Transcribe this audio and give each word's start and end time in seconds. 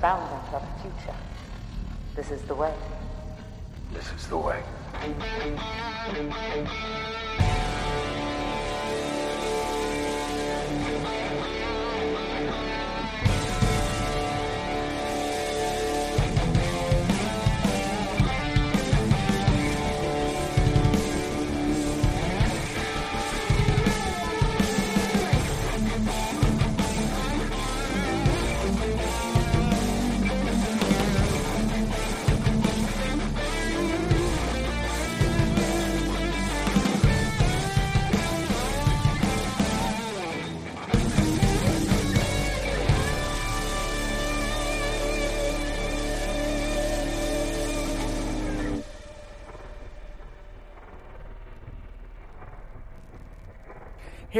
bound 0.00 0.32
unto 0.32 0.54
our 0.56 0.62
future. 0.80 1.16
This 2.16 2.30
is 2.30 2.42
the 2.42 2.54
way. 2.54 2.74
This 3.92 4.10
is 4.16 4.26
the 4.28 4.38
way. 4.38 4.62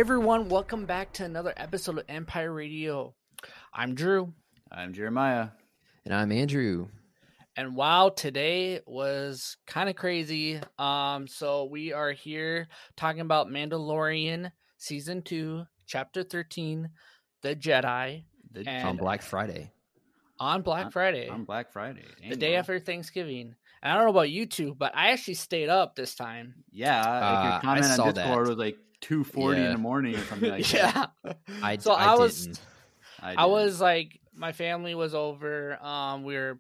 Hey 0.01 0.03
everyone, 0.03 0.49
welcome 0.49 0.87
back 0.87 1.13
to 1.13 1.27
another 1.27 1.53
episode 1.59 1.99
of 1.99 2.07
Empire 2.09 2.51
Radio. 2.51 3.15
I'm 3.75 3.95
Drew, 3.95 4.33
I'm 4.73 4.95
Jeremiah. 4.95 5.49
And 6.07 6.15
I'm 6.15 6.33
Andrew. 6.33 6.89
and 7.55 7.77
wow, 7.77 8.09
today 8.09 8.81
was 8.87 9.59
kind 9.67 9.91
of 9.91 9.97
crazy. 9.97 10.59
Um, 10.79 11.27
so 11.29 11.65
we 11.67 11.93
are 11.93 12.13
here 12.13 12.69
talking 12.97 13.21
about 13.21 13.49
Mandalorian 13.49 14.51
season 14.79 15.21
two, 15.21 15.65
chapter 15.87 16.23
thirteen, 16.23 16.89
The 17.43 17.55
Jedi, 17.55 18.25
The, 18.53 18.67
And- 18.67 18.89
on 18.89 18.97
Black 18.97 19.21
Friday. 19.21 19.71
on 20.39 20.63
Black 20.63 20.93
Friday, 20.93 21.29
on 21.29 21.45
Black 21.45 21.73
Friday. 21.75 22.07
the 22.27 22.37
day 22.37 22.53
bro. 22.53 22.59
after 22.61 22.79
Thanksgiving. 22.81 23.55
And 23.83 23.93
I 23.93 23.97
don't 23.97 24.05
know 24.05 24.11
about 24.13 24.31
you 24.31 24.47
two, 24.47 24.75
but 24.75 24.97
I 24.97 25.11
actually 25.11 25.35
stayed 25.35 25.69
up 25.69 25.95
this 25.95 26.15
time. 26.15 26.55
Yeah, 26.73 26.97
like 27.01 27.07
Uh, 27.23 27.43
your 27.45 27.53
I 27.53 27.61
comment 27.61 27.85
saw 27.85 28.05
on 28.05 28.15
Discord 28.15 28.47
that. 28.47 28.51
was 28.51 28.57
like 28.59 28.79
two 29.01 29.25
forty 29.25 29.61
in 29.63 29.73
the 29.73 29.79
morning 29.79 30.15
or 30.17 30.25
something 30.25 30.51
like 30.51 30.67
that. 30.69 31.11
yeah, 31.25 31.35
I, 31.63 31.77
so 31.79 31.93
I, 31.93 32.13
I 32.13 32.15
was- 32.17 32.47
didn't. 32.47 32.61
I 33.23 33.31
didn't. 33.37 33.51
was 33.51 33.81
like, 33.81 34.19
my 34.35 34.53
family 34.53 34.95
was 34.95 35.15
over. 35.15 35.79
Um, 35.85 36.25
we 36.25 36.35
were 36.37 36.59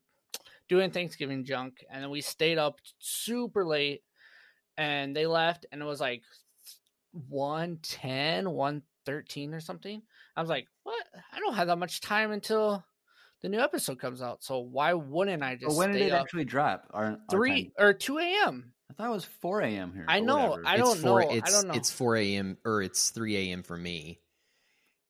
doing 0.68 0.91
Thanksgiving 0.91 1.44
junk, 1.44 1.84
and 1.91 2.02
then 2.02 2.11
we 2.11 2.20
stayed 2.20 2.58
up 2.58 2.78
super 2.98 3.64
late, 3.64 4.02
and 4.77 5.16
they 5.16 5.27
left, 5.27 5.64
and 5.72 5.80
it 5.80 5.84
was 5.86 6.00
like 6.00 6.22
110, 7.28 8.50
113 8.50 9.55
or 9.55 9.61
something. 9.61 10.02
I 10.36 10.41
was 10.41 10.50
like, 10.50 10.66
what? 10.83 11.05
I 11.33 11.38
don't 11.38 11.55
have 11.55 11.68
that 11.68 11.77
much 11.78 12.00
time 12.00 12.30
until 12.33 12.84
the 13.42 13.48
new 13.48 13.58
episode 13.61 13.98
comes 13.98 14.20
out. 14.22 14.42
So 14.44 14.58
why 14.58 14.92
wouldn't 14.92 15.42
I 15.42 15.55
just 15.55 15.66
But 15.68 15.77
when 15.77 15.92
did 15.92 16.02
it 16.02 16.12
up? 16.12 16.22
actually 16.22 16.44
drop? 16.44 16.84
Our, 16.92 17.05
our 17.06 17.18
Three 17.30 17.64
time? 17.64 17.72
or 17.78 17.92
2 17.94 18.18
a.m. 18.18 18.72
I 18.91 18.92
thought 18.94 19.06
it 19.06 19.12
was 19.14 19.24
four 19.24 19.60
a.m. 19.60 19.92
here. 19.94 20.05
I 20.08 20.20
know, 20.20 20.50
whatever. 20.50 20.66
I 20.66 20.74
it's 20.74 20.83
don't 20.83 20.98
four, 20.98 21.20
know. 21.22 21.30
I 21.30 21.34
It's, 21.34 21.52
don't 21.52 21.69
know. 21.69 21.74
It's 21.74 21.91
4 21.92 22.16
a.m. 22.16 22.58
or 22.64 22.83
it's 22.83 23.10
3 23.10 23.36
a.m. 23.36 23.62
for 23.62 23.77
me. 23.77 24.20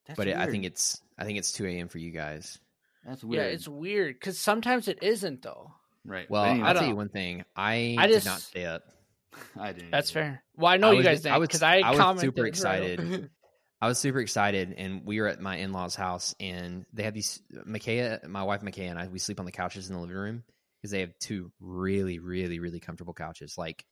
That's 0.06 0.17
but 0.19 0.28
it, 0.28 0.36
I 0.36 0.47
think 0.47 0.64
it's 0.64 1.00
I 1.19 1.25
think 1.25 1.39
it's 1.39 1.53
2 1.53 1.67
a.m. 1.67 1.89
for 1.89 1.98
you 1.98 2.11
guys. 2.11 2.58
that's 3.06 3.25
weird. 3.25 3.45
Yeah, 3.47 3.51
it's 3.53 3.67
weird 3.69 4.14
because 4.14 4.39
sometimes 4.39 4.89
it 4.89 4.98
isn't 5.03 5.42
though. 5.42 5.73
right. 6.05 6.28
Well, 6.31 6.45
anyway, 6.45 6.67
I'll 6.69 6.75
don't 6.75 6.83
tell 6.83 6.91
you 6.91 6.97
one 6.97 7.08
thing. 7.08 7.45
I, 7.56 7.97
I 7.98 8.06
did 8.06 8.25
not 8.25 8.41
stay 8.41 8.67
up. 8.67 8.83
I 9.58 9.73
didn't. 9.73 9.91
That's 9.91 10.11
either. 10.11 10.20
fair. 10.20 10.42
Well, 10.56 10.73
I 10.73 10.77
know 10.77 10.89
I 10.89 10.92
you 10.92 10.97
was- 10.98 11.07
guys 11.07 11.27
I 11.27 11.30
didn't 11.30 11.41
because 11.42 11.62
I, 11.62 11.79
I 11.80 11.91
was 11.91 11.98
commented 11.98 12.35
super 12.35 12.47
excited. 12.47 13.30
I 13.83 13.89
was 13.89 13.98
super 13.98 14.20
excited, 14.20 14.74
and 14.77 15.07
we 15.07 15.20
were 15.23 15.27
at 15.29 15.41
my 15.41 15.57
in 15.57 15.73
laws' 15.73 15.95
house, 15.95 16.35
and 16.39 16.85
they 16.92 17.02
had 17.02 17.14
these. 17.14 17.41
Makaya, 17.67 18.27
my 18.29 18.42
wife 18.42 18.61
Makaya, 18.61 18.91
and 18.91 18.98
I, 18.98 19.07
we 19.08 19.18
sleep 19.18 19.41
on 19.41 19.47
the 19.47 19.52
couches 19.52 19.89
in 19.89 19.95
the 19.95 20.01
living 20.02 20.17
room 20.17 20.45
because 20.80 20.91
they 20.92 21.01
have 21.01 21.18
two 21.18 21.52
really, 21.61 22.18
really, 22.18 22.58
really 22.58 22.80
comfortable 22.80 23.14
couches. 23.14 23.58
Like, 23.58 23.85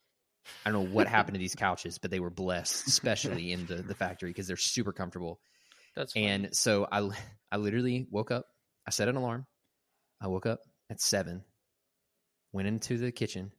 I 0.64 0.70
don't 0.70 0.84
know 0.84 0.90
what 0.90 1.06
happened 1.06 1.34
to 1.34 1.38
these 1.38 1.54
couches, 1.56 1.98
but 1.98 2.10
they 2.10 2.20
were 2.20 2.30
blessed, 2.30 2.86
especially 2.86 3.52
in 3.52 3.66
the, 3.66 3.76
the 3.76 3.94
factory 3.94 4.30
because 4.30 4.46
they're 4.46 4.56
super 4.56 4.92
comfortable. 4.92 5.40
That's 5.94 6.12
funny. 6.12 6.26
And 6.26 6.56
so 6.56 6.86
I, 6.90 7.10
I 7.52 7.56
literally 7.56 8.06
woke 8.10 8.30
up. 8.30 8.46
I 8.86 8.90
set 8.90 9.08
an 9.08 9.16
alarm. 9.16 9.46
I 10.20 10.28
woke 10.28 10.46
up 10.46 10.60
at 10.90 11.00
seven, 11.00 11.44
went 12.52 12.68
into 12.68 12.96
the 12.96 13.12
kitchen, 13.12 13.52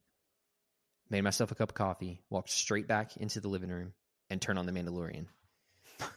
made 1.08 1.22
myself 1.22 1.52
a 1.52 1.54
cup 1.54 1.70
of 1.70 1.74
coffee, 1.74 2.22
walked 2.28 2.50
straight 2.50 2.88
back 2.88 3.16
into 3.16 3.40
the 3.40 3.48
living 3.48 3.70
room, 3.70 3.92
and 4.28 4.42
turned 4.42 4.58
on 4.58 4.66
the 4.66 4.72
Mandalorian. 4.72 5.26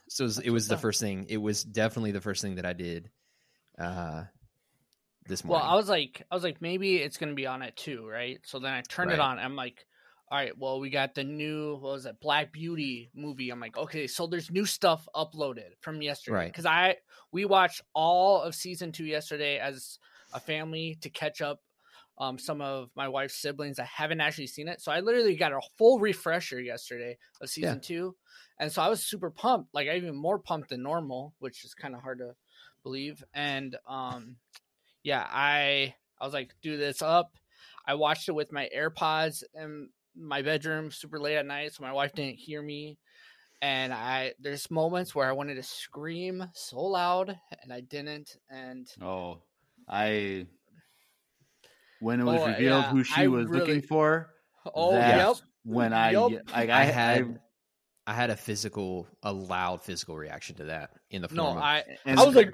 So 0.10 0.24
it 0.24 0.28
was, 0.28 0.40
it 0.40 0.50
was 0.50 0.68
the 0.68 0.78
first 0.78 1.00
thing. 1.00 1.28
It 1.30 1.38
was 1.38 1.64
definitely 1.64 2.12
the 2.12 2.22
first 2.22 2.42
thing 2.42 2.56
that 2.56 2.66
I 2.66 2.74
did 2.74 3.10
uh, 3.78 4.24
this 5.28 5.44
Well. 5.44 5.62
I 5.62 5.76
was 5.76 5.90
like, 5.90 6.26
I 6.32 6.36
was 6.36 6.44
like, 6.44 6.62
maybe 6.62 6.98
it's 6.98 7.18
gonna 7.18 7.34
be 7.34 7.48
on 7.48 7.62
at 7.62 7.76
two, 7.76 8.08
right? 8.08 8.40
So 8.44 8.60
then 8.60 8.74
I 8.74 8.82
turned 8.82 9.12
it 9.12 9.20
on. 9.20 9.40
I'm 9.40 9.56
like, 9.56 9.86
all 10.32 10.38
right, 10.38 10.58
well, 10.58 10.80
we 10.80 10.90
got 10.90 11.14
the 11.14 11.24
new 11.24 11.74
what 11.76 11.94
was 11.94 12.06
it, 12.06 12.20
Black 12.20 12.52
Beauty 12.52 13.12
movie. 13.14 13.50
I'm 13.50 13.60
like, 13.60 13.78
okay, 13.78 14.08
so 14.08 14.26
there's 14.28 14.50
new 14.50 14.66
stuff 14.66 15.08
uploaded 15.16 15.72
from 15.82 16.02
yesterday 16.02 16.36
Right. 16.36 16.52
because 16.52 16.66
I 16.66 16.98
we 17.32 17.46
watched 17.46 17.82
all 17.94 18.42
of 18.42 18.56
season 18.56 18.92
two 18.92 19.06
yesterday 19.06 19.60
as 19.60 20.00
a 20.34 20.40
family 20.40 20.98
to 21.02 21.10
catch 21.10 21.42
up. 21.42 21.60
Um, 22.20 22.38
some 22.38 22.62
of 22.62 22.90
my 22.96 23.08
wife's 23.08 23.42
siblings 23.42 23.80
I 23.80 23.86
haven't 23.86 24.22
actually 24.22 24.46
seen 24.48 24.68
it, 24.68 24.82
so 24.82 24.92
I 24.92 25.00
literally 25.00 25.36
got 25.36 25.52
a 25.52 25.60
full 25.80 26.00
refresher 26.00 26.62
yesterday 26.62 27.18
of 27.42 27.50
season 27.50 27.80
two, 27.82 28.16
and 28.60 28.72
so 28.72 28.84
I 28.84 28.88
was 28.90 29.04
super 29.04 29.32
pumped, 29.32 29.74
like 29.74 29.88
even 29.88 30.16
more 30.16 30.38
pumped 30.38 30.70
than 30.70 30.84
normal, 30.84 31.34
which 31.40 31.66
is 31.66 31.74
kind 31.74 31.96
of 31.96 32.02
hard 32.02 32.20
to 32.20 32.36
believe. 32.84 33.24
And 33.34 33.78
um, 33.88 34.36
yeah, 35.04 35.26
I 35.30 35.94
I 36.20 36.26
was 36.26 36.34
like, 36.34 36.54
do 36.62 36.78
this 36.78 37.02
up. 37.02 37.34
I 37.86 37.96
watched 37.96 38.30
it 38.30 38.34
with 38.34 38.52
my 38.52 38.70
AirPods 38.76 39.44
in 39.54 39.90
my 40.16 40.42
bedroom 40.42 40.90
super 40.92 41.20
late 41.20 41.36
at 41.38 41.46
night, 41.46 41.74
so 41.74 41.84
my 41.84 41.92
wife 41.92 42.14
didn't 42.14 42.38
hear 42.38 42.62
me. 42.62 42.98
And 43.62 43.94
I 43.94 44.34
there's 44.40 44.70
moments 44.72 45.14
where 45.16 45.28
I 45.28 45.32
wanted 45.34 45.56
to 45.56 45.64
scream 45.64 46.46
so 46.54 46.80
loud 46.82 47.38
and 47.62 47.72
I 47.74 47.82
didn't. 47.82 48.38
And 48.50 48.88
Oh, 49.02 49.42
I. 49.88 50.48
When 52.00 52.20
it 52.20 52.24
was 52.26 52.42
Oh, 52.42 52.48
revealed 52.48 52.84
yeah, 52.84 52.90
who 52.92 53.04
she 53.04 53.22
I 53.24 53.28
was 53.28 53.48
really- 53.48 53.60
looking 53.62 53.82
for, 53.82 54.30
oh 54.76 54.92
that's 54.94 55.40
yep, 55.40 55.48
when 55.64 55.94
I 55.94 56.12
Yup. 56.12 56.32
like 56.52 56.70
I 56.70 56.82
I, 56.82 56.84
had 56.86 57.40
I 58.06 58.14
had 58.14 58.30
a 58.30 58.36
physical, 58.36 59.08
a 59.24 59.32
loud 59.32 59.82
physical 59.82 60.18
reaction 60.18 60.58
to 60.58 60.66
that 60.66 60.92
in 61.12 61.22
the 61.22 61.30
no, 61.32 61.46
form 61.46 61.58
of 61.58 61.64
I 61.64 61.84
I 62.06 62.26
was 62.26 62.36
like, 62.36 62.54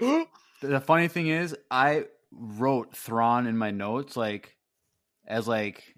the 0.61 0.79
funny 0.81 1.07
thing 1.07 1.27
is, 1.29 1.55
I 1.71 2.05
wrote 2.31 2.95
Thrawn 2.95 3.47
in 3.47 3.57
my 3.57 3.71
notes 3.71 4.15
like 4.15 4.55
as 5.27 5.47
like 5.47 5.95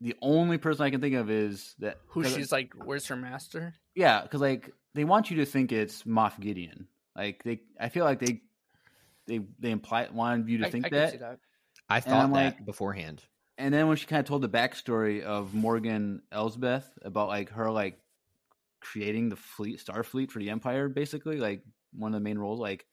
the 0.00 0.14
only 0.20 0.58
person 0.58 0.84
I 0.84 0.90
can 0.90 1.00
think 1.00 1.14
of 1.14 1.30
is 1.30 1.74
that 1.78 1.98
who 2.08 2.24
she's 2.24 2.50
like, 2.52 2.72
where's 2.84 3.06
her 3.06 3.16
master? 3.16 3.74
yeah, 3.94 4.22
because 4.22 4.40
like 4.40 4.70
they 4.94 5.04
want 5.04 5.30
you 5.30 5.36
to 5.38 5.44
think 5.46 5.70
it's 5.72 6.02
Moff 6.02 6.38
Gideon. 6.40 6.88
Like 7.16 7.42
they, 7.44 7.60
I 7.78 7.88
feel 7.88 8.04
like 8.04 8.18
they 8.18 8.40
they 9.28 9.40
they 9.60 9.70
imply 9.70 10.08
wanted 10.12 10.48
you 10.48 10.58
to 10.58 10.66
I, 10.66 10.70
think 10.70 10.86
I 10.86 10.88
can 10.88 10.98
that. 10.98 11.10
see 11.12 11.18
that. 11.18 11.38
I 11.88 11.96
I'm 11.96 12.02
thought 12.02 12.32
that 12.32 12.32
like- 12.32 12.66
beforehand. 12.66 13.22
And 13.58 13.72
then 13.72 13.86
when 13.86 13.96
she 13.96 14.06
kind 14.06 14.18
of 14.18 14.26
told 14.26 14.42
the 14.42 14.48
backstory 14.48 15.22
of 15.22 15.54
Morgan 15.54 16.22
Elsbeth 16.32 16.88
about 17.02 17.28
like 17.28 17.50
her 17.50 17.70
like 17.70 18.00
creating 18.80 19.28
the 19.28 19.36
fleet, 19.36 19.78
Starfleet 19.78 20.30
for 20.32 20.40
the 20.40 20.50
Empire, 20.50 20.88
basically 20.88 21.36
like 21.36 21.62
one 21.92 22.12
of 22.12 22.20
the 22.20 22.24
main 22.24 22.38
roles, 22.38 22.58
like 22.58 22.86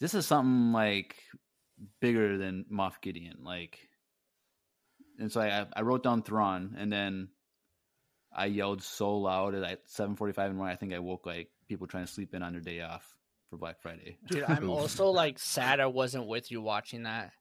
this 0.00 0.14
is 0.14 0.26
something 0.26 0.72
like 0.72 1.16
bigger 2.00 2.38
than 2.38 2.64
Moff 2.72 3.00
Gideon, 3.00 3.38
like. 3.42 3.88
And 5.18 5.32
so 5.32 5.40
I 5.40 5.66
I 5.74 5.82
wrote 5.82 6.02
down 6.02 6.22
Thrawn, 6.22 6.76
and 6.78 6.92
then 6.92 7.28
I 8.34 8.46
yelled 8.46 8.82
so 8.82 9.16
loud 9.16 9.54
at 9.54 9.80
seven 9.86 10.16
forty 10.16 10.32
five 10.32 10.46
in 10.50 10.52
the 10.52 10.58
morning. 10.58 10.74
I 10.74 10.76
think 10.76 10.92
I 10.92 10.98
woke 10.98 11.26
like 11.26 11.48
people 11.68 11.86
trying 11.86 12.04
to 12.04 12.12
sleep 12.12 12.34
in 12.34 12.42
on 12.42 12.52
their 12.52 12.60
day 12.60 12.82
off 12.82 13.16
for 13.48 13.56
Black 13.56 13.80
Friday. 13.80 14.18
Dude, 14.28 14.44
I'm 14.48 14.70
also 14.70 15.08
like 15.08 15.38
sad 15.38 15.80
I 15.80 15.86
wasn't 15.86 16.26
with 16.26 16.50
you 16.50 16.60
watching 16.60 17.04
that. 17.04 17.32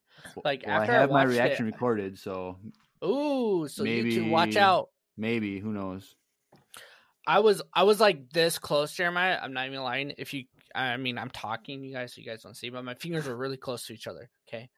Like 0.43 0.63
Well, 0.65 0.81
after 0.81 0.93
I 0.93 0.95
have 0.95 1.11
my 1.11 1.23
reaction 1.23 1.67
it, 1.67 1.71
recorded, 1.71 2.17
so 2.17 2.57
ooh, 3.03 3.67
so 3.67 3.83
you 3.83 4.11
two 4.11 4.29
watch 4.29 4.55
out. 4.55 4.89
maybe 5.17 5.59
who 5.59 5.73
knows. 5.73 6.15
I 7.27 7.39
was 7.39 7.61
I 7.73 7.83
was 7.83 7.99
like 7.99 8.29
this 8.31 8.59
close, 8.59 8.93
Jeremiah. 8.93 9.37
I'm 9.41 9.53
not 9.53 9.67
even 9.67 9.81
lying. 9.81 10.13
If 10.17 10.33
you, 10.33 10.45
I 10.75 10.97
mean, 10.97 11.17
I'm 11.17 11.29
talking 11.29 11.81
to 11.81 11.87
you 11.87 11.93
guys, 11.93 12.13
so 12.13 12.21
you 12.21 12.27
guys 12.27 12.43
don't 12.43 12.55
see, 12.57 12.69
but 12.69 12.83
my 12.83 12.93
fingers 12.95 13.27
were 13.27 13.35
really 13.35 13.57
close 13.57 13.85
to 13.87 13.93
each 13.93 14.07
other. 14.07 14.29
Okay, 14.47 14.69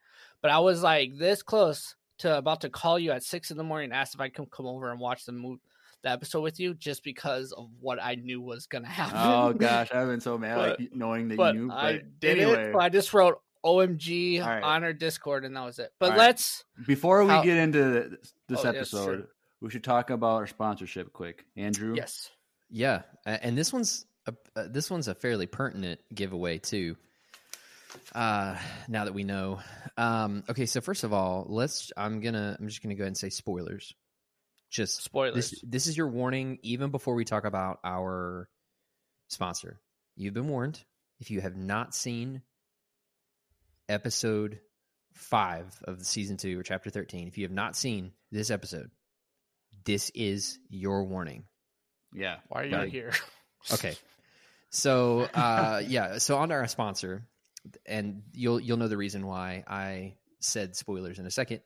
but 0.42 0.52
I 0.52 0.60
was 0.60 0.84
like 0.84 1.18
this 1.18 1.42
close 1.42 1.96
to 2.20 2.38
about 2.38 2.62
to 2.62 2.70
call 2.70 2.98
you 3.00 3.12
at 3.12 3.24
six 3.24 3.52
in 3.52 3.58
the 3.58 3.64
morning, 3.64 3.92
and 3.92 3.94
ask 4.00 4.14
if 4.14 4.22
I 4.22 4.30
can 4.30 4.46
come 4.46 4.66
over 4.66 4.92
and 4.92 5.00
watch 5.00 5.26
the 5.26 5.32
move 5.32 5.60
the 6.04 6.10
episode 6.12 6.42
with 6.42 6.60
you, 6.60 6.76
just 6.76 7.04
because 7.04 7.52
of 7.54 7.70
what 7.82 7.98
I 8.02 8.16
knew 8.16 8.40
was 8.40 8.68
gonna 8.68 8.88
oh, 8.88 8.92
happen. 8.92 9.18
Oh 9.20 9.54
gosh, 9.54 9.92
I've 9.92 10.08
been 10.08 10.22
so 10.22 10.38
mad 10.38 10.56
But- 10.56 10.80
like 10.80 10.90
knowing 10.94 11.28
that 11.30 11.38
but 11.38 11.56
you 11.56 11.68
knew. 11.68 11.74
I 11.74 12.02
did 12.20 12.40
anyway, 12.40 12.70
it. 12.70 12.74
So 12.74 12.80
I 12.80 12.90
just 12.90 13.14
wrote 13.14 13.42
OMG 13.66 14.42
All 14.42 14.48
right. 14.48 14.64
on 14.64 14.84
our 14.84 14.94
Discord, 14.94 15.44
and 15.46 15.56
that 15.56 15.64
was 15.66 15.80
it. 15.80 15.92
But 16.00 16.06
All 16.06 16.12
right. 16.12 16.18
let's 16.20 16.64
Before 16.86 17.24
we 17.24 17.30
How- 17.32 17.44
get 17.44 17.58
into 17.58 18.18
this 18.48 18.64
Oh, 18.64 18.70
episode, 18.70 19.06
sure. 19.06 19.28
we 19.62 19.70
should 19.72 19.84
talk 19.84 20.10
about 20.12 20.36
our 20.36 20.48
sponsorship 20.48 21.12
quick. 21.14 21.46
Andrew, 21.56 21.96
yes. 21.96 22.30
Yeah, 22.70 23.02
and 23.26 23.58
this 23.58 23.72
one's 23.74 24.06
a, 24.28 24.34
uh, 24.60 24.68
this 24.70 24.90
one's 24.92 25.08
a 25.08 25.16
fairly 25.16 25.46
pertinent 25.48 26.00
giveaway 26.14 26.58
too. 26.60 26.96
Uh, 28.14 28.56
now 28.88 29.06
that 29.06 29.14
we 29.14 29.24
know, 29.24 29.60
um, 29.98 30.44
okay. 30.50 30.66
So 30.66 30.82
first 30.82 31.04
of 31.04 31.14
all, 31.14 31.46
let's. 31.50 31.92
I'm 31.98 32.20
gonna. 32.20 32.56
I'm 32.60 32.68
just 32.68 32.84
gonna 32.84 32.96
go 32.96 33.04
ahead 33.04 33.08
and 33.08 33.18
say 33.18 33.30
spoilers. 33.30 33.94
Just 34.70 35.02
Spoilers. 35.04 35.52
This, 35.52 35.62
this 35.66 35.88
is 35.88 35.98
your 35.98 36.10
warning, 36.10 36.60
even 36.62 36.92
before 36.92 37.16
we 37.16 37.24
talk 37.24 37.46
about 37.46 37.80
our 37.86 38.50
sponsor. 39.30 39.80
You've 40.18 40.34
been 40.34 40.50
warned. 40.50 40.84
If 41.20 41.32
you 41.32 41.40
have 41.42 41.56
not 41.56 41.96
seen 41.96 42.42
episode 43.90 44.60
five 45.14 45.66
of 45.86 46.00
the 46.00 46.06
season 46.06 46.38
two 46.38 46.60
or 46.60 46.64
chapter 46.64 46.90
thirteen, 46.90 47.28
if 47.28 47.38
you 47.38 47.46
have 47.46 47.52
not 47.52 47.76
seen 47.76 48.12
this 48.32 48.52
episode, 48.52 48.92
this 49.86 50.12
is 50.14 50.60
your 50.70 51.06
warning. 51.06 51.46
yeah, 52.14 52.38
Why 52.50 52.62
are 52.62 52.66
you 52.66 52.76
Like- 52.78 52.92
here? 52.92 53.14
Okay. 53.74 53.96
So 54.70 55.22
uh 55.34 55.82
yeah, 55.86 56.18
so 56.18 56.38
on 56.38 56.50
to 56.50 56.56
our 56.56 56.68
sponsor, 56.68 57.24
and 57.86 58.24
you'll 58.34 58.60
you'll 58.60 58.78
know 58.78 58.88
the 58.88 58.98
reason 58.98 59.26
why 59.26 59.64
I 59.68 60.16
said 60.40 60.76
spoilers 60.76 61.20
in 61.20 61.26
a 61.26 61.32
second. 61.32 61.62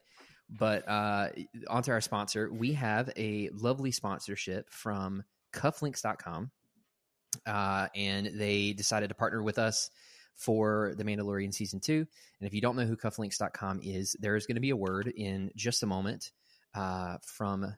But 0.48 0.88
uh 0.88 1.28
onto 1.68 1.90
our 1.90 2.00
sponsor, 2.00 2.50
we 2.52 2.74
have 2.74 3.10
a 3.16 3.50
lovely 3.52 3.90
sponsorship 3.90 4.70
from 4.70 5.24
cufflinks.com. 5.52 6.50
Uh 7.46 7.88
and 7.94 8.38
they 8.38 8.72
decided 8.72 9.08
to 9.08 9.14
partner 9.14 9.42
with 9.42 9.58
us 9.58 9.90
for 10.36 10.94
The 10.96 11.04
Mandalorian 11.04 11.52
season 11.52 11.80
2. 11.80 11.94
And 12.40 12.46
if 12.46 12.54
you 12.54 12.60
don't 12.60 12.76
know 12.76 12.86
who 12.86 12.96
cufflinks.com 12.96 13.80
is, 13.82 14.16
there 14.18 14.36
is 14.36 14.46
going 14.46 14.56
to 14.56 14.60
be 14.60 14.70
a 14.70 14.76
word 14.76 15.12
in 15.14 15.50
just 15.56 15.82
a 15.82 15.86
moment 15.86 16.30
uh 16.74 17.18
from 17.22 17.74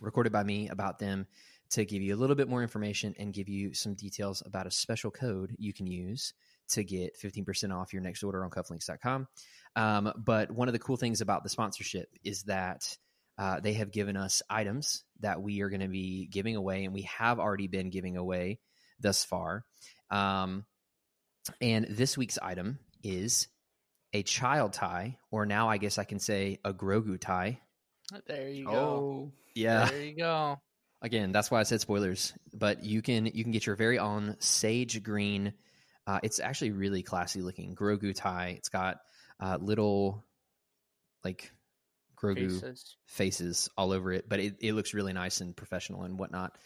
recorded 0.00 0.32
by 0.32 0.42
me 0.42 0.68
about 0.68 0.98
them 0.98 1.26
to 1.70 1.84
give 1.84 2.02
you 2.02 2.14
a 2.14 2.18
little 2.18 2.36
bit 2.36 2.48
more 2.48 2.62
information 2.62 3.14
and 3.18 3.32
give 3.32 3.48
you 3.48 3.74
some 3.74 3.94
details 3.94 4.42
about 4.44 4.66
a 4.66 4.70
special 4.70 5.10
code 5.10 5.54
you 5.58 5.72
can 5.72 5.86
use 5.86 6.32
to 6.68 6.82
get 6.84 7.18
15% 7.20 7.74
off 7.74 7.92
your 7.92 8.02
next 8.02 8.22
order 8.22 8.44
on 8.44 8.50
cufflinks.com. 8.50 9.28
Um, 9.76 10.12
but 10.16 10.50
one 10.50 10.68
of 10.68 10.72
the 10.72 10.78
cool 10.78 10.96
things 10.96 11.20
about 11.20 11.42
the 11.42 11.48
sponsorship 11.48 12.08
is 12.24 12.44
that 12.44 12.96
uh, 13.38 13.60
they 13.60 13.74
have 13.74 13.90
given 13.90 14.16
us 14.16 14.42
items 14.48 15.04
that 15.20 15.42
we 15.42 15.60
are 15.60 15.68
going 15.68 15.80
to 15.80 15.88
be 15.88 16.26
giving 16.26 16.56
away, 16.56 16.84
and 16.84 16.94
we 16.94 17.02
have 17.02 17.38
already 17.38 17.66
been 17.66 17.90
giving 17.90 18.16
away 18.16 18.58
thus 18.98 19.24
far. 19.24 19.64
Um, 20.10 20.64
and 21.60 21.86
this 21.90 22.16
week's 22.16 22.38
item 22.40 22.78
is 23.02 23.48
a 24.12 24.22
child 24.22 24.72
tie, 24.72 25.18
or 25.30 25.44
now 25.46 25.68
I 25.68 25.76
guess 25.76 25.98
I 25.98 26.04
can 26.04 26.18
say 26.18 26.58
a 26.64 26.72
Grogu 26.72 27.20
tie. 27.20 27.60
There 28.26 28.48
you 28.48 28.66
go. 28.66 28.72
Oh, 28.72 29.32
Yeah. 29.54 29.90
There 29.90 30.02
you 30.02 30.16
go. 30.16 30.60
Again, 31.02 31.32
that's 31.32 31.50
why 31.50 31.60
I 31.60 31.64
said 31.64 31.80
spoilers. 31.80 32.32
But 32.52 32.84
you 32.84 33.02
can 33.02 33.26
you 33.26 33.42
can 33.42 33.52
get 33.52 33.66
your 33.66 33.76
very 33.76 33.98
own 33.98 34.36
sage 34.38 35.02
green. 35.02 35.52
Uh, 36.06 36.20
it's 36.22 36.40
actually 36.40 36.70
really 36.70 37.02
classy 37.02 37.42
looking 37.42 37.74
Grogu 37.74 38.14
tie. 38.14 38.54
It's 38.56 38.68
got 38.68 38.98
uh, 39.40 39.58
little 39.60 40.24
like 41.24 41.52
Grogu 42.16 42.50
Faces. 42.50 42.96
faces 43.06 43.68
all 43.76 43.92
over 43.92 44.12
it, 44.12 44.28
but 44.28 44.40
it, 44.40 44.56
it 44.60 44.72
looks 44.72 44.94
really 44.94 45.12
nice 45.12 45.40
and 45.40 45.54
professional 45.54 46.04
and 46.04 46.18
whatnot. 46.18 46.56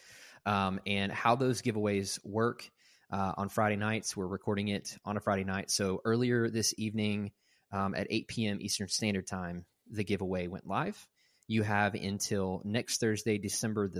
Um, 0.45 0.79
and 0.87 1.11
how 1.11 1.35
those 1.35 1.61
giveaways 1.61 2.19
work 2.25 2.69
uh, 3.11 3.33
on 3.37 3.49
Friday 3.49 3.75
nights, 3.75 4.15
we're 4.15 4.27
recording 4.27 4.69
it 4.69 4.97
on 5.05 5.17
a 5.17 5.19
Friday 5.19 5.43
night. 5.43 5.69
So 5.69 6.01
earlier 6.05 6.49
this 6.49 6.73
evening 6.77 7.31
um, 7.71 7.93
at 7.93 8.07
8 8.09 8.27
p.m. 8.27 8.57
Eastern 8.61 8.87
Standard 8.87 9.27
Time, 9.27 9.65
the 9.89 10.03
giveaway 10.03 10.47
went 10.47 10.65
live. 10.65 11.07
You 11.51 11.63
have 11.63 11.95
until 11.95 12.61
next 12.63 13.01
Thursday, 13.01 13.37
December 13.37 13.89
the 13.89 13.99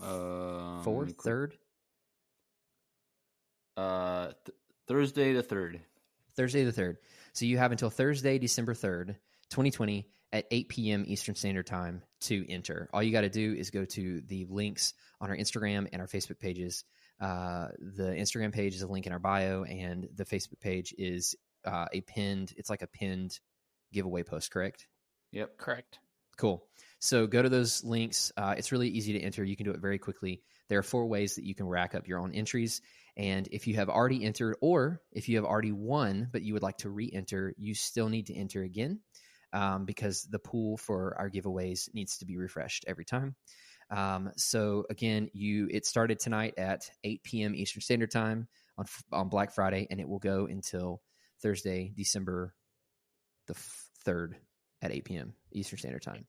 um, 0.00 0.84
fourth, 0.84 1.16
third, 1.20 1.56
Uh, 3.76 4.26
th- 4.26 4.56
Thursday 4.86 5.32
the 5.32 5.42
third. 5.42 5.80
Thursday 6.36 6.62
the 6.62 6.70
third. 6.70 6.98
So 7.32 7.46
you 7.46 7.58
have 7.58 7.72
until 7.72 7.90
Thursday, 7.90 8.38
December 8.38 8.74
third, 8.74 9.16
2020, 9.50 10.06
at 10.32 10.46
8 10.52 10.68
p.m. 10.68 11.04
Eastern 11.08 11.34
Standard 11.34 11.66
Time 11.66 12.04
to 12.20 12.48
enter. 12.48 12.88
All 12.92 13.02
you 13.02 13.10
got 13.10 13.22
to 13.22 13.28
do 13.28 13.54
is 13.54 13.70
go 13.70 13.84
to 13.84 14.20
the 14.28 14.46
links 14.48 14.94
on 15.20 15.30
our 15.30 15.36
Instagram 15.36 15.88
and 15.92 16.00
our 16.00 16.06
Facebook 16.06 16.38
pages. 16.38 16.84
Uh, 17.20 17.70
the 17.96 18.14
Instagram 18.16 18.52
page 18.52 18.76
is 18.76 18.82
a 18.82 18.86
link 18.86 19.08
in 19.08 19.12
our 19.12 19.18
bio, 19.18 19.64
and 19.64 20.08
the 20.14 20.24
Facebook 20.24 20.60
page 20.60 20.94
is 20.96 21.34
uh, 21.64 21.86
a 21.92 22.02
pinned. 22.02 22.52
It's 22.56 22.70
like 22.70 22.82
a 22.82 22.86
pinned 22.86 23.40
giveaway 23.92 24.22
post. 24.22 24.52
Correct. 24.52 24.86
Yep. 25.32 25.58
Correct. 25.58 25.98
Cool. 26.36 26.64
So 26.98 27.26
go 27.26 27.42
to 27.42 27.48
those 27.48 27.82
links. 27.82 28.32
Uh, 28.36 28.54
it's 28.56 28.70
really 28.70 28.88
easy 28.88 29.12
to 29.14 29.20
enter. 29.20 29.44
You 29.44 29.56
can 29.56 29.66
do 29.66 29.72
it 29.72 29.80
very 29.80 29.98
quickly. 29.98 30.42
There 30.68 30.78
are 30.78 30.84
four 30.84 31.06
ways 31.06 31.34
that 31.34 31.44
you 31.44 31.54
can 31.54 31.66
rack 31.66 31.94
up 31.94 32.06
your 32.06 32.20
own 32.20 32.32
entries. 32.32 32.80
And 33.16 33.48
if 33.50 33.66
you 33.66 33.74
have 33.74 33.88
already 33.88 34.24
entered, 34.24 34.56
or 34.60 35.02
if 35.10 35.28
you 35.28 35.36
have 35.36 35.44
already 35.44 35.72
won, 35.72 36.28
but 36.32 36.42
you 36.42 36.54
would 36.54 36.62
like 36.62 36.78
to 36.78 36.90
re 36.90 37.10
enter, 37.12 37.54
you 37.58 37.74
still 37.74 38.08
need 38.08 38.26
to 38.28 38.34
enter 38.34 38.62
again 38.62 39.00
um, 39.52 39.84
because 39.84 40.22
the 40.30 40.38
pool 40.38 40.76
for 40.76 41.14
our 41.18 41.28
giveaways 41.28 41.92
needs 41.92 42.18
to 42.18 42.24
be 42.24 42.36
refreshed 42.36 42.84
every 42.86 43.04
time. 43.04 43.34
Um, 43.90 44.30
so 44.36 44.86
again, 44.88 45.28
you 45.34 45.68
it 45.70 45.84
started 45.84 46.18
tonight 46.18 46.54
at 46.56 46.88
8 47.04 47.22
p.m. 47.22 47.54
Eastern 47.54 47.82
Standard 47.82 48.10
Time 48.10 48.48
on 48.78 48.86
on 49.12 49.28
Black 49.28 49.52
Friday, 49.54 49.86
and 49.90 50.00
it 50.00 50.08
will 50.08 50.18
go 50.18 50.46
until 50.46 51.02
Thursday, 51.42 51.92
December 51.94 52.54
the 53.48 53.54
third 54.04 54.36
at 54.82 54.92
8 54.92 55.04
p.m. 55.04 55.34
Eastern 55.52 55.78
Standard 55.78 56.02
Time. 56.02 56.26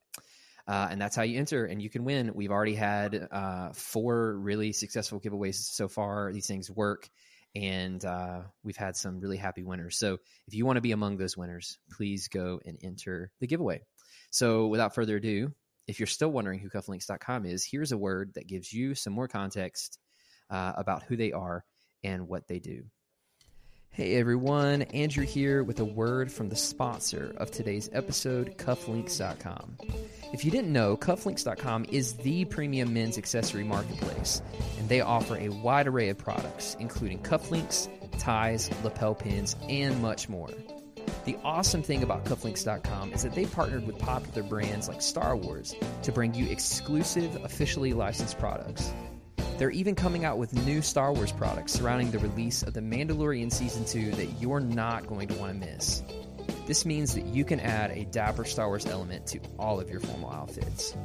Uh, 0.66 0.88
and 0.92 1.02
that's 1.02 1.16
how 1.16 1.24
you 1.24 1.38
enter, 1.38 1.66
and 1.66 1.82
you 1.82 1.90
can 1.90 2.06
win. 2.06 2.32
We've 2.34 2.52
already 2.52 2.76
had 2.76 3.28
uh, 3.32 3.74
four 3.74 4.38
really 4.38 4.72
successful 4.72 5.20
giveaways 5.20 5.56
so 5.56 5.90
far. 5.90 6.32
These 6.32 6.48
things 6.48 6.72
work, 6.72 7.10
and 7.54 8.04
uh, 8.06 8.44
we've 8.64 8.78
had 8.78 8.96
some 8.96 9.20
really 9.20 9.36
happy 9.36 9.64
winners. 9.64 9.98
So 9.98 10.20
if 10.48 10.54
you 10.54 10.66
want 10.66 10.78
to 10.78 10.82
be 10.82 10.94
among 10.94 11.18
those 11.18 11.36
winners, 11.36 11.80
please 11.92 12.30
go 12.30 12.62
and 12.66 12.78
enter 12.82 13.32
the 13.42 13.48
giveaway. 13.48 13.82
So 14.30 14.68
without 14.68 14.96
further 14.96 15.18
ado, 15.18 15.52
if 15.86 16.00
you're 16.00 16.08
still 16.08 16.32
wondering 16.32 16.60
who 16.60 16.70
cufflinks.com 16.70 17.46
is, 17.46 17.66
here's 17.70 17.92
a 17.92 17.98
word 17.98 18.32
that 18.36 18.48
gives 18.48 18.72
you 18.72 18.96
some 18.96 19.12
more 19.12 19.28
context 19.28 20.00
uh, 20.50 20.72
about 20.78 21.04
who 21.04 21.18
they 21.18 21.34
are 21.34 21.66
and 22.06 22.28
what 22.28 22.48
they 22.48 22.60
do. 22.60 22.84
Hey 23.94 24.16
everyone, 24.16 24.82
Andrew 24.82 25.24
here 25.24 25.64
with 25.64 25.80
a 25.80 25.86
word 25.86 26.32
from 26.32 26.50
the 26.50 26.56
sponsor 26.56 27.32
of 27.38 27.52
today's 27.52 27.92
episode, 27.94 28.58
cufflinks.com. 28.58 29.78
If 30.34 30.44
you 30.44 30.50
didn't 30.50 30.74
know, 30.74 30.98
cufflinks.com 30.98 31.86
is 31.92 32.14
the 32.14 32.46
premium 32.46 32.92
men's 32.92 33.20
accessory 33.20 33.64
marketplace, 33.64 34.42
and 34.80 34.90
they 34.90 35.02
offer 35.02 35.38
a 35.38 35.50
wide 35.50 35.86
array 35.86 36.10
of 36.10 36.18
products, 36.18 36.76
including 36.80 37.20
cufflinks, 37.20 37.88
ties, 38.18 38.72
lapel 38.84 39.14
pins, 39.14 39.56
and 39.70 40.02
much 40.02 40.28
more. 40.28 40.50
The 41.26 41.38
awesome 41.44 41.84
thing 41.84 42.02
about 42.02 42.26
cufflinks.com 42.26 43.14
is 43.14 43.22
that 43.22 43.36
they 43.36 43.46
partnered 43.46 43.86
with 43.86 44.00
popular 44.00 44.42
brands 44.42 44.88
like 44.88 45.04
Star 45.04 45.38
Wars 45.38 45.76
to 46.02 46.12
bring 46.12 46.34
you 46.34 46.48
exclusive, 46.48 47.36
officially 47.46 47.94
licensed 47.94 48.40
products. 48.40 48.92
They're 49.58 49.72
even 49.72 49.96
coming 49.96 50.26
out 50.26 50.38
with 50.38 50.54
new 50.66 50.82
Star 50.82 51.14
Wars 51.14 51.32
products 51.32 51.74
surrounding 51.74 52.12
the 52.12 52.20
release 52.20 52.64
of 52.64 52.74
The 52.74 52.82
Mandalorian 52.82 53.52
Season 53.52 53.86
2 53.86 54.12
that 54.12 54.42
you're 54.42 54.60
not 54.60 55.08
going 55.08 55.28
to 55.28 55.36
want 55.36 55.54
to 55.54 55.68
miss. 55.68 56.04
This 56.66 56.86
means 56.86 57.14
that 57.16 57.26
you 57.26 57.46
can 57.46 57.60
add 57.60 57.92
a 57.92 58.06
dapper 58.06 58.46
Star 58.46 58.68
Wars 58.68 58.86
element 58.86 59.28
to 59.28 59.40
all 59.60 59.80
of 59.80 59.90
your 59.90 60.00
formal 60.00 60.32
outfits. 60.32 60.96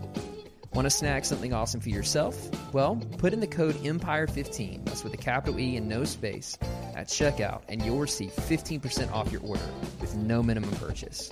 Want 0.74 0.86
to 0.86 0.90
snag 0.90 1.24
something 1.24 1.52
awesome 1.52 1.80
for 1.80 1.88
yourself? 1.88 2.36
Well, 2.72 2.96
put 3.18 3.32
in 3.32 3.40
the 3.40 3.46
code 3.46 3.74
EMPIRE15, 3.76 4.84
that's 4.84 5.02
with 5.02 5.14
a 5.14 5.18
capital 5.18 5.58
E 5.58 5.76
and 5.76 5.88
no 5.88 6.04
space, 6.04 6.58
at 6.94 7.08
checkout, 7.08 7.62
and 7.68 7.82
you'll 7.82 7.98
receive 7.98 8.30
15% 8.30 9.12
off 9.12 9.32
your 9.32 9.42
order 9.42 9.68
with 10.00 10.14
no 10.14 10.42
minimum 10.42 10.70
purchase. 10.72 11.30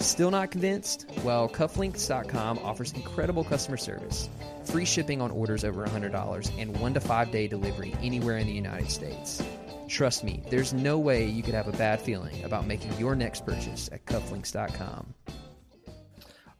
Still 0.00 0.30
not 0.30 0.50
convinced? 0.50 1.06
Well, 1.24 1.48
cufflinks.com 1.48 2.58
offers 2.58 2.92
incredible 2.92 3.44
customer 3.44 3.76
service, 3.76 4.28
free 4.64 4.84
shipping 4.84 5.20
on 5.20 5.30
orders 5.30 5.64
over 5.64 5.86
$100, 5.86 6.50
and 6.58 6.78
one 6.80 6.94
to 6.94 7.00
five 7.00 7.30
day 7.30 7.48
delivery 7.48 7.94
anywhere 8.00 8.38
in 8.38 8.46
the 8.46 8.52
United 8.52 8.90
States. 8.90 9.42
Trust 9.88 10.22
me, 10.22 10.42
there's 10.50 10.72
no 10.72 10.98
way 10.98 11.24
you 11.24 11.42
could 11.42 11.54
have 11.54 11.66
a 11.66 11.72
bad 11.72 12.00
feeling 12.00 12.44
about 12.44 12.66
making 12.66 12.92
your 12.98 13.16
next 13.16 13.44
purchase 13.46 13.88
at 13.90 14.04
cufflinks.com. 14.04 15.14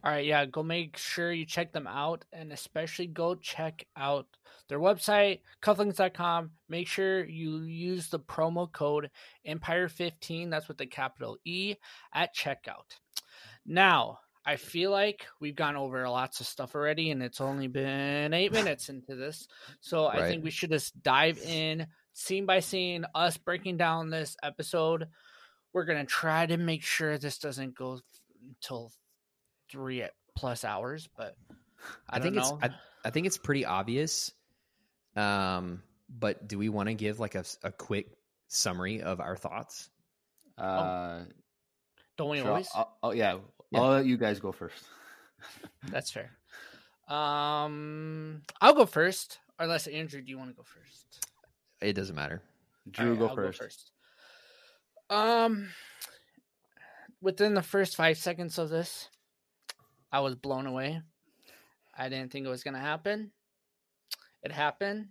All 0.04 0.12
right, 0.12 0.24
yeah, 0.24 0.46
go 0.46 0.62
make 0.62 0.96
sure 0.96 1.32
you 1.32 1.44
check 1.44 1.72
them 1.72 1.86
out 1.86 2.24
and 2.32 2.52
especially 2.52 3.06
go 3.06 3.34
check 3.34 3.86
out 3.96 4.26
their 4.68 4.78
website, 4.78 5.40
cufflinks.com. 5.62 6.52
Make 6.68 6.88
sure 6.88 7.24
you 7.24 7.62
use 7.62 8.08
the 8.08 8.20
promo 8.20 8.70
code 8.70 9.10
Empire15, 9.46 10.50
that's 10.50 10.68
with 10.68 10.78
the 10.78 10.86
capital 10.86 11.36
E, 11.44 11.74
at 12.14 12.34
checkout. 12.34 12.96
Now, 13.68 14.20
I 14.46 14.56
feel 14.56 14.90
like 14.90 15.26
we've 15.40 15.54
gone 15.54 15.76
over 15.76 16.08
lots 16.08 16.40
of 16.40 16.46
stuff 16.46 16.74
already 16.74 17.10
and 17.10 17.22
it's 17.22 17.40
only 17.40 17.68
been 17.68 18.32
eight 18.32 18.50
minutes 18.60 18.88
into 18.88 19.14
this. 19.14 19.46
So 19.80 20.06
I 20.06 20.26
think 20.26 20.42
we 20.42 20.50
should 20.50 20.70
just 20.70 21.00
dive 21.02 21.38
in 21.38 21.86
scene 22.14 22.46
by 22.46 22.60
scene, 22.60 23.04
us 23.14 23.36
breaking 23.36 23.76
down 23.76 24.08
this 24.08 24.36
episode. 24.42 25.08
We're 25.74 25.84
gonna 25.84 26.06
try 26.06 26.46
to 26.46 26.56
make 26.56 26.82
sure 26.82 27.18
this 27.18 27.38
doesn't 27.38 27.76
go 27.76 28.00
until 28.48 28.90
three 29.70 30.04
plus 30.34 30.64
hours, 30.64 31.10
but 31.14 31.36
I, 32.08 32.16
I, 32.16 32.20
think 32.20 32.36
don't 32.36 32.44
it's. 32.44 32.72
I, 32.72 32.74
I 33.04 33.10
think 33.10 33.26
it's 33.26 33.36
pretty 33.36 33.66
obvious. 33.66 34.32
Um, 35.14 35.82
but 36.08 36.48
do 36.48 36.56
we 36.56 36.70
want 36.70 36.88
to 36.88 36.94
give 36.94 37.20
like 37.20 37.34
a, 37.34 37.44
a 37.62 37.70
quick 37.70 38.06
summary 38.48 39.02
of 39.02 39.20
our 39.20 39.36
thoughts? 39.36 39.90
Uh, 40.56 41.24
don't 42.16 42.30
we 42.30 42.38
sure, 42.38 42.48
always? 42.48 42.68
I'll, 42.74 42.96
I'll- 43.02 43.14
yeah, 43.14 43.36
Yeah. 43.70 43.80
I'll 43.80 43.90
let 43.90 44.06
you 44.06 44.16
guys 44.16 44.40
go 44.40 44.52
first. 44.52 44.84
That's 45.90 46.10
fair. 46.10 46.30
Um, 47.08 48.42
I'll 48.60 48.74
go 48.74 48.86
first. 48.86 49.38
Or 49.58 49.64
unless 49.64 49.86
Andrew, 49.86 50.20
do 50.20 50.30
you 50.30 50.38
want 50.38 50.50
to 50.50 50.56
go 50.56 50.62
first? 50.62 51.26
It 51.80 51.94
doesn't 51.94 52.14
matter. 52.14 52.42
Drew, 52.90 53.12
Alright, 53.12 53.36
go, 53.36 53.42
I'll 53.42 53.52
first. 53.52 53.92
Um, 55.10 55.68
within 57.20 57.54
the 57.54 57.62
first 57.62 57.96
five 57.96 58.18
seconds 58.18 58.58
of 58.58 58.68
this, 58.68 59.08
I 60.12 60.20
was 60.20 60.34
blown 60.34 60.66
away. 60.66 61.00
I 61.96 62.08
didn't 62.08 62.30
think 62.30 62.46
it 62.46 62.50
was 62.50 62.62
gonna 62.62 62.78
happen. 62.78 63.32
It 64.42 64.52
happened. 64.52 65.08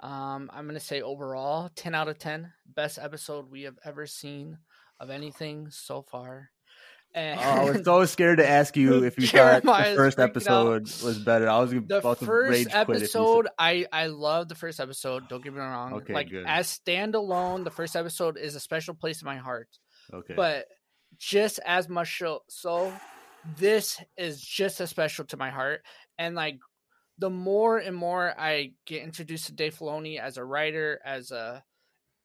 Um, 0.00 0.50
I'm 0.52 0.66
gonna 0.66 0.80
say 0.80 1.02
overall, 1.02 1.70
ten 1.74 1.94
out 1.94 2.08
of 2.08 2.18
ten, 2.18 2.52
best 2.66 2.98
episode 2.98 3.50
we 3.50 3.62
have 3.62 3.78
ever 3.84 4.06
seen 4.06 4.58
of 4.98 5.10
anything 5.10 5.68
so 5.70 6.02
far. 6.02 6.50
And 7.12 7.40
Oh, 7.40 7.42
I 7.42 7.70
was 7.70 7.84
so 7.84 8.04
scared 8.04 8.38
to 8.38 8.48
ask 8.48 8.76
you 8.76 9.02
if 9.04 9.18
you 9.18 9.26
thought 9.26 9.62
the 9.62 9.94
first 9.96 10.18
episode 10.20 10.82
out. 10.88 11.02
was 11.04 11.18
better. 11.18 11.48
I 11.48 11.58
was 11.58 11.70
the 11.72 11.78
about 11.78 12.18
to 12.20 12.24
first 12.24 12.50
rage 12.50 12.66
quit 12.68 12.88
if 12.88 12.88
you 12.88 12.94
episode 13.04 13.48
i 13.58 13.86
i 13.92 14.06
love 14.06 14.48
the 14.48 14.54
first 14.54 14.78
episode 14.78 15.28
don't 15.28 15.42
get 15.42 15.52
me 15.52 15.58
wrong 15.58 15.94
Okay, 15.94 16.12
like 16.14 16.30
good. 16.30 16.44
as 16.46 16.78
standalone 16.86 17.64
the 17.64 17.70
first 17.70 17.96
episode 17.96 18.38
is 18.38 18.54
a 18.54 18.60
special 18.60 18.94
place 18.94 19.22
in 19.22 19.26
my 19.26 19.36
heart 19.38 19.68
Okay, 20.12 20.34
but 20.34 20.66
just 21.18 21.58
as 21.66 21.88
much 21.88 22.18
so, 22.18 22.42
so 22.48 22.92
this 23.58 23.98
is 24.16 24.40
just 24.40 24.80
as 24.80 24.90
special 24.90 25.24
to 25.24 25.36
my 25.36 25.50
heart 25.50 25.82
and 26.18 26.34
like 26.36 26.58
the 27.18 27.30
more 27.30 27.78
and 27.78 27.96
more 27.96 28.32
i 28.38 28.70
get 28.86 29.02
introduced 29.02 29.46
to 29.46 29.52
dave 29.52 29.76
filoni 29.76 30.18
as 30.20 30.36
a 30.36 30.44
writer 30.44 31.00
as 31.04 31.30
a 31.32 31.62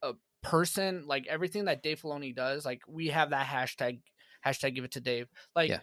a 0.04 0.14
person 0.44 1.06
like 1.08 1.26
everything 1.28 1.66
that 1.66 1.82
dave 1.82 2.02
filoni 2.02 2.36
does 2.36 2.66
like 2.66 2.82
we 2.88 3.08
have 3.08 3.32
that 3.32 3.48
hashtag 3.48 4.00
hashtag 4.46 4.76
give 4.76 4.84
it 4.86 4.92
to 4.92 5.02
dave. 5.02 5.28
Like 5.56 5.70
Yeah. 5.72 5.80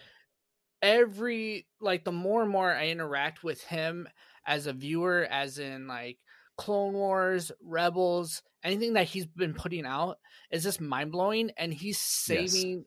every 0.82 1.66
like 1.80 2.04
the 2.04 2.12
more 2.12 2.42
and 2.42 2.50
more 2.50 2.72
i 2.72 2.88
interact 2.88 3.44
with 3.44 3.62
him 3.62 4.08
as 4.46 4.66
a 4.66 4.72
viewer 4.72 5.26
as 5.30 5.58
in 5.58 5.86
like 5.86 6.18
clone 6.56 6.92
wars 6.92 7.52
rebels 7.62 8.42
anything 8.64 8.94
that 8.94 9.06
he's 9.06 9.26
been 9.26 9.54
putting 9.54 9.86
out 9.86 10.18
is 10.50 10.62
just 10.64 10.80
mind-blowing 10.80 11.50
and 11.56 11.72
he's 11.72 11.98
saving 12.00 12.84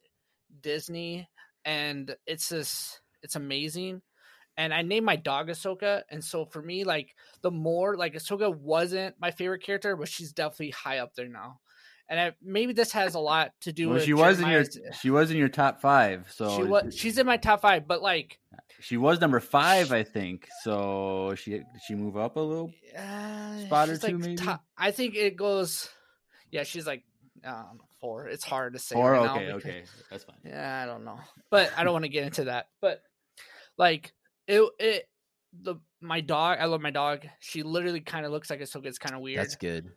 disney 0.61 1.27
and 1.65 2.15
it's 2.27 2.49
just 2.49 3.01
it's 3.23 3.35
amazing. 3.35 4.01
And 4.57 4.73
i 4.73 4.81
named 4.83 5.05
my 5.05 5.15
dog 5.17 5.49
ahsoka 5.49 6.03
and 6.09 6.23
so 6.23 6.45
for 6.45 6.61
me 6.61 6.83
like 6.83 7.15
the 7.41 7.51
more 7.51 7.97
like 7.97 8.13
ahsoka 8.13 8.55
wasn't 8.55 9.15
my 9.19 9.31
favorite 9.31 9.63
character 9.63 9.95
but 9.95 10.07
she's 10.07 10.31
definitely 10.33 10.71
high 10.71 10.99
up 10.99 11.13
there 11.15 11.27
now 11.29 11.59
and 12.09 12.19
I, 12.19 12.33
maybe 12.41 12.73
this 12.73 12.91
has 12.91 13.15
a 13.15 13.19
lot 13.19 13.51
to 13.61 13.73
do 13.73 13.87
well, 13.87 13.95
with 13.95 14.05
she 14.05 14.13
was 14.13 14.39
in 14.39 14.49
your 14.49 14.63
she 14.99 15.09
was 15.09 15.31
in 15.31 15.37
your 15.37 15.49
top 15.49 15.81
five. 15.81 16.31
So 16.31 16.57
she 16.57 16.63
was 16.63 16.95
she's 16.97 17.17
in 17.17 17.25
my 17.25 17.37
top 17.37 17.61
five 17.61 17.87
but 17.87 18.01
like 18.01 18.39
she 18.79 18.97
was 18.97 19.19
number 19.21 19.39
five, 19.39 19.91
I 19.91 20.03
think. 20.03 20.47
So 20.63 21.33
she 21.35 21.51
did 21.51 21.65
she 21.85 21.95
move 21.95 22.17
up 22.17 22.35
a 22.35 22.39
little? 22.39 22.71
Uh, 22.97 23.57
Spot 23.65 23.89
or 23.89 23.97
two, 23.97 24.07
like, 24.07 24.15
maybe? 24.17 24.35
top- 24.35 24.63
I 24.77 24.91
think 24.91 25.15
it 25.15 25.35
goes. 25.35 25.89
Yeah, 26.51 26.63
she's 26.63 26.85
like 26.85 27.03
um, 27.43 27.79
four. 27.99 28.27
It's 28.27 28.43
hard 28.43 28.73
to 28.73 28.79
say. 28.79 28.95
Four. 28.95 29.13
right 29.13 29.29
okay, 29.29 29.45
because- 29.45 29.63
okay, 29.63 29.83
that's 30.11 30.23
fine. 30.23 30.37
Yeah, 30.45 30.81
I 30.83 30.85
don't 30.85 31.05
know, 31.05 31.19
but 31.49 31.71
I 31.77 31.83
don't 31.83 31.93
want 31.93 32.05
to 32.05 32.09
get 32.09 32.25
into 32.25 32.45
that. 32.45 32.67
But 32.81 33.01
like 33.77 34.13
it, 34.47 34.61
it 34.79 35.09
the 35.61 35.75
my 36.01 36.21
dog. 36.21 36.57
I 36.59 36.65
love 36.65 36.81
my 36.81 36.91
dog. 36.91 37.25
She 37.39 37.63
literally 37.63 38.01
kind 38.01 38.25
of 38.25 38.31
looks 38.31 38.49
like 38.49 38.59
Ahsoka. 38.59 38.85
It's 38.85 38.99
kind 38.99 39.15
of 39.15 39.21
weird. 39.21 39.39
That's 39.39 39.55
good. 39.55 39.89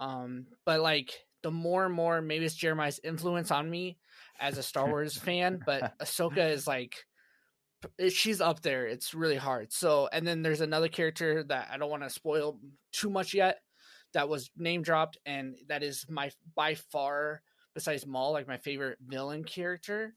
Um, 0.00 0.46
but 0.64 0.80
like 0.80 1.12
the 1.42 1.50
more 1.50 1.84
and 1.86 1.94
more, 1.94 2.20
maybe 2.20 2.44
it's 2.44 2.54
Jeremiah's 2.54 3.00
influence 3.02 3.50
on 3.50 3.68
me 3.70 3.98
as 4.40 4.58
a 4.58 4.62
Star 4.62 4.88
Wars 4.88 5.16
fan. 5.18 5.60
But 5.64 5.98
Ahsoka 5.98 6.50
is 6.50 6.66
like, 6.66 6.96
she's 8.10 8.40
up 8.40 8.62
there. 8.62 8.86
It's 8.86 9.14
really 9.14 9.36
hard. 9.36 9.72
So, 9.72 10.08
and 10.12 10.26
then 10.26 10.42
there's 10.42 10.60
another 10.60 10.88
character 10.88 11.42
that 11.44 11.68
I 11.72 11.78
don't 11.78 11.90
want 11.90 12.02
to 12.02 12.10
spoil 12.10 12.58
too 12.92 13.10
much 13.10 13.34
yet. 13.34 13.58
That 14.14 14.28
was 14.28 14.50
name 14.56 14.82
dropped, 14.82 15.16
and 15.24 15.56
that 15.68 15.82
is 15.82 16.04
my 16.08 16.30
by 16.54 16.74
far, 16.74 17.42
besides 17.74 18.06
Maul, 18.06 18.32
like 18.32 18.46
my 18.46 18.58
favorite 18.58 18.98
villain 19.06 19.42
character. 19.42 20.14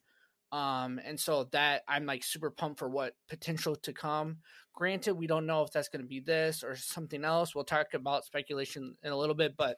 Um, 0.52 1.00
and 1.04 1.20
so 1.20 1.46
that 1.52 1.84
I'm 1.88 2.06
like 2.06 2.24
super 2.24 2.50
pumped 2.50 2.80
for 2.80 2.90
what 2.90 3.14
potential 3.30 3.76
to 3.78 3.94
come. 3.94 4.38
Granted, 4.74 5.16
we 5.16 5.28
don't 5.28 5.46
know 5.46 5.64
if 5.64 5.72
that's 5.72 5.90
going 5.90 6.02
to 6.02 6.08
be 6.08 6.20
this 6.20 6.64
or 6.64 6.76
something 6.76 7.24
else. 7.24 7.56
We'll 7.56 7.64
talk 7.64 7.94
about 7.94 8.26
speculation 8.26 8.96
in 9.04 9.12
a 9.12 9.18
little 9.18 9.36
bit, 9.36 9.56
but 9.58 9.78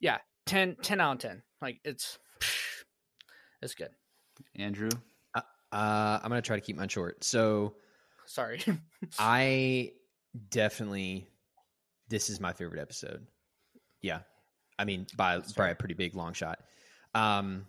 yeah, 0.00 0.18
10, 0.46 0.76
10 0.82 1.00
out 1.00 1.12
of 1.12 1.18
10. 1.18 1.42
Like 1.60 1.80
it's, 1.84 2.18
it's 3.62 3.74
good. 3.74 3.90
Andrew, 4.56 4.90
Uh, 5.34 5.40
I'm 6.22 6.28
gonna 6.30 6.40
try 6.42 6.56
to 6.56 6.62
keep 6.62 6.76
mine 6.76 6.88
short. 6.88 7.24
So 7.24 7.74
Sorry. 8.26 8.62
I 9.18 9.92
definitely 10.50 11.26
this 12.08 12.30
is 12.30 12.40
my 12.40 12.52
favorite 12.52 12.80
episode. 12.80 13.26
Yeah. 14.00 14.20
I 14.78 14.84
mean 14.84 15.06
by 15.16 15.40
by 15.56 15.70
a 15.70 15.74
pretty 15.74 15.94
big 15.94 16.14
long 16.14 16.32
shot. 16.32 16.60
Um 17.14 17.66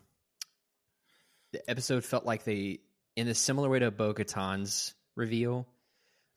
the 1.51 1.67
episode 1.69 2.05
felt 2.05 2.25
like 2.25 2.43
they 2.43 2.79
in 3.15 3.27
a 3.27 3.33
similar 3.33 3.67
way 3.69 3.79
to 3.79 3.89
Bo 3.91 4.13
Katan's 4.13 4.93
reveal. 5.15 5.67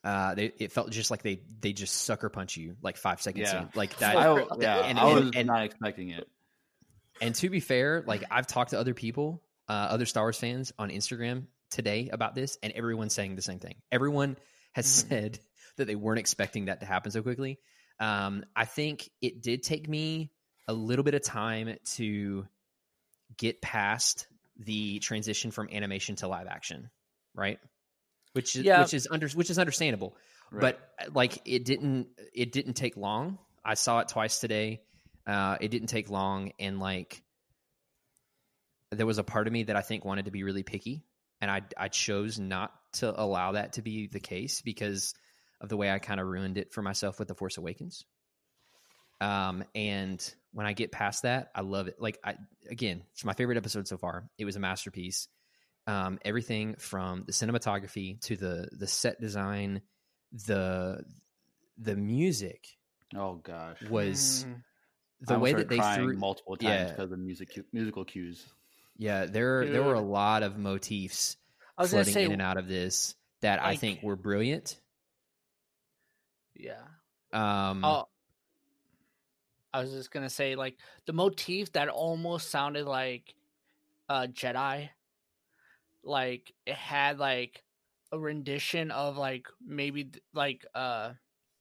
Uh 0.04 0.34
they 0.34 0.52
it 0.58 0.72
felt 0.72 0.90
just 0.90 1.10
like 1.10 1.22
they 1.22 1.42
they 1.60 1.72
just 1.72 1.94
sucker 1.94 2.28
punch 2.28 2.56
you 2.56 2.76
like 2.82 2.96
five 2.96 3.22
seconds 3.22 3.52
Yeah. 3.52 3.62
in. 3.62 3.68
Like 3.74 3.96
that 3.98 4.16
I, 4.16 4.44
yeah, 4.60 4.78
and- 4.80 4.98
I 4.98 5.04
was 5.12 5.30
and- 5.34 5.46
not 5.46 5.62
expecting 5.64 6.10
it. 6.10 6.28
And 7.20 7.34
to 7.36 7.48
be 7.50 7.60
fair, 7.60 8.02
like 8.06 8.24
I've 8.30 8.46
talked 8.48 8.70
to 8.70 8.80
other 8.80 8.94
people, 8.94 9.42
uh, 9.68 9.72
other 9.72 10.06
Star 10.06 10.24
Wars 10.24 10.38
fans 10.38 10.72
on 10.78 10.90
Instagram 10.90 11.44
today 11.70 12.08
about 12.12 12.34
this, 12.34 12.58
and 12.64 12.72
everyone's 12.72 13.14
saying 13.14 13.36
the 13.36 13.42
same 13.42 13.60
thing. 13.60 13.76
Everyone 13.92 14.36
has 14.72 14.86
Mhm. 14.86 15.08
said 15.08 15.38
that 15.76 15.84
they 15.86 15.94
weren't 15.94 16.18
expecting 16.18 16.64
that 16.64 16.80
to 16.80 16.86
happen 16.86 17.12
so 17.12 17.22
quickly. 17.22 17.60
Um, 18.00 18.44
I 18.56 18.64
think 18.64 19.08
it 19.20 19.40
did 19.40 19.62
take 19.62 19.88
me 19.88 20.32
a 20.66 20.72
little 20.72 21.04
bit 21.04 21.14
of 21.14 21.22
time 21.22 21.76
to 21.94 22.46
get 23.36 23.62
past 23.62 24.26
the 24.58 24.98
transition 24.98 25.50
from 25.52 25.68
animation 25.70 26.16
to 26.16 26.28
live 26.28 26.46
action, 26.48 26.90
right? 27.34 27.58
Which 28.32 28.56
is 28.56 28.62
Yeah. 28.64 28.80
which 28.82 28.94
is 28.94 29.08
under 29.10 29.28
which 29.28 29.50
is 29.50 29.58
understandable. 29.58 30.16
Right. 30.50 30.76
but 30.98 31.06
uh, 31.06 31.10
like 31.14 31.40
it 31.46 31.64
didn't 31.64 32.08
it 32.34 32.52
didn't 32.52 32.74
take 32.74 32.96
long. 32.96 33.38
I 33.64 33.74
saw 33.74 34.00
it 34.00 34.08
twice 34.08 34.38
today. 34.40 34.82
Uh 35.26 35.56
it 35.60 35.68
didn't 35.70 35.88
take 35.88 36.10
long. 36.10 36.52
And 36.58 36.78
like 36.80 37.22
there 38.90 39.06
was 39.06 39.18
a 39.18 39.24
part 39.24 39.46
of 39.46 39.52
me 39.52 39.62
that 39.64 39.76
i 39.76 39.80
think 39.80 40.04
wanted 40.04 40.26
to 40.26 40.30
be 40.30 40.42
really 40.44 40.62
picky. 40.62 41.04
And 41.40 41.50
i 41.50 41.62
i 41.76 41.88
chose 41.88 42.38
not 42.38 42.72
to 42.94 43.18
allow 43.20 43.52
that 43.52 43.74
to 43.74 43.82
be 43.82 44.06
the 44.06 44.20
case 44.20 44.60
because 44.62 45.14
of 45.60 45.68
the 45.68 45.76
way 45.76 45.90
i 45.90 45.98
kind 45.98 46.20
of 46.20 46.26
ruined 46.26 46.58
it 46.58 46.72
for 46.72 46.82
myself 46.82 47.18
with 47.18 47.28
the 47.28 47.34
force 47.34 47.56
awakens. 47.58 48.04
Um 49.20 49.64
and 49.74 50.34
when 50.52 50.66
i 50.66 50.72
get 50.74 50.92
past 50.92 51.22
that 51.22 51.50
i 51.54 51.60
love 51.62 51.88
it. 51.88 51.96
Like 52.00 52.18
i 52.24 52.36
again 52.70 53.02
it's 53.12 53.24
my 53.24 53.32
favorite 53.34 53.56
episode 53.58 53.88
so 53.88 53.96
far. 53.96 54.28
It 54.38 54.44
was 54.44 54.56
a 54.56 54.60
masterpiece 54.60 55.28
um 55.86 56.18
everything 56.24 56.74
from 56.78 57.24
the 57.26 57.32
cinematography 57.32 58.20
to 58.20 58.36
the 58.36 58.68
the 58.72 58.86
set 58.86 59.20
design 59.20 59.82
the 60.46 61.02
the 61.78 61.96
music 61.96 62.66
oh 63.16 63.34
gosh, 63.34 63.82
was 63.90 64.44
Mm. 64.48 64.62
the 65.28 65.34
I 65.34 65.38
way 65.38 65.52
that 65.54 65.68
they 65.68 65.78
threw 65.94 66.16
multiple 66.16 66.56
times 66.56 66.70
yeah. 66.70 66.88
because 66.90 67.12
of 67.12 67.18
music 67.18 67.48
musical 67.72 68.04
cues. 68.04 68.44
yeah 68.98 69.26
there 69.26 69.66
there 69.66 69.82
were 69.82 69.94
a 69.94 70.00
lot 70.00 70.42
of 70.42 70.56
motifs 70.58 71.36
I 71.76 71.82
was 71.82 71.90
gonna 71.90 72.04
floating 72.04 72.14
say, 72.14 72.24
in 72.26 72.32
and 72.32 72.42
out 72.42 72.56
of 72.58 72.68
this 72.68 73.14
that 73.40 73.62
i 73.62 73.76
think 73.76 74.02
were 74.02 74.16
brilliant 74.16 74.78
yeah. 76.54 76.82
um 77.32 77.84
Oh, 77.84 78.06
I 79.74 79.80
was 79.80 79.90
just 79.92 80.10
gonna 80.10 80.30
say 80.30 80.54
like 80.54 80.76
the 81.06 81.12
motif 81.12 81.72
that 81.72 81.88
almost 81.88 82.50
sounded 82.50 82.86
like 82.86 83.34
uh 84.08 84.26
Jedi. 84.30 84.90
Like 86.04 86.52
it 86.66 86.74
had 86.74 87.18
like 87.18 87.62
a 88.10 88.18
rendition 88.18 88.90
of 88.90 89.16
like 89.16 89.46
maybe 89.64 90.10
like 90.34 90.66
uh 90.74 91.12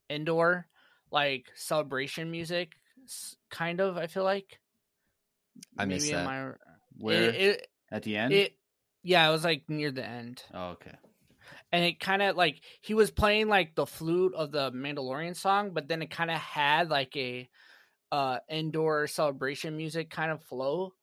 Endor 0.10 0.68
like 1.12 1.46
celebration 1.56 2.32
music 2.32 2.74
kind 3.50 3.80
of 3.80 3.98
I 3.98 4.08
feel 4.08 4.24
like 4.24 4.60
I 5.78 5.86
missed 5.86 6.08
Maybe 6.08 6.16
that. 6.16 6.28
I- 6.28 6.54
Where 6.98 7.24
it, 7.24 7.36
it, 7.36 7.68
at 7.92 8.04
the 8.04 8.18
end? 8.18 8.34
it 8.34 8.58
yeah 9.04 9.28
it 9.28 9.32
was 9.32 9.44
like 9.44 9.64
near 9.70 9.92
the 9.92 10.06
end 10.06 10.44
oh, 10.54 10.72
okay. 10.72 10.92
and 11.72 11.84
it 11.86 12.00
kind 12.00 12.22
of 12.22 12.36
like 12.36 12.62
he 12.82 12.94
was 12.94 13.12
playing 13.12 13.48
like 13.48 13.76
the 13.76 13.86
flute 13.86 14.34
of 14.36 14.52
the 14.52 14.72
Mandalorian 14.72 15.36
song, 15.36 15.72
but 15.74 15.88
then 15.88 16.02
it 16.02 16.12
kind 16.12 16.30
of 16.30 16.38
had 16.38 16.90
like 16.90 17.16
a 17.16 17.50
uh 18.12 18.40
Endor 18.50 19.08
celebration 19.08 19.78
music 19.78 20.10
kind 20.10 20.32
of 20.32 20.44
flow. 20.44 20.94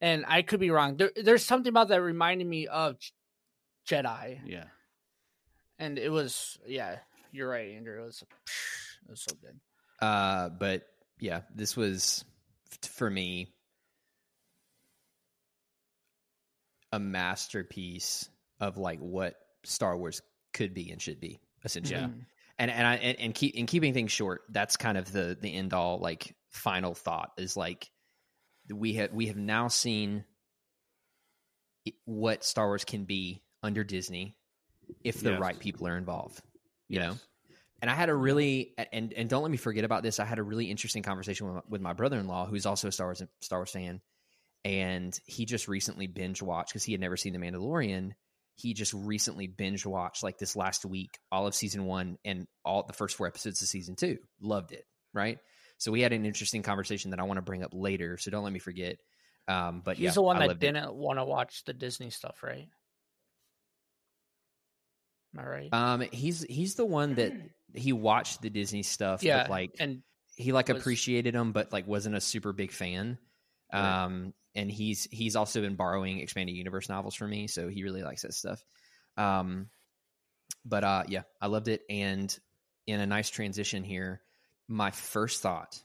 And 0.00 0.24
I 0.28 0.42
could 0.42 0.60
be 0.60 0.70
wrong. 0.70 0.96
There, 0.96 1.10
there's 1.16 1.44
something 1.44 1.70
about 1.70 1.88
that 1.88 2.02
reminded 2.02 2.46
me 2.46 2.66
of 2.66 2.96
Jedi, 3.88 4.40
Yeah. 4.44 4.64
and 5.78 5.98
it 5.98 6.10
was 6.10 6.58
yeah. 6.66 6.98
You're 7.32 7.48
right, 7.48 7.70
Andrew. 7.74 8.02
It 8.02 8.04
was 8.04 8.22
it 8.22 9.10
was 9.10 9.20
so 9.22 9.34
good. 9.40 9.58
Uh, 10.00 10.48
but 10.50 10.86
yeah, 11.18 11.42
this 11.54 11.76
was 11.76 12.24
for 12.82 13.08
me 13.10 13.48
a 16.92 16.98
masterpiece 16.98 18.28
of 18.60 18.76
like 18.78 18.98
what 19.00 19.34
Star 19.64 19.96
Wars 19.96 20.22
could 20.52 20.74
be 20.74 20.90
and 20.90 21.00
should 21.00 21.20
be 21.20 21.40
essentially. 21.64 22.00
Mhm. 22.00 22.24
And 22.58 22.70
and 22.70 22.86
I 22.86 22.94
and, 22.96 23.20
and 23.20 23.34
keep 23.34 23.54
in 23.54 23.66
keeping 23.66 23.92
things 23.92 24.12
short, 24.12 24.42
that's 24.50 24.76
kind 24.76 24.96
of 24.96 25.10
the 25.12 25.36
the 25.40 25.52
end 25.54 25.74
all 25.74 25.98
like 25.98 26.34
final 26.50 26.94
thought 26.94 27.32
is 27.36 27.56
like 27.56 27.90
we 28.70 28.94
have 28.94 29.12
we 29.12 29.26
have 29.26 29.36
now 29.36 29.68
seen 29.68 30.24
what 32.04 32.44
Star 32.44 32.66
Wars 32.66 32.84
can 32.84 33.04
be 33.04 33.42
under 33.62 33.84
Disney 33.84 34.36
if 35.04 35.20
the 35.20 35.30
Yes. 35.32 35.40
right 35.40 35.58
people 35.58 35.86
are 35.86 35.96
involved. 35.96 36.40
You 36.88 37.00
know, 37.00 37.16
and 37.82 37.90
I 37.90 37.94
had 37.94 38.08
a 38.08 38.14
really 38.14 38.74
and 38.92 39.12
and 39.12 39.28
don't 39.28 39.42
let 39.42 39.50
me 39.50 39.56
forget 39.56 39.84
about 39.84 40.02
this. 40.02 40.20
I 40.20 40.24
had 40.24 40.38
a 40.38 40.42
really 40.42 40.70
interesting 40.70 41.02
conversation 41.02 41.46
with 41.46 41.56
my, 41.56 41.62
with 41.68 41.80
my 41.80 41.92
brother 41.92 42.18
in 42.18 42.28
law, 42.28 42.46
who's 42.46 42.66
also 42.66 42.88
a 42.88 42.92
Star 42.92 43.08
Wars 43.08 43.22
Star 43.40 43.58
Wars 43.58 43.70
fan, 43.70 44.00
and 44.64 45.18
he 45.26 45.44
just 45.46 45.66
recently 45.68 46.06
binge 46.06 46.42
watched 46.42 46.70
because 46.72 46.84
he 46.84 46.92
had 46.92 47.00
never 47.00 47.16
seen 47.16 47.32
The 47.32 47.38
Mandalorian. 47.40 48.12
He 48.54 48.72
just 48.72 48.94
recently 48.94 49.48
binge 49.48 49.84
watched 49.84 50.22
like 50.22 50.38
this 50.38 50.56
last 50.56 50.84
week 50.86 51.18
all 51.30 51.46
of 51.46 51.54
season 51.54 51.84
one 51.84 52.16
and 52.24 52.46
all 52.64 52.84
the 52.84 52.94
first 52.94 53.16
four 53.16 53.26
episodes 53.26 53.60
of 53.60 53.68
season 53.68 53.96
two. 53.96 54.18
Loved 54.40 54.72
it, 54.72 54.86
right? 55.12 55.38
So 55.78 55.92
we 55.92 56.00
had 56.00 56.12
an 56.12 56.24
interesting 56.24 56.62
conversation 56.62 57.10
that 57.10 57.20
I 57.20 57.24
want 57.24 57.38
to 57.38 57.42
bring 57.42 57.62
up 57.62 57.72
later. 57.72 58.16
So 58.18 58.30
don't 58.30 58.44
let 58.44 58.52
me 58.52 58.58
forget. 58.58 58.98
Um, 59.48 59.82
but 59.84 59.96
He's 59.96 60.04
yeah, 60.04 60.10
the 60.12 60.22
one 60.22 60.36
I 60.38 60.48
that 60.48 60.58
didn't 60.58 60.94
want 60.94 61.18
to 61.18 61.24
watch 61.24 61.64
the 61.64 61.72
Disney 61.72 62.10
stuff, 62.10 62.42
right? 62.42 62.68
Am 65.34 65.40
I 65.40 65.48
right? 65.48 65.68
Um, 65.72 66.00
he's 66.12 66.42
he's 66.42 66.74
the 66.74 66.84
one 66.86 67.14
that 67.16 67.32
he 67.74 67.92
watched 67.92 68.42
the 68.42 68.50
Disney 68.50 68.82
stuff, 68.82 69.22
yeah, 69.22 69.42
but 69.42 69.50
like 69.50 69.72
and 69.78 70.02
he 70.34 70.52
like 70.52 70.68
was- 70.68 70.80
appreciated 70.80 71.34
them, 71.34 71.52
but 71.52 71.72
like 71.72 71.86
wasn't 71.86 72.16
a 72.16 72.20
super 72.20 72.52
big 72.52 72.72
fan. 72.72 73.18
Right. 73.72 74.04
Um, 74.04 74.32
and 74.54 74.70
he's 74.70 75.06
he's 75.10 75.36
also 75.36 75.60
been 75.60 75.76
borrowing 75.76 76.20
expanded 76.20 76.56
universe 76.56 76.88
novels 76.88 77.14
from 77.14 77.30
me, 77.30 77.46
so 77.46 77.68
he 77.68 77.84
really 77.84 78.02
likes 78.02 78.22
that 78.22 78.34
stuff. 78.34 78.64
Um, 79.16 79.68
but 80.64 80.84
uh, 80.84 81.04
yeah, 81.08 81.22
I 81.40 81.46
loved 81.48 81.68
it. 81.68 81.82
And 81.90 82.36
in 82.86 83.00
a 83.00 83.06
nice 83.06 83.28
transition 83.28 83.84
here, 83.84 84.22
my 84.68 84.90
first 84.90 85.42
thought 85.42 85.80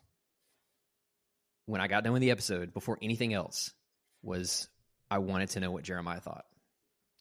when 1.65 1.81
I 1.81 1.87
got 1.87 2.03
done 2.03 2.13
with 2.13 2.21
the 2.21 2.31
episode, 2.31 2.73
before 2.73 2.97
anything 3.01 3.33
else, 3.33 3.71
was 4.23 4.67
I 5.09 5.19
wanted 5.19 5.49
to 5.51 5.59
know 5.59 5.71
what 5.71 5.83
Jeremiah 5.83 6.19
thought, 6.19 6.45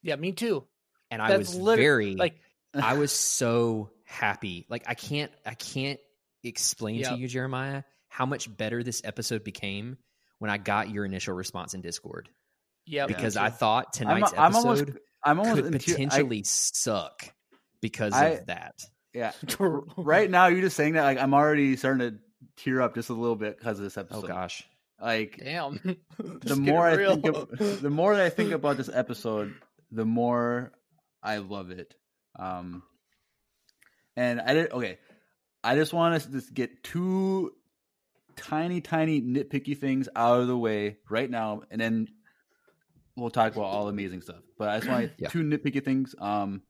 yeah, 0.03 0.17
me 0.17 0.33
too. 0.33 0.65
and 1.11 1.21
I 1.23 1.37
was 1.37 1.55
lit- 1.55 1.79
very 1.79 2.15
Like 2.15 2.37
I 2.75 2.95
was 2.95 3.13
so 3.13 3.91
happy. 4.05 4.67
Like 4.69 4.85
I 4.87 4.95
can't 4.95 5.31
I 5.45 5.55
can't 5.55 6.01
explain 6.43 7.03
to 7.05 7.17
you, 7.17 7.29
Jeremiah, 7.29 7.83
how 8.09 8.27
much 8.27 8.55
better 8.55 8.83
this 8.83 9.03
episode 9.05 9.45
became 9.45 9.99
when 10.39 10.51
I 10.51 10.57
got 10.59 10.89
your 10.91 11.05
initial 11.05 11.35
response 11.35 11.75
in 11.75 11.81
Discord. 11.83 12.29
yeah, 12.87 13.07
Because. 13.07 13.37
I 13.37 13.51
thought 13.51 13.89
I'm, 14.01 14.07
tonight's 14.07 14.33
I'm 14.37 14.55
episode 14.55 14.67
almost. 14.69 14.85
I'm 15.23 15.39
almost 15.41 15.57
could 15.57 15.67
in 15.75 15.79
tear- 15.79 15.95
I- 15.95 15.99
potentially 15.99 16.43
suck 16.45 17.33
because 17.83 18.15
I- 18.15 18.27
of 18.29 18.47
that. 18.47 18.75
Yeah. 19.15 19.33
Right 19.97 20.31
now, 20.31 20.47
you're 20.47 20.61
just 20.63 20.77
saying 20.77 20.95
that. 20.95 21.05
Like, 21.05 21.19
I'm 21.19 21.35
already 21.35 21.77
starting 21.77 22.11
to 22.11 22.19
tear 22.57 22.81
up 22.83 22.95
just 22.95 23.11
a 23.11 23.15
little 23.15 23.37
bit 23.37 23.59
because 23.59 23.79
of 23.79 23.85
this 23.85 23.97
episode. 23.97 24.25
Oh 24.25 24.29
gosh. 24.29 24.65
Like, 25.01 25.39
Damn. 25.43 25.81
the 26.19 26.57
more 26.57 26.87
I 26.87 26.97
think, 26.97 27.27
of, 27.27 27.81
the 27.83 27.91
more 27.91 28.15
that 28.17 28.25
I 28.25 28.31
think 28.31 28.53
about 28.53 28.77
this 28.77 28.91
episode, 28.93 29.55
the 29.91 30.05
more 30.05 30.73
I 31.23 31.39
love 31.39 31.71
it. 31.71 31.95
Um, 32.39 32.83
and 34.17 34.41
I 34.41 34.55
did 34.55 34.73
okay. 34.73 34.99
I 35.65 35.75
just 35.75 35.93
want 35.93 36.23
to 36.23 36.31
just 36.31 36.53
get 36.53 36.83
two 36.85 37.53
tiny, 38.37 38.81
tiny 38.81 39.21
nitpicky 39.21 39.77
things 39.77 40.09
out 40.15 40.41
of 40.41 40.49
the 40.49 40.57
way 40.57 40.97
right 41.09 41.31
now, 41.31 41.63
and 41.71 41.81
then 41.81 42.09
we'll 43.17 43.31
talk 43.31 43.53
about 43.53 43.65
all 43.67 43.85
the 43.85 43.91
amazing 43.91 44.23
stuff. 44.23 44.43
But 44.59 44.69
I 44.69 44.79
just 44.79 44.91
want 44.91 45.13
Yeah. 45.19 45.29
two 45.29 45.43
nitpicky 45.43 45.85
things. 45.85 46.15
Um, 46.19 46.63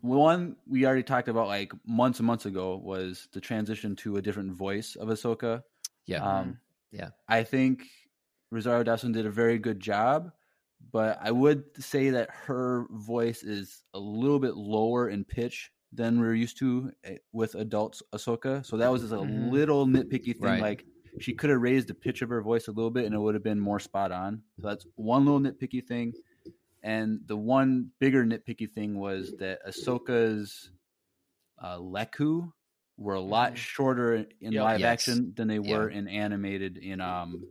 one 0.00 0.56
we 0.66 0.86
already 0.86 1.02
talked 1.02 1.28
about 1.28 1.46
like 1.48 1.72
months 1.86 2.18
and 2.20 2.26
months 2.26 2.46
ago 2.46 2.76
was 2.76 3.28
the 3.32 3.40
transition 3.40 3.96
to 3.96 4.16
a 4.16 4.22
different 4.22 4.52
voice 4.52 4.96
of 4.96 5.08
Ahsoka. 5.08 5.62
Yeah. 6.06 6.24
Um, 6.24 6.58
Yeah. 6.90 7.10
I 7.28 7.42
think 7.44 7.82
Rosario 8.50 8.82
Dawson 8.82 9.12
did 9.12 9.26
a 9.26 9.30
very 9.30 9.58
good 9.58 9.78
job, 9.80 10.32
but 10.92 11.18
I 11.20 11.30
would 11.30 11.64
say 11.82 12.10
that 12.10 12.30
her 12.30 12.86
voice 12.90 13.42
is 13.42 13.84
a 13.94 13.98
little 13.98 14.38
bit 14.38 14.56
lower 14.56 15.10
in 15.10 15.24
pitch 15.24 15.70
than 15.92 16.20
we're 16.20 16.34
used 16.34 16.58
to 16.58 16.92
eh, 17.04 17.16
with 17.32 17.54
adults 17.56 18.02
Ahsoka. 18.14 18.64
So 18.64 18.76
that 18.76 18.90
was 18.90 19.02
just 19.02 19.12
a 19.12 19.16
Mhm. 19.16 19.50
little 19.50 19.86
nitpicky 19.86 20.32
thing. 20.34 20.40
Right. 20.42 20.62
Like 20.62 20.86
she 21.20 21.34
could 21.34 21.50
have 21.50 21.60
raised 21.60 21.88
the 21.88 21.94
pitch 21.94 22.22
of 22.22 22.28
her 22.28 22.40
voice 22.42 22.68
a 22.68 22.72
little 22.72 22.90
bit, 22.90 23.04
and 23.06 23.14
it 23.14 23.18
would 23.18 23.34
have 23.34 23.42
been 23.42 23.58
more 23.60 23.80
spot 23.80 24.12
on. 24.12 24.42
So 24.60 24.68
that's 24.68 24.86
one 24.94 25.24
little 25.24 25.40
nitpicky 25.40 25.84
thing. 25.86 26.12
And 26.82 27.20
the 27.26 27.36
one 27.36 27.90
bigger 27.98 28.24
nitpicky 28.24 28.70
thing 28.70 28.98
was 28.98 29.32
that 29.38 29.60
Ahsoka's 29.66 30.70
uh, 31.60 31.76
lekku 31.78 32.52
were 32.96 33.14
a 33.14 33.20
lot 33.20 33.52
Mhm. 33.54 33.56
shorter 33.56 34.14
in 34.40 34.52
Yep. 34.52 34.62
live 34.64 34.80
Yes. 34.80 34.86
action 34.92 35.32
than 35.36 35.48
they 35.48 35.58
Yeah. 35.58 35.76
were 35.78 35.88
in 35.88 36.06
animated 36.08 36.76
in 36.78 37.00
um 37.00 37.46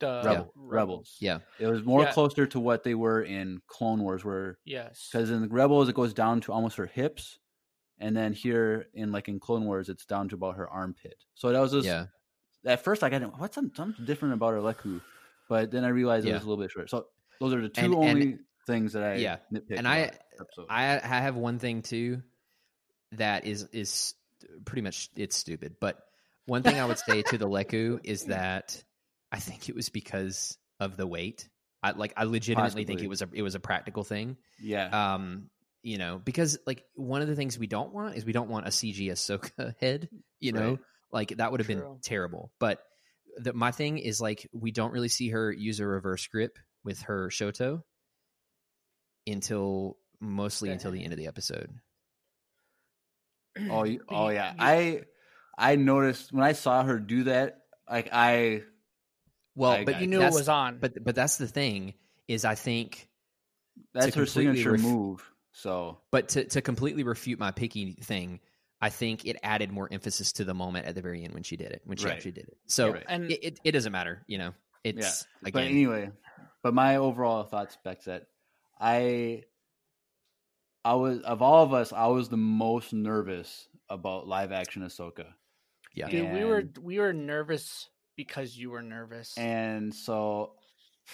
the 0.00 0.22
Rebel, 0.24 0.52
Rebels. 0.56 1.16
Yeah. 1.20 1.38
It 1.58 1.66
was 1.68 1.82
more 1.84 2.02
Yeah. 2.02 2.12
closer 2.12 2.46
to 2.46 2.60
what 2.60 2.82
they 2.82 2.94
were 2.94 3.22
in 3.22 3.60
Clone 3.68 4.02
Wars, 4.02 4.24
where 4.24 4.58
Yes. 4.64 5.08
because 5.10 5.30
in 5.30 5.48
Rebels 5.48 5.88
it 5.88 5.94
goes 5.94 6.12
down 6.12 6.40
to 6.42 6.52
almost 6.52 6.76
her 6.76 6.86
hips, 6.86 7.38
and 7.98 8.16
then 8.16 8.32
here 8.32 8.88
in 8.92 9.12
like 9.12 9.28
in 9.28 9.38
Clone 9.40 9.64
Wars 9.64 9.88
it's 9.88 10.04
down 10.04 10.28
to 10.30 10.34
about 10.34 10.56
her 10.56 10.68
armpit. 10.68 11.24
So 11.34 11.50
that 11.52 11.60
was 11.60 11.72
just 11.72 11.86
Yeah. 11.86 12.06
at 12.64 12.80
first 12.82 13.02
I 13.04 13.08
got 13.10 13.38
what's 13.38 13.54
some- 13.54 13.72
something 13.74 14.04
different 14.04 14.34
about 14.34 14.52
her 14.54 14.60
lekku, 14.60 15.00
but 15.48 15.70
then 15.70 15.84
I 15.84 15.88
realized 15.88 16.26
it 16.26 16.32
was 16.34 16.42
a 16.44 16.48
little 16.48 16.62
bit 16.62 16.70
short. 16.72 16.90
So 16.90 17.08
those 17.40 17.54
are 17.54 17.60
the 17.62 17.68
two 17.68 17.84
And- 17.84 17.94
and- 17.94 18.04
only 18.04 18.38
things 18.66 18.92
that 18.94 19.02
I 19.02 19.14
Yeah. 19.16 19.36
And 19.70 19.86
I- 19.86 19.96
about 19.98 20.12
this 20.12 20.40
episode. 20.40 20.66
I, 20.70 20.94
I 20.96 21.20
have 21.20 21.36
one 21.36 21.58
thing 21.58 21.82
too 21.82 22.22
that 23.12 23.46
is 23.46 23.64
is 23.72 24.14
pretty 24.64 24.82
much 24.82 25.10
it's 25.16 25.36
stupid. 25.36 25.76
But 25.80 25.98
one 26.46 26.62
thing 26.62 26.78
I 26.78 26.84
would 26.84 26.98
say 26.98 27.22
to 27.22 27.38
the 27.38 27.48
lekku 27.48 28.00
is 28.04 28.24
that 28.26 28.82
I 29.30 29.38
think 29.38 29.68
it 29.68 29.74
was 29.74 29.88
because 29.88 30.56
of 30.80 30.96
the 30.96 31.06
weight. 31.06 31.48
I 31.82 31.92
like 31.92 32.14
I 32.16 32.24
legitimately 32.24 32.84
think 32.84 33.02
it 33.02 33.08
was 33.08 33.22
a 33.22 33.28
it 33.32 33.42
was 33.42 33.54
a 33.54 33.60
practical 33.60 34.04
thing. 34.04 34.36
yeah, 34.60 35.14
Um, 35.14 35.50
you 35.82 35.98
know, 35.98 36.18
because 36.18 36.58
like 36.66 36.82
one 36.94 37.20
of 37.20 37.28
the 37.28 37.36
things 37.36 37.58
we 37.58 37.66
don't 37.66 37.92
want 37.92 38.16
is 38.16 38.24
we 38.24 38.32
don't 38.32 38.48
want 38.48 38.66
a 38.66 38.70
CG 38.70 38.98
Ahsoka 39.10 39.74
head. 39.80 40.08
You 40.40 40.52
know, 40.52 40.70
Right. 40.70 40.78
like 41.12 41.36
that 41.36 41.50
would 41.52 41.60
have 41.60 41.66
been 41.68 41.98
terrible. 42.02 42.50
But 42.58 42.82
the, 43.36 43.52
my 43.52 43.70
thing 43.70 43.98
is 43.98 44.20
like 44.20 44.48
we 44.52 44.70
don't 44.70 44.92
really 44.92 45.08
see 45.08 45.28
her 45.30 45.52
use 45.52 45.80
a 45.80 45.86
reverse 45.86 46.26
grip 46.26 46.58
with 46.84 47.02
her 47.02 47.28
Shoto 47.28 47.82
until 49.26 49.96
mostly 50.20 50.70
until 50.70 50.90
the 50.90 51.02
end 51.02 51.12
of 51.12 51.18
the 51.18 51.26
episode. 51.26 51.70
oh, 53.70 53.84
you- 53.84 54.00
oh 54.08 54.28
yeah. 54.28 54.54
I 54.58 55.02
I 55.56 55.76
noticed 55.76 56.32
when 56.32 56.44
I 56.44 56.52
saw 56.52 56.82
her 56.84 56.98
do 56.98 57.24
that, 57.24 57.60
like 57.90 58.08
I 58.12 58.62
Well, 59.54 59.72
I- 59.72 59.84
but 59.84 60.00
you 60.00 60.06
knew 60.06 60.20
it 60.22 60.32
was 60.32 60.48
on. 60.48 60.78
But 60.78 61.02
but 61.02 61.14
that's 61.14 61.36
the 61.38 61.48
thing 61.48 61.94
is 62.28 62.44
I 62.44 62.54
think 62.54 63.08
that's 63.92 64.14
her 64.14 64.24
completely 64.24 64.56
signature 64.56 64.72
ref- 64.72 64.80
move. 64.82 65.30
So 65.52 65.98
but 66.10 66.30
to 66.30 66.44
to 66.44 66.62
completely 66.62 67.02
refute 67.04 67.38
my 67.38 67.50
picky 67.52 67.92
thing, 67.92 68.40
I 68.80 68.90
think 68.90 69.24
it 69.24 69.36
added 69.42 69.70
more 69.70 69.88
emphasis 69.90 70.32
to 70.34 70.44
the 70.44 70.54
moment 70.54 70.86
at 70.86 70.94
the 70.96 71.02
very 71.02 71.22
end 71.24 71.32
when 71.34 71.44
she 71.44 71.56
did 71.56 71.70
it, 71.70 71.82
when 71.84 71.96
she 71.96 72.06
Right. 72.06 72.14
actually 72.14 72.32
did 72.32 72.48
it. 72.48 72.58
So 72.66 72.92
Right. 72.92 73.04
and 73.08 73.30
it, 73.30 73.44
it, 73.44 73.60
it 73.64 73.72
doesn't 73.72 73.92
matter, 73.92 74.24
you 74.26 74.38
know. 74.38 74.52
It's 74.82 75.26
Yeah, 75.42 75.48
again, 75.48 75.52
but 75.52 75.70
anyway, 75.70 76.10
but 76.64 76.74
my 76.74 76.96
overall 76.96 77.44
thoughts 77.44 77.76
back 77.84 78.00
to 78.00 78.10
that, 78.10 78.26
I, 78.80 79.44
I 80.84 80.94
was 80.94 81.20
of 81.20 81.42
all 81.42 81.62
of 81.62 81.72
us, 81.72 81.92
I 81.92 82.06
was 82.06 82.28
the 82.28 82.36
most 82.38 82.92
nervous 82.92 83.68
about 83.88 84.26
live 84.26 84.50
action 84.50 84.82
Ahsoka, 84.82 85.26
yeah, 85.94 86.08
dude, 86.08 86.32
we 86.32 86.44
were 86.44 86.64
we 86.82 86.98
were 86.98 87.12
nervous 87.12 87.88
because 88.16 88.56
you 88.56 88.70
were 88.70 88.82
nervous. 88.82 89.34
and 89.36 89.94
so 89.94 90.54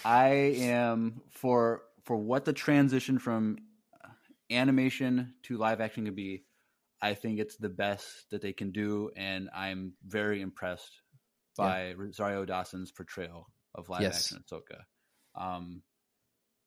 I 0.05 0.29
am 0.59 1.21
for 1.31 1.83
for 2.05 2.17
what 2.17 2.45
the 2.45 2.53
transition 2.53 3.19
from 3.19 3.59
animation 4.51 5.35
to 5.45 5.59
live 5.59 5.81
action 5.81 6.05
could 6.05 6.17
be. 6.17 6.45
I 7.03 7.15
think 7.15 7.41
it's 7.41 7.57
the 7.57 7.69
best 7.69 8.31
that 8.31 8.43
they 8.43 8.53
can 8.53 8.71
do, 8.73 9.11
and 9.17 9.49
I'm 9.55 9.95
very 10.07 10.43
impressed 10.43 10.93
by 11.57 11.95
Rosario 11.95 12.45
Dawson's 12.45 12.93
portrayal 12.93 13.47
of 13.75 13.89
live 13.89 14.03
Yes. 14.03 14.33
action 14.33 14.45
Ahsoka. 14.47 14.83
Um, 15.35 15.83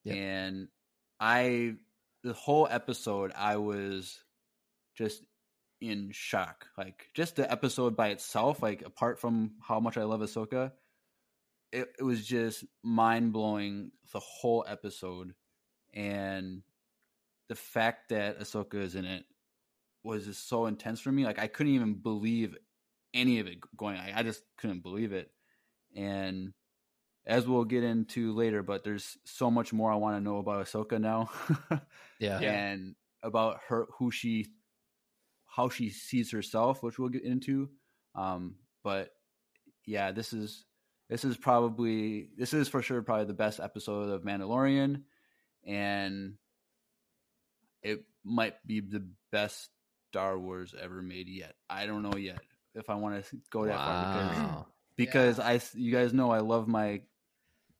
Yep. 0.06 0.18
and 0.18 0.68
I, 1.20 1.76
the 2.24 2.34
whole 2.34 2.68
episode, 2.70 3.32
I 3.36 3.56
was 3.58 4.20
just 4.98 5.24
in 5.80 6.12
shock. 6.12 6.68
Like 6.78 7.08
just 7.14 7.36
the 7.38 7.50
episode 7.52 7.96
by 7.96 8.10
itself, 8.10 8.62
like 8.62 8.82
apart 8.86 9.20
from 9.20 9.52
how 9.62 9.80
much 9.80 9.98
I 9.98 10.04
love 10.04 10.22
Ahsoka, 10.22 10.72
it, 11.72 11.88
it 12.00 12.04
was 12.04 12.26
just 12.26 12.66
mind 12.84 13.34
blowing 13.34 13.92
the 14.12 14.20
whole 14.20 14.66
episode, 14.68 15.34
and 15.94 16.62
the 17.50 17.56
fact 17.56 18.10
that 18.10 18.40
Ahsoka 18.40 18.76
is 18.76 18.96
in 18.96 19.06
it 19.06 19.26
was 20.04 20.26
just 20.26 20.48
so 20.48 20.66
intense 20.66 21.00
for 21.00 21.12
me. 21.12 21.26
Like 21.26 21.40
I 21.40 21.48
couldn't 21.48 21.74
even 21.74 21.96
believe 21.96 22.56
any 23.14 23.40
of 23.40 23.48
it 23.48 23.60
going. 23.78 23.98
I, 23.98 24.20
I 24.20 24.24
just 24.24 24.44
couldn't 24.58 24.84
believe 24.84 25.14
it, 25.14 25.32
and 25.96 26.54
as 27.26 27.48
we'll 27.48 27.64
get 27.66 27.84
into 27.84 28.34
later, 28.34 28.64
but 28.64 28.84
there's 28.84 29.18
so 29.24 29.50
much 29.52 29.72
more 29.74 29.92
I 29.92 29.96
want 29.96 30.18
to 30.18 30.22
know 30.24 30.38
about 30.38 30.66
Ahsoka 30.66 31.00
now. 31.00 31.30
Yeah. 32.20 32.40
and 32.40 32.96
about 33.22 33.60
her 33.68 33.88
who 33.98 34.10
she 34.12 34.48
how 35.46 35.68
she 35.70 35.90
sees 35.90 36.32
herself 36.32 36.82
which 36.82 36.98
we'll 36.98 37.10
get 37.10 37.24
into 37.24 37.70
um 38.16 38.56
but 38.84 39.10
yeah 39.86 40.12
this 40.14 40.32
is 40.34 40.64
this 41.10 41.26
is 41.26 41.36
probably 41.36 42.30
this 42.38 42.54
is 42.54 42.70
for 42.70 42.82
sure 42.82 43.02
probably 43.02 43.26
the 43.26 43.34
best 43.34 43.60
episode 43.60 44.10
of 44.10 44.22
mandalorian 44.24 45.02
and 45.66 46.36
it 47.82 48.04
might 48.24 48.56
be 48.66 48.80
the 48.80 49.06
best 49.32 49.70
star 50.10 50.38
wars 50.40 50.74
ever 50.82 51.02
made 51.02 51.28
yet 51.28 51.56
i 51.70 51.86
don't 51.86 52.04
know 52.04 52.16
yet 52.18 52.40
if 52.76 52.90
i 52.90 52.96
want 52.96 53.24
to 53.26 53.38
go 53.52 53.66
that 53.66 53.76
far 53.76 54.14
because 54.14 54.38
Wow. 54.38 54.66
because 54.96 55.40
I 55.40 55.60
you 55.74 55.92
guys 55.92 56.14
know 56.14 56.32
I 56.32 56.40
love 56.40 56.68
my 56.68 57.02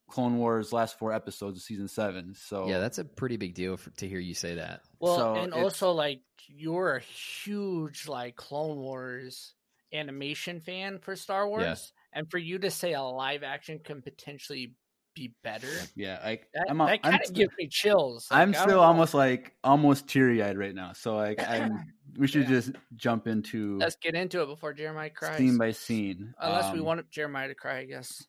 Clone 0.08 0.38
Wars 0.38 0.72
last 0.72 0.98
four 0.98 1.12
episodes 1.12 1.58
of 1.58 1.62
season 1.62 1.88
seven. 1.88 2.34
So 2.34 2.68
Yeah, 2.68 2.78
that's 2.80 2.98
a 2.98 3.04
pretty 3.04 3.36
big 3.36 3.54
deal 3.54 3.76
for, 3.76 3.90
to 3.90 4.08
hear 4.08 4.18
you 4.20 4.34
say 4.34 4.54
that. 4.56 4.82
Well, 5.00 5.16
So 5.16 5.34
and 5.34 5.52
also 5.52 5.92
like 5.92 6.22
you're 6.46 6.96
a 6.96 7.00
huge 7.00 8.08
like 8.08 8.36
Clone 8.36 8.78
Wars 8.78 9.54
animation 9.92 10.60
fan 10.60 10.98
for 10.98 11.16
Star 11.16 11.48
Wars, 11.48 11.92
and 12.12 12.30
for 12.30 12.38
you 12.38 12.58
to 12.60 12.70
say 12.70 12.94
a 12.94 13.02
live 13.02 13.42
action 13.42 13.80
can 13.80 14.02
potentially 14.02 14.74
be 15.14 15.34
better, 15.42 15.92
yeah, 15.94 16.20
like 16.24 16.48
that, 16.54 16.68
I'm, 16.68 16.80
that 16.86 17.02
I'm, 17.02 17.02
kind 17.02 17.22
of 17.26 17.32
gives 17.34 17.52
me 17.58 17.68
chills. 17.68 18.30
Like, 18.30 18.48
I'm 18.48 18.54
I 18.54 18.66
don't 18.66 18.68
still 18.68 18.80
know. 18.80 18.82
almost 18.82 19.14
like 19.14 19.56
almost 19.62 20.08
teary 20.08 20.42
eyed 20.42 20.58
right 20.58 20.74
now. 20.74 20.92
So 20.92 21.16
like 21.16 21.42
I'm, 21.42 21.92
we 22.18 22.26
should 22.26 22.46
Yeah. 22.46 22.48
just 22.48 22.72
jump 22.96 23.26
into 23.26 23.80
Let's 23.80 23.96
get 23.96 24.14
into 24.14 24.42
it 24.42 24.46
before 24.46 24.72
Jeremiah 24.72 25.10
cries. 25.10 25.38
scene 25.38 25.58
by 25.58 25.72
scene. 25.72 26.34
Unless 26.40 26.72
we 26.72 26.80
Um, 26.80 26.86
want 26.86 27.10
Jeremiah 27.10 27.48
to 27.48 27.54
cry, 27.54 27.78
I 27.78 27.84
guess. 27.86 28.26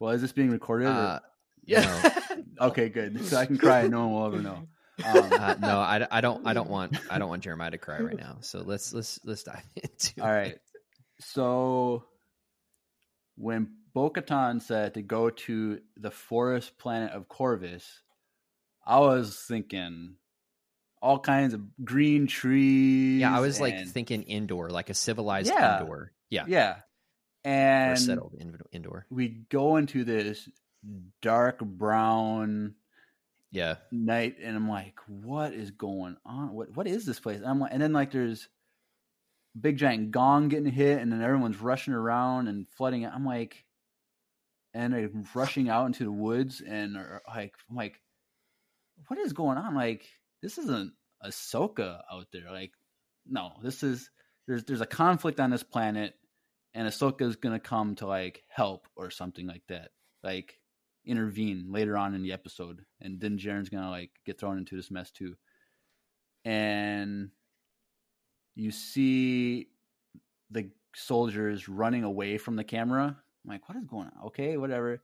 Well, 0.00 0.12
is 0.12 0.20
this 0.22 0.32
being 0.32 0.50
recorded? 0.50 0.86
or- 0.88 0.90
Uh, 0.90 1.18
Yeah. 1.66 2.10
okay, 2.60 2.88
good. 2.88 3.24
So 3.26 3.36
I 3.36 3.46
can 3.46 3.56
cry 3.58 3.80
and 3.80 3.90
no 3.90 4.06
one 4.08 4.12
will 4.12 4.26
ever 4.26 4.42
know. 4.42 4.68
Um, 5.04 5.32
uh, 5.32 5.54
no, 5.60 5.78
I, 5.80 6.06
I 6.10 6.20
don't 6.20 6.46
I 6.46 6.52
don't 6.54 6.70
want 6.70 6.96
I 7.10 7.18
don't 7.18 7.28
want 7.28 7.42
Jeremiah 7.42 7.70
to 7.72 7.78
cry 7.78 7.98
right 8.00 8.16
now. 8.16 8.36
So 8.42 8.60
let's 8.60 8.92
let's 8.92 9.18
let's 9.24 9.42
dive 9.42 9.62
into. 9.76 10.22
All 10.22 10.30
right. 10.30 10.58
So 11.20 12.04
when 13.36 13.68
Bo 13.92 14.10
Katan 14.10 14.60
said 14.62 14.94
to 14.94 15.02
go 15.02 15.30
to 15.30 15.80
the 15.96 16.10
forest 16.10 16.78
planet 16.78 17.12
of 17.12 17.28
Corvus, 17.28 17.84
I 18.86 19.00
was 19.00 19.36
thinking 19.36 20.16
all 21.02 21.18
kinds 21.18 21.54
of 21.54 21.60
green 21.84 22.26
trees. 22.26 23.20
Yeah, 23.20 23.36
I 23.36 23.40
was 23.40 23.60
like 23.60 23.88
thinking 23.88 24.24
Endor, 24.28 24.70
like 24.70 24.90
a 24.90 24.94
civilized 24.94 25.48
Yeah. 25.48 25.80
Endor. 25.80 26.12
Yeah, 26.30 26.44
yeah. 26.46 26.76
And 27.44 27.98
settled 27.98 28.34
in- 28.38 28.58
Endor. 28.72 29.06
we 29.10 29.28
go 29.28 29.76
into 29.76 30.04
this 30.04 30.48
dark 31.20 31.58
brown 31.60 32.74
Yeah, 33.50 33.76
night 33.92 34.36
and 34.42 34.56
I'm 34.56 34.68
like, 34.68 34.98
what 35.06 35.52
is 35.52 35.70
going 35.70 36.16
on? 36.24 36.52
What 36.54 36.74
what 36.74 36.86
is 36.86 37.04
this 37.04 37.20
place? 37.20 37.38
And 37.38 37.46
I'm 37.46 37.60
like, 37.60 37.72
and 37.72 37.82
then 37.82 37.92
like 37.92 38.10
there's 38.12 38.48
big 39.60 39.76
giant 39.76 40.10
gong 40.10 40.48
getting 40.48 40.72
hit, 40.72 41.00
and 41.00 41.12
then 41.12 41.22
everyone's 41.22 41.60
rushing 41.60 41.94
around 41.94 42.48
and 42.48 42.66
flooding 42.76 43.02
it. 43.02 43.12
I'm 43.14 43.26
like, 43.26 43.64
and 44.72 44.92
they're 44.92 45.10
rushing 45.34 45.68
out 45.68 45.86
into 45.86 46.04
the 46.04 46.12
woods, 46.12 46.60
and 46.66 46.96
are 46.96 47.22
like, 47.28 47.54
I'm 47.70 47.76
like, 47.76 48.00
what 49.08 49.18
is 49.20 49.32
going 49.32 49.58
on? 49.58 49.74
Like, 49.74 50.06
this 50.42 50.58
isn't 50.58 50.92
Ahsoka 51.24 52.00
out 52.10 52.26
there. 52.32 52.50
Like, 52.50 52.72
no, 53.26 53.52
this 53.62 53.82
is 53.82 54.10
there's 54.48 54.64
there's 54.64 54.80
a 54.80 54.86
conflict 54.86 55.38
on 55.40 55.50
this 55.50 55.62
planet, 55.62 56.14
and 56.74 56.88
Ahsoka's 56.88 57.36
gonna 57.36 57.60
come 57.60 57.94
to 57.96 58.06
like 58.06 58.44
help 58.48 58.88
or 58.96 59.10
something 59.10 59.46
like 59.46 59.62
that. 59.68 59.90
Like 60.22 60.60
intervene 61.04 61.66
later 61.70 61.96
on 61.96 62.14
in 62.14 62.22
the 62.22 62.32
episode, 62.32 62.84
and 63.00 63.20
then 63.20 63.38
Djarin's 63.38 63.68
gonna 63.68 63.90
like 63.90 64.10
get 64.24 64.38
thrown 64.38 64.58
into 64.58 64.76
this 64.76 64.90
mess 64.90 65.10
too. 65.10 65.36
And 66.44 67.30
you 68.54 68.70
see 68.70 69.68
the 70.50 70.70
soldiers 70.94 71.68
running 71.68 72.04
away 72.04 72.38
from 72.38 72.56
the 72.56 72.64
camera. 72.64 73.16
I'm 73.44 73.50
like, 73.50 73.68
what 73.68 73.76
is 73.78 73.84
going 73.84 74.06
on? 74.08 74.26
Okay, 74.26 74.56
whatever. 74.56 75.02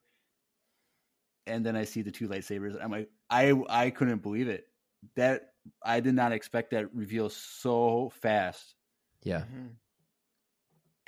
And 1.46 1.64
then 1.64 1.74
I 1.76 1.84
see 1.84 2.02
the 2.02 2.10
two 2.12 2.28
lightsabers. 2.28 2.78
I'm 2.82 2.90
like, 2.90 3.10
I 3.28 3.52
I 3.68 3.90
couldn't 3.90 4.22
believe 4.22 4.48
it. 4.48 4.68
That 5.16 5.54
I 5.82 6.00
did 6.00 6.14
not 6.14 6.32
expect 6.32 6.70
that 6.70 6.94
reveal 6.94 7.28
so 7.30 8.10
fast, 8.20 8.74
yeah, 9.22 9.44
Mhm. 9.44 9.76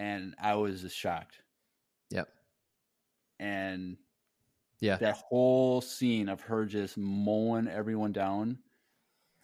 And 0.02 0.34
I 0.42 0.56
was 0.56 0.82
just 0.82 0.96
shocked. 0.96 1.38
Yep. 2.10 2.28
And 3.38 3.96
yeah, 4.80 4.96
that 4.96 5.16
whole 5.28 5.80
scene 5.80 6.28
of 6.28 6.40
her 6.40 6.64
just 6.64 6.98
mowing 6.98 7.68
everyone 7.68 8.10
down 8.12 8.58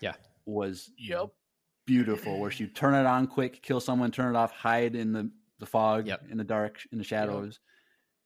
yeah, 0.00 0.14
was 0.46 0.90
Yep. 0.98 1.28
beautiful 1.86 2.40
where 2.40 2.50
she 2.50 2.66
turn 2.66 2.94
it 2.94 3.06
on 3.06 3.26
quick 3.28 3.62
kill 3.62 3.80
someone 3.80 4.10
turn 4.10 4.34
it 4.34 4.38
off 4.38 4.50
hide 4.52 4.94
in 4.96 5.12
the 5.12 5.30
the 5.60 5.66
fog 5.66 6.06
Yep. 6.08 6.24
in 6.30 6.36
the 6.38 6.44
dark 6.44 6.80
in 6.92 6.98
the 6.98 7.04
shadows 7.04 7.60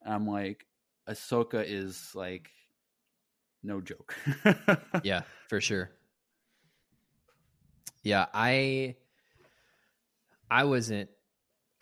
and 0.02 0.12
i'm 0.12 0.26
like 0.26 0.66
ahsoka 1.08 1.62
is 1.66 2.10
like 2.14 2.50
no 3.62 3.80
joke 3.80 4.16
yeah, 5.04 5.22
for 5.48 5.60
sure. 5.60 5.90
Yeah, 8.02 8.26
I 8.34 8.96
I 10.50 10.64
wasn't 10.64 11.08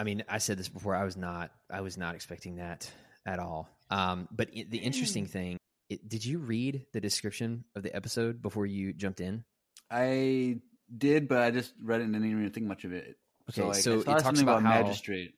I 0.01 0.05
mean, 0.05 0.25
I 0.29 0.39
said 0.39 0.57
this 0.59 0.71
before, 0.71 0.97
I 0.97 1.05
was 1.05 1.17
not 1.17 1.51
I 1.71 1.83
was 1.83 1.99
not 1.99 2.15
expecting 2.15 2.57
that 2.57 2.91
at 3.27 3.39
all. 3.39 3.69
Um 3.91 4.29
but 4.31 4.49
i 4.57 4.65
the 4.69 4.79
interesting 4.79 5.27
thing, 5.27 5.59
it, 5.91 6.09
did 6.09 6.25
you 6.25 6.39
read 6.39 6.87
the 6.93 7.01
description 7.01 7.65
of 7.77 7.83
the 7.83 7.95
episode 7.95 8.41
before 8.41 8.67
you 8.67 8.93
jumped 8.93 9.21
in? 9.21 9.45
i 9.93 10.57
did 10.97 11.27
but 11.27 11.39
i 11.39 11.51
just 11.51 11.73
read 11.83 12.01
it 12.01 12.05
and 12.05 12.13
didn't 12.13 12.31
even 12.31 12.49
think 12.51 12.67
much 12.67 12.85
of 12.85 12.93
it 12.93 13.17
Okay, 13.51 13.63
like, 13.63 13.75
so 13.75 13.99
it 13.99 14.05
talks 14.05 14.23
something 14.23 14.45
about 14.45 14.63
how- 14.63 14.83
magistrate 14.83 15.35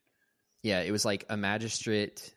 Yeah, 0.61 0.81
it 0.81 0.91
was 0.91 1.03
like 1.03 1.25
a 1.29 1.35
magistrate 1.37 2.35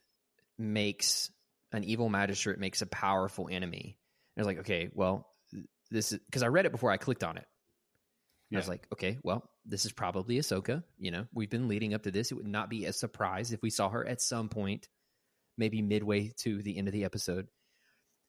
makes 0.58 1.30
an 1.72 1.84
evil 1.84 2.08
magistrate 2.08 2.58
makes 2.58 2.80
a 2.80 2.86
powerful 2.86 3.48
enemy. 3.50 3.98
And 4.36 4.42
I 4.42 4.46
was 4.46 4.46
like, 4.46 4.60
okay, 4.60 4.88
well, 4.94 5.28
this 5.90 6.12
is 6.12 6.18
because 6.20 6.42
I 6.42 6.48
read 6.48 6.64
it 6.64 6.72
before 6.72 6.90
I 6.90 6.96
clicked 6.96 7.22
on 7.24 7.36
it. 7.36 7.44
And 8.50 8.56
I 8.56 8.60
was 8.60 8.68
like, 8.68 8.86
okay, 8.94 9.18
well, 9.22 9.48
this 9.66 9.84
is 9.84 9.92
probably 9.92 10.38
Ahsoka. 10.38 10.82
You 10.98 11.10
know, 11.10 11.26
we've 11.34 11.50
been 11.50 11.68
leading 11.68 11.94
up 11.94 12.04
to 12.04 12.10
this. 12.10 12.30
It 12.30 12.34
would 12.34 12.46
not 12.46 12.70
be 12.70 12.84
a 12.84 12.92
surprise 12.92 13.52
if 13.52 13.62
we 13.62 13.70
saw 13.70 13.88
her 13.88 14.06
at 14.06 14.20
some 14.20 14.48
point, 14.48 14.88
maybe 15.58 15.82
midway 15.82 16.32
to 16.38 16.62
the 16.62 16.78
end 16.78 16.88
of 16.88 16.92
the 16.92 17.04
episode. 17.04 17.48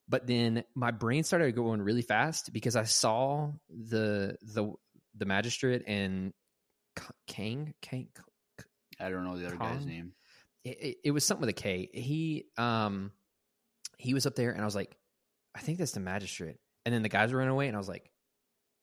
But 0.08 0.26
then 0.26 0.64
my 0.74 0.90
brain 0.90 1.22
started 1.24 1.54
going 1.54 1.82
really 1.82 2.02
fast 2.02 2.52
because 2.52 2.76
I 2.76 2.84
saw 2.84 3.52
the 3.68 4.36
the 4.42 4.72
the 5.16 5.26
magistrate 5.26 5.84
and 5.86 6.32
K- 6.96 7.04
Kang 7.26 7.74
Kang 7.82 8.08
i 9.00 9.08
don't 9.08 9.24
know 9.24 9.36
the 9.36 9.46
other 9.46 9.56
guy's 9.56 9.86
name 9.86 10.12
it, 10.64 10.78
it, 10.80 10.96
it 11.04 11.10
was 11.12 11.24
something 11.24 11.42
with 11.42 11.50
a 11.50 11.60
K. 11.60 11.88
He 11.92 12.46
um 12.56 13.12
he 13.98 14.14
was 14.14 14.26
up 14.26 14.36
there 14.36 14.50
and 14.50 14.60
I 14.60 14.64
was 14.64 14.74
like, 14.74 14.96
I 15.54 15.60
think 15.60 15.78
that's 15.78 15.92
the 15.92 16.00
magistrate. 16.00 16.56
And 16.84 16.94
then 16.94 17.02
the 17.02 17.08
guys 17.08 17.32
were 17.32 17.38
running 17.38 17.52
away 17.52 17.66
and 17.66 17.76
I 17.76 17.78
was 17.78 17.88
like, 17.88 18.10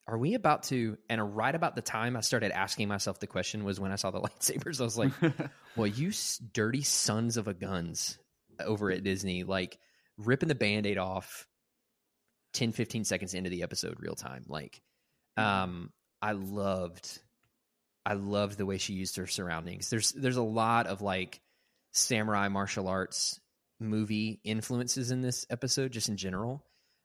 are 0.07 0.17
we 0.17 0.35
about 0.35 0.63
to 0.63 0.97
and 1.09 1.35
right 1.35 1.55
about 1.55 1.75
the 1.75 1.81
time 1.81 2.15
I 2.15 2.21
started 2.21 2.51
asking 2.51 2.87
myself 2.87 3.19
the 3.19 3.27
question 3.27 3.63
was 3.63 3.79
when 3.79 3.91
I 3.91 3.95
saw 3.95 4.11
the 4.11 4.21
lightsabers. 4.21 4.79
I 4.79 4.83
was 4.83 4.97
like, 4.97 5.11
well, 5.75 5.87
you 5.87 6.11
dirty 6.53 6.83
sons 6.83 7.37
of 7.37 7.47
a 7.47 7.53
guns 7.53 8.17
over 8.59 8.91
at 8.91 9.03
Disney, 9.03 9.43
like 9.43 9.79
ripping 10.17 10.49
the 10.49 10.55
band-aid 10.55 10.97
off 10.97 11.47
10, 12.53 12.71
15 12.71 13.03
seconds 13.03 13.33
into 13.33 13.49
the 13.49 13.63
episode 13.63 13.97
real 13.99 14.15
time. 14.15 14.45
Like, 14.47 14.81
um, 15.37 15.91
I 16.21 16.31
loved 16.31 17.19
I 18.05 18.13
loved 18.13 18.57
the 18.57 18.65
way 18.65 18.77
she 18.77 18.93
used 18.93 19.17
her 19.17 19.27
surroundings. 19.27 19.89
There's 19.89 20.11
there's 20.11 20.37
a 20.37 20.43
lot 20.43 20.87
of 20.87 21.01
like 21.01 21.41
samurai 21.91 22.47
martial 22.47 22.87
arts 22.87 23.39
movie 23.79 24.39
influences 24.43 25.11
in 25.11 25.21
this 25.21 25.45
episode, 25.49 25.91
just 25.91 26.09
in 26.09 26.17
general. 26.17 26.63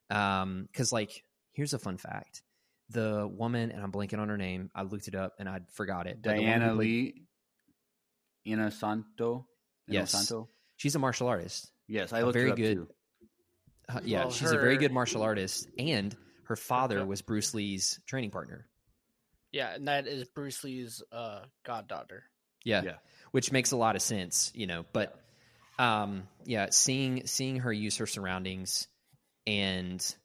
Um, 0.09 0.67
because 0.71 0.91
like 0.91 1.23
here's 1.53 1.73
a 1.73 1.79
fun 1.79 1.97
fact: 1.97 2.43
the 2.91 3.27
woman, 3.31 3.71
and 3.71 3.81
I'm 3.81 3.91
blanking 3.91 4.19
on 4.19 4.29
her 4.29 4.37
name. 4.37 4.69
I 4.75 4.83
looked 4.83 5.07
it 5.07 5.15
up 5.15 5.33
and 5.39 5.47
I 5.49 5.59
forgot 5.73 6.07
it. 6.07 6.19
but 6.21 6.35
the 6.35 6.41
woman 6.41 6.53
who 6.53 6.59
diana 6.59 6.75
played- 6.75 6.87
lee 8.45 8.53
Inosanto? 8.53 9.45
Yes. 9.87 10.13
Inosanto? 10.15 10.47
She's 10.77 10.95
a 10.95 10.99
martial 10.99 11.27
artist. 11.27 11.71
yes 11.87 12.13
i 12.13 12.19
A 12.19 12.25
looked 12.25 12.33
very 12.33 12.49
it 12.49 12.51
up 12.51 12.57
good- 12.57 12.75
too. 12.75 12.87
Uh, 13.89 13.99
yeah, 14.03 14.19
Well, 14.21 14.31
she's 14.31 14.51
a 14.51 14.57
very 14.57 14.77
good 14.77 14.91
martial 14.93 15.21
artist, 15.21 15.67
and 15.77 16.15
her 16.45 16.55
father 16.55 16.99
Okay. 16.99 17.07
was 17.07 17.21
Bruce 17.21 17.53
Lee's 17.53 17.99
training 18.07 18.31
partner. 18.31 18.67
Yeah, 19.51 19.73
and 19.73 19.87
that 19.89 20.07
is 20.07 20.29
Bruce 20.29 20.63
Lee's 20.63 21.03
uh, 21.11 21.41
goddaughter. 21.65 22.23
Yeah. 22.63 22.83
Yeah. 22.83 22.97
Which 23.31 23.51
makes 23.51 23.71
a 23.71 23.77
lot 23.77 23.95
of 23.97 24.01
sense, 24.01 24.51
you 24.55 24.67
know, 24.67 24.85
but 24.93 25.17
um 25.79 26.27
yeah, 26.45 26.67
seeing 26.69 27.25
seeing 27.27 27.57
her 27.57 27.73
use 27.73 27.97
her 27.97 28.05
surroundings 28.05 28.87
and 29.47 30.15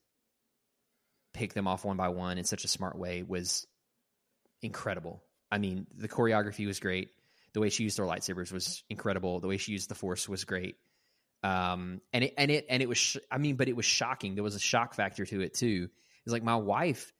pick 1.36 1.52
them 1.54 1.68
off 1.68 1.84
one 1.84 1.96
by 1.96 2.08
one 2.08 2.38
in 2.38 2.44
such 2.44 2.64
a 2.64 2.68
smart 2.68 2.98
way 2.98 3.22
was 3.22 3.66
incredible. 4.62 5.22
I 5.50 5.58
mean, 5.58 5.86
the 5.96 6.08
choreography 6.08 6.66
was 6.66 6.80
great. 6.80 7.10
The 7.52 7.60
way 7.60 7.70
she 7.70 7.84
used 7.84 7.98
her 7.98 8.04
lightsabers 8.04 8.52
was 8.52 8.82
incredible. 8.90 9.40
The 9.40 9.48
way 9.48 9.56
she 9.56 9.72
used 9.72 9.88
the 9.88 9.94
force 9.94 10.28
was 10.28 10.44
great. 10.44 10.76
Um 11.42 12.00
and 12.12 12.24
it 12.24 12.34
and 12.36 12.50
it 12.50 12.66
and 12.68 12.82
it 12.82 12.88
was 12.88 12.98
sh- 12.98 13.18
I 13.30 13.38
mean, 13.38 13.56
but 13.56 13.68
it 13.68 13.76
was 13.76 13.84
shocking. 13.84 14.34
There 14.34 14.44
was 14.44 14.54
a 14.56 14.60
shock 14.60 14.94
factor 14.94 15.24
to 15.26 15.40
it 15.42 15.54
too. 15.54 15.88
It's 16.24 16.32
like 16.32 16.42
my 16.42 16.56
wife 16.56 17.12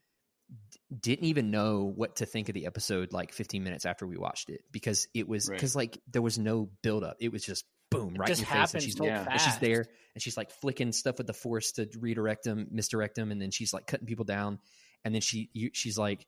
d- 0.73 0.79
didn't 1.13 1.27
even 1.27 1.51
know 1.51 1.85
what 1.85 2.17
to 2.17 2.27
think 2.27 2.49
of 2.49 2.55
the 2.55 2.67
episode 2.67 3.13
like 3.13 3.33
15 3.33 3.63
minutes 3.63 3.85
after 3.87 4.07
we 4.07 4.17
watched 4.17 4.51
it 4.51 4.63
because 4.73 5.07
it 5.15 5.29
was 5.29 5.49
Right. 5.49 5.57
because 5.57 5.77
like 5.77 5.99
there 6.11 6.23
was 6.23 6.39
no 6.39 6.71
build 6.83 7.05
up. 7.05 7.19
It 7.21 7.31
was 7.31 7.45
just 7.45 7.65
boom 7.91 8.15
right 8.19 8.29
just 8.29 8.43
in 8.43 8.49
your 8.49 8.57
face 8.57 8.75
and 8.75 8.83
she's 8.83 8.97
so 8.97 9.05
yeah. 9.05 9.27
and 9.31 9.41
she's 9.41 9.59
there 9.59 9.87
and 10.17 10.23
she's 10.23 10.39
like 10.39 10.51
flicking 10.51 10.93
stuff 10.93 11.19
with 11.19 11.27
the 11.27 11.35
force 11.35 11.73
to 11.73 11.87
redirect 12.01 12.45
them, 12.45 12.69
misdirect 12.71 13.17
them, 13.17 13.31
and 13.31 13.41
then 13.41 13.51
she's 13.51 13.75
like 13.75 13.87
cutting 13.87 14.07
people 14.07 14.25
down, 14.25 14.59
and 15.05 15.15
then 15.15 15.21
she 15.21 15.51
you, 15.53 15.69
she's 15.75 15.99
like, 15.99 16.27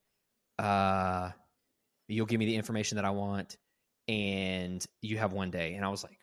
uh, 0.59 1.31
"You'll 2.07 2.27
give 2.27 2.38
me 2.38 2.44
the 2.44 2.57
information 2.57 2.97
that 2.97 3.07
I 3.07 3.11
want, 3.11 3.57
and 4.07 4.85
you 5.01 5.16
have 5.16 5.33
one 5.33 5.51
day." 5.51 5.73
And 5.73 5.87
I 5.87 5.88
was 5.88 6.05
like, 6.05 6.18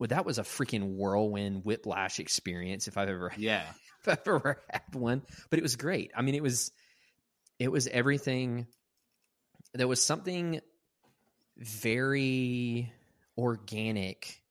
"Well, 0.00 0.08
that 0.08 0.26
was 0.26 0.40
a 0.40 0.42
freaking 0.42 0.96
whirlwind 0.96 1.64
whiplash 1.64 2.18
experience 2.18 2.88
if 2.88 2.98
I've 2.98 3.08
ever 3.08 3.32
Yeah. 3.38 3.62
if 4.00 4.08
I've 4.08 4.26
ever 4.26 4.60
had 4.68 4.92
one." 4.92 5.22
But 5.50 5.60
it 5.60 5.62
was 5.62 5.76
great. 5.76 6.10
I 6.16 6.22
mean, 6.22 6.34
it 6.34 6.42
was 6.42 6.72
it 7.60 7.70
was 7.70 7.86
everything. 7.86 8.66
There 9.72 9.86
was 9.86 10.02
something 10.02 10.60
very 11.56 12.92
organic 13.36 14.42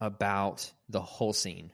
about 0.00 0.72
the 0.88 1.00
whole 1.00 1.32
scene. 1.32 1.72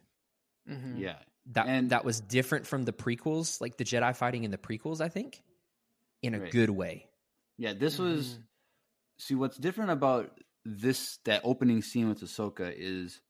Mhm. 0.68 0.98
Yeah. 0.98 1.22
That 1.46 1.68
And- 1.68 1.90
that 1.90 2.04
was 2.04 2.20
different 2.20 2.66
from 2.66 2.82
the 2.84 2.92
prequels, 2.92 3.60
like 3.60 3.76
the 3.76 3.84
Jedi 3.84 4.16
fighting 4.16 4.42
in 4.44 4.50
the 4.50 4.58
prequels. 4.58 5.00
I 5.00 5.08
think, 5.08 5.42
in 6.22 6.34
a 6.34 6.40
Right. 6.40 6.50
good 6.52 6.70
way. 6.70 7.08
Yeah, 7.56 7.72
this 7.74 7.98
was 7.98 8.34
Mhm. 8.38 8.48
see 9.18 9.34
what's 9.34 9.56
different 9.56 9.90
about 9.92 10.38
this 10.64 11.18
that 11.18 11.40
opening 11.44 11.80
scene 11.82 12.08
with 12.08 12.20
Ahsoka 12.20 12.72
is 12.76 13.20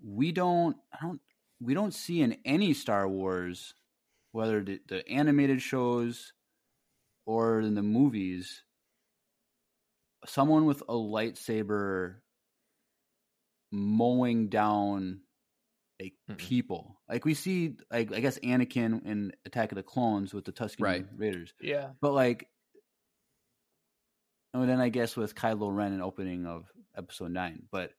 we 0.00 0.30
don't 0.32 0.76
I 0.92 0.98
don't 1.00 1.20
we 1.60 1.74
don't 1.74 1.92
see 1.94 2.20
in 2.20 2.34
any 2.44 2.72
Star 2.74 3.08
Wars, 3.08 3.74
whether 4.32 4.62
the, 4.62 4.78
the 4.86 5.08
animated 5.08 5.60
shows 5.62 6.32
or 7.26 7.60
in 7.60 7.74
the 7.74 7.82
movies, 7.82 8.62
someone 10.26 10.64
with 10.64 10.82
a 10.82 10.94
lightsaber 10.94 12.16
mowing 13.72 14.48
down 14.48 15.20
like 16.00 16.14
Mm-mm. 16.30 16.36
people. 16.38 17.00
Like 17.08 17.24
we 17.24 17.34
see 17.34 17.76
like 17.90 18.12
I 18.12 18.20
guess 18.20 18.38
Anakin 18.38 19.04
in 19.06 19.32
Attack 19.46 19.72
of 19.72 19.76
the 19.76 19.82
Clones 19.82 20.34
with 20.34 20.44
the 20.44 20.52
Tusken 20.52 20.80
Right. 20.80 21.06
Raiders. 21.16 21.52
Yeah. 21.60 21.90
But 22.00 22.12
like, 22.12 22.48
and 24.52 24.68
then 24.68 24.80
I 24.80 24.88
guess 24.88 25.16
with 25.16 25.34
Kylo 25.34 25.74
Ren 25.74 25.92
in 25.92 26.00
opening 26.00 26.46
of 26.46 26.64
Episode 26.96 27.32
Nine. 27.32 27.64
But 27.70 27.92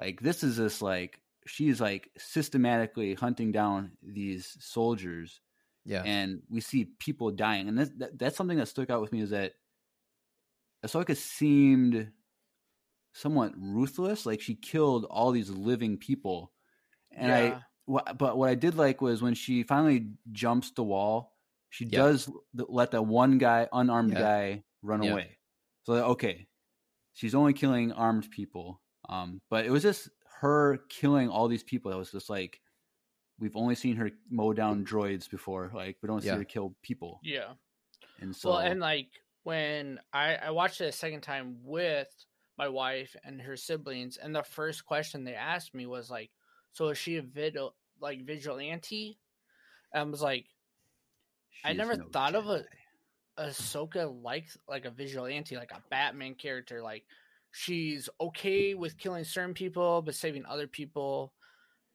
like, 0.00 0.20
this 0.20 0.42
is 0.42 0.56
this 0.56 0.80
like 0.80 1.20
she's 1.46 1.80
like 1.80 2.10
systematically 2.18 3.14
hunting 3.14 3.52
down 3.52 3.92
these 4.02 4.56
soldiers, 4.60 5.40
Yeah, 5.84 6.02
and 6.04 6.42
we 6.48 6.60
see 6.60 6.86
people 6.98 7.30
dying. 7.30 7.68
And 7.68 7.78
that's 7.78 7.90
that, 7.98 8.18
that's 8.18 8.36
something 8.36 8.58
that 8.58 8.68
stuck 8.68 8.90
out 8.90 9.00
with 9.00 9.12
me 9.12 9.20
is 9.20 9.30
that 9.30 9.52
Ahsoka 10.84 11.16
seemed 11.16 12.10
somewhat 13.12 13.52
ruthless. 13.56 14.26
Like 14.26 14.40
she 14.40 14.54
killed 14.54 15.04
all 15.10 15.30
these 15.32 15.50
living 15.50 15.98
people, 15.98 16.52
and 17.10 17.32
I 17.32 17.42
yeah. 17.42 17.60
what, 17.86 18.18
but 18.18 18.36
what 18.38 18.48
I 18.48 18.54
did 18.54 18.76
like 18.76 19.00
was 19.00 19.22
when 19.22 19.34
she 19.34 19.62
finally 19.62 20.08
jumps 20.32 20.70
the 20.72 20.84
wall, 20.84 21.36
she 21.70 21.84
Yeah. 21.84 21.98
does 21.98 22.30
let 22.54 22.92
that 22.92 23.02
one 23.02 23.38
guy, 23.38 23.68
unarmed 23.72 24.12
Yeah. 24.12 24.20
guy, 24.20 24.64
run 24.82 25.00
away. 25.06 25.38
So 25.84 25.94
okay, 26.12 26.46
she's 27.12 27.34
only 27.34 27.52
killing 27.52 27.92
armed 27.92 28.30
people. 28.30 28.80
Um, 29.08 29.40
but 29.50 29.66
it 29.66 29.70
was 29.70 29.82
just 29.82 30.08
her 30.40 30.78
killing 30.88 31.28
all 31.28 31.48
these 31.48 31.64
people. 31.64 31.90
That 31.90 31.98
was 31.98 32.12
just 32.12 32.30
like 32.30 32.60
we've 33.38 33.56
only 33.56 33.74
seen 33.74 33.96
her 33.96 34.10
mow 34.30 34.52
down 34.52 34.84
droids 34.84 35.28
before. 35.28 35.70
Like 35.74 35.96
we 36.02 36.06
don't 36.06 36.22
see 36.22 36.28
her 36.28 36.44
kill 36.44 36.76
people. 36.82 37.20
yeah. 37.22 37.54
And 38.20 38.36
so 38.36 38.50
well, 38.50 38.58
and 38.58 38.80
like 38.80 39.08
when 39.50 39.98
I 40.12 40.36
I 40.36 40.50
watched 40.50 40.80
it 40.80 40.86
a 40.86 40.92
second 40.92 41.22
time 41.22 41.56
with 41.64 42.08
my 42.56 42.68
wife 42.68 43.16
and 43.24 43.42
her 43.42 43.56
siblings, 43.56 44.16
and 44.16 44.32
the 44.32 44.44
first 44.44 44.86
question 44.86 45.24
they 45.24 45.34
asked 45.34 45.74
me 45.74 45.86
was 45.86 46.08
like, 46.08 46.30
"So 46.70 46.88
is 46.90 46.98
she 46.98 47.16
a 47.16 47.22
vid- 47.22 47.58
like 48.00 48.24
vigilante?" 48.24 49.18
And 49.92 50.06
I 50.06 50.10
was 50.10 50.22
like, 50.22 50.46
I 51.64 51.72
never 51.72 51.96
no 51.96 52.04
thought 52.12 52.36
of 52.36 52.48
a. 52.48 52.64
Ahsoka 53.38 54.22
like 54.22 54.48
like 54.68 54.84
a 54.84 54.90
vigilante, 54.90 55.56
like 55.56 55.72
a 55.72 55.82
Batman 55.90 56.34
character. 56.34 56.80
Like 56.80 57.04
she's 57.50 58.08
okay 58.20 58.74
with 58.74 58.98
killing 58.98 59.24
certain 59.24 59.54
people 59.54 60.02
but 60.02 60.14
saving 60.14 60.44
other 60.46 60.68
people. 60.68 61.32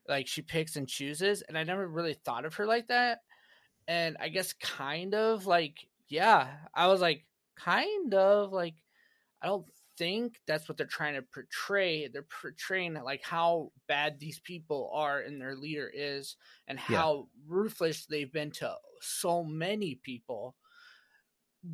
Like 0.10 0.28
she 0.28 0.42
picks 0.42 0.76
and 0.76 0.90
chooses, 0.90 1.42
and 1.44 1.58
I 1.58 1.64
never 1.64 1.88
really 1.88 2.16
thought 2.16 2.46
of 2.46 2.56
her 2.56 2.66
like 2.66 2.88
that. 2.88 3.20
And 3.88 4.18
I 4.20 4.30
guess 4.30 4.54
kind 4.54 5.16
of 5.16 5.46
like 5.46 5.88
yeah, 6.10 6.48
I 6.74 6.88
was 6.88 7.00
like 7.00 7.26
kind 7.56 8.14
of 8.14 8.52
like 8.52 8.84
I 9.42 9.48
don't 9.48 9.68
think 9.98 10.42
that's 10.48 10.68
what 10.70 10.78
they're 10.78 10.88
trying 10.88 11.16
to 11.16 11.22
portray. 11.22 12.08
They're 12.08 12.24
portraying 12.24 12.96
like 12.96 13.24
how 13.24 13.72
bad 13.88 14.20
these 14.20 14.40
people 14.40 14.92
are 14.94 15.22
and 15.22 15.42
their 15.42 15.56
leader 15.56 15.92
is 15.94 16.38
and 16.68 16.80
Yeah. 16.88 16.98
how 16.98 17.30
ruthless 17.48 18.06
they've 18.06 18.32
been 18.32 18.52
to 18.54 18.76
so 19.02 19.44
many 19.44 19.96
people 19.96 20.56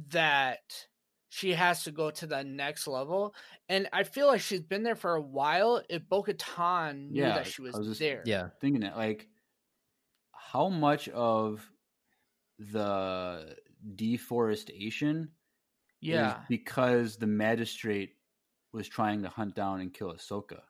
that 0.09 0.87
she 1.29 1.53
has 1.53 1.83
to 1.83 1.91
go 1.91 2.11
to 2.11 2.27
the 2.27 2.43
next 2.43 2.87
level. 2.87 3.33
And 3.69 3.87
I 3.93 4.03
feel 4.03 4.27
like 4.27 4.41
she's 4.41 4.61
been 4.61 4.83
there 4.83 4.95
for 4.95 5.15
a 5.15 5.21
while. 5.21 5.81
If 5.89 6.07
Bo 6.07 6.23
Katan 6.23 7.11
knew 7.11 7.23
Yeah, 7.23 7.33
that 7.33 7.47
she 7.47 7.61
was, 7.61 7.77
was 7.77 7.99
there. 7.99 8.23
yeah, 8.25 8.49
thinking 8.59 8.81
that 8.81 8.97
like 8.97 9.29
how 10.33 10.69
much 10.69 11.09
of 11.09 11.71
the 12.59 13.57
deforestation 13.95 15.31
Yeah. 16.01 16.39
because 16.49 17.17
the 17.17 17.27
magistrate 17.27 18.15
was 18.73 18.87
trying 18.87 19.21
to 19.23 19.29
hunt 19.29 19.55
down 19.55 19.81
and 19.81 19.93
kill 19.93 20.13
Ahsoka. 20.13 20.61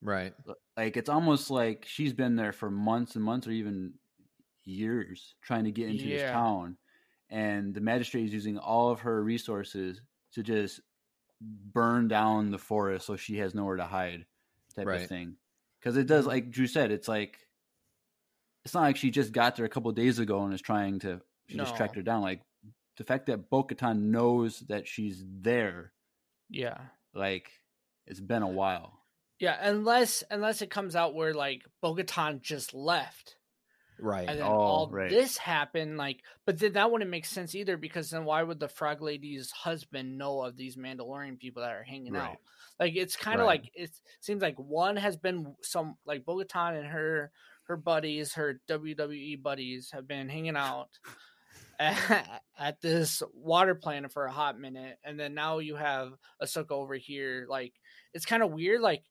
right. 0.00 0.34
Like 0.76 0.96
it's 0.96 1.08
almost 1.10 1.50
like 1.50 1.84
she's 1.86 2.12
been 2.12 2.34
there 2.36 2.52
for 2.52 2.70
months 2.70 3.14
and 3.16 3.24
months 3.24 3.46
or 3.46 3.50
even 3.52 3.94
years 4.64 5.34
trying 5.42 5.64
to 5.64 5.70
get 5.72 5.88
into 5.90 6.04
this 6.04 6.22
town. 6.22 6.76
And 7.30 7.74
the 7.74 7.80
magistrate 7.80 8.24
is 8.26 8.32
using 8.32 8.58
all 8.58 8.90
of 8.90 9.00
her 9.00 9.22
resources 9.22 10.00
to 10.34 10.42
just 10.42 10.80
burn 11.40 12.08
down 12.08 12.50
the 12.50 12.58
forest 12.58 13.06
so 13.06 13.16
she 13.16 13.36
has 13.38 13.54
nowhere 13.54 13.76
to 13.76 13.84
hide 13.84 14.26
type 14.76 14.86
Right. 14.86 15.02
of 15.02 15.08
thing. 15.08 15.36
Because 15.80 15.96
it 15.96 16.06
does, 16.06 16.26
like 16.26 16.50
Drew 16.50 16.66
said, 16.66 16.90
it's 16.92 17.08
like 17.08 17.38
it's 18.64 18.74
not 18.74 18.82
like 18.82 18.96
she 18.96 19.10
just 19.10 19.32
got 19.32 19.56
there 19.56 19.64
a 19.66 19.68
couple 19.68 19.90
days 19.92 20.20
ago 20.20 20.44
and 20.44 20.54
is 20.54 20.60
trying 20.62 21.00
to 21.00 21.20
she 21.48 21.56
just 21.56 21.72
No. 21.72 21.76
tracked 21.76 21.96
her 21.96 22.02
down. 22.02 22.22
Like 22.22 22.42
the 22.96 23.04
fact 23.04 23.26
that 23.26 23.48
Bo 23.50 23.64
Katan 23.64 24.02
knows 24.10 24.60
that 24.68 24.86
she's 24.86 25.24
there, 25.26 25.92
Yeah. 26.50 26.78
like 27.14 27.50
it's 28.06 28.20
been 28.20 28.42
a 28.42 28.48
while. 28.48 28.98
Yeah, 29.38 29.58
unless 29.60 30.22
unless 30.30 30.62
it 30.62 30.70
comes 30.70 30.94
out 30.94 31.14
where 31.14 31.34
like 31.34 31.62
Bo-Katan 31.80 32.42
just 32.42 32.74
left, 32.74 33.36
Right. 33.98 34.28
and 34.28 34.38
then 34.38 34.46
Oh, 34.46 34.50
all 34.52 34.88
right. 34.90 35.10
this 35.10 35.36
happened. 35.36 35.96
Like, 35.96 36.22
but 36.46 36.58
then 36.58 36.74
that 36.74 36.90
wouldn't 36.92 37.10
make 37.10 37.24
sense 37.24 37.54
either 37.54 37.76
because 37.76 38.10
then 38.10 38.24
why 38.24 38.42
would 38.44 38.60
the 38.60 38.68
Frog 38.68 39.02
Lady's 39.02 39.50
husband 39.50 40.16
know 40.16 40.42
of 40.42 40.56
these 40.56 40.76
Mandalorian 40.76 41.38
people 41.38 41.62
that 41.62 41.72
are 41.74 41.82
hanging 41.82 42.12
Right. 42.12 42.30
out? 42.30 42.36
Like, 42.78 42.94
it's 42.94 43.16
kind 43.16 43.40
of 43.40 43.46
Right. 43.46 43.62
like 43.62 43.70
it 43.74 43.90
seems 44.20 44.42
like 44.42 44.56
one 44.58 44.96
has 44.96 45.16
been 45.16 45.56
some 45.62 45.96
like 46.04 46.24
Bo-Katan 46.24 46.78
and 46.78 46.86
her 46.86 47.32
her 47.64 47.76
buddies, 47.76 48.34
her 48.34 48.60
WWE 48.68 49.36
buddies, 49.36 49.90
have 49.92 50.06
been 50.06 50.28
hanging 50.28 50.56
out. 50.56 50.90
At, 51.82 52.42
at 52.58 52.80
this 52.80 53.22
water 53.32 53.74
planet 53.74 54.12
for 54.12 54.26
a 54.26 54.32
hot 54.32 54.58
minute, 54.58 54.98
and 55.04 55.18
then 55.18 55.34
now 55.34 55.58
you 55.58 55.76
have 55.76 56.14
Ahsoka 56.42 56.72
over 56.72 56.94
here. 56.94 57.46
Like, 57.48 57.80
it's 58.14 58.26
kind 58.26 58.42
of 58.42 58.52
weird. 58.52 58.80
Like, 58.80 59.04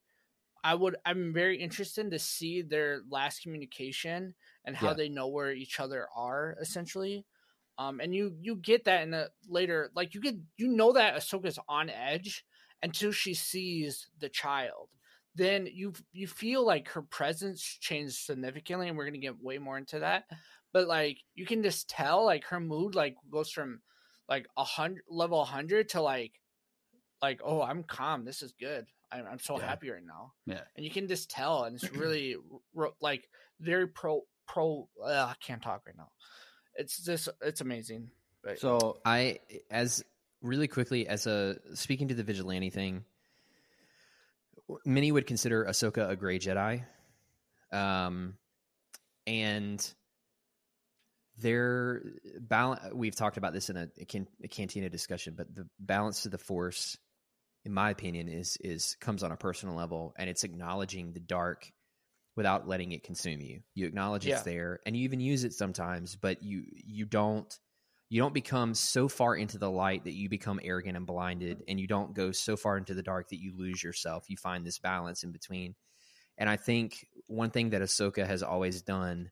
I 0.63 0.75
would 0.75 0.95
I'm 1.05 1.33
very 1.33 1.57
interested 1.57 2.11
to 2.11 2.19
see 2.19 2.61
their 2.61 3.01
last 3.09 3.41
communication 3.41 4.35
and 4.65 4.77
how 4.77 4.93
Yeah. 4.93 4.95
they 4.95 5.09
know 5.09 5.27
where 5.27 5.51
each 5.51 5.79
other 5.79 6.07
are 6.15 6.55
essentially. 6.61 7.25
Um 7.77 7.99
and 7.99 8.13
you 8.13 8.37
you 8.39 8.55
get 8.57 8.85
that 8.85 9.01
in 9.03 9.11
the 9.11 9.31
later 9.47 9.91
like 9.95 10.13
you 10.13 10.21
get 10.21 10.35
you 10.57 10.67
know 10.67 10.93
that 10.93 11.15
Ahsoka's 11.15 11.59
on 11.67 11.89
edge 11.89 12.45
until 12.83 13.11
she 13.11 13.33
sees 13.33 14.09
the 14.17 14.29
child. 14.29 14.89
then 15.35 15.65
you 15.67 15.93
you 16.11 16.27
feel 16.27 16.65
like 16.65 16.89
her 16.89 17.01
presence 17.01 17.63
changed 17.63 18.15
significantly, 18.17 18.87
and 18.89 18.97
we're 18.97 19.05
gonna 19.05 19.17
get 19.17 19.39
way 19.41 19.57
more 19.57 19.77
into 19.77 19.99
that. 19.99 20.25
But 20.73 20.87
like 20.87 21.17
you 21.35 21.45
can 21.45 21.63
just 21.63 21.89
tell, 21.89 22.25
like 22.25 22.45
her 22.45 22.59
mood 22.59 22.95
like 22.95 23.15
goes 23.31 23.51
from 23.51 23.81
like 24.29 24.47
a 24.57 24.63
hundred 24.63 25.03
level 25.09 25.43
hundred 25.43 25.89
to 25.89 26.01
like 26.01 26.33
like 27.21 27.41
oh 27.43 27.61
I'm 27.61 27.83
calm, 27.83 28.25
this 28.25 28.41
is 28.41 28.53
good. 28.59 28.85
I'm, 29.11 29.25
I'm 29.27 29.39
so 29.39 29.59
Yeah. 29.59 29.67
happy 29.67 29.89
right 29.89 30.05
now. 30.05 30.33
Yeah. 30.45 30.61
and 30.75 30.85
you 30.85 30.91
can 30.91 31.07
just 31.07 31.29
tell, 31.29 31.63
and 31.65 31.75
it's 31.75 31.91
really 31.95 32.35
like 33.01 33.27
very 33.59 33.87
pro 33.87 34.21
pro. 34.47 34.87
Uh, 35.03 35.07
I 35.29 35.35
can't 35.45 35.61
talk 35.61 35.83
right 35.85 35.97
now. 35.97 36.11
It's 36.75 37.03
just 37.03 37.27
it's 37.41 37.61
amazing. 37.61 38.09
But 38.43 38.59
So 38.59 38.97
I 39.05 39.39
as 39.69 40.03
really 40.41 40.67
quickly 40.69 41.05
as 41.07 41.27
a 41.27 41.57
speaking 41.75 42.07
to 42.07 42.15
the 42.15 42.23
vigilante 42.23 42.69
thing, 42.69 43.03
many 44.85 45.11
would 45.11 45.27
consider 45.27 45.65
Ahsoka 45.65 46.09
a 46.09 46.15
gray 46.15 46.39
Jedi, 46.39 46.83
um, 47.71 48.35
and 49.27 49.93
their 51.41 52.03
balance. 52.39 52.93
We've 52.93 53.15
talked 53.15 53.37
about 53.37 53.53
this 53.53 53.69
in 53.69 53.77
a, 53.77 53.87
a, 53.99 54.05
can, 54.05 54.27
a 54.43 54.47
cantina 54.47 54.89
discussion, 54.89 55.33
but 55.35 55.53
the 55.53 55.67
balance 55.79 56.23
to 56.23 56.29
the 56.29 56.37
Force, 56.37 56.97
in 57.65 57.73
my 57.73 57.89
opinion, 57.89 58.27
is 58.27 58.57
is 58.61 58.95
comes 58.99 59.23
on 59.23 59.31
a 59.31 59.37
personal 59.37 59.75
level, 59.75 60.13
and 60.17 60.29
it's 60.29 60.43
acknowledging 60.43 61.13
the 61.13 61.19
dark 61.19 61.71
without 62.35 62.67
letting 62.67 62.91
it 62.91 63.03
consume 63.03 63.41
you. 63.41 63.61
You 63.75 63.85
acknowledge 63.85 64.25
it's 64.25 64.45
Yeah. 64.45 64.53
there, 64.53 64.79
and 64.85 64.95
you 64.95 65.03
even 65.03 65.19
use 65.19 65.43
it 65.43 65.53
sometimes, 65.53 66.15
but 66.15 66.43
you 66.43 66.63
you 66.67 67.05
don't 67.05 67.57
you 68.11 68.19
don't 68.19 68.33
become 68.33 68.73
so 68.73 69.07
far 69.07 69.37
into 69.37 69.57
the 69.57 69.71
light 69.71 70.03
that 70.03 70.13
you 70.13 70.27
become 70.27 70.59
arrogant 70.61 70.97
and 70.97 71.07
blinded 71.07 71.59
mm. 71.59 71.63
and 71.69 71.79
you 71.79 71.87
don't 71.87 72.13
go 72.13 72.33
so 72.33 72.57
far 72.57 72.77
into 72.77 72.93
the 72.93 73.01
dark 73.01 73.29
that 73.29 73.39
you 73.39 73.53
lose 73.57 73.81
yourself 73.81 74.29
you 74.29 74.35
find 74.35 74.65
this 74.65 74.77
balance 74.79 75.23
in 75.23 75.31
between 75.31 75.73
and 76.37 76.49
i 76.49 76.57
think 76.57 77.07
one 77.27 77.49
thing 77.49 77.69
that 77.71 77.81
ahsoka 77.81 78.27
has 78.27 78.43
always 78.43 78.81
done 78.81 79.31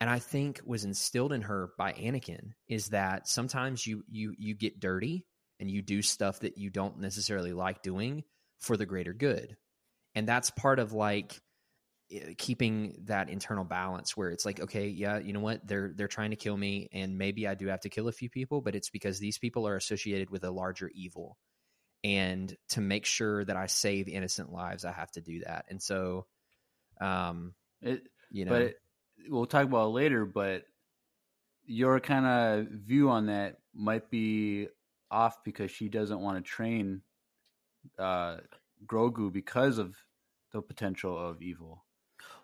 and 0.00 0.10
i 0.10 0.18
think 0.18 0.60
was 0.64 0.84
instilled 0.84 1.32
in 1.32 1.42
her 1.42 1.70
by 1.78 1.92
anakin 1.92 2.52
is 2.68 2.88
that 2.88 3.28
sometimes 3.28 3.86
you 3.86 4.04
you 4.08 4.34
you 4.38 4.54
get 4.54 4.80
dirty 4.80 5.24
and 5.60 5.70
you 5.70 5.82
do 5.82 6.02
stuff 6.02 6.40
that 6.40 6.58
you 6.58 6.70
don't 6.70 6.98
necessarily 6.98 7.52
like 7.52 7.82
doing 7.82 8.24
for 8.58 8.76
the 8.76 8.86
greater 8.86 9.12
good. 9.12 9.56
And 10.14 10.26
that's 10.26 10.50
part 10.50 10.78
of 10.78 10.92
like 10.92 11.40
eh, 12.10 12.34
keeping 12.38 12.96
that 13.04 13.30
internal 13.30 13.64
balance 13.64 14.16
where 14.16 14.30
it's 14.30 14.44
like 14.44 14.60
okay 14.60 14.88
yeah 14.88 15.18
you 15.18 15.32
know 15.32 15.40
what? 15.40 15.66
They're 15.66 15.92
they're 15.94 16.08
trying 16.08 16.30
to 16.30 16.36
kill 16.36 16.56
me 16.56 16.88
and 16.92 17.18
maybe 17.18 17.46
i 17.46 17.54
do 17.54 17.66
have 17.68 17.80
to 17.80 17.88
kill 17.88 18.08
a 18.08 18.12
few 18.12 18.30
people 18.30 18.60
but 18.60 18.74
it's 18.74 18.90
because 18.90 19.18
these 19.18 19.38
people 19.38 19.66
are 19.68 19.76
associated 19.76 20.30
with 20.30 20.44
a 20.44 20.50
larger 20.50 20.90
evil. 20.94 21.36
And 22.04 22.54
to 22.70 22.80
make 22.80 23.04
sure 23.04 23.44
that 23.44 23.56
i 23.56 23.66
save 23.66 24.08
innocent 24.08 24.52
lives 24.52 24.84
i 24.84 24.92
have 24.92 25.10
to 25.12 25.20
do 25.20 25.40
that. 25.40 25.66
And 25.68 25.82
so 25.82 26.26
um 27.00 27.54
it, 27.82 28.06
you 28.30 28.44
know. 28.44 28.52
but 28.52 28.62
it, 28.62 28.76
we'll 29.28 29.46
talk 29.46 29.64
about 29.64 29.86
it 29.86 29.90
later. 29.90 30.24
But 30.24 30.64
your 31.64 32.00
kind 32.00 32.26
of 32.26 32.66
view 32.68 33.10
on 33.10 33.26
that 33.26 33.58
might 33.74 34.10
be 34.10 34.68
off 35.10 35.42
because 35.44 35.70
she 35.70 35.88
doesn't 35.88 36.20
want 36.20 36.36
to 36.44 36.48
train 36.48 37.02
uh, 37.98 38.38
Grogu 38.86 39.32
because 39.32 39.78
of 39.78 39.96
the 40.52 40.62
potential 40.62 41.16
of 41.18 41.42
evil, 41.42 41.84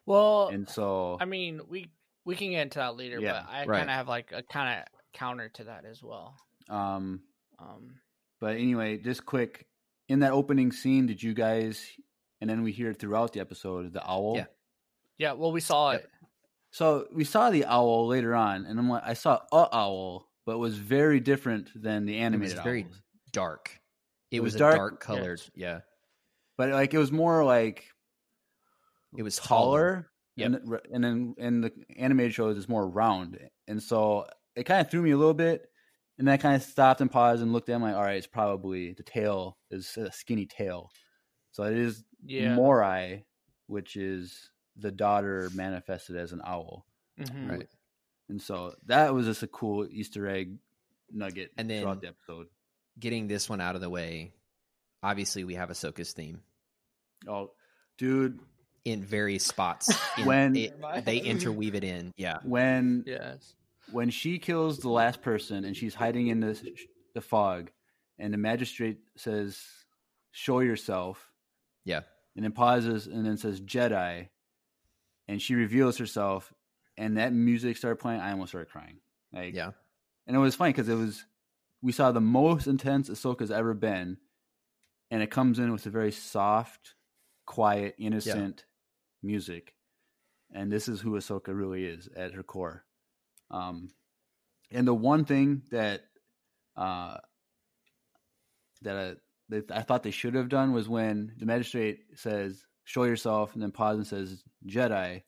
well, 0.06 0.48
and 0.48 0.68
so 0.68 1.16
I 1.20 1.24
mean 1.24 1.60
we 1.68 1.90
we 2.24 2.36
can 2.36 2.50
get 2.50 2.62
into 2.62 2.78
that 2.78 2.96
later, 2.96 3.20
Yeah, 3.20 3.42
but 3.44 3.50
I 3.50 3.58
right. 3.66 3.78
kind 3.78 3.90
of 3.90 3.96
have 3.96 4.08
like 4.08 4.32
a 4.32 4.42
kind 4.42 4.80
of 4.80 4.86
counter 5.12 5.48
to 5.50 5.64
that 5.64 5.84
as 5.84 6.02
well. 6.02 6.36
um, 6.68 7.22
Um, 7.58 8.00
But 8.40 8.56
anyway, 8.56 8.98
just 8.98 9.24
quick 9.26 9.66
in 10.08 10.20
that 10.20 10.32
opening 10.32 10.72
scene, 10.72 11.06
did 11.06 11.22
you 11.22 11.34
guys? 11.34 11.84
And 12.40 12.50
then 12.50 12.62
we 12.62 12.72
hear 12.72 12.90
it 12.90 12.98
throughout 12.98 13.32
the 13.32 13.40
episode, 13.40 13.92
the 13.92 14.04
owl. 14.08 14.34
Yeah. 14.36 14.46
yeah, 15.18 15.32
well 15.32 15.52
we 15.52 15.60
saw 15.60 15.92
Yep. 15.92 16.00
it. 16.02 16.10
So 16.72 17.06
we 17.12 17.24
saw 17.24 17.50
the 17.50 17.66
owl 17.66 18.06
later 18.08 18.34
on, 18.34 18.64
and 18.66 18.78
I'm 18.78 18.88
like, 18.88 19.02
I 19.04 19.12
saw 19.12 19.40
a 19.52 19.68
owl, 19.72 20.28
but 20.46 20.54
it 20.54 20.58
was 20.58 20.76
very 20.78 21.20
different 21.20 21.70
than 21.80 22.06
the 22.06 22.16
animated. 22.18 22.54
it 22.54 22.56
was 22.56 22.64
very 22.64 22.84
owls. 22.84 23.02
dark 23.32 23.78
it, 24.30 24.38
It 24.38 24.40
was, 24.40 24.54
was 24.54 24.58
dark, 24.58 24.76
dark 24.76 25.00
colored 25.00 25.42
yeah 25.54 25.80
But 26.56 26.70
like 26.70 26.94
it 26.94 26.98
was 26.98 27.12
more 27.12 27.44
like 27.44 27.86
it 29.16 29.22
was 29.22 29.36
taller. 29.36 30.08
Yep. 30.36 30.46
And, 30.46 30.80
and 30.90 31.04
then 31.04 31.34
in 31.36 31.60
the 31.60 31.72
animated 31.98 32.32
shows, 32.32 32.56
it's 32.56 32.68
more 32.68 32.88
round, 32.88 33.38
and 33.68 33.82
so 33.82 34.26
it 34.56 34.64
kind 34.64 34.80
of 34.80 34.90
threw 34.90 35.02
me 35.02 35.10
a 35.10 35.16
little 35.18 35.34
bit. 35.34 35.68
And 36.18 36.26
then 36.26 36.32
I 36.32 36.38
kind 36.38 36.56
of 36.56 36.62
stopped 36.62 37.02
and 37.02 37.10
paused 37.10 37.42
and 37.42 37.52
looked 37.52 37.68
at. 37.68 37.72
it. 37.72 37.76
I'm 37.76 37.82
like, 37.82 37.94
all 37.94 38.02
right, 38.02 38.16
it's 38.16 38.26
probably 38.26 38.94
the 38.94 39.02
tail 39.02 39.58
is 39.70 39.94
a 39.98 40.10
skinny 40.10 40.46
tail, 40.46 40.90
so 41.50 41.64
it 41.64 41.76
is 41.76 42.02
Yeah, 42.24 42.54
Morai, 42.54 43.26
which 43.66 43.96
is 43.96 44.50
the 44.76 44.90
daughter 44.90 45.50
manifested 45.54 46.16
as 46.16 46.32
an 46.32 46.40
owl. 46.44 46.86
Mhm. 47.18 47.50
right 47.50 47.68
And 48.28 48.40
so 48.40 48.74
that 48.86 49.12
was 49.12 49.26
just 49.26 49.42
a 49.42 49.46
cool 49.46 49.86
Easter 49.90 50.26
egg 50.28 50.56
nugget 51.10 51.52
And 51.58 51.68
then- 51.68 51.82
throughout 51.82 52.00
the 52.00 52.08
episode. 52.08 52.48
getting 52.98 53.28
this 53.28 53.48
one 53.48 53.60
out 53.60 53.74
of 53.74 53.80
the 53.82 53.90
way 53.90 54.32
obviously 55.02 55.44
we 55.44 55.54
have 55.54 55.68
ahsoka's 55.70 56.12
theme 56.12 56.42
Oh, 57.28 57.52
dude, 57.98 58.40
in 58.84 59.04
various 59.04 59.44
spots 59.46 59.88
in- 60.18 60.24
When- 60.26 60.56
it- 60.56 60.80
they 61.04 61.18
interweave 61.18 61.74
it 61.74 61.84
in 61.84 62.12
yeah 62.16 62.38
when 62.42 63.04
Yes. 63.06 63.54
when 63.90 64.10
she 64.10 64.38
kills 64.38 64.78
the 64.78 64.88
last 64.88 65.20
person 65.22 65.64
and 65.64 65.76
she's 65.76 65.94
hiding 65.94 66.28
in 66.28 66.40
the 66.40 66.54
the 67.14 67.20
fog, 67.20 67.70
and 68.18 68.32
the 68.32 68.38
magistrate 68.38 68.98
says, 69.16 69.62
"Show 70.30 70.60
yourself," 70.60 71.30
yeah 71.84 72.02
and 72.34 72.44
then 72.44 72.52
pauses 72.52 73.06
and 73.06 73.26
then 73.26 73.36
says 73.36 73.60
Jedi, 73.60 74.28
and 75.28 75.40
she 75.40 75.54
reveals 75.54 75.98
herself, 75.98 76.52
and 76.96 77.16
that 77.16 77.32
music 77.32 77.76
started 77.76 77.96
playing. 77.96 78.20
I 78.20 78.32
almost 78.32 78.50
started 78.50 78.70
crying. 78.70 78.98
Like, 79.32 79.54
yeah 79.54 79.70
and 80.26 80.36
it 80.36 80.40
was 80.40 80.54
funny 80.54 80.72
because 80.72 80.88
it 80.88 80.94
was 80.94 81.24
we 81.80 81.92
saw 81.92 82.12
the 82.12 82.20
most 82.20 82.66
intense 82.66 83.08
Ahsoka's 83.08 83.50
ever 83.50 83.74
been, 83.74 84.18
and 85.10 85.22
it 85.22 85.30
comes 85.30 85.58
in 85.58 85.72
with 85.72 85.84
a 85.86 85.90
very 85.90 86.12
soft, 86.12 86.94
quiet, 87.44 87.96
innocent 87.98 88.64
music, 89.22 89.74
and 90.54 90.70
this 90.70 90.88
is 90.88 91.00
who 91.00 91.12
Ahsoka 91.12 91.48
really 91.48 91.84
is 91.84 92.08
at 92.16 92.34
her 92.34 92.42
core. 92.42 92.84
Um, 93.50 93.88
and 94.70 94.86
the 94.86 94.94
one 94.94 95.24
thing 95.24 95.62
that 95.70 96.02
uh, 96.76 97.16
that, 98.82 98.96
uh, 98.96 99.14
that 99.48 99.72
I 99.72 99.82
thought 99.82 100.04
they 100.04 100.12
should 100.12 100.34
have 100.34 100.48
done 100.48 100.72
was 100.72 100.88
when 100.88 101.32
the 101.36 101.46
magistrate 101.46 102.00
says 102.14 102.64
"Show 102.84 103.04
yourself," 103.04 103.54
and 103.54 103.62
then 103.62 103.72
pauses 103.72 103.98
and 104.12 104.28
says 104.28 104.44
"Jedi." 104.66 105.22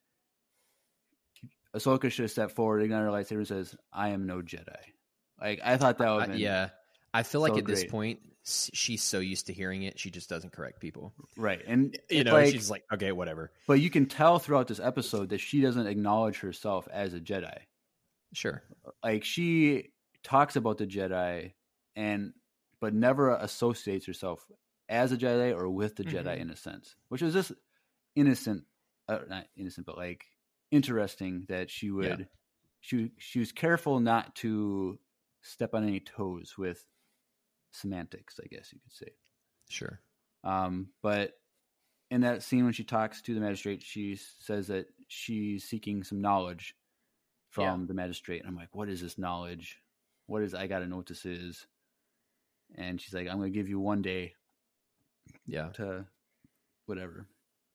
Ahsoka 1.74 2.10
should 2.10 2.22
have 2.22 2.30
stepped 2.30 2.54
forward, 2.54 2.82
ignited 2.82 3.06
her 3.06 3.10
lightsaber, 3.12 3.38
and 3.38 3.48
says, 3.48 3.76
"I 3.92 4.10
am 4.10 4.26
no 4.26 4.42
Jedi." 4.42 4.76
Like 5.40 5.60
I 5.64 5.76
thought 5.76 5.98
that 5.98 6.10
would 6.10 6.16
I- 6.16 6.20
have 6.22 6.30
been 6.30 6.38
yeah 6.40 6.70
i 7.12 7.22
feel 7.22 7.40
like 7.40 7.52
so 7.52 7.58
at 7.58 7.66
this 7.66 7.84
point 7.84 8.18
she's 8.44 9.02
so 9.02 9.20
used 9.20 9.46
to 9.46 9.52
hearing 9.52 9.84
it 9.84 9.98
she 9.98 10.10
just 10.10 10.28
doesn't 10.28 10.52
correct 10.52 10.80
people 10.80 11.14
right, 11.36 11.62
and 11.66 11.98
you 12.10 12.24
know 12.24 12.32
like, 12.32 12.52
she's 12.52 12.68
like 12.68 12.82
okay 12.92 13.12
whatever 13.12 13.52
but 13.66 13.74
you 13.74 13.88
can 13.88 14.06
tell 14.06 14.38
throughout 14.38 14.68
this 14.68 14.80
episode 14.80 15.28
that 15.30 15.38
she 15.38 15.60
doesn't 15.60 15.86
acknowledge 15.86 16.40
herself 16.40 16.88
as 16.92 17.14
a 17.14 17.20
Jedi. 17.20 17.56
sure 18.32 18.62
Like 19.02 19.24
she 19.24 19.92
talks 20.22 20.56
about 20.56 20.78
the 20.78 20.86
Jedi, 20.86 21.52
and 21.94 22.32
but 22.80 22.92
never 22.94 23.34
associates 23.34 24.06
herself 24.06 24.44
as 24.88 25.12
a 25.12 25.16
Jedi 25.16 25.54
or 25.56 25.68
with 25.70 25.96
the 25.96 26.04
Jedi 26.04 26.36
Mhm. 26.36 26.40
in 26.40 26.50
a 26.50 26.56
sense, 26.56 26.94
which 27.08 27.22
is 27.22 27.32
just 27.34 27.52
innocent, 28.14 28.64
uh, 29.08 29.20
not 29.28 29.48
innocent, 29.56 29.86
but 29.86 29.96
like 29.96 30.26
interesting 30.70 31.44
that 31.48 31.70
she 31.70 31.90
would. 31.90 32.28
She 32.80 33.12
she 33.18 33.38
was 33.38 33.50
careful 33.52 33.98
not 34.00 34.34
to 34.36 34.98
step 35.42 35.74
on 35.74 35.84
any 35.84 36.00
toes 36.00 36.58
with 36.58 36.84
semantics, 37.72 38.38
I 38.42 38.46
guess 38.46 38.72
you 38.72 38.80
could 38.80 38.92
say. 38.92 39.16
sure 39.68 40.00
Um, 40.42 40.92
but 41.00 41.40
in 42.10 42.20
that 42.20 42.42
scene 42.42 42.64
when 42.64 42.74
she 42.74 42.84
talks 42.84 43.22
to 43.22 43.34
the 43.34 43.40
magistrate, 43.40 43.82
she 43.82 44.16
says 44.16 44.66
that 44.68 44.86
she's 45.08 45.64
seeking 45.64 46.04
some 46.04 46.20
knowledge 46.20 46.76
from 47.48 47.86
the 47.86 47.94
magistrate. 47.94 48.40
And 48.40 48.48
I'm 48.48 48.56
like, 48.56 48.74
what 48.74 48.88
is 48.90 49.00
this 49.00 49.16
knowledge? 49.16 49.80
What 50.26 50.42
is 50.42 50.54
I 50.54 50.66
gotta 50.66 50.86
know 50.86 50.96
what 50.96 51.06
this 51.06 51.24
is? 51.24 51.66
And 52.74 53.00
she's 53.00 53.14
like, 53.14 53.28
I'm 53.28 53.38
gonna 53.38 53.50
give 53.50 53.68
you 53.68 53.80
one 53.80 54.02
day 54.02 54.35
yeah 55.46 55.68
to 55.70 56.04
whatever. 56.87 57.27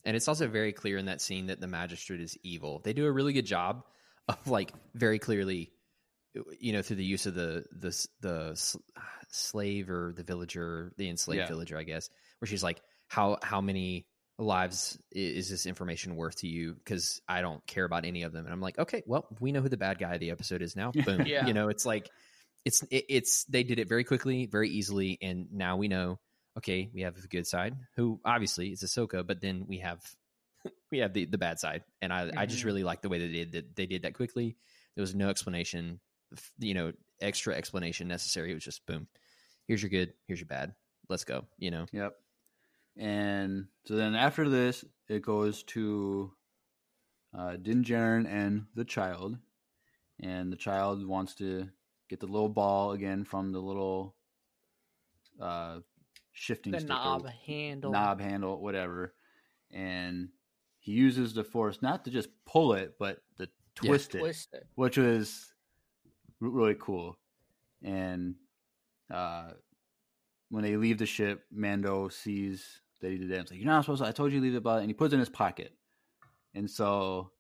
And 0.06 0.16
it's 0.16 0.28
also 0.28 0.47
very 0.47 0.72
clear 0.72 0.97
in 0.97 1.06
that 1.06 1.22
scene 1.22 1.47
that 1.47 1.60
the 1.60 1.68
magistrate 1.68 2.22
is 2.22 2.38
evil. 2.43 2.80
They 2.84 2.93
do 2.93 3.06
a 3.06 3.12
really 3.12 3.34
good 3.34 3.45
job 3.45 3.84
of 4.28 4.47
like 4.47 4.72
very 4.95 5.20
clearly, 5.20 5.72
you 6.60 6.74
know, 6.74 6.82
through 6.82 6.95
the 6.97 7.06
use 7.06 7.26
of 7.26 7.34
the 7.36 7.66
the 7.72 8.08
the 8.22 8.78
slave 9.30 9.89
or 9.89 10.14
the 10.16 10.24
villager, 10.24 10.93
the 10.97 11.10
enslaved 11.10 11.39
Yeah. 11.39 11.47
villager, 11.47 11.78
I 11.78 11.84
guess, 11.84 12.10
where 12.39 12.47
she's 12.47 12.64
like, 12.64 12.82
how 13.08 13.38
how 13.43 13.62
many 13.62 14.06
lives 14.38 14.97
is 15.12 15.50
this 15.50 15.66
information 15.66 16.16
worth 16.16 16.38
to 16.38 16.47
you? 16.47 16.76
Because 16.76 17.22
I 17.28 17.41
don't 17.41 17.66
care 17.68 17.84
about 17.84 18.06
any 18.06 18.24
of 18.24 18.32
them. 18.32 18.45
And 18.45 18.54
I'm 18.54 18.62
like, 18.62 18.80
okay, 18.80 19.04
well, 19.06 19.28
we 19.41 19.52
know 19.52 19.62
who 19.62 19.70
the 19.70 19.78
bad 19.78 20.00
guy 20.00 20.14
of 20.14 20.20
the 20.22 20.32
episode 20.32 20.62
is 20.62 20.76
now. 20.78 20.91
Boom. 21.06 21.26
Yeah. 21.26 21.45
You 21.45 21.54
know, 21.54 21.68
it's 21.68 21.86
like 21.86 22.10
it's 22.64 22.84
it, 22.84 23.06
it's 23.10 23.43
they 23.45 23.64
did 23.64 23.80
it 23.80 23.89
very 23.89 24.04
quickly, 24.06 24.45
very 24.45 24.70
easily, 24.70 25.18
and 25.22 25.52
now 25.52 25.76
we 25.78 25.88
know. 25.89 26.20
Okay, 26.58 26.89
we 26.93 27.02
have 27.02 27.16
the 27.20 27.28
good 27.28 27.47
side, 27.47 27.76
who 27.95 28.20
obviously 28.26 28.72
is 28.72 28.84
Ahsoka, 28.84 29.26
but 29.26 29.41
then 29.41 29.66
we 29.68 29.80
have 29.80 30.02
we 30.91 31.00
have 31.00 31.14
the 31.14 31.26
the 31.26 31.38
bad 31.38 31.60
side, 31.60 31.84
and 32.02 32.12
I 32.12 32.32
I 32.36 32.45
just 32.45 32.64
Mhm. 32.64 32.66
really 32.66 32.84
like 32.84 33.02
the 33.02 33.10
way 33.10 33.20
they 33.20 33.32
did 33.32 33.52
that. 33.54 33.76
They 33.76 33.86
did 33.86 34.02
that 34.04 34.14
quickly. 34.14 34.58
There 34.95 35.02
was 35.02 35.16
no 35.16 35.30
explanation, 35.30 36.00
you 36.58 36.74
know, 36.74 36.91
extra 37.22 37.56
explanation 37.56 38.08
necessary. 38.08 38.52
It 38.52 38.56
was 38.56 38.64
just 38.66 38.86
boom. 38.86 39.08
Here's 39.68 39.82
your 39.82 39.89
good. 39.89 40.14
Here's 40.28 40.39
your 40.39 40.47
bad. 40.47 40.76
Let's 41.08 41.24
go. 41.24 41.45
You 41.58 41.72
know. 41.72 41.86
Yep. 41.91 42.16
And 42.97 43.68
so 43.86 43.95
then 43.95 44.16
after 44.16 44.50
this, 44.50 44.84
it 45.08 45.22
goes 45.22 45.64
to 45.64 46.34
uh, 47.34 47.56
Din 47.56 47.84
Djarin 47.84 48.28
and 48.28 48.66
the 48.76 48.84
child, 48.84 49.38
and 50.20 50.52
the 50.52 50.58
child 50.58 51.06
wants 51.06 51.36
to 51.36 51.70
get 52.10 52.20
the 52.20 52.26
little 52.28 52.50
ball 52.50 52.91
again 52.91 53.24
from 53.24 53.52
the 53.54 53.60
little 53.62 54.16
uh, 55.39 55.80
shifting 56.40 56.72
The 56.72 56.80
knob 56.80 57.28
handle. 57.46 57.92
knob 57.92 58.22
handle, 58.22 58.62
whatever, 58.62 59.14
and 59.72 60.30
he 60.80 60.94
uses 60.94 61.34
the 61.34 61.44
force 61.44 61.82
not 61.82 62.06
to 62.06 62.12
just 62.12 62.30
pull 62.46 62.74
it, 62.74 62.96
but 62.98 63.20
to 63.38 63.48
twist 63.76 64.16
it 64.16 64.20
Twist 64.20 64.54
it. 64.54 64.66
which 64.76 64.98
was 64.98 65.54
really 66.40 66.76
cool. 66.80 67.18
And 67.84 68.36
uh, 69.14 69.52
when 70.50 70.64
they 70.64 70.78
leave 70.78 70.98
the 70.98 71.06
ship, 71.06 71.44
Mando 71.52 72.08
sees 72.10 72.82
that 73.02 73.12
he 73.12 73.18
did 73.18 73.30
that. 73.32 73.40
It's 73.42 73.52
like, 73.52 73.60
You're 73.60 73.68
not 73.70 73.84
supposed 73.86 74.02
to. 74.02 74.08
I 74.08 74.12
told 74.12 74.32
you 74.32 74.40
to 74.40 74.44
leave 74.46 74.56
it, 74.56 74.64
but 74.64 74.80
and 74.80 74.88
he 74.88 74.94
puts 74.94 75.12
it 75.14 75.16
in 75.16 75.20
his 75.20 75.30
pocket. 75.30 75.74
And 76.56 76.70
so 76.70 77.32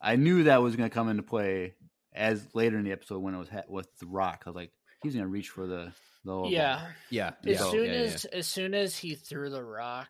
I 0.00 0.16
knew 0.16 0.44
that 0.44 0.62
was 0.62 0.76
going 0.76 0.88
to 0.88 0.94
come 0.94 1.08
into 1.08 1.22
play 1.22 1.74
as 2.14 2.46
later 2.54 2.78
in 2.78 2.84
the 2.84 2.92
episode 2.92 3.20
when 3.20 3.34
it 3.34 3.38
was 3.38 3.48
ha- 3.48 3.62
with 3.68 3.88
the 3.98 4.06
rock. 4.06 4.42
I 4.46 4.50
was 4.50 4.56
like, 4.56 4.72
he's 5.02 5.14
going 5.14 5.24
to 5.24 5.30
reach 5.30 5.48
for 5.48 5.66
the, 5.66 5.92
the 6.24 6.32
little 6.32 6.50
Yeah. 6.50 6.92
Yeah. 7.10 7.32
As 7.46 7.60
Yeah. 7.60 7.70
soon 7.70 7.86
yeah, 7.86 7.92
yeah. 7.92 7.98
as 8.00 8.24
as 8.26 8.46
soon 8.46 8.74
as 8.74 8.96
he 8.96 9.14
threw 9.14 9.50
the 9.50 9.62
rock 9.62 10.08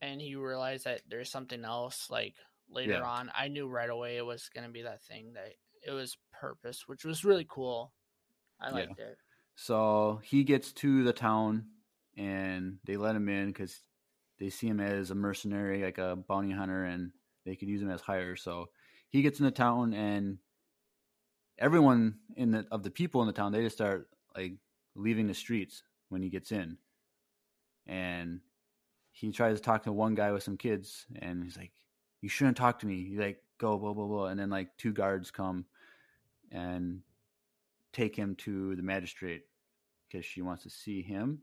and 0.00 0.20
he 0.20 0.34
realized 0.36 0.84
that 0.84 1.02
there's 1.08 1.30
something 1.30 1.64
else 1.64 2.08
like 2.10 2.34
later 2.68 2.92
Yeah. 2.92 3.02
on, 3.02 3.30
I 3.34 3.48
knew 3.48 3.66
right 3.68 3.90
away 3.90 4.16
it 4.16 4.24
was 4.24 4.48
gonna 4.54 4.70
be 4.70 4.82
that 4.82 5.02
thing 5.02 5.32
that 5.34 5.54
it 5.86 5.92
was 5.92 6.16
purpose, 6.32 6.86
which 6.86 7.04
was 7.04 7.24
really 7.24 7.46
cool. 7.48 7.92
I 8.60 8.68
Yeah. 8.68 8.74
liked 8.74 8.98
it. 8.98 9.18
So 9.56 10.20
he 10.24 10.44
gets 10.44 10.72
to 10.74 11.02
the 11.04 11.12
town 11.12 11.70
and 12.16 12.78
they 12.84 12.96
let 12.96 13.16
him 13.16 13.28
in 13.28 13.48
because 13.48 13.82
they 14.38 14.50
see 14.50 14.68
him 14.68 14.80
as 14.80 15.10
a 15.10 15.14
mercenary, 15.14 15.82
like 15.82 15.98
a 15.98 16.16
bounty 16.16 16.50
hunter, 16.50 16.84
and 16.84 17.12
they 17.44 17.56
could 17.56 17.68
use 17.68 17.82
him 17.82 17.90
as 17.90 18.00
hire. 18.00 18.36
So 18.36 18.70
he 19.10 19.22
gets 19.22 19.38
in 19.38 19.44
the 19.44 19.50
town 19.50 19.92
and 19.92 20.38
everyone 21.58 22.18
in 22.36 22.52
the 22.52 22.66
of 22.70 22.82
the 22.82 22.90
people 22.90 23.20
in 23.20 23.26
the 23.26 23.32
town 23.34 23.52
they 23.52 23.62
just 23.62 23.76
start 23.76 24.08
like 24.34 24.54
leaving 25.00 25.26
the 25.26 25.34
streets 25.34 25.84
when 26.08 26.22
he 26.22 26.30
gets 26.30 26.52
in, 26.52 26.78
and 27.86 28.40
he 29.12 29.32
tries 29.32 29.58
to 29.58 29.62
talk 29.64 29.84
to 29.84 29.92
one 29.92 30.14
guy 30.14 30.32
with 30.32 30.42
some 30.42 30.56
kids, 30.56 31.06
and 31.16 31.44
he's 31.44 31.56
like, 31.56 31.72
"You 32.20 32.28
shouldn't 32.28 32.56
talk 32.56 32.78
to 32.80 32.86
me." 32.86 33.04
He's 33.04 33.18
like, 33.18 33.42
"Go, 33.58 33.78
blah 33.78 33.94
blah 33.94 34.06
blah," 34.06 34.26
and 34.26 34.38
then 34.40 34.50
like 34.50 34.76
two 34.76 34.92
guards 34.92 35.30
come 35.30 35.66
and 36.52 37.02
take 37.92 38.16
him 38.16 38.36
to 38.36 38.76
the 38.76 38.82
magistrate 38.82 39.44
because 40.08 40.24
she 40.26 40.42
wants 40.42 40.64
to 40.64 40.70
see 40.70 41.02
him, 41.02 41.42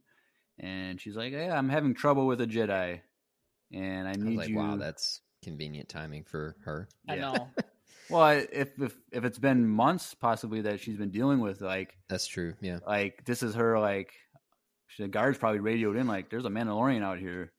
and 0.59 1.01
she's 1.01 1.17
like, 1.17 1.33
"Yeah, 1.33 1.57
I'm 1.57 1.69
having 1.69 1.93
trouble 1.95 2.27
with 2.27 2.41
a 2.41 2.47
Jedi, 2.47 3.01
and 3.73 4.07
I 4.07 4.15
I 4.21 4.25
was 4.25 4.25
need 4.25 4.37
like, 4.37 4.49
you." 4.49 4.55
wow, 4.55 4.77
that's 4.77 5.21
convenient 5.43 5.89
timing 5.89 6.23
for 6.23 6.55
her. 6.61 6.87
I 7.09 7.15
Yeah. 7.15 7.21
know. 7.21 7.49
Well, 8.09 8.43
if 8.51 8.69
if 8.79 8.97
if 9.11 9.23
it's 9.25 9.39
been 9.39 9.67
months 9.67 10.13
possibly 10.13 10.61
that 10.61 10.79
she's 10.79 10.97
been 10.97 11.11
dealing 11.11 11.39
with 11.39 11.61
like 11.61 11.93
That's 12.09 12.27
true. 12.27 12.53
Yeah. 12.61 12.79
like 12.87 13.25
this 13.25 13.43
is 13.43 13.55
her 13.55 13.79
like 13.79 14.11
she- 14.87 15.03
the 15.03 15.09
guards 15.09 15.37
probably 15.37 15.59
radioed 15.59 15.97
in 15.97 16.07
like 16.07 16.29
there's 16.29 16.45
a 16.45 16.49
Mandalorian 16.49 17.03
out 17.03 17.19
here, 17.19 17.51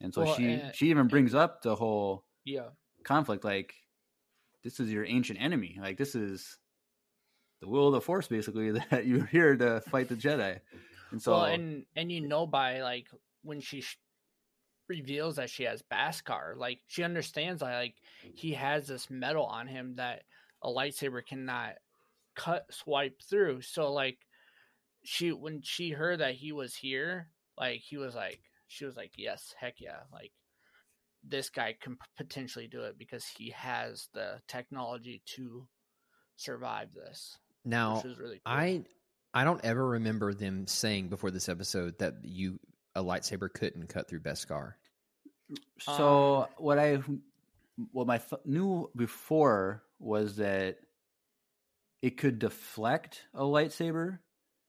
and 0.00 0.12
so 0.14 0.24
Well, 0.24 0.34
she 0.34 0.54
uh, 0.56 0.70
she 0.72 0.90
even 0.90 1.08
brings 1.08 1.34
up 1.34 1.62
the 1.62 1.74
whole 1.74 2.24
yeah. 2.44 2.68
conflict 3.04 3.44
like 3.44 3.74
this 4.64 4.80
is 4.80 4.90
your 4.92 5.04
ancient 5.04 5.40
enemy 5.40 5.78
like 5.80 5.96
this 5.98 6.14
is 6.14 6.58
the 7.60 7.68
will 7.68 7.88
of 7.88 7.92
the 7.94 8.00
force 8.00 8.28
basically 8.28 8.70
that 8.90 9.06
you're 9.06 9.26
here 9.26 9.56
to 9.56 9.80
fight 9.90 10.08
the 10.08 10.14
Jedi, 10.14 10.60
and 11.10 11.20
so 11.20 11.32
well, 11.32 11.44
and 11.46 11.84
and 11.96 12.10
you 12.12 12.20
know 12.26 12.46
by 12.46 12.80
like 12.82 13.06
when 13.42 13.60
she 13.60 13.80
sh- 13.80 13.98
reveals 14.88 15.36
that 15.36 15.50
she 15.50 15.64
has 15.64 15.82
Beskar, 15.82 16.56
like 16.56 16.80
she 16.86 17.02
understands 17.02 17.60
that 17.60 17.74
like 17.74 17.94
he 18.34 18.52
has 18.52 18.86
this 18.86 19.10
metal 19.10 19.44
on 19.44 19.66
him 19.66 19.94
that 19.96 20.22
a 20.62 20.68
lightsaber 20.68 21.24
cannot 21.24 21.74
cut 22.34 22.64
swipe 22.70 23.20
through. 23.28 23.62
So 23.62 23.92
like 23.92 24.18
she 25.04 25.32
when 25.32 25.60
she 25.62 25.90
heard 25.90 26.20
that 26.20 26.34
he 26.34 26.52
was 26.52 26.74
here, 26.74 27.28
like 27.58 27.80
he 27.80 27.96
was 27.96 28.14
like 28.14 28.40
she 28.66 28.84
was 28.84 28.96
like 28.96 29.12
yes, 29.16 29.54
heck 29.58 29.74
yeah, 29.78 30.00
like 30.12 30.32
this 31.24 31.50
guy 31.50 31.74
can 31.80 31.94
p- 31.94 32.00
potentially 32.16 32.68
do 32.68 32.82
it 32.82 32.98
because 32.98 33.26
he 33.26 33.50
has 33.50 34.08
the 34.14 34.40
technology 34.46 35.22
to 35.36 35.66
survive 36.36 36.94
this. 36.94 37.36
Now, 37.64 38.02
really 38.18 38.40
cool. 38.44 38.54
I 38.54 38.84
I 39.34 39.44
don't 39.44 39.64
ever 39.64 39.86
remember 39.86 40.32
them 40.32 40.66
saying 40.66 41.08
before 41.08 41.30
this 41.30 41.48
episode 41.48 41.98
that 41.98 42.14
you 42.22 42.58
a 42.98 43.02
lightsaber 43.04 43.52
couldn't 43.52 43.88
cut 43.88 44.08
through 44.08 44.20
Beskar. 44.20 44.74
So 45.80 46.42
Um, 46.42 46.46
what 46.58 46.78
I 46.78 47.02
what 47.92 48.06
my 48.08 48.18
th- 48.18 48.42
knew 48.44 48.90
before 48.96 49.84
was 50.00 50.36
that 50.36 50.78
it 52.02 52.16
could 52.16 52.38
deflect 52.40 53.22
a 53.34 53.42
lightsaber, 53.42 54.18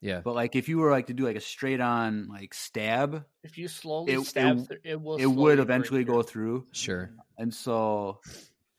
Yeah. 0.02 0.22
but 0.22 0.36
like 0.36 0.56
if 0.56 0.70
you 0.70 0.78
were 0.78 0.92
like 0.92 1.08
to 1.08 1.14
do 1.14 1.24
like 1.26 1.36
a 1.36 1.42
straight 1.42 1.82
on 1.82 2.28
like 2.28 2.54
stab, 2.54 3.26
if 3.44 3.58
you 3.58 3.68
slowly 3.68 4.14
it- 4.14 4.26
stab 4.26 4.58
it- 4.60 4.68
through, 4.68 4.78
it 4.84 5.02
will 5.02 5.18
it 5.18 5.26
would 5.26 5.60
eventually 5.60 6.04
go 6.04 6.22
through. 6.22 6.68
Sure. 6.72 7.12
And 7.38 7.54
so 7.54 8.22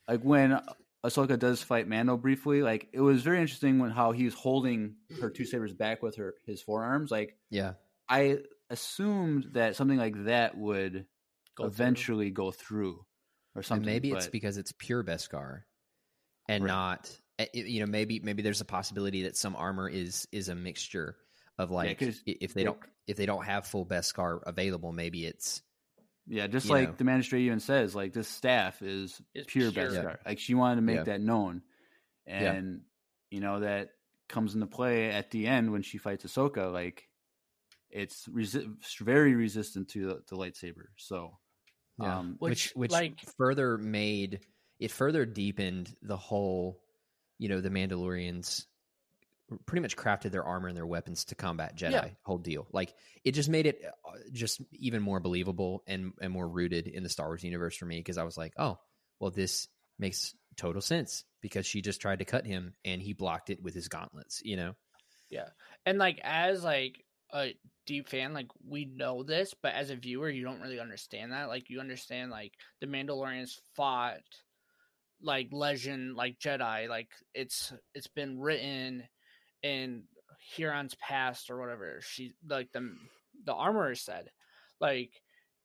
like 0.09 0.23
when 0.23 0.61
Ahsoka 1.05 1.39
does 1.39 1.63
fight 1.63 1.89
Mando 1.89 2.17
briefly, 2.17 2.63
like 2.63 2.89
it 2.93 3.01
was 3.01 3.23
very 3.23 3.41
interesting 3.41 3.79
when 3.81 3.91
how 3.91 4.13
he 4.13 4.25
was 4.25 4.35
holding 4.35 4.97
her 5.21 5.29
two 5.31 5.45
sabers 5.45 5.73
back 5.73 6.03
with 6.03 6.17
her 6.17 6.35
his 6.47 6.63
forearms. 6.63 7.11
Like 7.11 7.37
Yeah. 7.51 7.75
I 8.09 8.39
assumed 8.71 9.49
that 9.53 9.77
something 9.77 9.99
like 9.99 10.25
that 10.25 10.57
would 10.57 11.07
Go 11.57 11.65
through. 11.65 11.67
eventually 11.69 12.31
go 12.31 12.51
through 12.53 13.05
or 13.55 13.61
And 13.61 13.65
something. 13.65 13.87
maybe 13.87 14.13
it's 14.13 14.29
because 14.29 14.57
it's 14.57 14.73
pure 14.79 15.03
Beskar 15.05 15.63
and 16.49 16.65
Right. 16.65 16.69
not 16.71 17.19
eh, 17.39 17.47
you 17.53 17.81
know 17.81 17.87
maybe 17.87 18.21
maybe 18.21 18.43
there's 18.43 18.61
a 18.61 18.65
possibility 18.67 19.23
that 19.25 19.37
some 19.37 19.57
armor 19.57 19.89
is 19.89 20.27
is 20.33 20.49
a 20.49 20.55
mixture 20.55 21.17
of 21.59 21.71
like 21.71 22.01
i- 22.03 22.15
if 22.27 22.55
they 22.55 22.65
don't 22.65 22.79
if 23.07 23.17
they 23.17 23.27
don't 23.27 23.45
have 23.45 23.67
full 23.67 23.85
Beskar 23.85 24.41
available 24.47 24.93
maybe 24.93 25.27
it's 25.27 25.63
Yeah, 26.27 26.47
just 26.47 26.67
you 26.67 26.73
like 26.75 26.89
know. 26.91 26.95
the 26.97 27.05
magistrate 27.05 27.43
even 27.43 27.59
says, 27.61 27.95
like 27.95 28.13
this 28.13 28.29
staff 28.29 28.83
is 28.83 29.21
Is 29.35 29.47
pure 29.47 29.73
pure. 29.73 29.91
Beskar. 29.91 30.19
Like 30.25 30.39
she 30.39 30.55
wanted 30.55 30.77
to 30.77 30.83
make 30.83 30.97
Yeah. 30.99 31.03
that 31.05 31.21
known, 31.21 31.63
Yeah. 32.27 32.53
and 32.53 32.83
you 33.33 33.41
know 33.41 33.61
that 33.61 33.91
comes 34.29 34.55
into 34.55 34.67
play 34.69 35.11
at 35.11 35.33
the 35.33 35.49
end 35.49 35.73
when 35.73 35.83
she 35.83 35.99
fights 35.99 36.25
Ahsoka. 36.25 36.73
Like 36.73 37.09
it's 37.91 38.27
resi- 38.29 38.73
very 39.01 39.35
resistant 39.35 39.89
to 39.91 40.07
the, 40.07 40.23
the 40.29 40.37
lightsaber. 40.37 40.87
So, 40.97 41.37
yeah. 42.01 42.19
um, 42.19 42.37
which 42.39 42.73
Which, 42.75 42.77
which 42.77 42.91
like- 42.93 43.21
further 43.37 43.77
made 43.79 44.41
it 44.79 44.91
further 44.91 45.27
deepened 45.27 45.95
the 46.03 46.17
whole 46.17 46.81
you 47.39 47.49
know 47.49 47.61
the 47.61 47.71
Mandalorians 47.71 48.65
pretty 49.67 49.81
much 49.83 49.97
crafted 49.97 50.31
their 50.31 50.45
armor 50.45 50.69
and 50.69 50.77
their 50.77 50.87
weapons 50.87 51.25
to 51.27 51.35
combat 51.35 51.77
Jedi 51.77 51.91
Yeah. 51.91 52.09
whole 52.23 52.39
deal 52.39 52.67
like 52.73 52.95
it 53.25 53.33
just 53.33 53.49
made 53.49 53.67
it 53.67 53.83
uh, 53.85 54.13
just 54.33 54.61
even 54.73 55.03
more 55.03 55.19
believable 55.21 55.83
and 55.87 56.13
and 56.21 56.33
more 56.33 56.49
rooted 56.49 56.87
in 56.87 57.03
the 57.03 57.09
Star 57.09 57.27
Wars 57.27 57.43
universe 57.43 57.77
for 57.77 57.85
me 57.87 57.99
because 57.99 58.17
I 58.17 58.23
was 58.23 58.39
like 58.39 58.53
oh 58.59 58.79
well 59.19 59.31
this 59.31 59.67
makes 59.99 60.35
total 60.57 60.81
sense 60.81 61.25
because 61.41 61.67
she 61.67 61.83
just 61.83 62.01
tried 62.01 62.21
to 62.21 62.25
cut 62.25 62.47
him 62.47 62.75
and 62.85 63.03
he 63.03 63.13
blocked 63.13 63.51
it 63.51 63.63
with 63.63 63.75
his 63.75 63.89
gauntlets 63.89 64.41
you 64.45 64.57
know 64.57 64.75
Yeah. 65.31 65.49
and 65.85 65.99
like 65.99 66.21
as 66.23 66.63
like 66.63 67.05
a 67.33 67.55
deep 67.87 68.09
fan 68.09 68.33
like 68.33 68.47
we 68.69 68.85
know 68.85 69.23
this 69.23 69.55
but 69.63 69.75
as 69.75 69.91
a 69.91 69.97
viewer 69.97 70.31
you 70.31 70.45
don't 70.45 70.61
really 70.61 70.81
understand 70.81 71.33
that. 71.33 71.49
Like 71.49 71.71
you 71.71 71.81
understand 71.81 72.31
like 72.31 72.53
the 72.81 72.87
mandalorians 72.87 73.59
fought 73.75 74.21
like 75.23 75.49
legend 75.53 76.15
like 76.15 76.39
jedi 76.39 76.89
like 76.89 77.09
it's 77.35 77.73
it's 77.95 78.07
been 78.07 78.39
written 78.39 79.03
in 79.63 80.05
huron's 80.55 80.95
past 80.95 81.51
or 81.51 81.61
whatever 81.61 82.01
she 82.01 82.33
like 82.49 82.71
the 82.73 82.95
the 83.45 83.55
armorer 83.55 83.95
said. 83.95 84.31
Like 84.81 85.11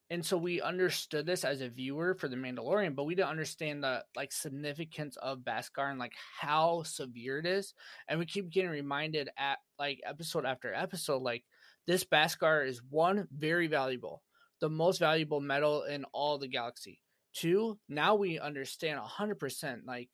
and 0.09 0.23
so 0.23 0.37
we 0.37 0.61
understood 0.61 1.25
this 1.25 1.43
as 1.43 1.61
a 1.61 1.69
viewer 1.69 2.13
for 2.13 2.27
the 2.27 2.35
mandalorian 2.35 2.95
but 2.95 3.05
we 3.05 3.15
didn't 3.15 3.29
understand 3.29 3.83
the 3.83 4.03
like 4.15 4.31
significance 4.31 5.17
of 5.17 5.39
Beskar 5.39 5.89
and 5.89 5.99
like 5.99 6.13
how 6.39 6.83
severe 6.83 7.39
it 7.39 7.45
is. 7.45 7.73
And 8.07 8.19
we 8.19 8.25
keep 8.25 8.49
getting 8.49 8.69
reminded 8.69 9.29
at 9.37 9.59
like 9.79 10.01
episode 10.05 10.45
after 10.45 10.73
episode 10.73 11.21
like 11.21 11.43
this 11.87 12.03
Beskar 12.03 12.67
is 12.67 12.81
one 12.89 13.27
very 13.35 13.67
valuable 13.67 14.23
the 14.61 14.69
most 14.69 14.99
valuable 14.99 15.41
metal 15.41 15.83
in 15.83 16.05
all 16.13 16.37
the 16.37 16.47
galaxy 16.47 17.01
two 17.33 17.77
now 17.89 18.15
we 18.15 18.39
understand 18.39 18.99
100% 18.99 19.79
like 19.85 20.09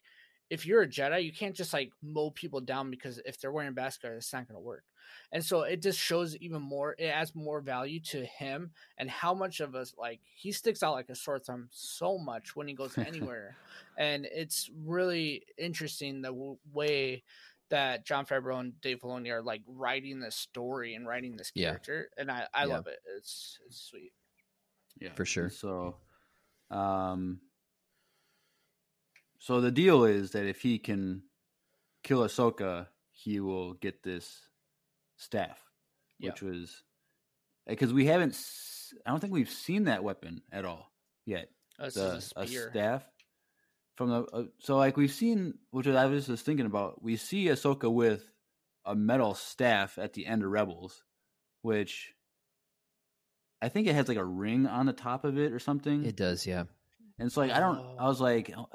if 0.50 0.66
you're 0.66 0.82
a 0.82 0.88
jedi 0.88 1.24
you 1.24 1.32
can't 1.32 1.56
just 1.56 1.74
like 1.74 1.92
mow 2.02 2.32
people 2.32 2.62
down 2.62 2.90
because 2.90 3.20
if 3.26 3.40
they're 3.40 3.52
wearing 3.52 3.76
Beskar 3.76 4.18
it's 4.18 4.34
not 4.34 4.48
going 4.48 4.56
to 4.56 4.66
work 4.66 4.84
and 5.32 5.44
so 5.44 5.62
it 5.62 5.82
just 5.82 6.00
shows 6.00 6.36
even 6.38 6.62
more. 6.62 6.96
It 6.98 7.06
adds 7.06 7.34
more 7.36 7.62
value 7.62 8.00
to 8.02 8.26
him 8.26 8.72
and 8.98 9.10
how 9.10 9.34
much 9.34 9.60
of 9.60 9.76
us 9.76 9.94
like 9.98 10.20
he 10.36 10.52
sticks 10.52 10.84
out 10.84 10.94
like 10.94 11.10
a 11.10 11.16
sore 11.16 11.40
thumb 11.40 11.70
so 11.72 12.18
much 12.18 12.56
when 12.56 12.68
he 12.68 12.74
goes 12.74 12.98
anywhere, 12.98 13.56
and 13.98 14.26
it's 14.26 14.70
really 14.86 15.44
interesting 15.58 16.22
the 16.22 16.30
w- 16.30 16.58
way 16.74 17.24
that 17.72 18.06
Jon 18.06 18.26
Favreau 18.26 18.60
and 18.60 18.80
Dave 18.82 19.00
Filoni 19.02 19.30
are 19.32 19.42
like 19.42 19.64
writing 19.68 20.20
this 20.20 20.36
story 20.36 20.94
and 20.96 21.08
writing 21.08 21.36
this 21.36 21.52
Yeah. 21.56 21.70
character, 21.72 22.10
and 22.18 22.32
I 22.32 22.48
I 22.54 22.66
Yeah. 22.66 22.76
love 22.76 22.88
it. 22.88 23.00
It's 23.18 23.60
it's 23.66 23.82
sweet. 23.82 24.14
Yeah, 25.00 25.14
For 25.16 25.26
sure. 25.26 25.50
So, 25.50 25.98
um, 26.70 27.42
so 29.40 29.60
the 29.62 29.72
deal 29.72 30.04
is 30.06 30.32
that 30.32 30.46
if 30.46 30.62
he 30.62 30.78
can 30.78 31.24
kill 32.04 32.20
Ahsoka, 32.22 32.88
he 33.12 33.40
will 33.40 33.74
get 33.74 34.04
this 34.04 34.48
staff, 35.18 35.60
Yeah. 36.20 36.30
which 36.32 36.42
was 36.42 36.84
because 37.66 37.94
we 37.94 38.06
haven't. 38.06 38.38
I 39.06 39.10
don't 39.12 39.20
think 39.20 39.34
we've 39.34 39.50
seen 39.50 39.86
that 39.86 40.04
weapon 40.04 40.44
at 40.52 40.66
all 40.66 40.92
yet. 41.26 41.50
This 41.80 41.94
the 41.96 42.16
is 42.18 42.34
a 42.36 42.42
a 42.42 42.48
spear. 42.48 42.70
staff 42.72 43.06
from 44.02 44.10
the 44.10 44.24
uh, 44.34 44.44
so 44.60 44.78
like 44.78 44.98
we've 44.98 45.12
seen, 45.12 45.54
which 45.70 45.88
I 45.88 46.06
was 46.08 46.26
just 46.26 46.44
thinking 46.44 46.66
about. 46.66 47.04
We 47.04 47.18
see 47.18 47.46
Ahsoka 47.46 47.92
with 47.92 48.24
a 48.84 48.96
metal 48.96 49.36
staff 49.36 50.00
at 50.00 50.14
the 50.14 50.26
end 50.26 50.44
of 50.44 50.50
Rebels, 50.50 51.04
which 51.62 52.12
I 53.62 53.70
think 53.70 53.88
it 53.88 53.94
has 53.94 54.08
like 54.08 54.18
a 54.18 54.26
ring 54.26 54.66
on 54.66 54.88
the 54.88 54.94
top 54.94 55.24
of 55.24 55.38
it 55.38 55.54
or 55.54 55.60
something. 55.60 56.04
It 56.04 56.16
does, 56.16 56.48
yeah. 56.48 56.64
and 57.20 57.28
it's 57.28 57.38
like 57.38 57.52
I 57.52 57.60
don't. 57.60 57.78
I 57.78 58.06
Oh. 58.06 58.08
was 58.08 58.20
like, 58.20 58.52
oh, 58.58 58.68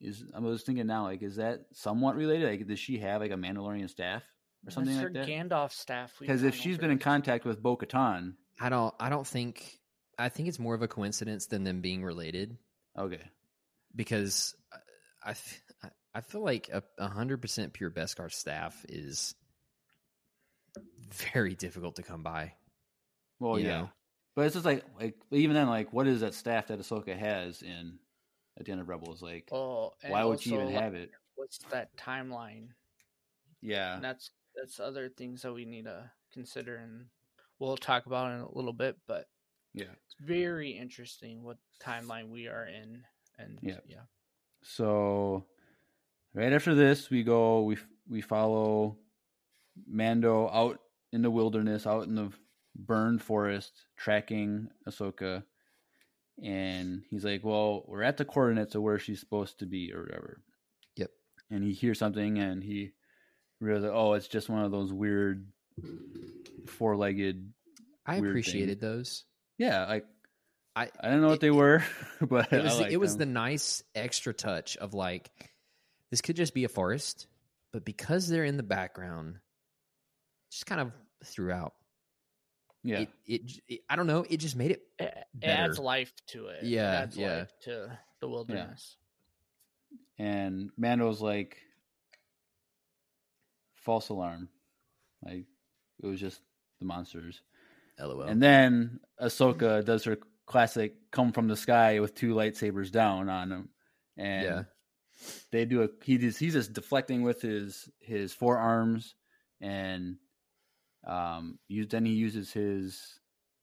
is 0.00 0.24
I 0.34 0.40
was 0.40 0.64
thinking 0.64 0.88
now, 0.88 1.04
like, 1.04 1.22
is 1.22 1.36
that 1.36 1.66
somewhat 1.72 2.16
related? 2.16 2.48
Like, 2.50 2.66
does 2.66 2.80
she 2.80 2.98
have 2.98 3.20
like 3.20 3.30
a 3.30 3.36
Mandalorian 3.36 3.88
staff 3.88 4.24
or 4.66 4.72
something 4.72 4.96
That's 4.96 5.14
like 5.14 5.26
that? 5.26 5.28
Gandalf 5.28 5.70
staff. 5.70 6.12
Because 6.18 6.42
if 6.42 6.56
she's 6.56 6.76
been 6.76 6.90
in 6.90 6.98
contact 6.98 7.44
with 7.44 7.62
Bo 7.62 7.76
Katan, 7.76 8.34
I 8.60 8.68
don't 8.68 8.92
I 8.98 9.10
don't 9.10 9.26
think 9.26 9.78
I 10.18 10.28
think 10.28 10.48
it's 10.48 10.58
more 10.58 10.74
of 10.74 10.82
a 10.82 10.88
coincidence 10.88 11.46
than 11.46 11.62
them 11.62 11.82
being 11.82 12.02
related 12.02 12.56
okay, 12.98 13.22
because 13.96 14.54
I 15.24 15.30
I, 15.30 15.34
I- 15.82 15.90
I 16.14 16.20
feel 16.22 16.42
like 16.42 16.70
a 16.72 16.82
a 16.96 17.08
hundred 17.08 17.42
percent 17.42 17.74
pure 17.74 17.90
Beskar 17.90 18.32
staff 18.32 18.86
is 18.88 19.34
very 21.12 21.54
difficult 21.54 21.96
to 21.96 22.02
come 22.02 22.22
by. 22.22 22.52
well, 23.38 23.58
yeah. 23.58 23.66
know? 23.66 23.90
But 24.34 24.46
it's 24.46 24.54
just 24.54 24.66
like, 24.66 24.84
like 25.00 25.14
even 25.30 25.54
then, 25.54 25.68
like, 25.68 25.92
what 25.92 26.06
is 26.06 26.20
that 26.20 26.34
staff 26.34 26.68
that 26.68 26.78
Ahsoka 26.78 27.16
has 27.16 27.62
in 27.62 27.98
at 28.58 28.66
the 28.66 28.72
end 28.72 28.80
of 28.80 28.88
Rebels? 28.88 29.22
Like, 29.22 29.48
Oh, 29.52 29.92
and 30.02 30.12
why 30.12 30.24
would 30.24 30.44
you 30.44 30.54
even 30.54 30.72
like, 30.74 30.82
have 30.82 30.94
it? 30.94 31.10
What's 31.34 31.58
that 31.70 31.94
timeline? 31.96 32.68
Yeah, 33.62 33.94
And 33.94 34.04
that's 34.04 34.30
that's 34.54 34.80
other 34.80 35.08
things 35.08 35.42
that 35.42 35.52
we 35.52 35.64
need 35.64 35.84
to 35.84 36.10
consider, 36.32 36.76
and 36.76 37.06
we'll 37.58 37.76
talk 37.76 38.06
about 38.06 38.32
in 38.32 38.40
a 38.40 38.54
little 38.54 38.72
bit. 38.72 38.96
But 39.06 39.26
yeah. 39.74 39.84
it's 39.84 40.16
very 40.20 40.70
interesting 40.70 41.42
what 41.42 41.56
timeline 41.82 42.28
we 42.30 42.46
are 42.48 42.66
in, 42.66 43.02
and 43.38 43.58
Yeah. 43.62 43.80
yeah, 43.86 44.02
So 44.62 45.46
right 46.34 46.52
after 46.52 46.74
this, 46.74 47.10
we 47.10 47.22
go. 47.22 47.62
We 47.62 47.76
we 48.08 48.20
follow 48.20 48.98
Mando 49.86 50.48
out 50.48 50.80
in 51.12 51.22
the 51.22 51.30
wilderness, 51.30 51.86
out 51.86 52.06
in 52.06 52.14
the 52.14 52.30
burned 52.74 53.22
forest, 53.22 53.86
tracking 53.96 54.68
Ahsoka. 54.88 55.44
And 56.42 57.02
he's 57.08 57.24
like, 57.24 57.42
"Well, 57.44 57.84
we're 57.88 58.02
at 58.02 58.16
the 58.18 58.24
coordinates 58.24 58.74
of 58.74 58.82
where 58.82 58.98
she's 58.98 59.20
supposed 59.20 59.58
to 59.60 59.66
be, 59.66 59.92
or 59.92 60.02
whatever." 60.02 60.42
Yep. 60.96 61.10
And 61.50 61.64
he 61.64 61.72
hears 61.72 61.98
something, 61.98 62.38
and 62.38 62.62
he 62.62 62.92
realizes, 63.60 63.90
"Oh, 63.92 64.12
it's 64.12 64.28
just 64.28 64.48
one 64.50 64.62
of 64.64 64.70
those 64.70 64.92
weird 64.92 65.50
four-legged." 66.66 67.52
I 68.04 68.20
Weird 68.20 68.32
appreciated 68.32 68.80
those. 68.80 69.24
Yeah, 69.58 69.86
like 69.86 70.06
I 70.76 70.88
I 71.00 71.08
don't 71.08 71.22
know 71.22 71.28
what 71.28 71.40
they 71.40 71.50
were, 71.50 71.82
but 72.20 72.52
it 72.52 72.62
was 72.62 72.80
I 72.80 72.88
it 72.90 73.00
was 73.00 73.12
liked 73.12 73.18
the 73.20 73.26
nice 73.26 73.82
extra 73.94 74.34
touch 74.34 74.76
of 74.76 74.94
like 74.94 75.30
this 76.10 76.20
could 76.20 76.36
just 76.36 76.54
be 76.54 76.64
a 76.64 76.68
forest, 76.68 77.26
but 77.72 77.84
because 77.84 78.28
they're 78.28 78.44
in 78.44 78.56
the 78.58 78.62
background, 78.62 79.38
just 80.52 80.66
kind 80.66 80.80
of 80.80 80.92
throughout. 81.24 81.72
yeah. 82.84 83.00
It, 83.00 83.08
it, 83.26 83.52
it 83.66 83.80
I 83.88 83.96
don't 83.96 84.06
know. 84.06 84.24
It 84.28 84.36
just 84.36 84.54
made 84.54 84.70
it. 84.72 84.82
it, 84.98 85.14
it 85.42 85.46
adds 85.46 85.78
life 85.78 86.12
to 86.28 86.46
it. 86.48 86.62
It 86.62 86.68
Yeah, 86.68 86.90
adds 87.00 87.16
yeah. 87.16 87.38
life 87.38 87.52
to 87.62 87.98
the 88.20 88.28
wilderness. 88.28 88.96
and 90.18 90.70
Mando's 90.76 91.20
like 91.20 91.56
false 93.74 94.08
alarm, 94.10 94.48
like 95.24 95.46
it 96.02 96.06
was 96.06 96.20
just 96.20 96.40
the 96.80 96.84
monsters. 96.84 97.40
LOL. 97.98 98.22
And 98.22 98.42
then 98.42 99.00
Ahsoka 99.20 99.82
does 99.84 100.04
her 100.04 100.18
classic 100.46 100.94
"come 101.10 101.32
from 101.32 101.48
the 101.48 101.56
sky" 101.56 102.00
with 102.00 102.14
two 102.14 102.34
lightsabers 102.34 102.90
down 102.90 103.28
on 103.28 103.52
him, 103.52 103.68
and 104.16 104.44
Yeah. 104.44 104.62
they 105.50 105.64
do 105.64 105.82
a 105.82 105.88
he 106.04 106.18
just 106.18 106.38
he's 106.38 106.52
just 106.54 106.72
deflecting 106.72 107.22
with 107.22 107.42
his 107.42 107.88
his 108.00 108.32
forearms, 108.32 109.14
and 109.60 110.16
um, 111.06 111.58
use 111.68 111.88
then 111.88 112.04
he 112.04 112.12
uses 112.14 112.52
his 112.52 113.20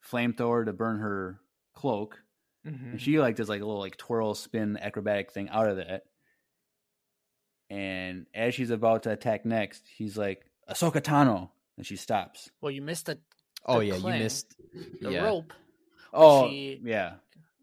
flamethrower 0.10 0.66
to 0.66 0.74
burn 0.74 1.00
her 1.00 1.40
cloak, 1.74 2.22
Mhm. 2.66 2.92
and 2.92 3.02
she 3.02 3.20
like 3.20 3.36
does 3.36 3.50
like 3.50 3.62
a 3.62 3.66
little 3.66 3.82
like 3.82 3.98
twirl 3.98 4.34
spin 4.36 4.78
acrobatic 4.78 5.32
thing 5.32 5.50
out 5.50 5.68
of 5.70 5.78
that. 5.78 6.04
And 7.70 8.28
as 8.34 8.54
she's 8.54 8.70
about 8.70 9.04
to 9.04 9.12
attack 9.12 9.46
next, 9.46 9.84
he's 9.88 10.18
like 10.18 10.46
Ahsoka 10.70 11.02
Tano, 11.02 11.50
and 11.78 11.86
she 11.86 11.96
stops. 11.96 12.50
Well, 12.62 12.72
you 12.72 12.82
missed 12.82 13.08
the, 13.08 13.20
oh 13.66 13.80
the 13.80 13.86
yeah, 13.88 13.96
you 13.96 14.04
missed. 14.08 14.56
the 15.02 15.12
yeah. 15.12 15.24
rope, 15.24 15.54
Oh 16.14 16.48
she- 16.50 16.80
yeah, 16.84 17.16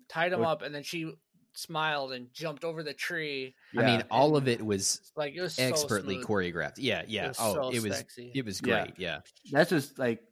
tied 0.08 0.32
him 0.32 0.40
What- 0.40 0.48
up, 0.48 0.62
and 0.62 0.74
then 0.74 0.82
she 0.82 1.12
smiled 1.52 2.12
and 2.12 2.32
jumped 2.32 2.64
over 2.64 2.82
the 2.82 2.94
tree. 2.94 3.54
I 3.76 3.84
mean, 3.84 4.04
all 4.10 4.36
of 4.36 4.46
it 4.48 4.64
was 4.64 5.00
Like 5.16 5.34
it 5.34 5.40
was 5.40 5.58
expertly 5.58 6.14
smooth. 6.16 6.26
choreographed. 6.26 6.74
Yeah, 6.78 7.02
yeah. 7.06 7.28
was 7.28 7.36
oh, 7.40 7.54
so 7.54 7.68
it 7.70 7.82
was 7.82 7.96
sexy. 7.96 8.30
it 8.34 8.44
was 8.44 8.60
Yeah. 8.64 8.84
great. 8.84 8.98
Yeah. 8.98 9.20
that's 9.50 9.70
just 9.70 9.98
like 9.98 10.22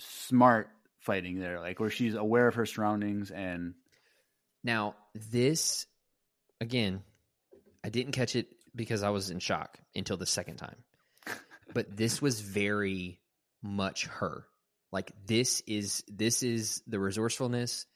smart 0.00 0.70
fighting 1.00 1.38
there, 1.38 1.60
like 1.60 1.78
where 1.78 1.90
she's 1.90 2.14
aware 2.14 2.46
of 2.48 2.54
her 2.54 2.66
surroundings 2.66 3.30
and 3.30 3.74
Now, 4.64 4.96
this 5.14 5.86
again, 6.60 7.02
I 7.84 7.88
didn't 7.90 8.12
catch 8.12 8.34
it 8.36 8.48
because 8.74 9.02
I 9.02 9.10
was 9.10 9.30
in 9.30 9.38
shock 9.40 9.78
until 9.94 10.16
the 10.16 10.26
second 10.26 10.56
time. 10.56 10.76
But 11.74 11.96
this 11.96 12.20
was 12.22 12.40
very 12.40 13.18
much 13.62 14.04
her. 14.06 14.46
Like 14.92 15.12
this 15.26 15.62
is 15.66 16.04
this 16.06 16.42
is 16.42 16.82
the 16.86 17.00
resourcefulness 17.00 17.86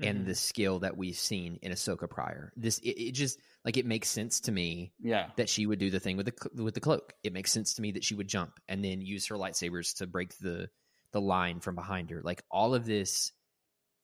and 0.00 0.20
Mhm. 0.22 0.26
the 0.26 0.34
skill 0.34 0.78
that 0.80 0.96
we've 0.96 1.16
seen 1.16 1.58
in 1.62 1.72
Ahsoka 1.72 2.08
prior. 2.08 2.52
This 2.56 2.78
it, 2.78 2.90
it 3.00 3.12
just 3.12 3.38
like 3.64 3.76
it 3.76 3.86
makes 3.86 4.08
sense 4.08 4.40
to 4.42 4.52
me 4.52 4.92
yeah, 5.00 5.30
that 5.36 5.48
she 5.48 5.66
would 5.66 5.78
do 5.78 5.90
the 5.90 6.00
thing 6.00 6.16
with 6.16 6.26
the 6.26 6.62
with 6.62 6.74
the 6.74 6.80
cloak. 6.80 7.12
It 7.22 7.32
makes 7.32 7.52
sense 7.52 7.74
to 7.74 7.82
me 7.82 7.92
that 7.92 8.04
she 8.04 8.14
would 8.14 8.28
jump 8.28 8.58
and 8.68 8.84
then 8.84 9.00
use 9.00 9.26
her 9.28 9.36
lightsabers 9.36 9.96
to 9.98 10.06
break 10.06 10.36
the 10.38 10.68
the 11.12 11.20
line 11.20 11.60
from 11.60 11.74
behind 11.74 12.10
her. 12.10 12.22
Like 12.22 12.42
all 12.50 12.74
of 12.74 12.84
this, 12.86 13.32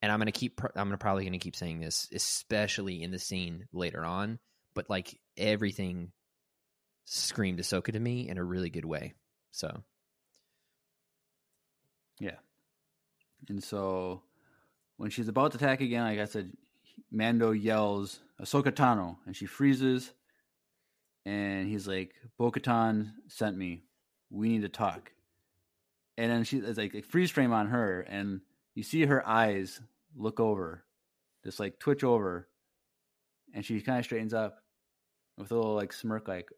and 0.03 0.11
I'm 0.13 0.19
gonna 0.19 0.31
keep. 0.33 0.61
I'm 0.63 0.87
gonna 0.89 0.97
probably 0.99 1.25
gonna 1.25 1.39
keep 1.39 1.57
saying 1.57 1.81
this, 1.81 2.09
especially 2.13 3.03
in 3.03 3.11
the 3.11 3.19
scene 3.19 3.67
later 3.73 4.05
on. 4.05 4.39
But 4.75 4.89
like 4.91 5.21
everything 5.37 6.13
screamed 7.07 7.59
Ahsoka 7.59 7.93
to 7.93 7.99
me 8.01 8.29
in 8.29 8.39
a 8.39 8.45
really 8.45 8.71
good 8.71 8.85
way. 8.85 9.15
So 9.51 9.83
yeah. 12.21 12.37
And 13.49 13.63
so 13.63 14.23
when 14.97 15.11
she's 15.11 15.29
about 15.29 15.53
to 15.53 15.57
attack 15.57 15.81
again, 15.81 16.05
like 16.05 16.21
I 16.21 16.27
said, 16.27 16.53
Mando 17.11 17.51
yells 17.51 18.21
Ahsoka 18.41 18.71
Tano, 18.71 19.17
and 19.27 19.35
she 19.35 19.47
freezes. 19.47 20.13
And 21.27 21.69
he's 21.69 21.89
like, 21.89 22.15
Bo 22.39 22.51
Katan 22.51 23.13
sent 23.27 23.57
me. 23.57 23.83
We 24.31 24.49
need 24.49 24.63
to 24.63 24.69
talk. 24.69 25.13
And 26.17 26.31
then 26.31 26.45
she 26.45 26.59
it's 26.59 26.79
like 26.79 26.95
a 26.95 27.03
freeze 27.03 27.31
frame 27.31 27.53
on 27.53 27.69
her, 27.69 28.03
and 28.03 28.43
you 28.75 28.83
see 28.83 29.07
her 29.07 29.27
eyes 29.27 29.81
look 30.15 30.39
over, 30.39 30.85
just 31.45 31.59
like 31.59 31.79
twitch 31.79 32.05
over, 32.05 32.49
and 33.55 33.65
she 33.65 33.81
kind 33.81 33.99
of 33.99 34.05
straightens 34.05 34.35
up 34.35 34.63
with 35.39 35.51
a 35.51 35.55
little 35.55 35.75
like 35.75 35.93
smirk, 35.93 36.29
like, 36.29 36.51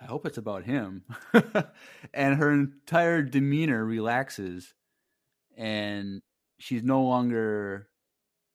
I 0.00 0.04
hope 0.04 0.26
it's 0.26 0.38
about 0.38 0.64
him. 0.64 1.04
and 2.14 2.36
her 2.36 2.50
entire 2.52 3.22
demeanor 3.22 3.84
relaxes, 3.84 4.74
and 5.56 6.22
she's 6.58 6.82
no 6.82 7.02
longer 7.02 7.88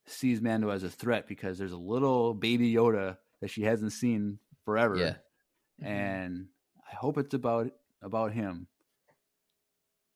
sees 0.06 0.42
Mando 0.42 0.70
as 0.70 0.84
a 0.84 0.90
threat 0.90 1.28
because 1.28 1.58
there's 1.58 1.72
a 1.72 1.78
little 1.78 2.34
baby 2.34 2.74
Yoda 2.74 3.18
that 3.40 3.50
she 3.50 3.64
hasn't 3.64 3.92
seen 3.94 4.40
forever. 4.66 4.98
yeah, 4.98 5.16
Mhm. 5.82 5.86
And 5.88 6.48
I 6.92 6.96
hope 6.96 7.18
it's 7.18 7.34
about 7.34 7.72
about 8.02 8.34
him. 8.34 8.68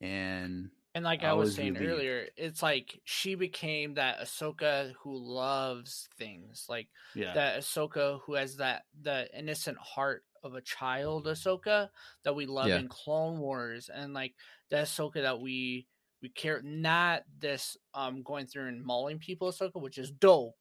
And 0.02 0.70
And 0.94 1.04
like 1.04 1.24
I 1.24 1.30
I, 1.30 1.34
was, 1.34 1.50
was 1.50 1.56
saying 1.56 1.74
relieved. 1.76 1.92
earlier, 1.94 2.28
it's 2.36 2.62
like 2.64 3.00
she 3.04 3.36
became 3.36 3.96
that 3.96 4.20
Ahsoka 4.20 4.94
who 5.02 5.18
loves 5.18 6.10
things, 6.18 6.66
like 6.70 6.88
Yeah, 7.14 7.34
that 7.34 7.60
Ahsoka 7.60 8.22
who 8.22 8.34
has 8.36 8.58
that 8.58 8.86
the 9.02 9.28
innocent 9.38 9.78
heart 9.78 10.26
of 10.44 10.54
a 10.56 10.62
child 10.62 11.26
Ahsoka 11.26 11.90
that 12.24 12.36
we 12.36 12.46
love 12.46 12.68
Yeah. 12.68 12.78
in 12.80 12.88
Clone 12.88 13.40
Wars, 13.40 13.90
and 13.90 14.14
like 14.14 14.36
the 14.70 14.78
Ahsoka 14.78 15.22
that 15.22 15.40
we 15.40 15.88
we 16.26 16.30
care 16.30 16.60
not 16.64 17.22
this 17.40 17.78
um 17.94 18.24
going 18.24 18.48
through 18.48 18.68
and 18.68 18.84
mauling 18.84 19.20
people 19.20 19.52
Ahsoka, 19.52 19.80
which 19.80 20.00
is 20.00 20.10
dope. 20.10 20.56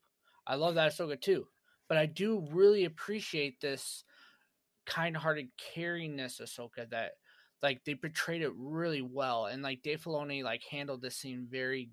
I 0.47 0.57
love 0.57 0.75
that 0.75 0.93
Ahsoka 0.93 1.19
too, 1.19 1.47
but 1.89 1.97
I 1.97 2.05
do 2.05 2.47
really 2.53 2.85
appreciate 2.85 3.63
this 3.63 4.05
kind-hearted 4.85 5.49
caringness 5.75 6.39
Ahsoka 6.39 6.91
that 6.91 7.13
like 7.63 7.83
they 7.87 7.95
portrayed 7.95 8.43
it 8.43 8.53
really 8.55 9.01
well, 9.01 9.47
and 9.47 9.63
like 9.63 9.81
Dave 9.81 10.03
Filoni 10.03 10.45
like 10.45 10.63
handled 10.71 11.01
this 11.01 11.17
scene 11.17 11.47
very 11.51 11.89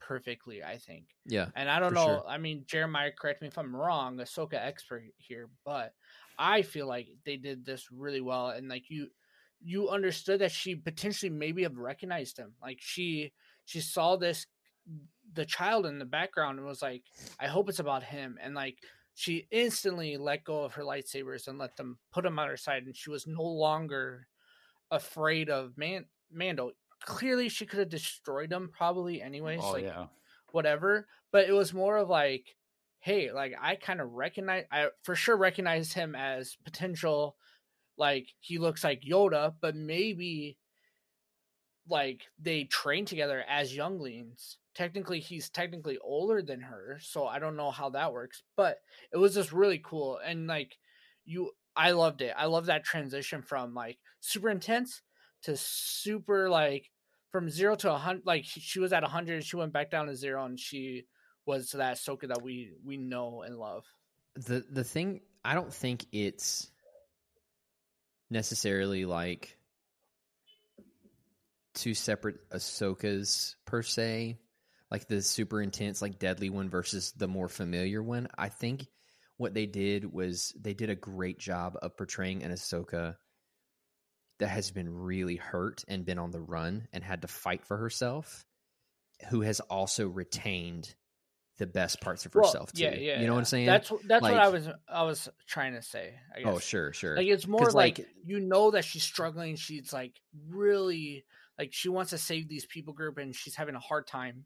perfectly. 0.00 0.64
I 0.64 0.78
think. 0.78 1.04
Yeah. 1.26 1.46
And 1.54 1.70
I 1.70 1.78
don't 1.78 1.94
know. 1.94 2.06
sure. 2.06 2.24
I 2.28 2.38
mean, 2.38 2.64
Jeremiah, 2.66 3.12
correct 3.16 3.40
me 3.40 3.46
if 3.46 3.56
I'm 3.56 3.74
wrong, 3.74 4.16
Ahsoka 4.16 4.54
expert 4.54 5.04
here, 5.18 5.48
but 5.64 5.92
I 6.40 6.62
feel 6.62 6.88
like 6.88 7.06
they 7.24 7.36
did 7.36 7.64
this 7.64 7.86
really 7.92 8.20
well. 8.20 8.48
And 8.48 8.68
like 8.68 8.90
you, 8.90 9.06
you 9.60 9.88
understood 9.88 10.40
that 10.40 10.52
she 10.52 10.74
potentially 10.74 11.30
maybe 11.30 11.62
have 11.62 11.78
recognized 11.78 12.38
him. 12.38 12.52
Like 12.62 12.78
she, 12.80 13.32
she 13.64 13.80
saw 13.80 14.16
this, 14.16 14.46
the 15.32 15.44
child 15.44 15.86
in 15.86 15.98
the 15.98 16.04
background 16.04 16.58
and 16.58 16.66
was 16.66 16.82
like, 16.82 17.02
I 17.40 17.46
hope 17.46 17.68
it's 17.68 17.80
about 17.80 18.02
him. 18.02 18.38
And 18.42 18.54
like 18.54 18.78
she 19.14 19.46
instantly 19.50 20.18
let 20.18 20.44
go 20.44 20.62
of 20.62 20.74
her 20.74 20.82
lightsabers 20.82 21.48
and 21.48 21.58
let 21.58 21.76
them 21.76 21.98
put 22.12 22.24
them 22.24 22.38
on 22.38 22.48
her 22.48 22.56
side. 22.56 22.84
And 22.84 22.94
she 22.94 23.10
was 23.10 23.26
no 23.26 23.42
longer 23.42 24.28
afraid 24.90 25.50
of 25.50 25.76
Man 25.76 26.04
Mando. 26.30 26.72
Clearly, 27.04 27.48
she 27.48 27.66
could 27.66 27.78
have 27.78 27.88
destroyed 27.88 28.52
him 28.52 28.70
probably 28.72 29.22
anyways. 29.22 29.60
oh 29.62 29.72
like 29.72 29.84
yeah, 29.84 30.06
whatever. 30.52 31.06
But 31.32 31.48
it 31.48 31.52
was 31.52 31.74
more 31.74 31.96
of 31.96 32.08
like, 32.08 32.56
hey, 33.00 33.32
like 33.32 33.54
I 33.60 33.76
kind 33.76 34.00
of 34.00 34.12
recognize, 34.12 34.64
I 34.70 34.88
for 35.02 35.14
sure 35.14 35.36
recognize 35.36 35.92
him 35.92 36.14
as 36.14 36.56
potential. 36.64 37.36
Like 37.96 38.28
he 38.40 38.58
looks 38.58 38.84
like 38.84 39.02
Yoda, 39.02 39.54
but 39.60 39.74
maybe 39.74 40.58
like 41.88 42.22
they 42.40 42.64
train 42.64 43.04
together 43.04 43.44
as 43.48 43.74
younglings. 43.74 44.58
Technically, 44.74 45.20
he's 45.20 45.48
technically 45.48 45.98
older 45.98 46.42
than 46.42 46.60
her, 46.60 46.98
so 47.00 47.26
I 47.26 47.38
don't 47.38 47.56
know 47.56 47.70
how 47.70 47.90
that 47.90 48.12
works. 48.12 48.42
But 48.56 48.78
it 49.12 49.16
was 49.16 49.34
just 49.34 49.52
really 49.52 49.80
cool, 49.82 50.18
and 50.24 50.46
like 50.46 50.76
you, 51.24 51.52
I 51.74 51.92
loved 51.92 52.20
it. 52.22 52.34
I 52.36 52.46
love 52.46 52.66
that 52.66 52.84
transition 52.84 53.42
from 53.42 53.74
like 53.74 53.98
super 54.20 54.50
intense 54.50 55.02
to 55.42 55.56
super 55.56 56.50
like 56.50 56.90
from 57.30 57.48
zero 57.48 57.74
to 57.76 57.92
a 57.92 57.96
hundred. 57.96 58.26
Like 58.26 58.44
she 58.44 58.80
was 58.80 58.92
at 58.92 59.04
a 59.04 59.08
hundred, 59.08 59.44
she 59.44 59.56
went 59.56 59.72
back 59.72 59.90
down 59.90 60.06
to 60.06 60.16
zero, 60.16 60.44
and 60.44 60.60
she 60.60 61.06
was 61.46 61.70
that 61.70 61.96
Ahsoka 61.96 62.28
that 62.28 62.42
we 62.42 62.72
we 62.84 62.96
know 62.98 63.42
and 63.42 63.56
love. 63.56 63.84
the 64.34 64.64
the 64.70 64.84
thing 64.84 65.20
I 65.44 65.54
don't 65.54 65.72
think 65.72 66.04
it's 66.12 66.70
necessarily 68.30 69.04
like 69.04 69.56
two 71.74 71.94
separate 71.94 72.48
Ahsokas 72.50 73.54
per 73.66 73.82
se, 73.82 74.38
like 74.90 75.06
the 75.08 75.22
super 75.22 75.60
intense, 75.60 76.02
like 76.02 76.18
deadly 76.18 76.50
one 76.50 76.70
versus 76.70 77.12
the 77.12 77.28
more 77.28 77.48
familiar 77.48 78.02
one. 78.02 78.28
I 78.36 78.48
think 78.48 78.86
what 79.36 79.54
they 79.54 79.66
did 79.66 80.10
was 80.10 80.54
they 80.58 80.74
did 80.74 80.90
a 80.90 80.96
great 80.96 81.38
job 81.38 81.76
of 81.80 81.96
portraying 81.96 82.42
an 82.42 82.52
Ahsoka 82.52 83.16
that 84.38 84.48
has 84.48 84.70
been 84.70 84.92
really 84.92 85.36
hurt 85.36 85.84
and 85.88 86.04
been 86.04 86.18
on 86.18 86.30
the 86.30 86.40
run 86.40 86.88
and 86.92 87.04
had 87.04 87.22
to 87.22 87.28
fight 87.28 87.64
for 87.64 87.76
herself, 87.76 88.44
who 89.30 89.42
has 89.42 89.60
also 89.60 90.08
retained 90.08 90.94
the 91.58 91.66
best 91.66 92.00
parts 92.00 92.26
of 92.26 92.34
Well, 92.34 92.44
herself 92.44 92.72
too. 92.72 92.82
yeah, 92.84 92.94
yeah. 92.94 93.20
you 93.20 93.26
know 93.26 93.32
what. 93.32 93.40
I'm 93.40 93.44
saying? 93.46 93.66
That's 93.66 93.90
that's 94.06 94.22
what 94.22 94.34
I 94.34 94.48
was 94.48 94.68
I 94.88 95.02
was 95.04 95.28
trying 95.46 95.74
to 95.74 95.82
say. 95.82 96.14
I 96.34 96.40
oh, 96.40 96.44
guess. 96.44 96.54
Oh, 96.54 96.58
sure, 96.58 96.92
sure. 96.92 97.16
Like 97.16 97.26
it's 97.26 97.46
more 97.46 97.70
like, 97.70 97.98
like- 97.98 98.08
you 98.24 98.40
know 98.40 98.70
that 98.72 98.84
she's 98.84 99.02
struggling. 99.02 99.56
She's 99.56 99.92
like 99.92 100.20
really 100.48 101.24
like 101.58 101.72
she 101.72 101.88
wants 101.88 102.10
to 102.10 102.18
save 102.18 102.48
these 102.48 102.66
people 102.66 102.92
group, 102.92 103.18
and 103.18 103.34
she's 103.34 103.54
having 103.56 103.74
a 103.74 103.80
hard 103.80 104.06
time, 104.06 104.44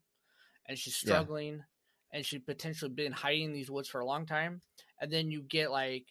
and 0.67 0.79
she's 0.79 1.03
Yeah. 1.05 1.15
struggling, 1.15 1.65
and 2.13 2.25
she 2.25 2.39
potentially 2.39 2.91
been 2.93 3.13
hiding 3.13 3.45
in 3.47 3.53
these 3.53 3.71
woods 3.71 3.89
for 3.89 4.01
a 4.01 4.07
long 4.07 4.27
time. 4.27 4.63
And 5.01 5.11
then 5.11 5.31
you 5.31 5.43
get 5.43 5.71
like 5.71 6.07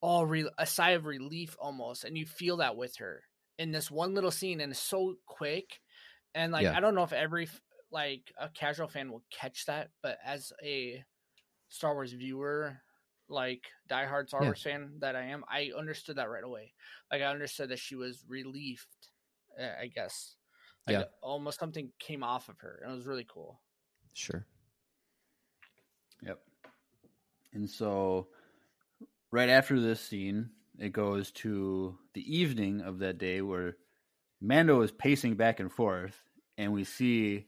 all 0.00 0.26
re- 0.26 0.50
a 0.58 0.66
sigh 0.66 0.90
of 0.90 1.06
relief 1.06 1.56
almost, 1.58 2.04
and 2.04 2.18
you 2.18 2.26
feel 2.26 2.58
that 2.58 2.76
with 2.76 2.96
her 2.96 3.22
in 3.58 3.70
this 3.72 3.90
one 3.90 4.12
little 4.14 4.30
scene, 4.30 4.60
and 4.60 4.72
it's 4.72 4.80
so 4.80 5.14
quick. 5.26 5.80
And 6.34 6.52
like 6.52 6.64
Yeah. 6.64 6.76
I 6.76 6.80
don't 6.80 6.94
know 6.94 7.04
if 7.04 7.12
every 7.14 7.48
like 7.94 8.32
a 8.38 8.48
casual 8.50 8.88
fan 8.88 9.10
will 9.10 9.24
catch 9.30 9.66
that, 9.66 9.90
but 10.02 10.18
as 10.24 10.52
a 10.62 11.04
Star 11.68 11.94
Wars 11.94 12.12
viewer, 12.12 12.76
like 13.28 13.64
diehard 13.88 14.28
Star 14.28 14.40
Yeah. 14.42 14.48
Wars 14.48 14.62
fan 14.62 14.98
that 14.98 15.16
I 15.16 15.22
am, 15.22 15.44
I 15.48 15.72
understood 15.78 16.16
that 16.16 16.28
right 16.28 16.44
away. 16.44 16.74
Like 17.10 17.22
I 17.22 17.26
understood 17.26 17.70
that 17.70 17.78
she 17.78 17.94
was 17.94 18.24
relieved. 18.28 18.86
uh, 19.58 19.70
I 19.80 19.86
guess. 19.86 20.36
Like 20.86 20.98
Yeah. 20.98 21.04
almost 21.22 21.60
something 21.60 21.92
came 21.98 22.22
off 22.24 22.48
of 22.48 22.58
her, 22.60 22.80
and 22.82 22.92
it 22.92 22.96
was 22.96 23.06
really 23.06 23.26
cool. 23.32 23.62
Sure. 24.12 24.44
Yep. 26.22 26.40
And 27.52 27.70
so, 27.70 28.28
right 29.30 29.48
after 29.48 29.80
this 29.80 30.00
scene, 30.00 30.50
it 30.78 30.90
goes 30.92 31.30
to 31.32 31.96
the 32.14 32.36
evening 32.36 32.80
of 32.80 32.98
that 32.98 33.18
day 33.18 33.40
where 33.42 33.76
Mando 34.40 34.80
is 34.82 34.90
pacing 34.90 35.36
back 35.36 35.60
and 35.60 35.72
forth, 35.72 36.20
and 36.58 36.72
we 36.72 36.84
see 36.84 37.46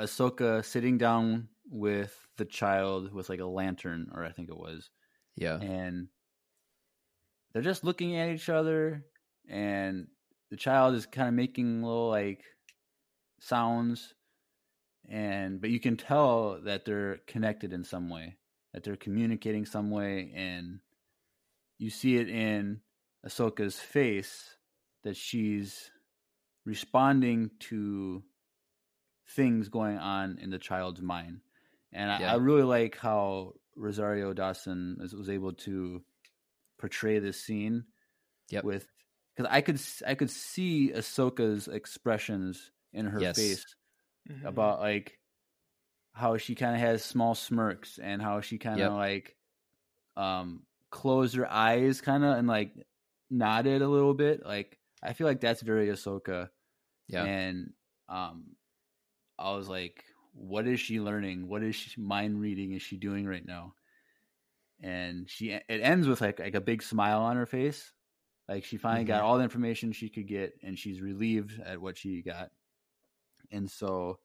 Ahsoka 0.00 0.64
sitting 0.64 0.98
down 0.98 1.48
with 1.70 2.26
the 2.36 2.44
child 2.44 3.12
with 3.12 3.28
like 3.28 3.40
a 3.40 3.46
lantern, 3.46 4.10
or 4.14 4.24
I 4.24 4.32
think 4.32 4.48
it 4.48 4.56
was, 4.56 4.90
Yeah. 5.36 5.58
and 5.60 6.08
they're 7.52 7.62
just 7.62 7.84
looking 7.84 8.16
at 8.16 8.30
each 8.30 8.48
other, 8.48 9.04
and 9.48 10.08
the 10.50 10.56
child 10.56 10.94
is 10.94 11.06
kind 11.06 11.28
of 11.28 11.34
making 11.34 11.82
little 11.82 12.08
like 12.08 12.44
sounds, 13.40 14.14
and 15.08 15.60
but 15.60 15.70
you 15.70 15.78
can 15.80 15.96
tell 15.96 16.60
that 16.62 16.84
they're 16.84 17.18
connected 17.26 17.72
in 17.72 17.84
some 17.84 18.08
way, 18.10 18.36
that 18.72 18.82
they're 18.82 18.96
communicating 18.96 19.64
some 19.64 19.90
way, 19.90 20.32
and 20.34 20.80
you 21.78 21.90
see 21.90 22.16
it 22.16 22.28
in 22.28 22.80
Ahsoka's 23.26 23.78
face 23.78 24.56
that 25.04 25.16
she's 25.16 25.90
responding 26.64 27.50
to 27.60 28.22
things 29.28 29.68
going 29.68 29.98
on 29.98 30.38
in 30.38 30.50
the 30.50 30.58
child's 30.58 31.00
mind. 31.00 31.40
And 31.92 32.10
I, 32.10 32.20
Yeah. 32.20 32.32
I 32.32 32.36
really 32.36 32.62
like 32.62 32.96
how 32.96 33.54
Rosario 33.76 34.32
Dawson 34.32 34.96
was, 35.00 35.14
was 35.14 35.28
able 35.28 35.52
to 35.52 36.04
portray 36.78 37.18
this 37.18 37.40
scene 37.40 37.84
Yep. 38.50 38.64
with 38.64 38.86
because 39.34 39.50
I 39.50 39.60
could 39.62 39.76
s- 39.76 40.02
I 40.06 40.14
could 40.14 40.30
see 40.30 40.90
Ahsoka's 40.92 41.66
expressions 41.68 42.70
in 42.92 43.06
her 43.06 43.20
Yes. 43.20 43.36
face 43.36 43.64
Mhm. 44.28 44.44
about 44.44 44.80
like 44.80 45.18
how 46.12 46.36
she 46.36 46.54
kind 46.54 46.74
of 46.74 46.80
has 46.80 47.02
small 47.04 47.34
smirks 47.34 47.98
and 47.98 48.22
how 48.22 48.40
she 48.40 48.58
kind 48.58 48.74
of 48.80 48.90
Yep. 48.90 48.92
like 48.92 49.36
um 50.16 50.66
closed 50.90 51.34
her 51.34 51.50
eyes 51.50 52.00
kind 52.00 52.22
of 52.24 52.36
and 52.38 52.46
like 52.46 52.72
nodded 53.30 53.82
a 53.82 53.88
little 53.88 54.14
bit 54.14 54.44
like 54.46 54.78
i 55.02 55.12
feel 55.12 55.26
like 55.26 55.40
that's 55.40 55.60
very 55.62 55.88
ahsoka 55.88 56.50
Yeah. 57.08 57.24
and 57.24 57.72
um 58.08 58.53
i 59.38 59.52
was 59.52 59.68
like 59.68 60.04
what 60.36 60.66
is 60.66 60.80
she 60.80 60.98
learning? 60.98 61.46
What 61.46 61.62
is 61.62 61.76
she 61.76 62.00
mind 62.00 62.40
reading 62.40 62.72
is 62.72 62.82
she 62.82 62.96
doing 62.96 63.24
right 63.24 63.46
now? 63.46 63.74
And 64.82 65.30
she 65.30 65.50
it 65.50 65.64
ends 65.68 66.08
with 66.08 66.20
like 66.20 66.40
like 66.40 66.56
a 66.56 66.60
big 66.60 66.82
smile 66.82 67.20
on 67.20 67.36
her 67.36 67.46
face. 67.46 67.92
Like 68.48 68.64
she 68.64 68.76
finally 68.76 69.04
got 69.04 69.22
Mhm. 69.22 69.24
all 69.24 69.36
the 69.38 69.44
information 69.44 69.92
she 69.92 70.08
could 70.08 70.26
get 70.26 70.54
and 70.64 70.76
she's 70.78 71.00
relieved 71.00 71.60
at 71.64 71.80
what 71.80 71.96
she 71.96 72.20
got. 72.20 72.50
And 73.52 73.70
so 73.70 74.18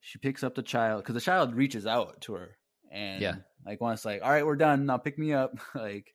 she 0.00 0.18
picks 0.18 0.42
up 0.42 0.56
the 0.56 0.62
child 0.62 1.02
because 1.02 1.14
the 1.14 1.20
child 1.20 1.54
reaches 1.54 1.86
out 1.86 2.20
to 2.22 2.34
her 2.34 2.56
and 2.90 3.22
Yeah. 3.22 3.36
like 3.64 3.80
once 3.80 4.04
like 4.04 4.20
all 4.22 4.30
right 4.30 4.44
we're 4.44 4.56
done. 4.56 4.84
Now 4.86 4.96
pick 4.98 5.16
me 5.18 5.32
up. 5.32 5.54
Like 5.76 6.12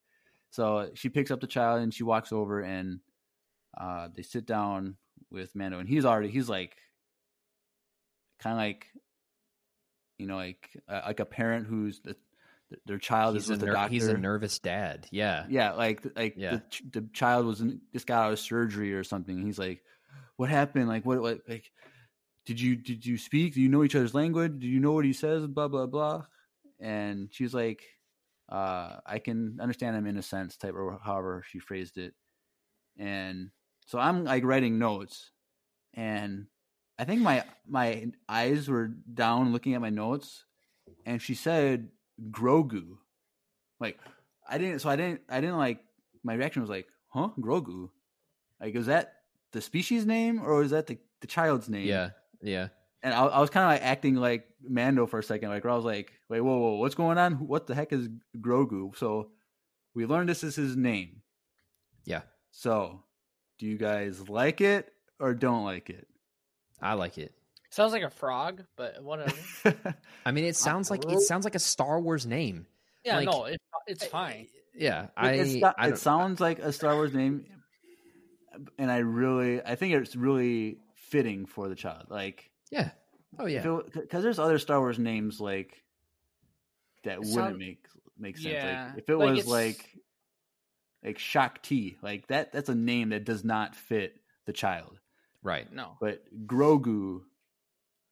so 0.49 0.91
she 0.93 1.07
picks 1.09 1.31
up 1.31 1.39
the 1.39 1.47
child 1.47 1.81
and 1.81 1.93
she 1.93 2.03
walks 2.03 2.33
over 2.33 2.59
and 2.61 2.99
uh 3.77 4.09
they 4.13 4.23
sit 4.23 4.45
down 4.45 4.97
with 5.31 5.55
mando 5.55 5.79
and 5.79 5.87
he's 5.87 6.03
already 6.05 6.29
he's 6.29 6.49
like 6.49 6.75
kind 8.39 8.53
of 8.53 8.57
like 8.57 8.88
you 10.17 10.27
know 10.27 10.35
like 10.35 10.69
uh, 10.88 11.01
like 11.07 11.19
a 11.19 11.25
parent 11.25 11.67
who's 11.67 11.99
the, 12.01 12.15
their 12.85 12.97
child 12.97 13.35
He's 13.35 13.43
is 13.43 13.49
a, 13.49 13.53
with 13.53 13.59
the 13.61 13.65
ner- 13.67 13.73
doctor 13.73 13.93
he's 13.93 14.07
a 14.07 14.17
nervous 14.17 14.59
dad. 14.59 15.07
Yeah. 15.11 15.45
yeah 15.49 15.73
like 15.73 16.05
like 16.15 16.35
Yeah. 16.38 16.59
the, 16.91 17.01
the 17.01 17.07
child 17.13 17.45
was 17.45 17.61
in, 17.61 17.81
just 17.93 18.07
got 18.07 18.25
out 18.25 18.33
of 18.33 18.39
surgery 18.39 18.93
or 18.93 19.03
something. 19.03 19.41
He's 19.45 19.57
like 19.59 19.83
what 20.35 20.49
happened? 20.49 20.88
Like 20.88 21.05
what, 21.05 21.21
what 21.21 21.41
like 21.47 21.71
did 22.45 22.59
you 22.59 22.75
did 22.75 23.05
you 23.05 23.17
speak? 23.17 23.53
Do 23.53 23.61
you 23.61 23.69
know 23.69 23.83
each 23.83 23.95
other's 23.95 24.13
language? 24.13 24.59
Do 24.59 24.67
you 24.67 24.79
know 24.79 24.91
what 24.93 25.05
he 25.05 25.13
says? 25.13 25.45
Blah 25.47 25.67
blah 25.69 25.85
blah. 25.85 26.25
And 26.79 27.29
she's 27.31 27.53
like 27.53 27.83
uh 28.49 28.97
i 29.05 29.19
can 29.19 29.57
understand 29.59 29.97
him 29.97 30.07
in 30.07 30.15
a 30.15 30.21
sense 30.21 30.55
type 30.55 30.73
or 30.73 30.97
however 31.03 31.43
she 31.49 31.59
phrased 31.59 31.97
it. 31.97 32.13
And 32.97 33.51
so 33.85 33.97
i'm 33.99 34.25
like 34.25 34.43
writing 34.43 34.77
notes. 34.77 35.31
And 35.93 36.47
I 36.99 37.05
think 37.05 37.21
my 37.21 37.43
my 37.67 38.07
eyes 38.27 38.67
were 38.67 38.87
down 38.87 39.53
looking 39.53 39.75
at 39.75 39.81
my 39.81 39.89
notes, 39.89 40.45
and 41.05 41.21
she 41.21 41.35
said 41.35 41.89
Grogu. 42.31 42.97
Like 43.79 43.99
I 44.49 44.57
didn't, 44.57 44.79
so 44.79 44.89
I 44.89 44.95
didn't, 44.95 45.21
I 45.29 45.41
didn't 45.41 45.57
like. 45.57 45.79
My 46.23 46.33
reaction 46.33 46.61
was 46.61 46.69
like, 46.69 46.87
"Huh, 47.09 47.29
Grogu." 47.39 47.89
Like, 48.59 48.75
is 48.75 48.87
that 48.87 49.13
the 49.51 49.61
species 49.61 50.05
name 50.05 50.41
or 50.41 50.63
is 50.63 50.71
that 50.71 50.87
the 50.87 50.97
the 51.21 51.27
child's 51.27 51.69
name? 51.69 51.87
Yeah, 51.87 52.09
yeah. 52.41 52.69
And 53.03 53.13
I, 53.13 53.25
I 53.25 53.39
was 53.39 53.49
kind 53.49 53.63
of 53.65 53.71
like 53.71 53.83
acting 53.83 54.15
like 54.15 54.47
Mando 54.67 55.05
for 55.05 55.19
a 55.19 55.23
second. 55.23 55.49
Like, 55.49 55.63
where 55.63 55.73
I 55.73 55.75
was 55.75 55.85
like, 55.85 56.11
"Wait, 56.29 56.41
whoa, 56.41 56.57
whoa, 56.57 56.75
what's 56.77 56.95
going 56.95 57.17
on? 57.17 57.33
What 57.47 57.67
the 57.67 57.75
heck 57.75 57.93
is 57.93 58.09
Grogu?" 58.39 58.97
So 58.97 59.29
we 59.93 60.05
learned 60.05 60.29
this 60.29 60.43
is 60.43 60.55
his 60.55 60.75
name. 60.75 61.21
Yeah. 62.05 62.21
So, 62.51 63.03
do 63.59 63.67
you 63.67 63.77
guys 63.77 64.29
like 64.29 64.61
it 64.61 64.91
or 65.19 65.33
don't 65.35 65.63
like 65.63 65.89
it? 65.89 66.07
I 66.82 66.93
like 66.93 67.17
it. 67.17 67.34
Sounds 67.69 67.91
like 67.91 68.03
a 68.03 68.09
frog, 68.09 68.63
but 68.75 69.03
whatever. 69.03 69.34
I 70.25 70.32
mean, 70.32 70.45
it 70.45 70.55
sounds 70.55 70.89
like 70.89 71.03
it 71.05 71.19
sounds 71.21 71.43
like 71.45 71.55
a 71.55 71.59
Star 71.59 71.99
Wars 71.99 72.25
name. 72.25 72.65
Yeah, 73.03 73.17
Like- 73.17 73.25
no, 73.30 73.45
it, 73.45 73.59
it's 73.88 74.05
fine. 74.05 74.47
Yeah, 74.73 75.07
I. 75.17 75.32
it, 75.34 75.39
it's 75.41 75.55
not- 75.55 75.75
I 75.78 75.89
it 75.89 75.97
sounds 75.97 76.39
like 76.39 76.59
a 76.59 76.71
Star 76.71 76.95
Wars 76.95 77.13
name, 77.13 77.45
and 78.78 78.91
I 78.91 78.97
really, 78.99 79.61
I 79.63 79.75
think 79.75 79.93
it's 79.95 80.15
really 80.15 80.78
fitting 81.09 81.45
for 81.45 81.67
the 81.67 81.75
child. 81.75 82.05
Like, 82.09 82.49
yeah. 82.71 82.91
Oh 83.39 83.45
yeah. 83.45 83.61
because 83.93 84.23
there's 84.23 84.39
other 84.39 84.57
Star 84.59 84.80
Wars 84.80 84.97
names 84.99 85.39
like 85.39 85.84
that 87.03 87.13
It 87.13 87.19
wouldn't 87.19 87.34
sound- 87.36 87.57
make 87.57 87.86
make 88.17 88.38
sense. 88.38 88.53
Yeah, 88.53 88.89
Like, 88.93 88.97
if 89.03 89.09
it 89.09 89.17
like 89.17 89.30
was 89.30 89.39
it's- 89.39 89.51
like 89.51 89.89
like 91.03 91.19
Shaak 91.19 91.61
Ti, 91.63 91.97
like 92.01 92.28
that, 92.28 92.51
that's 92.51 92.69
a 92.69 92.75
name 92.75 93.09
that 93.09 93.25
does 93.25 93.43
not 93.43 93.75
fit 93.75 94.15
the 94.45 94.53
child. 94.53 94.99
Right. 95.43 95.67
No, 95.71 95.99
But 95.99 96.47
Grogu 96.47 97.23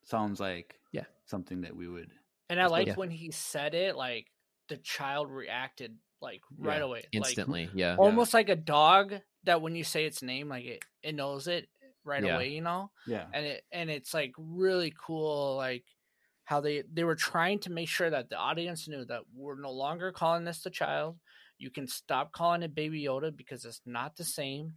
sounds 0.04 0.40
like 0.40 0.80
Yeah. 0.92 1.06
something 1.26 1.62
that 1.62 1.76
we 1.76 1.88
would. 1.88 2.12
and 2.50 2.60
I 2.60 2.64
That's 2.64 2.74
liked 2.74 2.88
yeah. 2.88 2.96
when 2.96 3.12
he 3.12 3.32
said 3.32 3.74
it. 3.74 3.96
Like 3.96 4.28
the 4.70 4.78
child 4.78 5.30
reacted 5.32 5.98
like 6.22 6.42
right 6.58 6.82
Yeah, 6.82 6.82
away, 6.82 7.06
like 7.14 7.14
Instantly. 7.18 7.70
yeah. 7.74 7.96
almost 7.98 8.34
like 8.34 8.50
a 8.50 8.56
dog 8.56 9.16
that 9.44 9.62
when 9.62 9.76
you 9.76 9.84
say 9.84 10.06
its 10.06 10.22
name, 10.22 10.50
like 10.50 10.66
it 10.66 10.84
it 11.04 11.16
knows 11.16 11.48
it 11.48 11.70
right 12.04 12.24
Yeah. 12.24 12.36
away. 12.36 12.50
You 12.50 12.62
know, 12.62 12.92
Yeah, 13.06 13.28
and 13.34 13.46
it 13.46 13.64
and 13.72 13.90
it's 13.90 14.14
like 14.14 14.34
really 14.38 14.94
cool, 14.98 15.56
like 15.58 15.86
how 16.46 16.62
they 16.62 16.84
they 16.92 17.04
were 17.04 17.16
trying 17.16 17.60
to 17.62 17.72
make 17.72 17.90
sure 17.90 18.10
that 18.10 18.30
the 18.30 18.38
audience 18.38 18.88
knew 18.88 19.06
that 19.06 19.24
we're 19.34 19.60
no 19.60 19.72
longer 19.72 20.12
calling 20.12 20.44
this 20.46 20.62
the 20.64 20.70
child. 20.70 21.20
You 21.58 21.70
can 21.72 21.88
stop 21.88 22.32
calling 22.32 22.64
it 22.64 22.76
Baby 22.76 23.04
Yoda 23.04 23.36
because 23.36 23.66
it's 23.66 23.82
not 23.86 24.16
the 24.18 24.24
same 24.24 24.74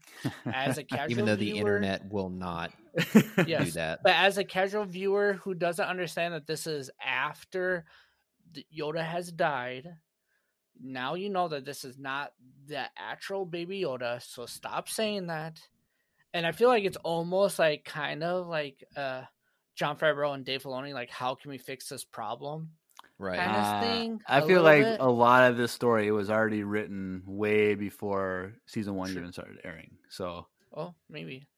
as 0.46 0.78
a 0.78 0.84
casual 0.84 1.10
Even 1.10 1.24
though 1.24 1.36
the 1.36 1.58
internet 1.58 2.10
will 2.10 2.30
not 2.30 2.72
do 3.12 3.70
that. 3.72 4.00
But 4.02 4.14
as 4.14 4.38
a 4.38 4.44
casual 4.44 4.84
viewer 4.84 5.34
who 5.34 5.54
doesn't 5.54 5.84
understand 5.84 6.34
that 6.34 6.46
this 6.46 6.66
is 6.66 6.90
after 7.04 7.84
Yoda 8.76 9.04
has 9.04 9.32
died, 9.32 9.88
now 10.80 11.14
you 11.14 11.30
know 11.30 11.48
that 11.48 11.64
this 11.64 11.84
is 11.84 11.98
not 11.98 12.32
the 12.66 12.84
actual 12.96 13.44
baby 13.44 13.82
Yoda. 13.82 14.22
So 14.22 14.46
stop 14.46 14.88
saying 14.88 15.26
that. 15.26 15.60
And 16.32 16.46
I 16.46 16.52
feel 16.52 16.68
like 16.68 16.84
it's 16.84 16.96
almost 16.98 17.58
like 17.58 17.84
kind 17.84 18.22
of 18.22 18.46
like 18.46 18.84
uh 18.96 19.22
Jon 19.74 19.96
Favreau 19.96 20.34
and 20.34 20.44
Dave 20.44 20.62
Filoni, 20.62 20.92
like 20.92 21.10
how 21.10 21.34
can 21.34 21.50
we 21.50 21.58
fix 21.58 21.88
this 21.88 22.04
problem? 22.04 22.70
Right. 23.18 23.38
kind 23.38 23.50
of 23.50 23.64
Uh, 23.64 23.80
thing, 23.80 24.20
I 24.28 24.38
a 24.38 24.46
feel 24.46 24.62
like 24.62 24.82
bit. 24.84 25.00
a 25.00 25.08
lot 25.10 25.50
of 25.50 25.56
this 25.56 25.72
story 25.72 26.10
was 26.12 26.30
already 26.30 26.62
written 26.62 27.22
way 27.26 27.74
before 27.74 28.54
season 28.66 28.94
one 28.94 29.08
Sure. 29.10 29.18
even 29.20 29.32
started 29.32 29.58
airing. 29.64 29.98
So 30.08 30.46
Oh, 30.72 30.94
maybe. 31.08 31.48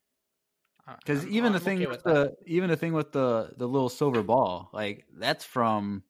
I- 0.86 0.94
because 0.96 1.24
I'm- 1.24 1.34
even 1.34 1.52
the 1.52 1.60
thing 1.60 1.78
okay 1.78 1.86
with 1.86 2.02
that. 2.04 2.14
the 2.14 2.36
even 2.46 2.70
the 2.70 2.76
thing 2.76 2.94
with 2.94 3.12
the 3.12 3.52
the 3.58 3.66
little 3.68 3.90
silver 3.90 4.22
ball, 4.22 4.70
like 4.72 5.04
that's 5.12 5.44
from 5.44 6.02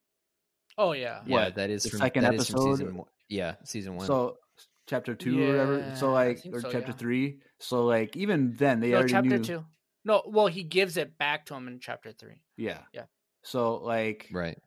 oh 0.78 0.92
yeah, 0.92 1.22
yeah, 1.26 1.50
that 1.50 1.68
is 1.70 1.82
the 1.82 1.90
from 1.90 1.98
second 1.98 2.22
that 2.22 2.34
is 2.34 2.48
from 2.48 2.60
episode? 2.60 2.76
season 2.78 2.96
one. 2.96 3.08
Yeah, 3.28 3.56
season 3.64 3.96
one. 3.96 4.06
so 4.06 4.38
chapter 4.86 5.14
two 5.16 5.42
or 5.42 5.46
whatever. 5.48 5.96
So 5.96 6.12
like 6.12 6.40
or 6.52 6.60
so, 6.60 6.70
chapter 6.70 6.92
yeah. 6.92 6.96
three. 6.96 7.40
So 7.58 7.84
like 7.84 8.16
even 8.16 8.54
then 8.54 8.78
they 8.80 8.90
no, 8.90 8.98
already 8.98 9.12
chapter 9.12 9.38
knew. 9.38 9.44
two. 9.44 9.64
No, 10.04 10.22
well, 10.26 10.46
he 10.46 10.62
gives 10.62 10.96
it 10.96 11.18
back 11.18 11.44
to 11.46 11.54
him 11.54 11.66
in 11.68 11.80
chapter 11.80 12.12
three. 12.12 12.40
Yeah. 12.56 12.82
Yeah. 12.94 13.06
So 13.42 13.76
like 13.76 14.28
right. 14.32 14.58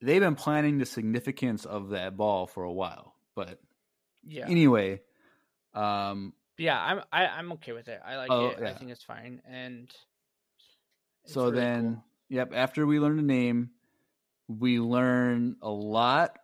They've 0.00 0.20
been 0.20 0.34
planning 0.34 0.78
the 0.78 0.86
significance 0.86 1.64
of 1.64 1.90
that 1.90 2.16
ball 2.16 2.46
for 2.46 2.62
a 2.64 2.72
while. 2.72 3.14
But 3.34 3.60
Yeah, 4.24 4.46
anyway, 4.48 5.00
um 5.74 6.32
yeah, 6.56 6.80
I'm 6.80 7.02
I, 7.12 7.26
I'm 7.26 7.52
okay 7.52 7.72
with 7.72 7.88
it. 7.88 8.00
I 8.04 8.16
like 8.16 8.30
Oh, 8.30 8.48
it. 8.48 8.62
I 8.62 8.74
think 8.74 8.90
it's 8.90 9.04
fine. 9.04 9.40
And 9.48 9.90
it's 11.24 11.32
so 11.34 11.44
really 11.44 11.56
then 11.56 11.94
cool. 11.94 12.04
yep, 12.30 12.52
after 12.54 12.86
we 12.86 12.98
learn 12.98 13.16
the 13.16 13.22
name, 13.22 13.70
we 14.48 14.80
learn 14.80 15.56
a 15.62 15.70
lot 15.70 16.38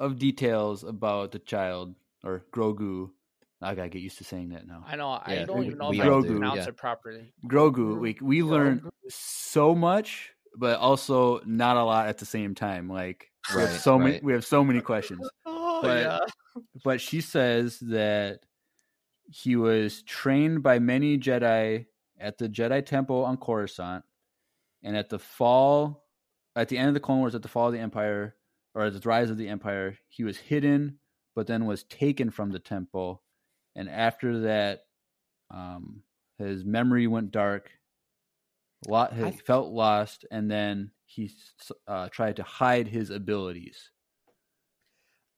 of 0.00 0.18
details 0.18 0.82
about 0.82 1.32
the 1.32 1.38
child 1.38 1.94
or 2.24 2.44
Grogu. 2.52 3.10
I 3.62 3.74
gotta 3.74 3.90
get 3.90 4.00
used 4.00 4.16
to 4.18 4.24
saying 4.24 4.48
that 4.50 4.66
now. 4.66 4.82
I 4.86 4.96
know 4.96 5.20
I 5.22 5.44
don't 5.44 5.64
even 5.64 5.78
know 5.78 5.90
we 5.90 6.00
if 6.00 6.02
I 6.06 6.08
can 6.08 6.22
do, 6.22 6.28
pronounce 6.28 6.60
yeah. 6.60 6.68
it 6.68 6.76
properly. 6.78 7.32
Grogu, 7.46 7.98
we 8.00 8.16
we 8.22 8.42
learn 8.42 8.88
so 9.08 9.74
much, 9.74 10.32
but 10.56 10.78
also 10.78 11.40
not 11.46 11.76
a 11.76 11.84
lot 11.84 12.08
at 12.08 12.18
the 12.18 12.26
same 12.26 12.54
time. 12.54 12.88
Like 12.88 13.30
we 13.54 13.60
have 13.62 13.70
Right, 13.70 13.80
so 13.80 13.98
many 13.98 14.20
we 14.22 14.32
have 14.32 14.44
so 14.44 14.64
many 14.64 14.80
questions. 14.80 15.28
Oh 15.46 15.82
But- 15.82 16.02
yeah, 16.02 16.62
but 16.84 17.00
she 17.00 17.20
says 17.22 17.78
that 17.80 18.40
he 19.30 19.56
was 19.56 20.02
trained 20.02 20.62
by 20.62 20.78
many 20.78 21.16
Jedi 21.16 21.86
at 22.18 22.36
the 22.36 22.48
Jedi 22.50 22.84
Temple 22.84 23.24
on 23.24 23.38
Coruscant, 23.38 24.04
and 24.82 24.94
at 24.96 25.08
the 25.08 25.18
fall, 25.18 26.04
at 26.54 26.68
the 26.68 26.76
end 26.76 26.88
of 26.88 26.94
the 26.94 27.00
Clone 27.00 27.20
Wars, 27.20 27.34
at 27.34 27.40
the 27.40 27.48
fall 27.48 27.68
of 27.68 27.72
the 27.72 27.78
Empire, 27.78 28.36
or 28.74 28.84
at 28.84 28.92
the 28.92 29.08
rise 29.08 29.30
of 29.30 29.38
the 29.38 29.48
Empire, 29.48 29.96
he 30.08 30.22
was 30.24 30.36
hidden, 30.36 30.98
but 31.34 31.46
then 31.46 31.64
was 31.64 31.84
taken 31.84 32.30
from 32.30 32.50
the 32.50 32.58
temple, 32.58 33.22
and 33.74 33.88
after 33.88 34.40
that, 34.40 34.82
um, 35.50 36.02
his 36.38 36.64
memory 36.64 37.06
went 37.06 37.30
dark. 37.30 37.70
Lot, 38.88 39.12
he 39.14 39.22
I- 39.24 39.30
felt 39.32 39.70
lost, 39.70 40.24
and 40.30 40.50
then 40.50 40.90
he 41.04 41.30
uh, 41.86 42.08
tried 42.08 42.36
to 42.36 42.42
hide 42.42 42.88
his 42.88 43.10
abilities. 43.10 43.90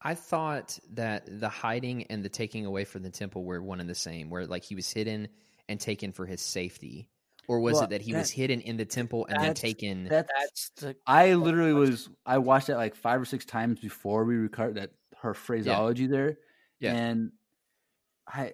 I 0.01 0.15
thought 0.15 0.77
that 0.93 1.27
the 1.39 1.49
hiding 1.49 2.03
and 2.07 2.23
the 2.23 2.29
taking 2.29 2.65
away 2.65 2.83
from 2.83 3.03
the 3.03 3.09
temple 3.09 3.43
were 3.43 3.61
one 3.61 3.79
and 3.79 3.89
the 3.89 3.95
same, 3.95 4.29
where 4.29 4.45
like 4.45 4.63
he 4.63 4.75
was 4.75 4.91
hidden 4.91 5.29
and 5.69 5.79
taken 5.79 6.11
for 6.11 6.25
his 6.25 6.41
safety. 6.41 7.09
Or 7.47 7.59
was 7.59 7.73
Well, 7.73 7.83
it 7.83 7.89
that 7.89 8.01
he 8.01 8.13
was 8.13 8.29
hidden 8.29 8.61
in 8.61 8.77
the 8.77 8.85
temple 8.85 9.25
and 9.27 9.41
then 9.41 9.53
taken? 9.53 10.05
That's 10.05 10.31
that's 10.39 10.69
the 10.77 10.95
I 11.05 11.33
literally 11.33 11.73
was 11.73 12.09
I 12.25 12.37
watched 12.37 12.67
that 12.67 12.77
like 12.77 12.95
five 12.95 13.21
or 13.21 13.25
six 13.25 13.45
times 13.45 13.79
before 13.79 14.23
we 14.23 14.35
recorded 14.35 14.77
that 14.77 14.91
her 15.17 15.33
phraseology 15.33 16.07
there. 16.07 16.37
Yeah. 16.79 16.95
And 16.95 17.31
I 18.27 18.53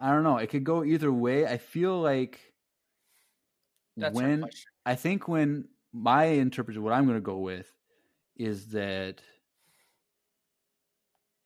I 0.00 0.10
don't 0.10 0.24
know, 0.24 0.38
it 0.38 0.48
could 0.48 0.64
go 0.64 0.84
either 0.84 1.12
way. 1.12 1.46
I 1.46 1.58
feel 1.58 2.00
like 2.00 2.40
that's 3.96 4.14
when. 4.14 4.44
I 4.86 4.94
think 4.94 5.28
when 5.28 5.68
my 5.92 6.24
interpretation 6.24 6.82
what 6.82 6.92
I'm 6.92 7.06
gonna 7.06 7.20
go 7.20 7.38
with 7.38 7.70
is 8.36 8.68
that 8.68 9.20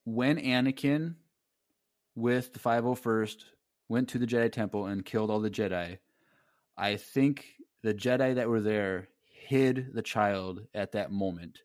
when 0.04 0.38
Anakin 0.38 1.14
with 2.14 2.52
the 2.52 2.58
501st 2.58 3.44
went 3.88 4.08
to 4.08 4.18
the 4.18 4.26
Jedi 4.26 4.50
Temple 4.50 4.86
and 4.86 5.04
killed 5.04 5.30
all 5.30 5.40
the 5.40 5.50
Jedi, 5.50 5.98
I 6.76 6.96
think 6.96 7.46
the 7.82 7.94
Jedi 7.94 8.34
that 8.34 8.48
were 8.48 8.60
there 8.60 9.08
hid 9.26 9.94
the 9.94 10.02
child 10.02 10.66
at 10.74 10.92
that 10.92 11.10
moment. 11.10 11.60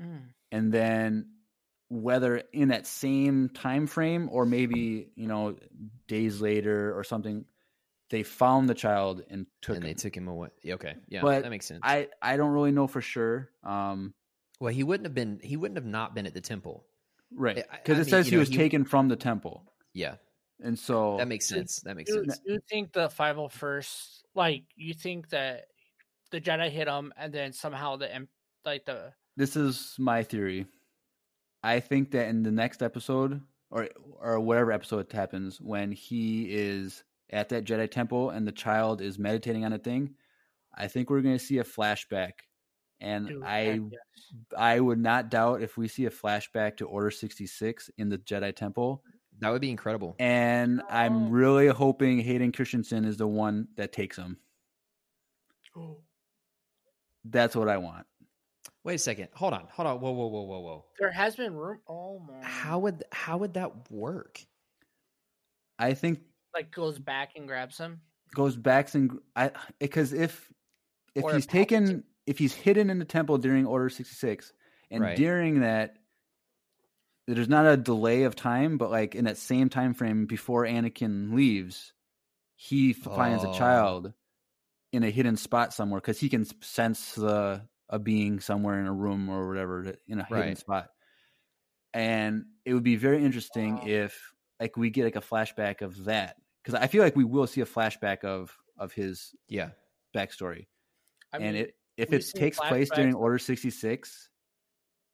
Mm. 0.00 0.22
And 0.52 0.72
then 0.72 1.30
whether 1.88 2.42
in 2.52 2.68
that 2.68 2.86
same 2.86 3.48
time 3.48 3.86
frame 3.86 4.28
or 4.30 4.44
maybe, 4.44 5.08
you 5.14 5.26
know, 5.26 5.56
days 6.06 6.40
later 6.40 6.96
or 6.96 7.02
something, 7.02 7.44
they 8.10 8.22
found 8.22 8.68
the 8.68 8.74
child 8.74 9.22
and 9.30 9.46
took 9.62 9.76
and 9.76 9.84
they 9.84 9.90
him. 9.90 9.96
took 9.96 10.16
him 10.16 10.28
away. 10.28 10.48
Okay, 10.66 10.94
yeah, 11.08 11.20
But 11.22 11.42
that 11.42 11.50
makes 11.50 11.66
sense. 11.66 11.80
I, 11.82 12.08
I 12.22 12.36
don't 12.36 12.50
really 12.52 12.72
know 12.72 12.86
for 12.86 13.00
sure. 13.00 13.50
Um, 13.62 14.14
well, 14.60 14.72
he 14.72 14.82
wouldn't 14.82 15.06
have 15.06 15.14
been. 15.14 15.40
He 15.42 15.56
wouldn't 15.56 15.76
have 15.76 15.86
not 15.86 16.14
been 16.14 16.26
at 16.26 16.34
the 16.34 16.40
temple. 16.40 16.86
right. 17.34 17.56
Because 17.70 17.98
it 17.98 18.02
mean, 18.02 18.10
says 18.10 18.26
he 18.26 18.32
know, 18.36 18.40
was 18.40 18.48
he- 18.48 18.56
taken 18.56 18.84
from 18.84 19.08
the 19.08 19.16
temple. 19.16 19.64
Yeah, 19.94 20.14
And 20.60 20.78
so 20.78 21.16
that 21.18 21.28
makes 21.28 21.46
sense. 21.48 21.80
That 21.80 21.96
makes 21.96 22.10
Do, 22.10 22.16
sense. 22.24 22.38
do 22.46 22.52
you 22.54 22.60
think 22.68 22.92
the 22.92 23.08
501st 23.08 24.20
like 24.34 24.64
you 24.76 24.94
think 24.94 25.28
that 25.30 25.64
the 26.30 26.40
Jedi 26.40 26.70
hit 26.70 26.86
him 26.88 27.12
and 27.16 27.32
then 27.32 27.52
somehow 27.52 27.96
the 27.96 28.12
em- 28.14 28.28
like 28.64 28.84
the 28.84 29.12
this 29.36 29.56
is 29.56 29.94
my 29.98 30.22
theory. 30.22 30.66
I 31.62 31.80
think 31.80 32.10
that 32.12 32.28
in 32.28 32.42
the 32.42 32.50
next 32.52 32.82
episode, 32.82 33.40
or 33.70 33.88
or 34.20 34.38
whatever 34.40 34.72
episode 34.72 35.00
it 35.06 35.12
happens, 35.12 35.60
when 35.60 35.90
he 35.92 36.44
is 36.54 37.02
at 37.30 37.48
that 37.50 37.64
Jedi 37.64 37.90
temple 37.90 38.30
and 38.30 38.46
the 38.46 38.52
child 38.52 39.00
is 39.00 39.18
meditating 39.18 39.64
on 39.64 39.72
a 39.72 39.78
thing, 39.78 40.14
I 40.74 40.88
think 40.88 41.10
we're 41.10 41.22
going 41.22 41.38
to 41.38 41.44
see 41.44 41.58
a 41.58 41.64
flashback, 41.64 42.32
and 43.00 43.28
Dude, 43.28 43.42
I 43.42 43.58
heck 43.58 43.80
yes. 43.90 44.00
I 44.56 44.80
would 44.80 44.98
not 44.98 45.30
doubt 45.30 45.62
if 45.62 45.76
we 45.76 45.88
see 45.88 46.06
a 46.06 46.10
flashback 46.10 46.76
to 46.78 46.86
Order 46.86 47.10
sixty 47.10 47.46
six 47.46 47.90
in 47.98 48.08
the 48.08 48.18
Jedi 48.18 48.54
temple. 48.54 49.02
That 49.40 49.50
would 49.50 49.60
be 49.60 49.70
incredible. 49.70 50.16
and 50.18 50.82
I'm 50.90 51.26
oh. 51.26 51.30
really 51.30 51.68
hoping 51.68 52.18
Hayden 52.20 52.50
Christensen 52.50 53.04
is 53.04 53.16
the 53.16 53.26
one 53.28 53.68
that 53.76 53.92
takes 53.92 54.16
him. 54.16 54.36
Oh. 55.76 55.98
That's 57.24 57.54
what 57.54 57.68
I 57.68 57.76
want. 57.76 58.06
Wait 58.84 58.94
a 58.94 58.98
second. 58.98 59.28
Hold 59.34 59.52
on. 59.52 59.66
Hold 59.70 59.86
on. 59.86 60.00
Whoa, 60.00 60.12
whoa, 60.12 60.26
whoa, 60.26 60.42
whoa, 60.42 60.60
whoa. 60.60 60.84
There 60.98 61.10
has 61.10 61.36
been 61.36 61.54
room. 61.54 61.78
Oh 61.88 62.20
my! 62.20 62.42
How 62.42 62.78
would 62.78 63.04
how 63.12 63.38
would 63.38 63.54
that 63.54 63.90
work? 63.90 64.40
I 65.78 65.94
think 65.94 66.20
like 66.58 66.70
goes 66.74 66.98
back 66.98 67.30
and 67.36 67.46
grabs 67.46 67.78
him? 67.78 68.00
goes 68.34 68.56
back 68.56 68.94
and 68.94 69.18
I 69.34 69.52
because 69.78 70.12
if 70.12 70.52
if 71.14 71.24
Or 71.24 71.32
he's 71.32 71.44
if 71.46 71.50
taken 71.50 72.04
if 72.26 72.38
he's 72.38 72.52
hidden 72.54 72.90
in 72.90 72.98
the 72.98 73.04
temple 73.06 73.38
during 73.38 73.64
Order 73.66 73.88
sixty 73.88 74.14
six 74.14 74.52
and 74.90 75.02
Right. 75.02 75.16
during 75.16 75.60
that 75.60 75.96
there's 77.26 77.48
not 77.48 77.66
a 77.66 77.76
delay 77.76 78.22
of 78.24 78.34
time, 78.34 78.78
but 78.78 78.90
like 78.90 79.14
in 79.14 79.24
that 79.26 79.36
same 79.36 79.68
time 79.68 79.94
frame 79.94 80.26
before 80.26 80.64
Anakin 80.64 81.34
leaves, 81.34 81.92
he 82.56 82.90
f- 82.90 82.96
finds 83.14 83.44
a 83.44 83.48
Oh. 83.48 83.52
child 83.52 84.12
in 84.92 85.02
a 85.04 85.10
hidden 85.10 85.36
spot 85.36 85.74
somewhere 85.74 86.00
because 86.00 86.18
he 86.18 86.28
can 86.28 86.44
sense 86.62 87.14
the 87.14 87.62
a 87.90 87.98
being 87.98 88.40
somewhere 88.40 88.78
in 88.80 88.86
a 88.86 88.92
room 88.92 89.28
or 89.30 89.48
whatever 89.48 89.94
in 90.06 90.20
a 90.20 90.24
hidden 90.24 90.56
spot. 90.56 90.88
And 91.94 92.44
it 92.64 92.74
would 92.74 92.82
be 92.82 92.96
very 92.96 93.24
interesting 93.24 93.78
if 93.88 94.32
like 94.60 94.76
we 94.76 94.90
get 94.90 95.04
like 95.04 95.16
a 95.16 95.20
flashback 95.20 95.80
of 95.82 96.04
that 96.04 96.36
because 96.62 96.74
I 96.80 96.86
feel 96.86 97.02
like 97.02 97.16
we 97.16 97.24
will 97.24 97.46
see 97.46 97.60
a 97.60 97.66
flashback 97.66 98.24
of 98.24 98.56
of 98.76 98.92
his 98.92 99.34
Yeah. 99.48 99.70
backstory, 100.14 100.66
I 101.32 101.38
and 101.38 101.44
mean, 101.54 101.54
it 101.56 101.74
if 101.96 102.12
it 102.12 102.24
takes 102.34 102.58
place 102.58 102.90
during. 102.90 103.14
Order 103.14 103.38
sixty 103.38 103.70
six, 103.70 104.28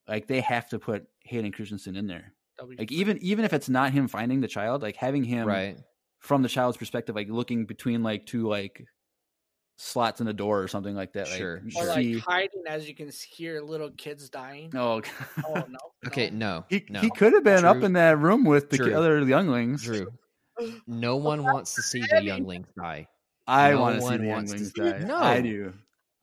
like 0.09 0.27
they 0.27 0.41
have 0.41 0.69
to 0.71 0.79
put 0.79 1.07
Hayden 1.21 1.53
Christensen 1.53 1.97
in 1.97 2.07
there. 2.07 2.33
that'll 2.59 2.75
Like 2.77 2.93
even 2.93 3.19
even 3.19 3.45
if 3.45 3.53
it's 3.53 3.69
not 3.69 3.93
him 3.93 4.07
finding 4.09 4.41
the 4.41 4.49
child, 4.49 4.83
like 4.83 4.97
having 4.97 5.25
him 5.25 5.47
Right. 5.47 5.79
from 6.19 6.43
the 6.43 6.49
child's 6.49 6.77
perspective, 6.77 7.15
like 7.17 7.29
looking 7.29 7.65
between 7.67 8.03
like 8.03 8.27
two 8.27 8.47
like 8.49 8.85
slots 9.77 10.21
in 10.21 10.29
a 10.29 10.33
door 10.33 10.63
or 10.63 10.69
something 10.69 10.95
like 10.95 11.15
that. 11.15 11.27
Like, 11.29 11.39
Sure, 11.39 11.61
you 11.67 11.81
or 11.81 11.95
see- 11.95 12.15
like 12.15 12.23
hiding 12.25 12.63
as 12.69 12.87
you 12.89 12.95
can 12.95 13.11
hear 13.31 13.61
little 13.61 13.91
kids 13.91 14.29
dying. 14.31 14.71
oh, 14.77 15.01
Oh 15.47 15.55
no! 15.69 15.79
Okay. 16.07 16.31
no. 16.31 16.59
No. 16.59 16.65
he 16.69 16.85
no. 16.91 17.01
he 17.01 17.11
could 17.11 17.33
have 17.33 17.43
been 17.45 17.65
up 17.65 17.83
in 17.83 17.95
that 17.95 18.19
room 18.19 18.45
with 18.45 18.71
the 18.71 18.77
ki- 18.79 18.85
Drew. 18.85 18.95
other 18.95 19.21
younglings. 19.25 19.83
Drew. 19.83 20.07
No 20.87 21.17
one 21.17 21.43
wants 21.43 21.75
to 21.75 21.83
see 21.83 22.03
the 22.11 22.23
younglings 22.23 22.69
die. 22.77 23.09
I 23.47 23.71
No 23.73 23.81
want 23.81 23.95
to 23.97 24.01
see 24.01 24.07
one 24.07 24.21
the 24.23 24.29
wants 24.29 24.53
to 24.53 24.59
younglings 24.59 24.75
see- 24.75 25.05
die. 25.05 25.07
No. 25.07 25.17
I 25.17 25.41
do. 25.41 25.73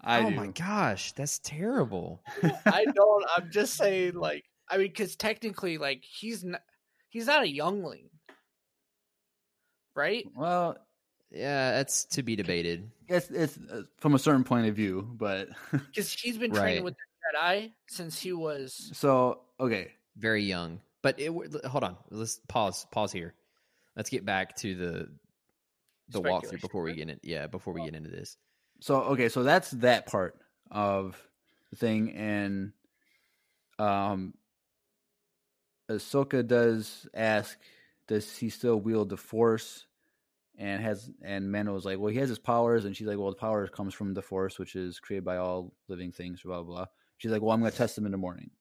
I 0.03 0.21
oh 0.25 0.29
do. 0.31 0.35
my 0.35 0.47
gosh, 0.47 1.11
that's 1.11 1.37
terrible. 1.39 2.23
I 2.65 2.85
don't. 2.95 3.25
I'm 3.37 3.51
just 3.51 3.75
saying, 3.75 4.15
like, 4.15 4.43
I 4.69 4.77
mean, 4.77 4.87
because 4.87 5.15
technically, 5.15 5.77
like, 5.77 6.03
he's 6.03 6.43
not, 6.43 6.61
he's 7.09 7.27
not 7.27 7.43
a 7.43 7.47
youngling, 7.47 8.09
right? 9.95 10.25
Well, 10.35 10.77
Yeah, 11.29 11.71
that's 11.73 12.05
to 12.05 12.23
be 12.23 12.35
debated. 12.35 12.89
it's 13.07 13.29
it's 13.29 13.59
uh, 13.71 13.83
from 13.97 14.15
a 14.15 14.19
certain 14.19 14.43
point 14.43 14.67
of 14.67 14.75
view, 14.75 15.07
but 15.17 15.49
Because 15.71 16.11
he's 16.13 16.37
been 16.37 16.51
Right. 16.51 16.61
training 16.61 16.83
with 16.83 16.95
the 16.95 17.37
Jedi 17.37 17.71
since 17.87 18.19
he 18.19 18.33
was. 18.33 18.89
so 18.93 19.41
okay. 19.59 19.91
Very 20.17 20.43
young. 20.43 20.81
But 21.03 21.19
it, 21.19 21.31
hold 21.65 21.83
on. 21.83 21.95
Let's 22.09 22.41
pause. 22.47 22.85
Pause 22.91 23.11
here. 23.13 23.33
Let's 23.95 24.09
get 24.09 24.25
back 24.25 24.55
to 24.57 24.75
the 24.75 25.09
the 26.09 26.21
walkthrough 26.21 26.61
before 26.61 26.83
we 26.83 26.93
get 26.93 27.09
in. 27.09 27.19
Yeah, 27.23 27.47
before 27.47 27.73
we 27.73 27.83
get 27.83 27.95
into 27.95 28.09
this. 28.09 28.37
So 28.79 29.01
okay, 29.03 29.29
so 29.29 29.43
that's 29.43 29.71
that 29.71 30.07
part 30.07 30.39
of 30.69 31.21
the 31.69 31.75
thing, 31.75 32.11
and 32.13 32.73
um, 33.79 34.33
Ahsoka 35.89 36.45
does 36.45 37.07
ask, 37.13 37.57
does 38.07 38.37
he 38.37 38.49
still 38.49 38.79
wield 38.79 39.09
the 39.09 39.17
Force? 39.17 39.85
And 40.57 40.83
has 40.83 41.09
and 41.23 41.51
Mando 41.51 41.73
was 41.73 41.85
like, 41.85 41.97
well, 41.97 42.11
he 42.11 42.19
has 42.19 42.29
his 42.29 42.39
powers, 42.39 42.85
and 42.85 42.95
she's 42.95 43.07
like, 43.07 43.17
well, 43.17 43.29
the 43.29 43.35
power 43.35 43.65
comes 43.67 43.93
from 43.93 44.13
the 44.13 44.21
Force, 44.21 44.59
which 44.59 44.75
is 44.75 44.99
created 44.99 45.25
by 45.25 45.37
all 45.37 45.73
living 45.87 46.11
things, 46.11 46.41
blah 46.43 46.61
blah. 46.61 46.75
blah. 46.75 46.85
She's 47.17 47.31
like, 47.31 47.41
well, 47.41 47.51
I'm 47.51 47.59
going 47.59 47.71
to 47.71 47.77
test 47.77 47.95
them 47.95 48.05
in 48.05 48.11
the 48.11 48.17
morning. 48.17 48.51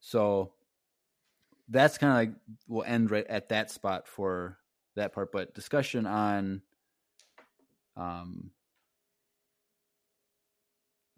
So 0.00 0.52
that's 1.68 1.98
kind 1.98 2.12
of 2.12 2.16
like 2.16 2.40
we'll 2.68 2.84
end 2.84 3.10
right 3.10 3.26
at 3.26 3.48
that 3.48 3.70
spot 3.70 4.06
for 4.06 4.58
that 4.96 5.12
part. 5.12 5.32
But 5.32 5.54
discussion 5.54 6.06
on 6.06 6.62
um 7.96 8.50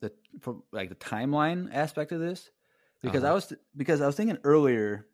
the 0.01 0.13
from 0.41 0.63
like 0.73 0.89
the 0.89 0.95
timeline 0.97 1.69
aspect 1.73 2.13
of 2.13 2.21
this 2.21 2.51
because 3.01 3.23
I 3.25 3.29
Uh-huh. 3.29 3.35
was 3.35 3.53
because 3.77 4.01
I 4.01 4.07
was 4.07 4.17
thinking 4.17 4.39
earlier, 4.45 5.07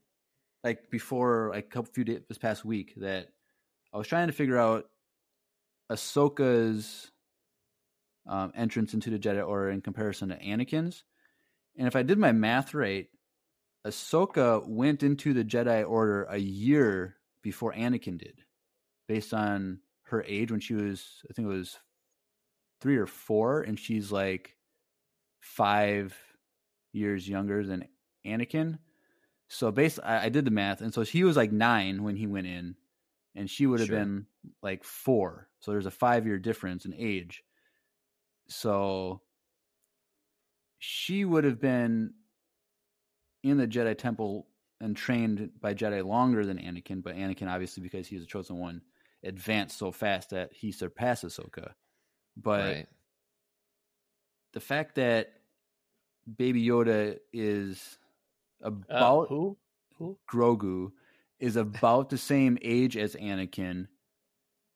like 0.65 0.91
before 0.91 1.51
like 1.53 1.67
a 1.67 1.69
couple 1.69 1.93
few 1.93 2.05
days 2.05 2.21
this 2.29 2.39
past 2.39 2.65
week 2.65 2.95
that 2.97 3.29
I 3.93 3.99
was 3.99 4.07
trying 4.07 4.29
to 4.29 4.33
figure 4.33 4.59
out 4.59 4.89
Ahsoka's 5.91 7.11
um, 8.27 8.53
entrance 8.55 8.95
into 8.95 9.11
the 9.11 9.19
Jedi 9.19 9.47
Order 9.47 9.71
in 9.71 9.81
comparison 9.81 10.29
to 10.29 10.37
Anakin's, 10.39 11.05
and 11.77 11.89
if 11.89 11.97
I 11.97 12.03
did 12.03 12.19
my 12.19 12.33
math 12.33 12.75
right, 12.75 13.09
Ahsoka 13.87 14.67
went 14.69 15.03
into 15.03 15.33
the 15.33 15.45
Jedi 15.45 15.89
Order 15.89 16.25
a 16.25 16.39
year 16.39 17.17
before 17.43 17.73
Anakin 17.73 18.19
did, 18.19 18.43
based 19.11 19.35
on 19.35 19.81
her 20.05 20.23
age 20.29 20.53
when 20.53 20.61
she 20.61 20.73
was 20.73 21.05
I 21.29 21.33
think 21.33 21.47
it 21.47 21.51
was 21.51 21.77
three 22.81 22.97
or 22.97 23.09
four, 23.09 23.63
and 23.63 23.77
she's 23.77 24.13
like 24.13 24.57
five 25.41 26.17
years 26.93 27.29
younger 27.29 27.67
than 27.67 27.89
Anakin. 28.25 28.79
So 29.49 29.73
based, 29.73 29.99
I, 30.05 30.27
I 30.27 30.29
did 30.29 30.45
the 30.45 30.53
math, 30.53 30.81
and 30.81 30.95
so 30.95 31.03
he 31.03 31.25
was 31.25 31.37
like 31.37 31.51
nine 31.51 32.05
when 32.05 32.15
he 32.15 32.29
went 32.29 32.47
in, 32.47 32.77
and 33.35 33.51
she 33.51 33.67
would 33.67 33.81
have 33.81 33.89
Sure. 33.89 33.99
been 33.99 34.27
like 34.63 34.85
four. 34.85 35.49
So 35.59 35.73
there's 35.73 35.87
a 35.87 35.91
five 35.91 36.25
year 36.25 36.39
difference 36.39 36.85
in 36.85 36.95
age. 36.95 37.43
So 38.47 39.23
she 40.79 41.25
would 41.25 41.43
have 41.43 41.61
been 41.61 42.15
in 43.43 43.57
the 43.57 43.67
Jedi 43.67 43.99
Temple 43.99 44.47
and 44.81 44.97
trained 44.97 45.51
by 45.61 45.75
Jedi 45.75 46.07
longer 46.07 46.47
than 46.47 46.59
Anakin, 46.59 47.03
but 47.03 47.17
Anakin 47.17 47.49
obviously 47.49 47.83
because 47.83 48.07
he 48.07 48.15
was 48.15 48.25
the 48.25 48.31
chosen 48.31 48.57
one 48.57 48.83
advanced 49.25 49.79
so 49.79 49.93
fast 49.93 50.31
that 50.31 50.53
he 50.53 50.73
surpassed 50.73 51.25
Ahsoka. 51.25 51.73
But 52.37 52.65
right. 52.65 52.87
the 54.53 54.61
fact 54.61 54.95
that 54.95 55.33
Baby 56.37 56.65
Yoda 56.67 57.19
is 57.33 57.99
Uh, 58.63 58.69
about 58.69 59.29
who? 59.29 59.59
Who? 59.97 60.19
Grogu 60.31 60.93
is 61.39 61.57
about 61.57 62.11
the 62.11 62.19
same 62.19 62.59
age 62.63 62.97
as 62.97 63.15
Anakin, 63.17 63.89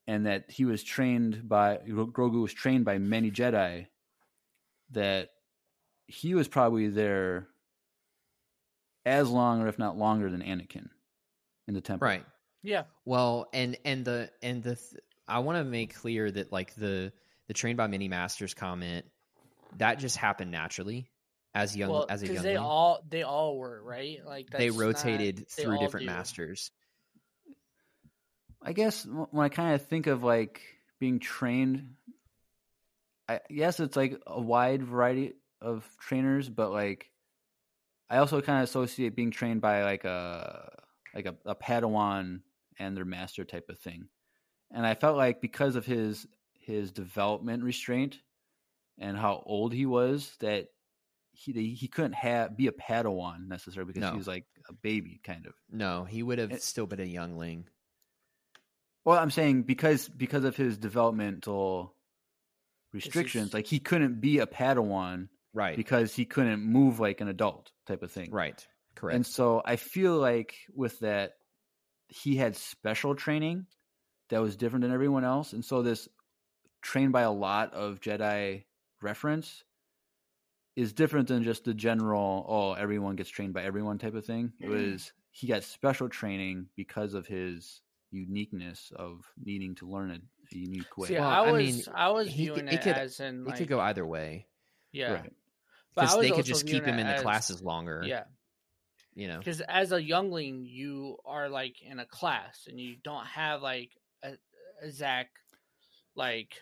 and 0.07 0.27
that 0.27 0.51
he 0.51 0.65
was 0.65 0.83
trained 0.83 1.49
by 1.49 1.79
Grogu 1.87 2.43
was 2.43 2.53
trained 2.53 2.85
by 2.85 2.99
many 2.99 3.31
Jedi. 3.31 3.87
That 4.91 5.31
he 6.07 6.35
was 6.35 6.49
probably 6.49 6.89
there 6.89 7.49
as 9.07 9.29
long, 9.31 9.63
or 9.63 9.69
if 9.69 9.79
not 9.79 9.97
longer, 9.97 10.31
than 10.31 10.43
Anakin 10.43 10.89
in 11.67 11.75
the 11.75 11.81
temple. 11.81 12.09
Right. 12.09 12.27
Yeah. 12.65 12.85
Well, 13.05 13.47
and 13.53 13.77
and 13.85 14.05
the 14.05 14.31
and 14.43 14.63
the 14.63 14.75
th- 14.77 15.03
I 15.29 15.39
want 15.41 15.59
to 15.59 15.65
make 15.65 15.95
clear 15.95 16.31
that 16.31 16.51
like 16.51 16.75
the 16.75 17.13
the 17.47 17.55
trained 17.55 17.77
by 17.77 17.87
many 17.87 18.09
masters 18.09 18.55
comment 18.55 19.05
that 19.77 19.99
just 19.99 20.17
happened 20.17 20.51
naturally 20.51 21.11
as 21.55 21.77
young 21.77 21.91
well, 21.91 22.07
as 22.09 22.23
a 22.23 22.27
because 22.27 22.37
youngling. 22.37 22.55
they 22.55 22.59
all 22.59 23.05
they 23.09 23.23
all 23.23 23.57
were 23.59 23.83
right. 23.83 24.19
Like 24.27 24.49
they 24.51 24.69
that's 24.71 24.79
not- 24.79 24.85
rotated 24.85 25.47
they 25.57 25.63
through 25.63 25.75
all 25.75 25.81
different 25.81 26.07
do. 26.07 26.13
masters. 26.13 26.71
I 28.63 28.73
guess 28.73 29.05
when 29.07 29.45
I 29.45 29.51
kind 29.51 29.75
of 29.75 29.87
think 29.87 30.07
of 30.07 30.23
like 30.23 30.63
being 30.99 31.19
trained, 31.19 31.97
I 33.29 33.41
yes, 33.51 33.79
it's 33.79 33.97
like 33.97 34.21
a 34.27 34.41
wide 34.41 34.83
variety 34.83 35.35
of 35.61 35.87
trainers, 36.01 36.49
but 36.49 36.71
like 36.71 37.11
I 38.09 38.19
also 38.19 38.41
kind 38.41 38.59
of 38.63 38.65
associate 38.65 39.15
being 39.15 39.31
trained 39.33 39.61
by 39.61 39.85
like 39.85 40.05
a 40.05 40.71
like 41.15 41.27
a, 41.27 41.35
a 41.45 41.55
Padawan 41.55 42.41
and 42.79 42.97
their 42.97 43.05
master 43.05 43.45
type 43.45 43.69
of 43.69 43.79
thing. 43.79 44.09
And 44.71 44.87
I 44.87 44.95
felt 44.95 45.17
like 45.17 45.41
because 45.41 45.77
of 45.77 45.87
his 45.87 46.27
his 46.61 46.93
development 46.93 47.63
restraint 47.63 48.19
and 48.99 49.17
how 49.17 49.43
old 49.47 49.73
he 49.73 49.87
was, 49.87 50.35
that 50.41 50.69
he 51.33 51.53
he 51.75 51.89
couldn't 51.89 52.15
have 52.15 52.57
be 52.57 52.69
a 52.69 52.73
Padawan 52.73 53.49
necessarily 53.49 53.93
because 53.93 54.03
No. 54.09 54.13
he 54.13 54.17
was 54.19 54.27
like 54.29 54.47
a 54.69 54.73
baby 54.73 55.21
kind 55.25 55.47
of. 55.47 55.55
No, 55.71 56.05
he 56.05 56.23
would 56.23 56.39
have 56.39 56.53
It- 56.53 56.63
still 56.63 56.87
been 56.87 57.01
a 57.01 57.05
youngling. 57.05 57.69
Well, 59.05 59.19
I'm 59.19 59.31
saying 59.31 59.65
because 59.65 60.09
because 60.09 60.45
of 60.45 60.57
his 60.57 60.79
developmental 60.79 61.95
restrictions, 62.93 63.49
is- 63.49 63.55
like 63.55 63.67
he 63.67 63.79
couldn't 63.81 64.21
be 64.21 64.39
a 64.39 64.47
Padawan 64.47 65.29
Right. 65.53 65.77
because 65.77 66.15
he 66.15 66.25
couldn't 66.25 66.63
move 66.63 66.99
like 67.01 67.21
an 67.21 67.29
adult 67.29 67.71
type 67.87 68.03
of 68.03 68.11
thing. 68.11 68.31
right. 68.33 68.67
Correct. 68.97 69.17
And 69.17 69.27
so 69.27 69.61
I 69.65 69.75
feel 69.77 70.17
like 70.19 70.55
with 70.73 70.99
that, 71.01 71.33
he 72.09 72.37
had 72.37 72.57
special 72.57 73.15
training 73.15 73.67
that 74.31 74.41
was 74.41 74.57
different 74.57 74.83
than 74.83 74.93
everyone 74.93 75.25
else, 75.25 75.53
and 75.53 75.65
so 75.65 75.83
this 75.83 76.09
trained 76.83 77.13
by 77.13 77.23
a 77.23 77.33
lot 77.33 77.73
of 77.73 78.01
Jedi 78.01 78.65
reference 79.01 79.65
is 80.77 80.93
different 80.93 81.29
than 81.29 81.43
just 81.43 81.65
the 81.65 81.75
general 81.75 82.45
oh 82.49 82.73
everyone 82.73 83.17
gets 83.17 83.31
trained 83.31 83.55
by 83.55 83.63
everyone 83.63 83.99
type 83.99 84.15
of 84.15 84.25
thing. 84.25 84.53
It 84.61 84.67
mm-hmm. 84.67 84.93
was 84.93 85.13
he 85.31 85.47
got 85.47 85.65
special 85.65 86.09
training 86.09 86.67
because 86.77 87.15
of 87.15 87.27
his 87.27 87.81
uniqueness 88.11 88.93
of 88.95 89.25
needing 89.43 89.75
to 89.77 89.89
learn 89.89 90.11
a, 90.11 90.15
a 90.15 90.59
unique 90.59 90.97
way. 90.97 91.09
See, 91.09 91.15
Well, 91.15 91.29
I 91.29 91.39
I 91.47 91.51
was 91.53 91.63
mean, 91.63 91.83
I 91.95 92.11
was 92.11 92.29
he- 92.29 92.45
viewing 92.45 92.69
it 92.69 92.75
it, 92.75 92.83
could- 92.83 92.97
as 92.97 93.21
in 93.21 93.47
It 93.47 93.57
could 93.57 93.69
go 93.69 93.81
either 93.81 94.07
way 94.07 94.47
yeah, 94.93 95.13
Right. 95.15 95.33
because 95.97 96.21
they 96.21 96.31
could 96.31 96.45
just 96.45 96.67
keep 96.67 96.85
him 96.85 96.99
in 96.99 97.07
the 97.07 97.15
as- 97.15 97.23
classes 97.23 97.63
longer. 97.63 98.03
Yeah, 98.07 98.25
you 99.15 99.29
know. 99.29 99.39
because 99.39 99.61
as 99.63 99.93
a 99.93 100.03
youngling, 100.03 100.65
you 100.67 101.17
are 101.25 101.49
like 101.49 101.81
in 101.83 101.99
a 101.99 102.07
class 102.07 102.67
and 102.69 102.79
you 102.81 102.97
don't 103.03 103.27
have 103.27 103.63
like 103.63 103.91
a, 104.23 104.33
a 104.83 104.91
Zach 104.91 105.29
like 106.17 106.53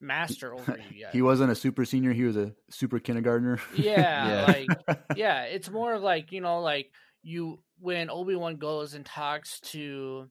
master 0.00 0.54
over 0.54 0.78
you 0.90 1.00
yet. 1.00 1.12
He 1.12 1.22
wasn't 1.22 1.50
a 1.50 1.54
super 1.54 1.84
senior. 1.84 2.12
He 2.12 2.24
was 2.24 2.36
a 2.36 2.52
super 2.70 2.98
kindergartner. 2.98 3.58
yeah, 3.74 4.28
Yeah. 4.28 4.44
like 4.46 4.98
yeah, 5.16 5.42
it's 5.44 5.70
more 5.70 5.94
of 5.94 6.02
like 6.02 6.32
you 6.32 6.40
know, 6.40 6.60
like 6.60 6.90
you 7.22 7.62
when 7.78 8.10
Obi 8.10 8.34
Wan 8.36 8.56
goes 8.56 8.94
and 8.94 9.04
talks 9.04 9.60
to 9.60 10.28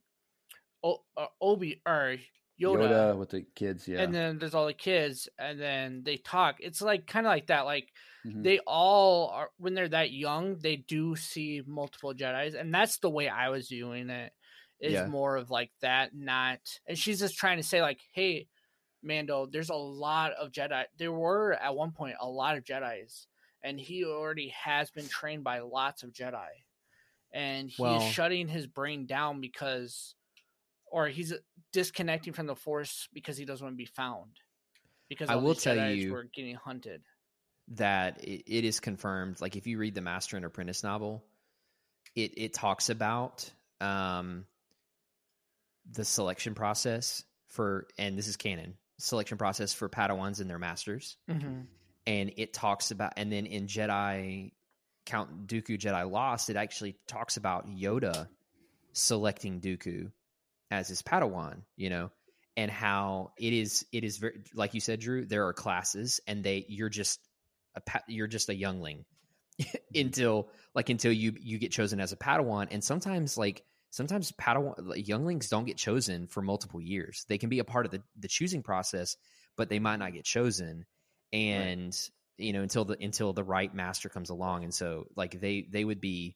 o- 0.83 1.03
uh, 1.17 1.27
Obi 1.41 1.81
or 1.85 2.17
Yoda, 2.61 2.89
Yoda 2.89 3.17
with 3.17 3.29
the 3.29 3.45
kids. 3.55 3.87
Yeah. 3.87 3.99
and 4.01 4.13
then 4.13 4.39
there's 4.39 4.55
all 4.55 4.65
the 4.67 4.73
kids, 4.73 5.27
and 5.37 5.59
then 5.59 6.01
they 6.03 6.17
talk. 6.17 6.55
It's 6.59 6.81
like 6.81 7.05
kind 7.05 7.25
of 7.25 7.29
like 7.31 7.47
that. 7.47 7.65
Like 7.65 7.89
Mhm. 8.25 8.43
they 8.43 8.59
all 8.59 9.29
are 9.29 9.51
when 9.57 9.73
they're 9.75 9.87
that 9.89 10.11
young, 10.11 10.57
they 10.59 10.77
do 10.77 11.15
see 11.15 11.61
multiple 11.65 12.13
Jedi's, 12.13 12.55
and 12.55 12.73
that's 12.73 12.97
the 12.99 13.09
way 13.09 13.29
I 13.29 13.49
was 13.49 13.67
viewing 13.69 14.09
it. 14.09 14.33
Is 14.79 14.93
Yeah. 14.93 15.07
more 15.07 15.37
of 15.37 15.49
like 15.51 15.71
that, 15.81 16.13
not. 16.13 16.59
And 16.85 16.97
she's 16.99 17.19
just 17.19 17.37
trying 17.37 17.57
to 17.57 17.63
say 17.63 17.81
like, 17.81 18.01
hey. 18.13 18.47
Mando, 19.03 19.45
there's 19.45 19.69
a 19.69 19.75
lot 19.75 20.31
of 20.33 20.51
Jedi. 20.51 20.83
There 20.97 21.11
were 21.11 21.53
at 21.53 21.75
one 21.75 21.91
point 21.91 22.15
a 22.19 22.27
lot 22.27 22.57
of 22.57 22.63
Jedi's, 22.63 23.27
and 23.61 23.79
he 23.79 24.03
already 24.03 24.47
has 24.49 24.89
been 24.89 25.07
trained 25.07 25.43
by 25.43 25.59
lots 25.59 26.01
of 26.01 26.11
Jedi, 26.11 26.47
and 27.31 27.69
he's 27.69 27.77
Well- 27.77 27.99
shutting 27.99 28.47
his 28.47 28.65
brain 28.65 29.05
down 29.05 29.41
because, 29.41 30.15
or 30.87 31.07
he's 31.07 31.31
disconnecting 31.71 32.33
from 32.33 32.47
the 32.47 32.55
Force 32.55 33.07
because 33.13 33.37
he 33.37 33.45
doesn't 33.45 33.63
want 33.63 33.73
to 33.75 33.77
be 33.77 33.85
found. 33.85 34.39
Because 35.07 35.29
I 35.29 35.35
will 35.35 35.53
these 35.53 35.61
tell 35.61 35.75
Jedis 35.75 35.97
you- 35.97 36.11
were 36.11 36.23
getting 36.23 36.55
hunted. 36.55 37.03
That 37.69 38.23
it, 38.23 38.43
it 38.47 38.63
is 38.65 38.79
confirmed. 38.79 39.41
Like 39.41 39.55
if 39.55 39.67
you 39.67 39.77
read 39.77 39.95
the 39.95 40.01
Master 40.01 40.37
and 40.37 40.45
Apprentice 40.45 40.83
novel, 40.83 41.23
it 42.15 42.33
it 42.37 42.53
talks 42.53 42.89
about 42.89 43.49
um, 43.81 44.45
the 45.91 46.05
selection 46.05 46.55
process 46.55 47.23
for, 47.47 47.87
and 47.97 48.17
this 48.17 48.27
is 48.27 48.37
canon 48.37 48.75
selection 48.97 49.37
process 49.37 49.73
for 49.73 49.89
Padawans 49.89 50.39
and 50.39 50.49
their 50.49 50.59
masters, 50.59 51.17
Mm-hmm. 51.29 51.61
and 52.07 52.33
it 52.37 52.53
talks 52.53 52.91
about, 52.91 53.13
and 53.17 53.31
then 53.31 53.45
in 53.45 53.67
Jedi 53.67 54.51
Count 55.05 55.47
Dooku 55.47 55.77
Jedi 55.79 56.09
Lost, 56.09 56.49
it 56.49 56.55
actually 56.55 56.95
talks 57.07 57.37
about 57.37 57.67
Yoda 57.67 58.27
selecting 58.93 59.59
Dooku 59.59 60.11
as 60.71 60.87
his 60.87 61.01
Padawan. 61.01 61.61
You 61.75 61.89
know. 61.89 62.11
And 62.57 62.71
how 62.71 63.33
it 63.37 63.51
is, 63.51 63.85
it 63.91 64.05
is 64.05 64.15
very 64.15 64.39
like 64.53 64.73
you 64.73 64.79
said, 64.79 65.01
Drew. 65.01 65.25
There 65.25 65.45
are 65.47 65.51
classes, 65.51 66.21
and 66.25 66.41
they 66.41 66.63
you're 66.69 66.87
just 66.87 67.19
a 67.75 67.81
you're 68.07 68.27
just 68.27 68.49
a 68.49 68.55
youngling 68.55 69.05
mm-hmm. 69.61 69.77
until 69.95 70.49
like 70.73 70.89
until 70.89 71.11
you 71.11 71.33
you 71.39 71.57
get 71.57 71.71
chosen 71.71 71.99
as 71.99 72.11
a 72.11 72.17
Padawan, 72.17 72.67
and 72.71 72.83
sometimes 72.83 73.37
like 73.37 73.63
sometimes 73.91 74.31
Padawan 74.33 74.75
like, 74.79 75.07
younglings 75.07 75.49
don't 75.49 75.65
get 75.65 75.77
chosen 75.77 76.27
for 76.27 76.41
multiple 76.41 76.81
years. 76.81 77.25
They 77.29 77.37
can 77.37 77.49
be 77.49 77.59
a 77.59 77.63
part 77.65 77.85
of 77.85 77.91
the 77.91 78.01
the 78.19 78.27
choosing 78.27 78.63
process, 78.63 79.15
but 79.55 79.69
they 79.69 79.79
might 79.79 79.97
not 79.97 80.13
get 80.13 80.25
chosen, 80.25 80.85
and 81.31 81.97
you 82.37 82.53
know 82.53 82.61
until 82.61 82.85
the 82.85 82.97
until 83.01 83.33
the 83.33 83.43
right 83.43 83.73
master 83.73 84.09
comes 84.09 84.29
along, 84.29 84.63
and 84.63 84.73
so 84.73 85.07
like 85.15 85.39
they 85.39 85.67
they 85.69 85.83
would 85.83 86.01
be 86.01 86.35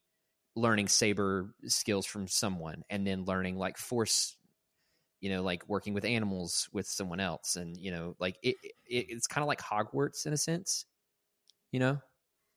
learning 0.56 0.88
saber 0.88 1.54
skills 1.66 2.06
from 2.06 2.28
someone, 2.28 2.84
and 2.90 3.06
then 3.06 3.26
learning 3.26 3.58
like 3.58 3.78
force 3.78 4.36
you 5.22 5.30
know 5.30 5.42
like 5.42 5.68
working 5.68 5.94
with 5.94 6.06
animals 6.06 6.70
with 6.72 6.88
someone 6.88 7.20
else 7.20 7.56
and 7.56 7.78
you 7.78 7.92
know 7.92 8.16
like 8.20 8.38
it, 8.42 8.56
it 8.64 9.08
it's 9.10 9.28
kind 9.28 9.44
of 9.44 9.48
like 9.48 9.62
hogwarts 9.62 10.26
in 10.26 10.34
a 10.34 10.38
sense 10.38 10.86
you 11.72 11.80
know 11.80 12.00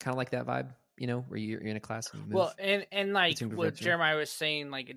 kind 0.01 0.13
of 0.15 0.19
like 0.19 0.31
that 0.31 0.47
vibe 0.47 0.71
you 0.99 1.07
know 1.07 1.21
where 1.29 1.39
you're, 1.39 1.61
you're 1.61 1.71
in 1.71 1.77
a 1.77 1.81
class 1.81 2.11
and 2.13 2.21
you 2.21 2.27
move 2.27 2.35
Well, 2.35 2.55
and 2.59 2.87
and 2.93 3.13
like 3.13 3.39
what 3.41 3.51
perfection. 3.57 3.85
Jeremiah 3.85 4.17
was 4.17 4.31
saying, 4.31 4.71
like, 4.71 4.95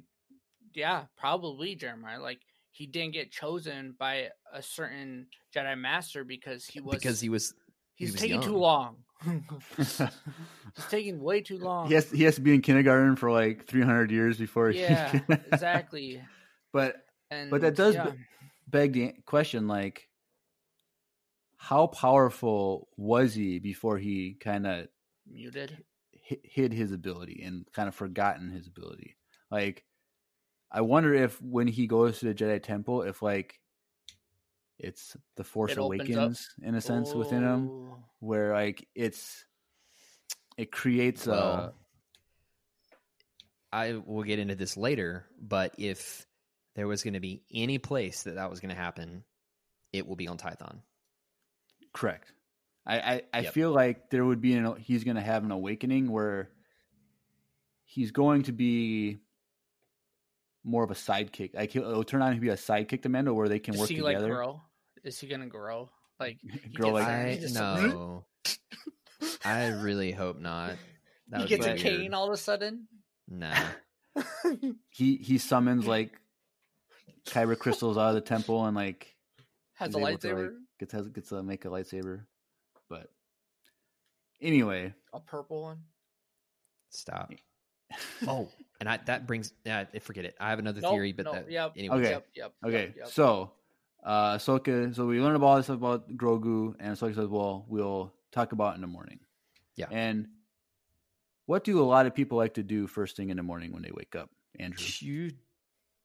yeah, 0.73 1.05
probably 1.17 1.75
Jeremiah. 1.75 2.21
Like 2.21 2.39
he 2.71 2.85
didn't 2.85 3.13
get 3.13 3.31
chosen 3.31 3.95
by 3.97 4.29
a 4.53 4.61
certain 4.61 5.27
Jedi 5.55 5.77
Master 5.79 6.23
because 6.25 6.65
he 6.65 6.81
was 6.81 6.95
because 6.97 7.21
he 7.21 7.29
was 7.29 7.53
he 7.95 8.05
he's 8.05 8.11
was 8.13 8.21
taking 8.21 8.41
too 8.41 8.57
long. 8.57 8.97
he's 9.77 10.01
taking 10.89 11.21
way 11.21 11.41
too 11.41 11.57
long. 11.57 11.87
he 11.87 11.93
has 11.93 12.11
he 12.11 12.23
has 12.23 12.35
to 12.35 12.41
be 12.41 12.53
in 12.53 12.61
kindergarten 12.61 13.15
for 13.15 13.31
like 13.31 13.65
300 13.65 14.11
years 14.11 14.37
before. 14.37 14.69
he 14.69 14.81
yeah, 14.81 15.09
can- 15.19 15.43
exactly. 15.51 16.21
but 16.73 16.97
And 17.31 17.49
But 17.49 17.61
that 17.61 17.75
does 17.75 17.95
yeah. 17.95 18.09
be- 18.09 18.17
beg 18.67 18.93
the 18.93 19.13
question 19.25 19.67
like 19.67 20.07
how 21.69 21.87
powerful 21.87 22.87
was 22.95 23.33
he 23.33 23.57
before 23.59 23.97
he 23.97 24.33
kind 24.39 24.67
of 24.67 24.87
muted. 25.27 25.83
hid 26.21 26.71
his 26.71 26.91
ability 26.91 27.41
and 27.43 27.65
kind 27.73 27.87
of 27.87 27.95
forgotten 27.95 28.49
his 28.51 28.67
ability 28.67 29.15
like 29.49 29.83
i 30.71 30.81
wonder 30.81 31.13
if 31.13 31.41
when 31.41 31.67
he 31.67 31.87
goes 31.87 32.19
to 32.19 32.25
the 32.27 32.33
jedi 32.35 32.61
temple 32.61 33.01
if 33.01 33.21
like 33.21 33.59
it's 34.77 35.15
the 35.37 35.43
force 35.43 35.71
It 35.71 35.79
opens 35.79 36.01
up. 36.01 36.07
awakens 36.17 36.49
in 36.61 36.75
a 36.75 36.81
sense 36.81 37.13
within 37.15 37.43
him 37.43 37.69
Oh. 37.71 37.97
where 38.19 38.53
like 38.53 38.87
it's 38.93 39.45
it 40.57 40.71
creates 40.71 41.25
a 41.27 41.31
Well, 41.31 41.75
i 43.71 43.93
will 43.93 44.23
get 44.23 44.39
into 44.39 44.55
this 44.55 44.77
later 44.77 45.25
but 45.41 45.73
if 45.77 46.25
there 46.75 46.87
was 46.87 47.03
going 47.03 47.13
to 47.15 47.19
be 47.19 47.41
any 47.53 47.77
place 47.77 48.23
that 48.23 48.35
that 48.35 48.49
was 48.49 48.59
going 48.59 48.73
to 48.75 48.81
happen 48.81 49.23
it 49.93 50.05
will 50.07 50.15
be 50.17 50.27
on 50.27 50.37
tython 50.37 50.81
Correct. 51.95 52.31
I 52.85 52.99
I, 52.99 53.21
I 53.33 53.39
Yep. 53.41 53.53
feel 53.53 53.71
like 53.71 54.09
there 54.09 54.23
would 54.25 54.41
be 54.41 54.53
an 54.53 54.75
he's 54.77 55.03
going 55.03 55.15
to 55.15 55.21
have 55.21 55.43
an 55.43 55.51
awakening 55.51 56.11
where 56.11 56.49
he's 57.85 58.11
going 58.11 58.43
to 58.43 58.51
be 58.51 59.19
more 60.63 60.83
of 60.83 60.91
a 60.91 60.95
sidekick. 60.95 61.55
Like 61.55 61.71
he'll, 61.71 61.89
it'll 61.89 62.03
turn 62.03 62.21
out 62.21 62.33
to 62.33 62.39
be 62.39 62.49
a 62.49 62.55
sidekick 62.55 63.01
to 63.03 63.09
Mando 63.09 63.33
where 63.33 63.47
they 63.47 63.59
can 63.59 63.75
Is 63.75 63.79
work 63.79 63.89
he 63.89 63.95
together. 63.97 64.19
like 64.27 64.31
grow? 64.31 64.61
Is 65.03 65.19
he 65.19 65.27
gonna 65.27 65.47
grow? 65.47 65.89
Like 66.19 66.37
he 66.41 66.69
Grow 66.69 66.89
like- 66.91 67.07
i 67.07 67.37
just- 67.39 67.55
no 67.55 68.25
i 69.43 69.67
really 69.67 70.11
hope 70.11 70.39
not 70.39 70.71
that 71.29 71.37
he 71.37 71.43
would 71.43 71.49
gets 71.49 71.65
be 71.65 71.71
a 71.71 71.73
weird. 71.75 72.01
cane 72.01 72.13
all 72.13 72.27
of 72.27 72.33
a 72.33 72.37
sudden. 72.37 72.87
nah 73.27 73.53
He 74.89 75.17
he 75.17 75.37
summons 75.37 75.85
like 75.87 76.11
kyber 77.27 77.57
crystals 77.57 77.97
out 77.97 78.09
of 78.09 78.15
the 78.15 78.21
temple 78.21 78.65
and 78.65 78.75
like 78.75 79.15
Has 79.73 79.89
is 79.89 79.95
a 79.95 79.97
able 79.99 80.07
to, 80.07 80.11
like, 80.11 80.21
lightsaber, 80.37 80.49
gets 80.79 80.93
has, 80.93 81.07
gets 81.09 81.29
to 81.29 81.43
make 81.43 81.65
a 81.65 81.69
lightsaber. 81.69 82.25
But 82.89 83.09
anyway, 84.41 84.93
a 85.13 85.19
purple 85.19 85.63
one. 85.63 85.79
stop 86.89 87.31
Oh, 88.27 88.49
and 88.79 88.89
I, 88.89 88.99
that 89.05 89.27
brings 89.27 89.53
yeah, 89.63 89.85
forget 90.01 90.25
it. 90.25 90.35
I 90.39 90.49
have 90.49 90.59
another 90.59 90.81
Nope, 90.81 90.93
theory, 90.93 91.11
but 91.13 91.25
no, 91.25 91.33
that 91.33 91.51
yep, 91.51 91.73
anyway. 91.77 91.97
Okay. 91.97 92.09
Yep, 92.09 92.27
yep. 92.35 92.53
Okay, 92.65 92.83
yep, 92.83 92.95
yep. 92.97 93.07
so 93.07 93.51
uh 94.03 94.35
Ahsoka, 94.35 94.93
so 94.95 95.05
we 95.05 95.19
learned 95.19 95.35
about 95.35 95.45
all 95.47 95.55
this 95.57 95.65
stuff 95.65 95.77
about 95.77 96.09
Grogu, 96.15 96.75
and 96.79 96.95
Ahsoka 96.95 97.15
says, 97.15 97.27
"Well, 97.27 97.65
we'll 97.67 98.13
talk 98.31 98.51
about 98.51 98.73
it 98.73 98.75
in 98.75 98.81
the 98.81 98.87
morning." 98.87 99.19
Yeah. 99.75 99.87
And 99.91 100.27
what 101.45 101.63
do 101.63 101.79
a 101.79 101.83
lot 101.83 102.05
of 102.05 102.15
people 102.15 102.37
like 102.37 102.55
to 102.55 102.63
do 102.63 102.87
first 102.87 103.15
thing 103.15 103.29
in 103.29 103.37
the 103.37 103.43
morning 103.43 103.71
when 103.71 103.83
they 103.83 103.91
wake 103.93 104.15
up, 104.15 104.29
Andrew? 104.59 104.85
You 104.99 105.31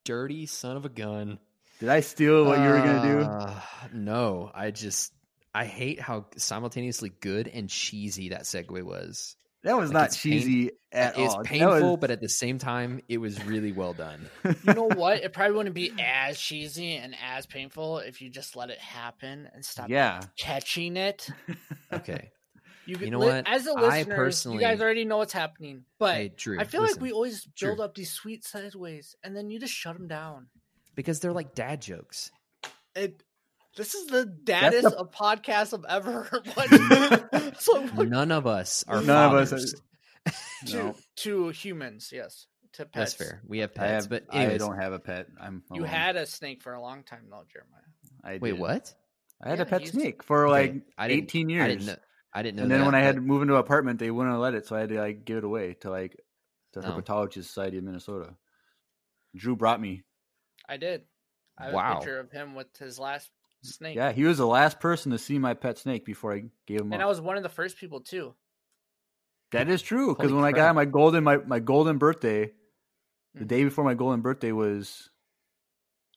dirty 0.05 0.47
son 0.47 0.77
of 0.77 0.85
a 0.85 0.89
gun. 0.89 1.39
Did 1.81 1.89
I 1.89 2.01
steal 2.01 2.45
what 2.45 2.59
you 2.59 2.64
were 2.68 2.78
gonna 2.78 3.03
do? 3.09 3.20
Uh, 3.20 3.61
No, 3.93 4.51
I 4.55 4.70
just 4.70 5.12
I 5.55 5.64
hate 5.64 6.01
how 6.01 6.26
simultaneously 6.37 7.11
good 7.20 7.49
and 7.49 7.68
cheesy 7.68 8.28
that 8.28 8.43
segue 8.43 8.83
was. 8.83 9.35
That 9.62 9.76
was 9.76 9.91
like, 9.91 9.95
not 9.95 10.07
it's 10.07 10.22
pain- 10.22 10.33
cheesy 10.33 10.70
at 10.93 11.18
it's 11.18 11.35
all. 11.35 11.39
That 11.39 11.47
painful, 11.47 11.91
was- 11.93 11.99
but 12.01 12.11
at 12.11 12.20
the 12.20 12.28
same 12.28 12.59
time, 12.59 13.01
it 13.09 13.18
was 13.18 13.43
really 13.45 13.72
well 13.72 13.93
done. 13.93 14.20
You 14.45 14.74
know 14.74 14.89
what? 14.95 15.18
It 15.22 15.33
probably 15.33 15.57
wouldn't 15.57 15.74
be 15.74 15.93
as 15.99 16.39
cheesy 16.39 16.95
and 16.97 17.14
as 17.22 17.47
painful 17.47 17.99
if 17.99 18.22
you 18.22 18.31
just 18.31 18.57
let 18.57 18.70
it 18.70 18.78
happen 18.78 19.49
and 19.53 19.64
stop 19.64 19.89
yeah, 19.91 20.20
catching 20.39 20.97
it. 20.97 21.28
Okay, 21.93 22.31
You, 22.87 22.97
You 22.99 23.11
know 23.11 23.18
li- 23.18 23.26
what? 23.26 23.49
As 23.49 23.66
a 23.66 23.72
listener, 23.74 23.99
you 23.99 24.05
personally- 24.07 24.59
guys 24.61 24.81
already 24.81 25.05
know 25.05 25.16
what's 25.18 25.33
happening. 25.33 25.85
But 25.99 26.14
hey 26.14 26.33
Drew, 26.37 26.59
I 26.61 26.64
feel 26.64 26.83
listen, 26.83 26.97
like 26.97 27.03
we 27.03 27.12
always 27.12 27.45
build 27.61 27.76
Drew. 27.76 27.85
up 27.85 27.95
these 27.95 28.12
sweet 28.12 28.45
sideways, 28.45 29.14
and 29.24 29.37
then 29.37 29.51
you 29.51 29.59
just 29.59 29.74
shut 29.74 29.97
them 29.97 30.09
down. 30.09 30.47
Because 31.01 31.21
they're 31.21 31.33
like 31.33 31.55
dad 31.55 31.81
jokes. 31.81 32.31
It. 32.95 33.23
This 33.77 33.95
is 33.95 34.09
the 34.09 34.27
daddest 34.27 34.83
the- 34.83 34.97
of 34.99 35.11
podcasts 35.13 35.73
I've 35.73 35.85
ever. 35.89 36.25
What? 36.55 37.55
so 37.61 37.87
what- 37.89 38.09
None 38.09 38.31
of 38.33 38.47
us 38.47 38.85
are 38.87 39.01
None 39.01 39.33
of 39.33 39.39
us 39.41 39.51
fathers. 39.51 39.75
to 40.67 40.77
no, 40.77 40.97
to 41.17 41.49
humans, 41.51 42.11
yes. 42.13 42.47
To 42.75 42.85
pets. 42.85 43.15
That's 43.15 43.15
fair. 43.15 43.43
We 43.49 43.61
have 43.61 43.71
I 43.77 43.79
pets, 43.79 44.05
have. 44.05 44.11
but 44.11 44.25
I 44.35 44.59
don't 44.59 44.77
have 44.79 44.93
a 44.93 44.99
pet. 44.99 45.27
I'm. 45.41 45.63
You 45.73 45.85
had 45.85 46.17
a 46.17 46.27
snake 46.27 46.63
for 46.63 46.75
a 46.75 46.81
long 46.81 47.03
time, 47.05 47.25
though, 47.31 47.43
Jeremiah. 47.51 47.81
I 48.23 48.39
wait. 48.43 48.51
did. 48.53 48.61
What? 48.61 48.95
I 49.43 49.49
had 49.49 49.59
Yeah, 49.59 49.63
a 49.63 49.67
pet 49.67 49.81
he's- 49.81 49.93
snake 49.93 50.23
for 50.23 50.47
Okay, 50.47 50.53
like 50.53 50.83
I 50.99 51.09
didn't- 51.09 51.25
18 51.25 51.49
I 51.49 51.53
years. 51.55 51.67
didn't 51.69 51.87
know. 51.87 51.97
I 52.35 52.43
didn't 52.43 52.57
know. 52.59 52.63
and 52.65 52.71
then 52.71 52.81
that, 52.81 52.87
when 52.87 52.95
I 52.95 53.01
had 53.01 53.15
to 53.17 53.21
move 53.21 53.43
into 53.43 53.55
an 53.55 53.61
apartment, 53.61 53.99
they 53.99 54.11
wouldn't 54.11 54.39
let 54.39 54.55
it, 54.55 54.67
so 54.67 54.77
I 54.77 54.81
had 54.81 54.91
to 54.91 55.01
like 55.01 55.25
give 55.25 55.39
it 55.39 55.45
away 55.45 55.75
to 55.81 55.91
like 55.91 56.17
the 56.75 56.81
Oh. 56.81 56.93
Herpetology 57.01 57.35
Society 57.43 57.79
of 57.79 57.85
Minnesota. 57.85 58.35
Drew 59.35 59.57
brought 59.57 59.81
me. 59.81 60.03
I 60.71 60.77
did. 60.77 61.03
I 61.59 61.64
have 61.66 61.75
Wow. 61.75 61.91
a 61.91 61.95
picture 61.97 62.21
of 62.21 62.31
him 62.31 62.55
with 62.55 62.75
his 62.79 62.99
last 62.99 63.31
snake. 63.62 63.97
Yeah, 63.97 64.12
he 64.12 64.25
was 64.25 64.39
the 64.39 64.47
last 64.47 64.81
person 64.81 65.11
to 65.12 65.18
see 65.18 65.39
my 65.39 65.53
pet 65.53 65.77
snake 65.79 66.05
before 66.05 66.33
I 66.33 66.45
gave 66.66 66.81
him 66.81 66.93
And 66.93 67.03
up. 67.03 67.07
I 67.07 67.07
was 67.07 67.21
one 67.21 67.37
of 67.37 67.43
the 67.43 67.49
first 67.49 67.77
people 67.77 68.01
too. 68.01 68.35
That 69.53 69.68
is 69.68 69.83
true 69.83 70.14
because 70.14 70.31
Holy 70.31 70.35
when 70.37 70.45
I 70.45 70.53
got 70.53 70.75
my 70.77 70.85
golden 70.85 71.25
my, 71.25 71.39
my 71.39 71.59
golden 71.59 71.99
birthday, 71.99 72.53
the 73.39 73.45
Mhm. 73.45 73.49
day 73.49 73.64
before 73.64 73.85
my 73.85 73.95
golden 73.95 74.21
birthday 74.21 74.53
was, 74.53 75.11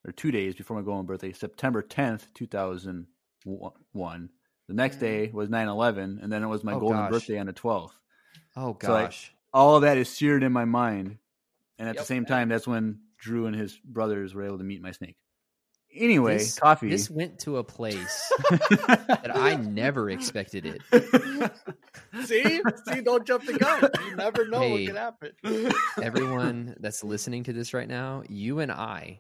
or 0.06 0.12
two 0.12 0.32
days 0.32 0.56
before 0.56 0.78
my 0.78 0.84
golden 0.84 1.06
birthday, 1.06 1.32
September 1.32 1.82
tenth, 1.82 2.32
two 2.34 2.46
thousand 2.46 3.08
one. 3.44 4.30
The 4.68 4.74
next 4.74 4.98
Mhm. 4.98 5.00
day 5.00 5.30
was 5.30 5.50
9-11, 5.50 6.20
and 6.22 6.32
then 6.32 6.44
it 6.44 6.48
was 6.48 6.64
my 6.64 6.74
Oh, 6.74 6.80
golden 6.80 7.06
gosh. 7.06 7.08
birthday 7.08 7.38
on 7.40 7.48
the 7.48 7.54
twelfth. 7.54 8.00
oh 8.56 8.74
So, 8.80 8.94
like, 8.94 9.12
gosh, 9.12 9.36
All 9.54 9.76
of 9.76 9.84
that 9.84 9.98
is 9.98 10.10
seared 10.10 10.44
in 10.44 10.52
my 10.54 10.66
mind, 10.66 11.18
and 11.80 11.90
at 11.90 11.98
the 11.98 12.04
Yep. 12.04 12.06
same 12.06 12.26
time, 12.26 12.50
that's 12.50 12.68
when 12.68 13.02
Drew 13.24 13.46
and 13.48 13.56
his 13.56 13.78
brothers 13.86 14.34
were 14.34 14.44
able 14.44 14.58
to 14.58 14.64
meet 14.64 14.82
my 14.82 14.92
snake. 14.92 15.16
Anyway, 15.96 16.40
this, 16.40 16.58
coffee. 16.58 16.90
This 16.90 17.10
went 17.10 17.40
to 17.42 17.58
a 17.58 17.64
place 17.64 18.32
that 18.50 19.32
I 19.34 19.56
never 19.56 20.10
expected 20.10 20.66
it. 20.66 20.82
See, 22.26 22.62
see, 22.88 23.02
don't 23.02 23.26
jump 23.28 23.46
the 23.46 23.54
gun. 23.54 23.90
You 24.08 24.16
never 24.16 24.48
know 24.48 24.60
Hey. 24.60 24.72
what 24.72 24.88
could 24.88 24.96
happen. 24.96 25.72
Everyone 26.02 26.76
that's 26.80 27.04
listening 27.04 27.44
to 27.46 27.54
this 27.54 27.74
right 27.74 27.88
now, 27.88 28.24
you 28.28 28.60
and 28.60 28.72
I 28.72 29.20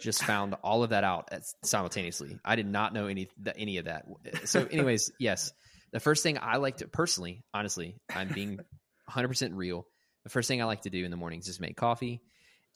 just 0.00 0.22
found 0.24 0.54
all 0.62 0.82
of 0.84 0.90
that 0.90 1.02
out 1.04 1.28
at, 1.32 1.42
simultaneously. 1.64 2.38
I 2.44 2.56
did 2.56 2.66
not 2.66 2.92
know 2.94 3.06
any 3.06 3.28
that, 3.42 3.56
any 3.58 3.78
of 3.78 3.84
that. 3.86 4.04
So, 4.44 4.66
anyways, 4.70 5.12
yes, 5.18 5.52
the 5.92 6.00
first 6.00 6.22
thing 6.22 6.38
I 6.40 6.56
like 6.56 6.78
to 6.78 6.88
personally, 6.88 7.42
honestly, 7.52 7.96
I'm 8.14 8.28
being 8.28 8.56
100 8.56 9.28
percent 9.28 9.54
real. 9.54 9.86
The 10.24 10.30
first 10.30 10.46
thing 10.48 10.62
I 10.62 10.66
like 10.66 10.82
to 10.82 10.90
do 10.90 11.04
in 11.04 11.10
the 11.10 11.16
mornings 11.16 11.44
is 11.44 11.54
just 11.54 11.60
make 11.60 11.76
coffee, 11.76 12.22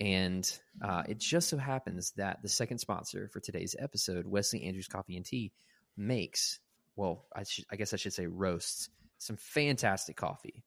and 0.01 0.51
uh, 0.83 1.03
it 1.09 1.19
just 1.19 1.49
so 1.49 1.57
happens 1.57 2.13
that 2.17 2.43
the 2.43 2.49
second 2.49 2.79
sponsor 2.79 3.29
for 3.33 3.41
today's 3.41 3.75
episode, 3.79 4.27
Wesley 4.27 4.65
Andrews 4.65 4.89
Coffee 4.89 5.17
and 5.17 5.25
Tea, 5.25 5.53
makes 5.97 6.61
well, 6.97 7.27
I, 7.35 7.45
should, 7.45 7.67
I 7.71 7.77
guess 7.77 7.93
I 7.93 7.97
should 7.97 8.15
say 8.15 8.27
roasts 8.27 8.89
some 9.19 9.37
fantastic 9.37 10.17
coffee. 10.17 10.65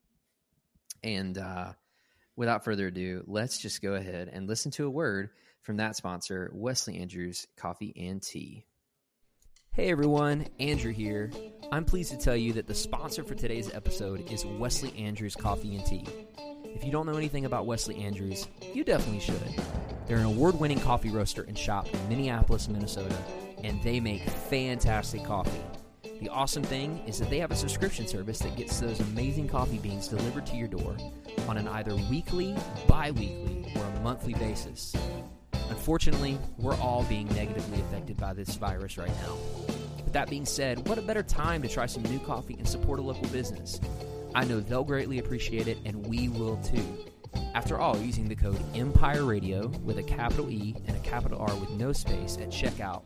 And 1.03 1.37
uh, 1.37 1.73
without 2.35 2.63
further 2.63 2.87
ado, 2.87 3.23
let's 3.27 3.59
just 3.59 3.81
go 3.81 3.93
ahead 3.93 4.29
and 4.31 4.47
listen 4.47 4.71
to 4.71 4.85
a 4.85 4.89
word 4.89 5.31
from 5.63 5.77
that 5.77 5.95
sponsor, 5.95 6.51
Wesley 6.53 6.99
Andrews 6.99 7.47
Coffee 7.57 7.93
and 7.95 8.21
Tea. 8.21 8.65
Hey 9.73 9.91
everyone, 9.91 10.47
Andrew 10.59 10.91
here. 10.91 11.31
I'm 11.71 11.85
pleased 11.85 12.11
to 12.11 12.17
tell 12.17 12.35
you 12.35 12.53
that 12.53 12.67
the 12.67 12.75
sponsor 12.75 13.23
for 13.23 13.35
today's 13.35 13.73
episode 13.73 14.31
is 14.31 14.45
Wesley 14.45 14.93
Andrews 14.97 15.35
Coffee 15.35 15.75
and 15.75 15.85
Tea. 15.85 16.05
If 16.75 16.83
you 16.85 16.91
don't 16.91 17.05
know 17.05 17.17
anything 17.17 17.45
about 17.45 17.65
Wesley 17.65 17.97
Andrews, 17.97 18.47
you 18.73 18.83
definitely 18.83 19.19
should. 19.19 19.41
They're 20.07 20.17
an 20.17 20.25
award 20.25 20.59
winning 20.59 20.79
coffee 20.79 21.09
roaster 21.09 21.43
and 21.43 21.57
shop 21.57 21.87
in 21.93 22.09
Minneapolis, 22.09 22.67
Minnesota, 22.67 23.15
and 23.63 23.81
they 23.83 23.99
make 23.99 24.21
fantastic 24.21 25.23
coffee. 25.25 25.61
The 26.21 26.29
awesome 26.29 26.63
thing 26.63 27.01
is 27.07 27.19
that 27.19 27.29
they 27.29 27.39
have 27.39 27.51
a 27.51 27.55
subscription 27.55 28.07
service 28.07 28.39
that 28.39 28.55
gets 28.55 28.79
those 28.79 28.99
amazing 28.99 29.47
coffee 29.47 29.77
beans 29.77 30.07
delivered 30.07 30.45
to 30.47 30.55
your 30.55 30.67
door 30.67 30.95
on 31.47 31.57
an 31.57 31.67
either 31.67 31.95
weekly, 32.09 32.55
bi 32.87 33.11
weekly, 33.11 33.71
or 33.75 33.83
a 33.83 33.99
monthly 34.01 34.33
basis. 34.33 34.95
Unfortunately, 35.69 36.37
we're 36.57 36.77
all 36.77 37.03
being 37.03 37.27
negatively 37.35 37.79
affected 37.81 38.17
by 38.17 38.33
this 38.33 38.55
virus 38.55 38.97
right 38.97 39.11
now. 39.21 39.37
But 40.03 40.13
that 40.13 40.29
being 40.29 40.45
said, 40.45 40.87
what 40.87 40.97
a 40.97 41.01
better 41.01 41.23
time 41.23 41.61
to 41.61 41.67
try 41.67 41.85
some 41.85 42.03
new 42.03 42.19
coffee 42.19 42.55
and 42.57 42.67
support 42.67 42.99
a 42.99 43.01
local 43.01 43.27
business? 43.29 43.79
I 44.35 44.45
know 44.45 44.59
they'll 44.59 44.83
greatly 44.83 45.19
appreciate 45.19 45.67
it, 45.67 45.77
and 45.85 46.05
we 46.05 46.29
will 46.29 46.57
too. 46.57 46.85
After 47.53 47.79
all, 47.79 47.97
using 47.97 48.27
the 48.27 48.35
code 48.35 48.59
Empire 48.75 49.25
Radio 49.25 49.67
with 49.83 49.97
a 49.97 50.03
capital 50.03 50.49
E 50.49 50.75
and 50.87 50.95
a 50.95 50.99
capital 50.99 51.39
R 51.39 51.55
with 51.55 51.69
no 51.71 51.91
space 51.91 52.37
at 52.37 52.49
checkout, 52.49 53.01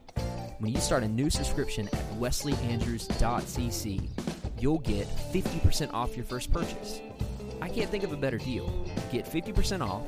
when 0.60 0.72
you 0.74 0.80
start 0.80 1.04
a 1.04 1.08
new 1.08 1.30
subscription 1.30 1.88
at 1.88 2.12
wesleyandrews.cc, 2.20 4.10
you'll 4.60 4.80
get 4.80 5.08
50% 5.34 5.94
off 5.94 6.16
your 6.16 6.26
first 6.26 6.52
purchase. 6.52 7.02
I 7.62 7.70
can't 7.70 7.90
think 7.90 8.04
of 8.04 8.14
a 8.14 8.18
better 8.18 8.38
deal. 8.38 8.68
Get 9.12 9.26
50% 9.26 9.82
off, 9.82 10.04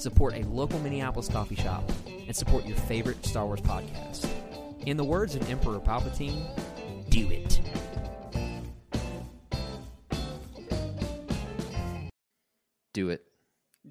support 0.00 0.34
a 0.34 0.44
local 0.46 0.78
Minneapolis 0.80 1.28
coffee 1.28 1.56
shop, 1.56 1.90
and 2.06 2.34
support 2.34 2.64
your 2.64 2.76
favorite 2.76 3.24
Star 3.26 3.46
Wars 3.46 3.60
podcast. 3.60 4.28
In 4.86 4.96
the 4.96 5.04
words 5.04 5.34
of 5.36 5.48
Emperor 5.50 5.78
Palpatine, 5.78 6.44
do 7.10 7.30
it. 7.30 7.60
Do 12.92 13.10
it. 13.10 13.24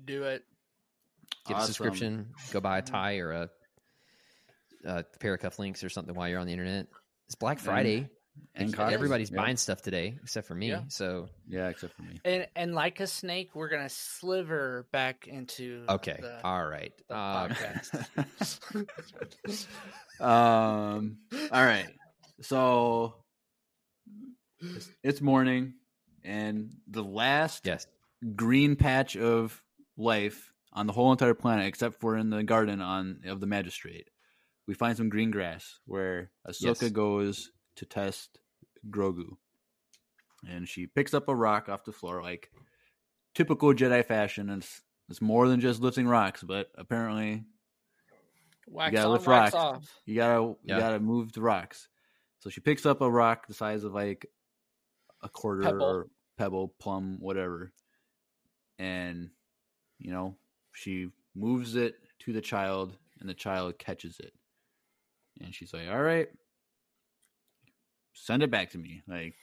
Do 0.05 0.23
it. 0.23 0.43
Get 1.47 1.55
Awesome. 1.57 1.63
a 1.63 1.65
subscription. 1.67 2.27
Go 2.51 2.59
buy 2.61 2.77
a 2.79 2.81
tie 2.81 3.17
or 3.17 3.31
a, 3.31 3.49
a 4.85 5.03
pair 5.19 5.33
of 5.33 5.39
cufflinks 5.39 5.83
or 5.83 5.89
something 5.89 6.13
while 6.15 6.27
you're 6.29 6.39
on 6.39 6.47
the 6.47 6.53
internet. 6.53 6.87
It's 7.27 7.35
Black 7.35 7.59
Friday. 7.59 8.09
and 8.55 8.69
It 8.69 8.75
coffee. 8.75 8.89
is. 8.89 8.93
Everybody's 8.93 9.31
Yeah. 9.31 9.37
buying 9.41 9.57
stuff 9.57 9.81
today, 9.81 10.17
except 10.23 10.47
for 10.47 10.55
me. 10.55 10.69
Yeah. 10.69 10.83
So 10.89 11.29
Yeah, 11.47 11.67
except 11.69 11.95
for 11.95 12.03
me. 12.03 12.19
And 12.23 12.47
and 12.55 12.73
like 12.75 12.99
a 12.99 13.07
snake, 13.07 13.55
we're 13.55 13.69
gonna 13.69 13.89
sliver 13.89 14.87
back 14.91 15.27
into 15.27 15.83
okay, 15.89 16.17
the, 16.21 16.45
all 16.45 16.65
right. 16.65 16.93
Um, 17.09 17.53
um, 20.19 21.17
all 21.51 21.65
right. 21.65 21.87
So 22.41 23.15
it's, 24.59 24.89
it's 25.03 25.21
morning, 25.21 25.73
and 26.23 26.73
the 26.87 27.03
last 27.03 27.65
yes. 27.65 27.85
Green 28.35 28.75
patch 28.75 29.15
of 29.17 29.63
life 29.97 30.51
on 30.73 30.87
the 30.87 30.93
whole 30.93 31.11
entire 31.11 31.33
planet, 31.33 31.65
except 31.67 31.99
for 31.99 32.15
in 32.15 32.29
the 32.29 32.43
garden 32.43 32.81
on 32.81 33.21
of 33.25 33.39
the 33.39 33.47
magistrate, 33.47 34.09
we 34.67 34.73
find 34.73 34.95
some 34.95 35.09
green 35.09 35.31
grass 35.31 35.79
where 35.85 36.31
Ahsoka 36.47 36.81
Yes. 36.83 36.91
goes 36.91 37.51
to 37.75 37.85
test 37.85 38.39
Grogu, 38.89 39.37
and 40.47 40.67
she 40.67 40.87
picks 40.87 41.13
up 41.13 41.27
a 41.27 41.35
rock 41.35 41.67
off 41.69 41.83
the 41.83 41.91
floor, 41.91 42.21
like 42.21 42.51
typical 43.35 43.73
Jedi 43.73 44.05
fashion. 44.05 44.49
And 44.49 44.61
it's, 44.63 44.81
it's 45.09 45.21
more 45.21 45.47
than 45.47 45.59
just 45.59 45.81
lifting 45.81 46.07
rocks, 46.07 46.41
but 46.43 46.69
apparently 46.75 47.43
wax 48.67 48.93
gotta 48.93 49.07
on, 49.07 49.13
lift 49.13 49.27
wax 49.27 49.53
rocks. 49.53 49.55
off. 49.55 50.01
you 50.05 50.15
gotta 50.15 50.41
you 50.43 50.57
Yeah. 50.63 50.79
gotta 50.79 50.99
move 50.99 51.33
the 51.33 51.41
rocks. 51.41 51.87
So 52.39 52.49
she 52.49 52.61
picks 52.61 52.85
up 52.85 53.01
a 53.01 53.11
rock 53.11 53.45
the 53.47 53.53
size 53.53 53.83
of 53.83 53.93
like 53.93 54.25
a 55.21 55.29
quarter 55.29 55.63
Pebble. 55.63 55.83
or 55.83 56.07
pebble, 56.37 56.69
plum, 56.79 57.17
whatever, 57.19 57.71
and 58.81 59.29
you 59.99 60.11
know 60.11 60.35
she 60.73 61.09
moves 61.35 61.75
it 61.75 61.95
to 62.19 62.33
the 62.33 62.41
child, 62.41 62.97
and 63.19 63.29
the 63.29 63.33
child 63.33 63.77
catches 63.77 64.19
it, 64.19 64.33
and 65.39 65.53
she's 65.53 65.71
like, 65.73 65.87
"All 65.87 66.01
right, 66.01 66.27
send 68.13 68.41
it 68.41 68.49
back 68.49 68.71
to 68.71 68.79
me." 68.79 69.03
Like, 69.07 69.35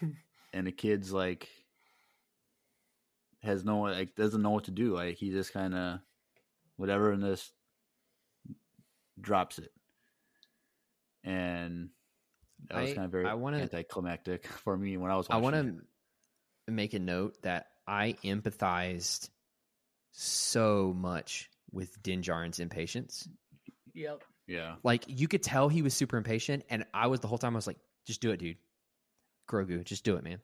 and 0.54 0.66
the 0.66 0.72
kid's 0.72 1.12
like 1.12 1.48
has 3.42 3.64
no 3.64 3.80
like 3.82 4.16
doesn't 4.16 4.42
know 4.42 4.50
what 4.50 4.64
to 4.64 4.70
do. 4.70 4.94
Like 4.94 5.16
he 5.16 5.30
just 5.30 5.52
kind 5.52 5.74
of 5.74 6.00
whatever, 6.76 7.12
and 7.12 7.22
this 7.22 7.52
drops 9.20 9.58
it, 9.58 9.72
and 11.22 11.90
that 12.70 12.80
was 12.80 12.94
kind 12.94 13.04
of 13.04 13.10
very 13.12 13.26
I 13.26 13.34
wanna- 13.34 13.58
anticlimactic 13.58 14.46
for 14.64 14.74
me 14.74 14.96
when 14.96 15.10
I 15.10 15.16
was. 15.16 15.26
I 15.28 15.36
want 15.36 15.54
to 15.56 16.72
make 16.72 16.94
a 16.94 16.98
note 16.98 17.36
that 17.42 17.66
I 17.86 18.16
empathized 18.24 19.30
so 20.12 20.94
much 20.96 21.50
with 21.72 22.02
Din 22.02 22.22
Djarin's 22.22 22.58
impatience. 22.60 23.28
Yep. 23.94 24.22
yeah, 24.46 24.76
Like 24.82 25.04
you 25.06 25.28
could 25.28 25.42
tell 25.42 25.68
he 25.68 25.82
was 25.82 25.94
super 25.94 26.16
impatient, 26.16 26.64
and 26.68 26.84
I 26.92 27.06
was 27.06 27.20
the 27.20 27.28
whole 27.28 27.38
time. 27.38 27.54
I 27.54 27.58
was 27.58 27.66
like, 27.66 27.78
"Just 28.06 28.20
do 28.20 28.30
it, 28.30 28.36
dude. 28.38 28.58
Grogu, 29.48 29.84
just 29.84 30.04
do 30.04 30.16
it, 30.16 30.24
man. 30.24 30.38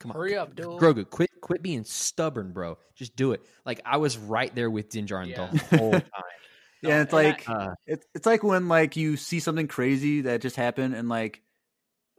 Come 0.00 0.10
on, 0.12 0.16
Hurry 0.16 0.36
up, 0.36 0.54
dude. 0.54 0.66
Grogu, 0.78 1.08
quit, 1.08 1.30
quit 1.40 1.62
being 1.62 1.82
stubborn, 1.84 2.52
bro. 2.52 2.78
Just 2.94 3.16
do 3.16 3.32
it." 3.32 3.42
Like 3.64 3.80
I 3.84 3.96
was 3.96 4.16
right 4.18 4.54
there 4.54 4.70
with 4.70 4.88
Din 4.90 5.06
Djarin 5.06 5.28
Yeah. 5.28 5.50
the 5.50 5.76
whole 5.78 5.92
time. 5.92 6.02
yeah. 6.82 7.02
It's 7.02 7.12
and 7.12 7.20
I- 7.20 7.28
like 7.30 7.48
Uh, 7.48 7.74
it's 7.86 8.06
it's 8.14 8.26
like 8.26 8.42
when 8.44 8.68
like 8.68 8.96
you 8.96 9.16
see 9.16 9.40
something 9.40 9.66
crazy 9.68 10.22
that 10.22 10.40
just 10.40 10.56
happened, 10.56 10.94
and 10.94 11.08
like 11.08 11.42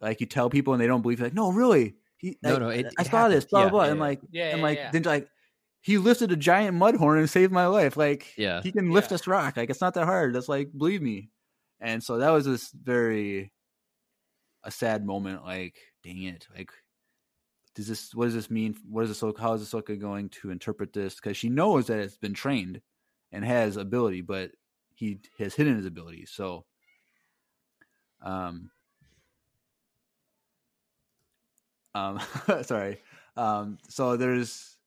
like 0.01 0.19
you 0.21 0.27
tell 0.27 0.49
people 0.49 0.73
and 0.73 0.81
they 0.81 0.87
don't 0.87 1.01
believe. 1.01 1.21
Like, 1.21 1.33
no, 1.33 1.51
really. 1.51 1.95
He, 2.17 2.37
No, 2.41 2.51
like, 2.53 2.59
no, 2.59 2.69
it- 2.69 2.93
I 2.97 3.01
it 3.03 3.07
saw 3.07 3.27
this, 3.29 3.45
blah 3.45 3.63
Yeah, 3.65 3.69
blah, 3.69 3.85
yeah, 3.85 3.91
and 3.91 3.99
like 3.99 4.21
Yeah, 4.31 4.49
and 4.49 4.57
yeah, 4.59 4.63
like 4.63 4.77
yeah. 4.77 4.91
then 4.91 5.03
like 5.03 5.29
he 5.81 5.97
lifted 5.97 6.31
a 6.31 6.35
giant 6.35 6.75
Mudhorn 6.77 7.19
and 7.19 7.29
saved 7.29 7.51
my 7.53 7.67
life. 7.67 7.95
Like 7.97 8.33
Yeah. 8.37 8.61
he 8.61 8.71
can 8.71 8.91
lift 8.91 9.09
Yeah. 9.11 9.15
this 9.15 9.27
rock. 9.27 9.55
Like 9.57 9.69
it's 9.69 9.81
not 9.81 9.93
that 9.93 10.05
hard. 10.05 10.33
That's 10.33 10.49
like 10.49 10.71
believe 10.75 11.01
me. 11.01 11.29
And 11.79 12.03
so 12.03 12.17
that 12.17 12.31
was 12.31 12.45
this 12.45 12.71
very 12.71 13.53
a 14.63 14.71
sad 14.71 15.05
moment. 15.05 15.43
Like 15.45 15.77
dang 16.03 16.23
it. 16.23 16.47
Like 16.55 16.71
does 17.75 17.87
this 17.87 18.15
what 18.15 18.25
does 18.25 18.33
this 18.33 18.49
mean? 18.49 18.75
What 18.89 19.03
is 19.03 19.09
this? 19.09 19.19
So 19.19 19.33
how 19.37 19.53
is 19.53 19.61
Ahsoka 19.61 19.99
going 19.99 20.29
to 20.29 20.49
interpret 20.49 20.93
this? 20.93 21.15
Because 21.15 21.37
she 21.37 21.49
knows 21.49 21.87
that 21.87 21.99
it's 21.99 22.17
been 22.17 22.33
trained 22.33 22.81
and 23.31 23.45
has 23.45 23.77
ability, 23.77 24.21
but 24.21 24.51
he 24.95 25.19
has 25.37 25.53
hidden 25.53 25.77
his 25.77 25.85
ability. 25.85 26.25
So 26.25 26.65
um 28.21 28.71
Um, 31.95 32.19
sorry. 32.63 33.01
Um, 33.35 33.77
so 33.89 34.17
there's, 34.17 34.77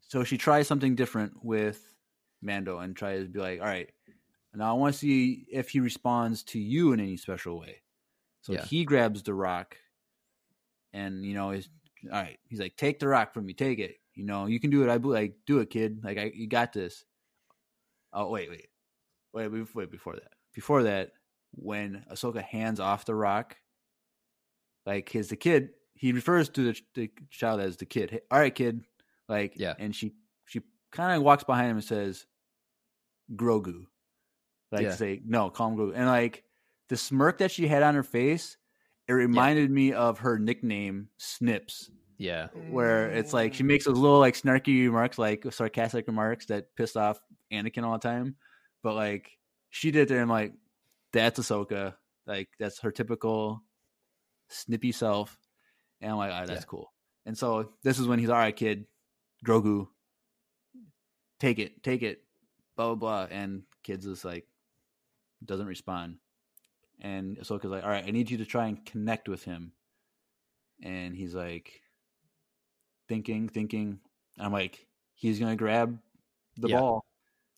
so 0.00 0.24
she 0.24 0.38
tries 0.38 0.66
something 0.68 0.94
different 0.94 1.44
with 1.44 1.94
Mando 2.42 2.78
and 2.78 2.96
tries 2.96 3.22
to 3.24 3.28
be 3.28 3.40
like, 3.40 3.60
all 3.60 3.66
right, 3.66 3.90
now 4.54 4.70
I 4.74 4.78
want 4.78 4.92
to 4.94 4.98
see 4.98 5.46
if 5.50 5.70
he 5.70 5.80
responds 5.80 6.42
to 6.44 6.58
you 6.58 6.92
in 6.92 7.00
any 7.00 7.16
special 7.16 7.58
way. 7.58 7.82
So 8.42 8.52
Yeah. 8.54 8.64
he 8.64 8.84
grabs 8.84 9.22
the 9.22 9.34
rock, 9.34 9.76
and 10.92 11.24
you 11.24 11.34
know, 11.34 11.50
he's 11.52 11.68
all 12.04 12.10
right. 12.20 12.38
He's 12.48 12.60
like, 12.60 12.76
take 12.76 12.98
the 12.98 13.08
rock 13.08 13.32
from 13.32 13.46
me, 13.46 13.54
take 13.54 13.78
it. 13.78 13.96
You 14.14 14.24
know, 14.24 14.46
you 14.46 14.60
can 14.60 14.70
do 14.70 14.82
it. 14.82 14.90
I 14.90 14.96
like, 14.96 15.36
do 15.46 15.60
it, 15.60 15.70
kid. 15.70 16.02
Like, 16.04 16.18
I, 16.18 16.32
you 16.34 16.48
got 16.48 16.72
this. 16.72 17.04
Oh 18.12 18.28
wait, 18.30 18.50
wait, 18.50 18.68
wait, 19.32 19.48
wait, 19.48 19.74
wait. 19.74 19.90
Before 19.90 20.14
that, 20.14 20.32
before 20.52 20.82
that, 20.82 21.12
when 21.52 22.04
Ahsoka 22.10 22.42
hands 22.42 22.80
off 22.80 23.06
the 23.06 23.14
rock, 23.14 23.56
like 24.84 25.08
his 25.08 25.28
the 25.28 25.36
kid, 25.36 25.70
he 26.02 26.10
refers 26.12 26.48
to 26.48 26.72
the, 26.72 26.80
the 26.94 27.10
child 27.30 27.60
as 27.60 27.76
the 27.76 27.86
kid. 27.86 28.10
Hey, 28.10 28.20
all 28.28 28.40
right, 28.40 28.52
kid. 28.52 28.82
Like, 29.28 29.54
Yeah. 29.56 29.74
and 29.78 29.94
she 29.94 30.14
she 30.46 30.60
kind 30.90 31.16
of 31.16 31.22
walks 31.22 31.44
behind 31.44 31.70
him 31.70 31.76
and 31.76 31.84
says, 31.84 32.26
"Grogu," 33.36 33.86
like 34.72 34.82
Yeah. 34.82 34.94
say 34.96 35.22
no, 35.24 35.48
call 35.48 35.70
him 35.70 35.76
Grogu, 35.76 35.92
and 35.94 36.06
like 36.06 36.42
the 36.88 36.96
smirk 36.96 37.38
that 37.38 37.52
she 37.52 37.68
had 37.68 37.84
on 37.84 37.94
her 37.94 38.02
face, 38.02 38.56
it 39.06 39.12
reminded 39.12 39.70
me 39.70 39.92
of 39.92 40.18
her 40.18 40.40
nickname 40.40 41.08
Snips 41.18 41.88
Yeah. 42.18 42.48
where 42.68 43.08
it's 43.10 43.32
like 43.32 43.54
she 43.54 43.62
makes 43.62 43.84
those 43.84 43.96
little 43.96 44.18
like 44.18 44.34
snarky 44.34 44.84
remarks, 44.86 45.18
like 45.18 45.44
sarcastic 45.52 46.08
remarks 46.08 46.46
that 46.46 46.74
piss 46.74 46.96
off 46.96 47.20
Anakin 47.52 47.84
all 47.84 47.92
the 47.92 47.98
time. 48.08 48.34
But 48.82 48.94
like 48.96 49.38
she 49.70 49.92
did 49.92 50.08
there, 50.08 50.20
I'm 50.20 50.28
like, 50.28 50.52
that's 51.12 51.38
Ahsoka. 51.38 51.94
Like 52.26 52.48
that's 52.58 52.80
her 52.80 52.90
typical 52.90 53.62
snippy 54.50 54.90
self. 54.92 55.38
And 56.02 56.10
I'm 56.10 56.18
like, 56.18 56.32
ah, 56.32 56.44
that's 56.44 56.60
Yeah. 56.62 56.66
cool. 56.66 56.92
And 57.24 57.38
so 57.38 57.72
this 57.82 57.98
is 57.98 58.06
when 58.06 58.18
he's 58.18 58.28
all 58.28 58.36
right, 58.36 58.54
kid, 58.54 58.86
Grogu, 59.46 59.88
take 61.38 61.58
it, 61.58 61.82
take 61.82 62.02
it, 62.02 62.24
blah 62.76 62.94
blah 62.94 63.26
blah. 63.26 63.36
And 63.36 63.62
kids 63.82 64.04
is 64.04 64.24
like 64.24 64.46
doesn't 65.44 65.66
respond. 65.66 66.18
And 67.00 67.38
Ahsoka's 67.38 67.70
like, 67.70 67.82
all 67.84 67.90
right, 67.90 68.04
I 68.06 68.10
need 68.10 68.30
you 68.30 68.38
to 68.38 68.44
try 68.44 68.66
and 68.66 68.84
connect 68.84 69.28
with 69.28 69.44
him. 69.44 69.72
And 70.82 71.16
he's 71.16 71.34
like, 71.34 71.80
thinking, 73.08 73.48
thinking. 73.48 74.00
I'm 74.38 74.52
like, 74.52 74.86
he's 75.14 75.38
gonna 75.38 75.56
grab 75.56 75.98
the 76.56 76.68
Yeah. 76.68 76.78
ball. 76.80 77.04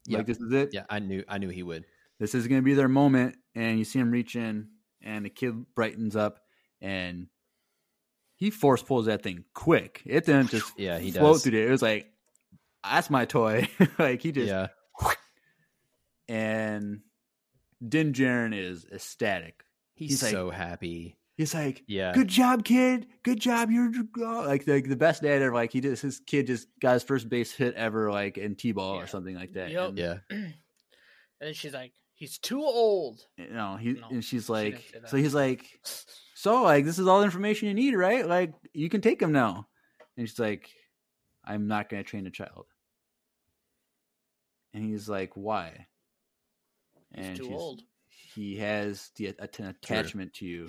Yeah. 0.07 0.19
Like 0.19 0.27
this 0.27 0.41
is 0.41 0.53
it. 0.53 0.71
Yeah. 0.73 0.85
I 0.91 0.99
knew. 0.99 1.25
I 1.29 1.39
knew 1.39 1.49
he 1.49 1.63
would. 1.63 1.87
This 2.19 2.35
is 2.35 2.47
gonna 2.47 2.63
be 2.63 2.75
their 2.75 2.89
moment. 2.89 3.37
And 3.55 3.79
you 3.79 3.85
see 3.85 3.99
him 3.99 4.11
reach 4.11 4.37
in, 4.37 4.69
and 5.01 5.25
the 5.25 5.31
kid 5.31 5.75
brightens 5.75 6.17
up, 6.17 6.41
and 6.81 7.29
he 8.45 8.51
force 8.51 8.83
pulls 8.83 9.07
that 9.07 9.23
thing 9.23 9.45
quick. 9.55 10.03
It 10.05 10.27
didn't 10.27 10.51
just 10.51 10.73
Yeah, 10.79 10.99
he 10.99 11.11
float 11.11 11.35
does. 11.37 11.43
through 11.45 11.53
there. 11.53 11.69
It 11.69 11.71
was 11.71 11.83
like, 11.83 12.11
that's 12.83 13.09
my 13.09 13.25
toy. 13.25 13.69
like 13.99 14.21
he 14.23 14.33
just 14.33 14.47
yeah. 14.49 14.67
and 16.29 17.01
Din 17.87 18.13
Djarin 18.13 18.55
is 18.55 18.87
ecstatic. 18.93 19.65
He's, 19.95 20.11
He's 20.11 20.23
like- 20.23 20.33
so 20.33 20.51
happy. 20.51 21.17
He's 21.37 21.53
like, 21.53 21.83
Yeah. 21.89 22.13
good 22.13 22.29
job, 22.29 22.65
kid. 22.65 23.09
Good 23.25 23.41
job. 23.41 23.69
You're 23.71 23.91
oh, 24.19 24.45
like 24.47 24.65
the, 24.65 24.81
the 24.83 24.95
best 24.95 25.23
dad 25.23 25.43
ever. 25.43 25.53
Like 25.53 25.73
he 25.73 25.81
just 25.81 26.01
his 26.03 26.21
kid 26.21 26.47
just 26.47 26.69
got 26.81 26.93
his 26.93 27.03
first 27.03 27.29
base 27.29 27.51
hit 27.51 27.75
ever, 27.75 28.13
like 28.13 28.39
in 28.39 28.55
t-ball 28.55 28.97
Yeah. 28.97 29.03
or 29.03 29.07
something 29.09 29.35
like 29.35 29.55
that. 29.55 29.71
Yep. 29.71 29.89
And, 29.89 29.99
Yeah. 29.99 30.15
And 30.31 31.49
then 31.49 31.55
she's 31.55 31.75
like, 31.75 31.93
he's 32.15 32.39
too 32.39 32.61
old. 32.63 33.21
You 33.37 33.51
know, 33.51 33.77
he 33.77 33.95
No, 33.95 34.07
and 34.11 34.25
she's 34.25 34.49
like, 34.49 34.75
didn't 34.77 34.85
say 34.93 34.99
that. 35.01 35.11
so 35.11 35.17
he's 35.17 35.35
like, 35.35 35.67
so 36.45 36.63
like 36.63 36.85
this 36.85 36.99
is 36.99 37.07
all 37.07 37.21
the 37.21 37.25
information 37.25 37.69
you 37.69 37.75
need, 37.75 37.95
right? 37.95 38.27
Like 38.29 38.53
you 38.75 38.91
can 38.91 39.01
take 39.01 39.21
him 39.23 39.33
now. 39.33 39.67
And 40.17 40.29
she's 40.29 40.39
like, 40.39 40.69
I'm 41.45 41.67
not 41.69 41.89
going 41.89 42.05
to 42.05 42.09
train 42.09 42.27
a 42.27 42.31
child. 42.31 42.67
And 44.73 44.85
he's 44.85 45.09
like, 45.09 45.33
why? 45.35 45.87
He's 47.15 47.27
and 47.27 47.37
too 47.37 47.45
she's- 47.45 47.61
old. 47.61 47.83
he 48.35 48.57
has 48.59 49.11
the 49.17 49.29
an 49.29 49.67
attachment 49.67 50.35
to 50.35 50.45
you, 50.47 50.69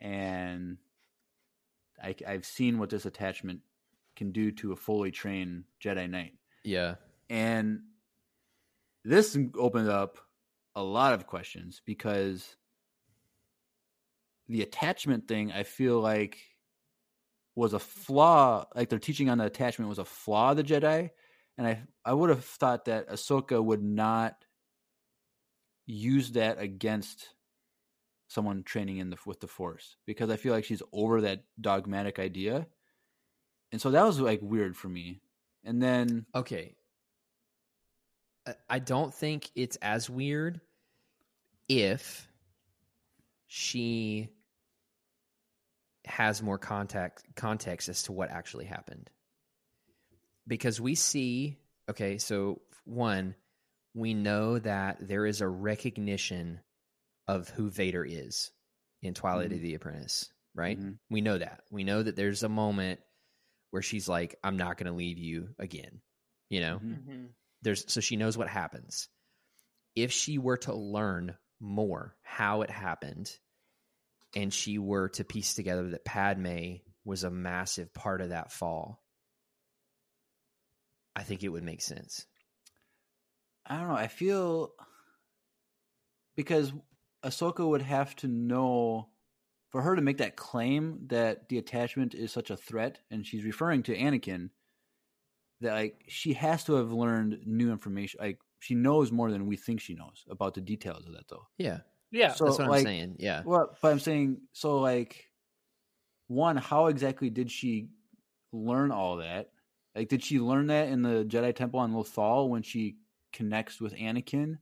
and 0.00 0.78
I, 2.02 2.14
I've 2.26 2.44
seen 2.46 2.78
what 2.78 2.90
this 2.90 3.06
attachment 3.06 3.60
can 4.16 4.32
do 4.32 4.50
to 4.52 4.72
a 4.72 4.76
fully 4.76 5.10
trained 5.10 5.64
Jedi 5.82 6.08
Knight, 6.08 6.34
Yeah. 6.64 6.94
and 7.28 7.80
this 9.04 9.36
opened 9.58 9.90
up 9.90 10.18
a 10.74 10.82
lot 10.82 11.12
of 11.12 11.26
questions 11.26 11.82
because 11.84 12.56
the 14.48 14.62
attachment 14.62 15.26
thing 15.28 15.52
I 15.52 15.62
feel 15.64 16.00
like 16.00 16.38
was 17.54 17.72
a 17.72 17.78
flaw. 17.78 18.66
Like 18.74 18.88
their 18.88 18.98
teaching 18.98 19.28
on 19.30 19.38
the 19.38 19.44
attachment 19.44 19.88
was 19.88 19.98
a 19.98 20.04
flaw 20.04 20.50
of 20.52 20.56
the 20.58 20.64
Jedi, 20.64 21.10
and 21.58 21.66
I 21.66 21.82
I 22.04 22.12
would 22.12 22.30
have 22.30 22.44
thought 22.44 22.84
that 22.86 23.08
Ahsoka 23.08 23.62
would 23.62 23.82
not 23.82 24.44
use 25.86 26.32
that 26.32 26.58
against 26.60 27.28
someone 28.28 28.62
training 28.64 28.98
in 28.98 29.10
the 29.10 29.16
with 29.24 29.40
the 29.40 29.46
Force 29.46 29.96
because 30.04 30.30
I 30.30 30.36
feel 30.36 30.52
like 30.52 30.64
she's 30.64 30.82
over 30.92 31.20
that 31.22 31.44
dogmatic 31.60 32.18
idea, 32.18 32.66
and 33.72 33.80
so 33.80 33.90
that 33.90 34.04
was 34.04 34.20
like 34.20 34.40
weird 34.42 34.76
for 34.76 34.88
me. 34.88 35.20
And 35.64 35.82
then 35.82 36.26
Okay. 36.34 36.76
I- 38.46 38.54
I 38.68 38.78
don't 38.78 39.12
think 39.12 39.50
it's 39.56 39.76
as 39.76 40.08
weird 40.08 40.60
if 41.68 42.28
she 43.48 44.28
has 46.06 46.42
more 46.42 46.58
contact 46.58 47.24
context 47.34 47.88
as 47.88 48.04
to 48.04 48.12
what 48.12 48.30
actually 48.30 48.64
happened. 48.64 49.10
Because 50.46 50.80
we 50.80 50.94
see, 50.94 51.58
okay, 51.90 52.18
so 52.18 52.62
one, 52.84 53.34
we 53.94 54.14
know 54.14 54.58
that 54.58 54.98
there 55.00 55.26
is 55.26 55.40
a 55.40 55.48
recognition 55.48 56.60
of 57.26 57.48
who 57.48 57.70
Vader 57.70 58.04
is 58.04 58.52
in 59.02 59.14
Twilight 59.14 59.52
of 59.52 59.58
Mhm. 59.58 59.62
the 59.62 59.74
Apprentice, 59.74 60.32
right? 60.54 60.78
Mhm. 60.78 60.98
We 61.10 61.20
know 61.20 61.38
that. 61.38 61.64
We 61.70 61.82
know 61.82 62.02
that 62.02 62.14
there's 62.14 62.44
a 62.44 62.48
moment 62.48 63.00
where 63.70 63.82
she's 63.82 64.08
like, 64.08 64.38
I'm 64.44 64.56
not 64.56 64.76
going 64.76 64.86
to 64.86 64.96
leave 64.96 65.18
you 65.18 65.54
again. 65.58 66.00
You 66.48 66.60
know, 66.60 66.78
Mhm. 66.78 67.04
Mhm. 67.04 67.34
there's 67.62 67.90
so 67.92 68.00
she 68.00 68.16
knows 68.16 68.38
what 68.38 68.48
happens. 68.48 69.08
If 69.96 70.12
she 70.12 70.38
were 70.38 70.58
to 70.58 70.74
learn 70.74 71.36
more 71.58 72.16
how 72.22 72.62
it 72.62 72.70
happened, 72.70 73.36
and 74.34 74.52
she 74.52 74.78
were 74.78 75.08
to 75.10 75.24
piece 75.24 75.54
together 75.54 75.90
that 75.90 76.04
Padme 76.04 76.76
was 77.04 77.24
a 77.24 77.30
massive 77.30 77.92
part 77.94 78.20
of 78.20 78.30
that 78.30 78.52
fall, 78.52 79.02
I 81.14 81.22
think 81.22 81.42
it 81.42 81.48
would 81.48 81.64
make 81.64 81.80
sense. 81.80 82.26
I 83.64 83.78
don't 83.78 83.88
know. 83.88 83.94
I 83.94 84.08
feel 84.08 84.72
because 86.36 86.72
Ahsoka 87.24 87.66
would 87.66 87.82
have 87.82 88.14
to 88.16 88.28
know 88.28 89.08
for 89.70 89.82
her 89.82 89.96
to 89.96 90.02
make 90.02 90.18
that 90.18 90.36
claim 90.36 91.00
that 91.08 91.48
the 91.48 91.58
attachment 91.58 92.14
is 92.14 92.30
such 92.30 92.50
a 92.50 92.56
threat, 92.56 93.00
and 93.10 93.26
she's 93.26 93.44
referring 93.44 93.82
to 93.84 93.96
Anakin. 93.96 94.50
That 95.62 95.72
like 95.72 96.04
she 96.08 96.34
has 96.34 96.64
to 96.64 96.74
have 96.74 96.92
learned 96.92 97.40
new 97.46 97.72
information. 97.72 98.20
Like 98.20 98.38
she 98.58 98.74
knows 98.74 99.10
more 99.10 99.30
than 99.30 99.46
we 99.46 99.56
think 99.56 99.80
she 99.80 99.94
knows 99.94 100.24
about 100.30 100.54
the 100.54 100.60
details 100.60 101.06
of 101.06 101.14
that, 101.14 101.28
though. 101.28 101.46
Yeah, 101.56 101.78
Yeah. 102.16 102.32
So, 102.32 102.46
that's 102.46 102.58
what 102.58 102.68
like, 102.68 102.78
I'm 102.80 102.84
saying. 102.84 103.16
Yeah, 103.18 103.42
Well, 103.44 103.76
but 103.80 103.92
I'm 103.92 104.00
saying 104.00 104.38
so. 104.52 104.78
Like, 104.78 105.30
one, 106.28 106.56
how 106.56 106.86
exactly 106.86 107.28
did 107.28 107.50
she 107.50 107.88
learn 108.52 108.90
all 108.90 109.18
that? 109.18 109.50
Like, 109.94 110.08
did 110.08 110.24
she 110.24 110.40
learn 110.40 110.68
that 110.68 110.88
in 110.88 111.02
the 111.02 111.24
Jedi 111.24 111.54
Temple 111.54 111.80
on 111.80 111.92
Lothal 111.92 112.48
when 112.48 112.62
she 112.62 112.96
connects 113.32 113.80
with 113.80 113.94
Anakin, 113.94 114.58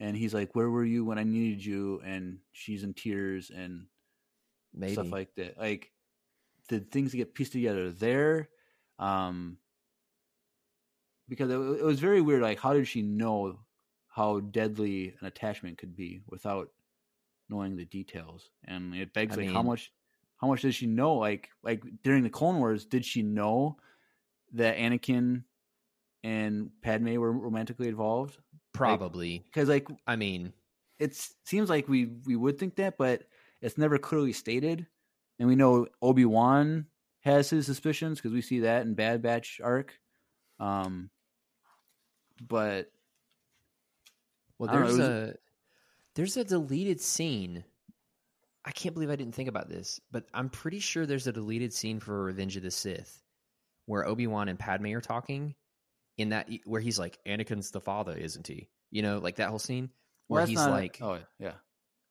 and 0.00 0.16
he's 0.16 0.32
like, 0.32 0.54
"Where 0.54 0.70
were 0.70 0.84
you 0.84 1.04
when 1.04 1.18
I 1.18 1.24
needed 1.24 1.64
you?" 1.64 2.00
And 2.04 2.38
she's 2.52 2.82
in 2.82 2.94
tears 2.94 3.50
and 3.54 3.86
maybe. 4.74 4.94
stuff 4.94 5.12
like 5.12 5.34
that. 5.36 5.58
Like, 5.58 5.92
did 6.68 6.90
things 6.90 7.12
get 7.12 7.34
pieced 7.34 7.52
together 7.52 7.90
there? 7.90 8.48
Um, 8.98 9.58
because 11.28 11.50
it, 11.50 11.54
it 11.54 11.84
was 11.84 12.00
very 12.00 12.22
weird. 12.22 12.42
Like, 12.42 12.58
how 12.58 12.72
did 12.72 12.88
she 12.88 13.02
know 13.02 13.58
how 14.10 14.40
deadly 14.40 15.14
an 15.20 15.26
attachment 15.26 15.78
could 15.78 15.96
be 15.96 16.20
without 16.28 16.70
knowing 17.48 17.76
the 17.76 17.84
details? 17.84 18.50
And 18.64 18.94
it 18.94 19.14
begs, 19.14 19.38
I 19.38 19.42
like, 19.42 19.52
how 19.52 19.62
much, 19.62 19.92
how 20.36 20.48
much 20.48 20.62
does 20.62 20.74
she 20.74 20.86
know? 20.86 21.14
Like, 21.14 21.50
like 21.62 21.82
during 22.02 22.22
the 22.22 22.30
Clone 22.30 22.58
Wars, 22.58 22.84
did 22.84 23.04
she 23.04 23.22
know 23.22 23.76
that 24.52 24.76
Anakin 24.76 25.44
and 26.22 26.70
Padme 26.82 27.16
were 27.16 27.32
romantically 27.32 27.88
involved? 27.88 28.36
Probably. 28.72 29.44
Because, 29.46 29.68
like, 29.68 29.88
I 30.06 30.16
mean, 30.16 30.52
it 30.98 31.16
seems 31.44 31.70
like 31.70 31.88
we 31.88 32.10
we 32.26 32.36
would 32.36 32.58
think 32.58 32.76
that, 32.76 32.98
but 32.98 33.24
it's 33.60 33.78
never 33.78 33.98
clearly 33.98 34.32
stated. 34.32 34.86
And 35.38 35.48
we 35.48 35.56
know 35.56 35.86
Obi 36.02 36.24
Wan 36.26 36.86
has 37.20 37.50
his 37.50 37.66
suspicions 37.66 38.18
because 38.18 38.32
we 38.32 38.42
see 38.42 38.60
that 38.60 38.82
in 38.82 38.94
Bad 38.94 39.22
Batch 39.22 39.60
arc. 39.62 39.98
Um, 40.58 41.10
but 42.46 42.90
well, 44.60 44.72
know, 44.72 44.80
there's 44.80 44.98
was- 44.98 45.08
a 45.08 45.34
there's 46.14 46.36
a 46.36 46.44
deleted 46.44 47.00
scene 47.00 47.64
I 48.64 48.72
can't 48.72 48.94
believe 48.94 49.08
I 49.10 49.16
didn't 49.16 49.34
think 49.34 49.48
about 49.48 49.70
this, 49.70 50.00
but 50.12 50.26
I'm 50.34 50.50
pretty 50.50 50.80
sure 50.80 51.06
there's 51.06 51.26
a 51.26 51.32
deleted 51.32 51.72
scene 51.72 51.98
for 51.98 52.24
Revenge 52.24 52.56
of 52.58 52.62
the 52.62 52.70
Sith 52.70 53.22
where 53.86 54.06
Obi 54.06 54.26
Wan 54.26 54.48
and 54.50 54.58
Padme 54.58 54.88
are 54.94 55.00
talking. 55.00 55.54
In 56.18 56.28
that, 56.30 56.50
where 56.66 56.82
he's 56.82 56.98
like, 56.98 57.18
"Anakin's 57.24 57.70
the 57.70 57.80
father, 57.80 58.14
isn't 58.14 58.46
he?" 58.46 58.68
You 58.90 59.00
know, 59.00 59.18
like 59.18 59.36
that 59.36 59.48
whole 59.48 59.58
scene 59.58 59.90
where 60.26 60.40
Well, 60.40 60.46
he's 60.46 60.58
not- 60.58 60.70
like, 60.72 60.98
oh 61.00 61.18
yeah, 61.38 61.54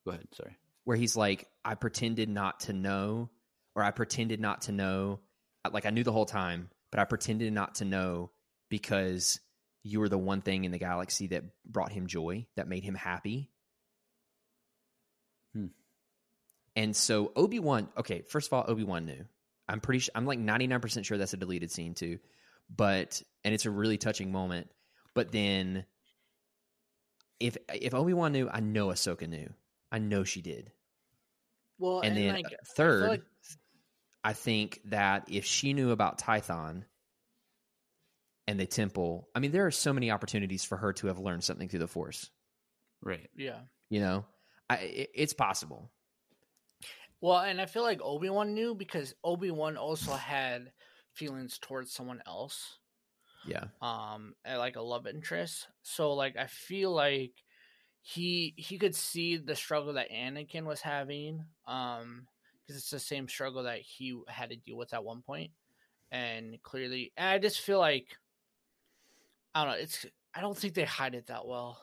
go 0.04 0.10
ahead. 0.10 0.26
Sorry. 0.34 0.56
where 0.82 0.96
he's 0.96 1.14
like, 1.16 1.48
I 1.64 1.76
pretended 1.76 2.28
not 2.28 2.60
to 2.60 2.72
know, 2.72 3.30
or 3.76 3.84
I 3.84 3.92
pretended 3.92 4.40
not 4.40 4.62
to 4.62 4.72
know. 4.72 5.20
Like 5.70 5.86
I 5.86 5.90
knew 5.90 6.02
the 6.02 6.10
whole 6.10 6.26
time, 6.26 6.70
but 6.90 6.98
I 6.98 7.04
pretended 7.04 7.52
not 7.52 7.76
to 7.76 7.84
know 7.84 8.32
because 8.70 9.38
you 9.82 10.00
were 10.00 10.08
the 10.08 10.18
one 10.18 10.40
thing 10.42 10.64
in 10.64 10.72
the 10.72 10.78
galaxy 10.78 11.28
that 11.28 11.44
brought 11.64 11.92
him 11.92 12.06
joy, 12.06 12.46
that 12.56 12.68
made 12.68 12.84
him 12.84 12.94
happy. 12.94 13.50
Hmm. 15.54 15.66
And 16.76 16.94
so 16.94 17.32
Obi 17.34 17.58
Wan, 17.58 17.88
okay, 17.96 18.22
first 18.22 18.48
of 18.48 18.52
all, 18.52 18.64
Obi 18.68 18.84
Wan 18.84 19.06
knew. 19.06 19.24
I'm 19.68 19.80
pretty 19.80 20.00
sure, 20.00 20.12
I'm 20.14 20.26
like 20.26 20.38
99% 20.38 21.04
sure 21.04 21.16
that's 21.16 21.32
a 21.32 21.38
deleted 21.38 21.70
scene 21.70 21.94
too. 21.94 22.18
But, 22.74 23.22
and 23.44 23.54
it's 23.54 23.66
a 23.66 23.70
really 23.70 23.98
touching 23.98 24.32
moment. 24.32 24.68
But 25.14 25.32
then, 25.32 25.84
if 27.40 27.56
if 27.72 27.94
Obi 27.94 28.12
Wan 28.12 28.32
knew, 28.32 28.48
I 28.48 28.60
know 28.60 28.88
Ahsoka 28.88 29.28
knew. 29.28 29.52
I 29.90 29.98
know 29.98 30.22
she 30.24 30.40
did. 30.40 30.70
Well, 31.78 32.00
And, 32.00 32.16
and, 32.16 32.16
then 32.16 32.34
like, 32.34 32.46
I 32.46 32.56
third, 32.76 33.08
like- 33.08 33.22
I 34.22 34.34
think 34.34 34.80
that 34.84 35.24
if 35.28 35.46
she 35.46 35.72
knew 35.72 35.90
about 35.90 36.18
Tython 36.18 36.84
and 38.50 38.58
the 38.58 38.66
temple, 38.66 39.28
I 39.32 39.38
mean, 39.38 39.52
there 39.52 39.64
are 39.64 39.70
so 39.70 39.92
many 39.92 40.10
opportunities 40.10 40.64
for 40.64 40.76
her 40.76 40.92
to 40.94 41.06
have 41.06 41.20
learned 41.20 41.44
something 41.44 41.68
through 41.68 41.78
the 41.78 41.86
Force. 41.86 42.28
Right. 43.00 43.30
yeah. 43.36 43.60
You 43.90 44.00
know, 44.00 44.24
I, 44.68 44.76
it, 44.78 45.10
it's 45.14 45.32
possible. 45.32 45.88
Well, 47.20 47.38
and 47.38 47.60
I 47.60 47.66
feel 47.66 47.84
like 47.84 48.00
Obi 48.02 48.28
Wan 48.28 48.52
knew 48.52 48.74
because 48.74 49.14
Obi 49.22 49.52
Wan 49.52 49.76
also 49.76 50.12
had 50.14 50.72
feelings 51.14 51.58
towards 51.60 51.92
someone 51.92 52.22
else, 52.26 52.78
Yeah, 53.46 53.66
um, 53.80 54.34
like 54.44 54.74
a 54.74 54.82
love 54.82 55.06
interest. 55.06 55.68
So, 55.82 56.14
like, 56.14 56.36
I 56.36 56.46
feel 56.48 56.90
like 56.92 57.32
he 58.02 58.54
he 58.56 58.78
could 58.78 58.96
see 58.96 59.36
the 59.36 59.54
struggle 59.54 59.92
that 59.92 60.10
Anakin 60.10 60.64
was 60.64 60.80
having, 60.80 61.44
um, 61.68 62.26
because 62.66 62.80
it's 62.80 62.90
the 62.90 62.98
same 62.98 63.28
struggle 63.28 63.62
that 63.62 63.80
he 63.80 64.20
had 64.26 64.50
to 64.50 64.56
deal 64.56 64.76
with 64.76 64.92
at 64.92 65.04
one 65.04 65.22
point, 65.22 65.52
and 66.10 66.60
clearly, 66.62 67.12
and 67.16 67.28
I 67.28 67.38
just 67.38 67.60
feel 67.60 67.78
like 67.78 68.16
I 69.54 69.64
don't 69.64 69.72
know. 69.74 69.78
It's 69.80 70.06
I 70.34 70.40
don't 70.40 70.56
think 70.56 70.74
they 70.74 70.84
hide 70.84 71.14
it 71.14 71.26
that 71.26 71.46
well. 71.46 71.80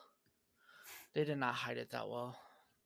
They 1.14 1.24
did 1.24 1.38
not 1.38 1.54
hide 1.54 1.76
it 1.78 1.90
that 1.90 2.08
well. 2.08 2.38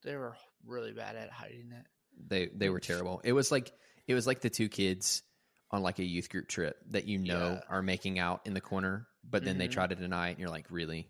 They 0.05 0.17
were 0.17 0.37
really 0.67 0.93
bad 0.93 1.17
at 1.17 1.31
hiding 1.31 1.71
it. 1.73 1.87
they 2.29 2.49
they 2.55 2.69
were 2.69 2.81
terrible. 2.81 3.21
It 3.25 3.33
was 3.33 3.51
like 3.53 3.73
it 4.07 4.15
was 4.15 4.27
like 4.27 4.41
the 4.41 4.51
two 4.51 4.69
kids 4.69 5.23
on 5.71 5.83
like 5.83 5.99
a 5.99 6.05
youth 6.05 6.29
group 6.29 6.49
trip 6.49 6.77
that 6.91 7.07
you 7.07 7.19
know 7.19 7.53
Yeah. 7.53 7.61
are 7.69 7.83
making 7.83 8.19
out 8.19 8.43
in 8.45 8.53
the 8.55 8.61
corner, 8.61 9.07
but 9.25 9.45
then 9.45 9.57
they 9.59 9.69
Mhm. 9.69 9.73
try 9.73 9.87
to 9.87 9.95
deny 9.95 10.29
it, 10.29 10.31
and 10.33 10.41
you're 10.41 10.51
like, 10.51 10.67
really? 10.71 11.09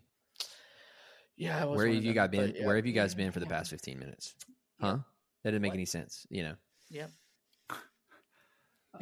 Yeah, 1.35 1.65
was 1.65 1.77
Where 1.77 1.87
have 1.87 1.95
you 1.95 2.01
them, 2.01 2.13
guys 2.13 2.29
been? 2.29 2.55
yeah. 2.55 2.65
Where 2.65 2.75
have 2.75 2.85
you 2.85 2.93
guys 2.93 3.15
been 3.15 3.31
for 3.31 3.39
the 3.39 3.45
past 3.47 3.69
fifteen 3.71 3.99
minutes? 3.99 4.35
Huh? 4.79 4.99
That 5.43 5.51
didn't 5.51 5.61
make 5.63 5.71
What? 5.71 5.77
any 5.77 5.85
sense. 5.85 6.25
You 6.29 6.43
know. 6.43 6.55
Yep. 6.91 7.09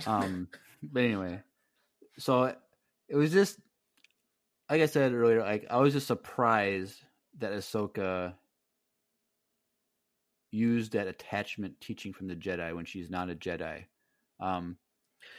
Um, 0.07 0.47
but 0.81 1.03
anyway, 1.03 1.41
so 2.17 2.55
it 3.09 3.15
was 3.15 3.31
just 3.31 3.59
like 4.71 4.81
I 4.81 4.85
said 4.85 5.13
earlier. 5.13 5.41
Like 5.41 5.67
I 5.69 5.77
was 5.77 5.93
just 5.93 6.07
surprised 6.07 6.95
that 7.39 7.51
Ahsoka 7.51 8.33
used 10.49 10.93
that 10.93 11.07
attachment 11.07 11.79
teaching 11.81 12.13
from 12.13 12.27
the 12.27 12.35
Jedi 12.35 12.73
when 12.73 12.85
she's 12.85 13.09
not 13.09 13.29
a 13.29 13.35
Jedi. 13.35 13.83
Um, 14.39 14.77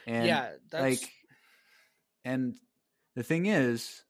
and 0.06 0.26
yeah, 0.26 0.50
that's 0.70 0.82
like, 0.82 1.10
and 2.26 2.54
the 3.16 3.22
thing 3.22 3.46
is 3.46 4.02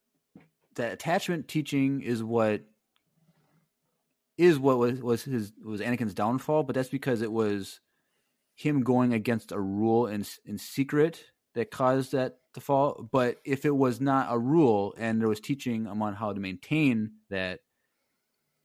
that 0.75 0.91
attachment 0.91 1.47
teaching 1.47 2.01
is 2.01 2.21
what 2.21 2.61
is 4.37 4.59
what 4.59 4.77
was 4.77 5.01
was 5.01 5.23
his 5.23 5.53
was 5.63 5.79
Anakin's 5.79 6.13
downfall, 6.13 6.63
but 6.63 6.75
that's 6.75 6.89
because 6.89 7.21
it 7.21 7.31
was 7.31 7.79
him 8.55 8.83
going 8.83 9.13
against 9.13 9.53
a 9.53 9.59
rule 9.59 10.07
in 10.07 10.25
in 10.45 10.57
secret 10.57 11.23
that 11.55 11.71
caused 11.71 12.11
that 12.11 12.39
to 12.53 12.61
fall. 12.61 13.07
But 13.11 13.37
if 13.45 13.65
it 13.65 13.75
was 13.75 13.99
not 14.01 14.27
a 14.31 14.37
rule 14.37 14.93
and 14.97 15.19
there 15.21 15.27
was 15.29 15.39
teaching 15.39 15.85
him 15.85 16.01
on 16.01 16.13
how 16.13 16.33
to 16.33 16.39
maintain 16.39 17.11
that, 17.29 17.59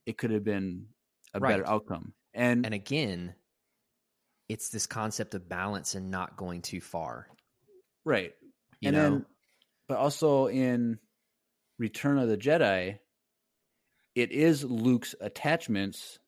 it 0.05 0.17
could 0.17 0.31
have 0.31 0.43
been 0.43 0.87
a 1.33 1.39
better 1.39 1.67
outcome. 1.67 2.13
And, 2.33 2.65
And 2.65 2.73
again, 2.73 3.35
it's 4.47 4.69
this 4.69 4.87
concept 4.87 5.35
of 5.35 5.47
balance 5.47 5.95
and 5.95 6.09
not 6.09 6.35
going 6.37 6.61
too 6.61 6.81
far. 6.81 7.27
right, 8.05 8.33
You 8.81 8.87
and 8.89 8.95
know, 8.97 9.03
then, 9.09 9.25
but 9.87 9.97
also 9.97 10.47
in 10.47 10.99
Return 11.77 12.17
of 12.17 12.27
the 12.29 12.37
Jedi, 12.37 12.99
it 14.15 14.31
is 14.31 14.63
Luke's 14.63 15.15
attachments 15.21 16.19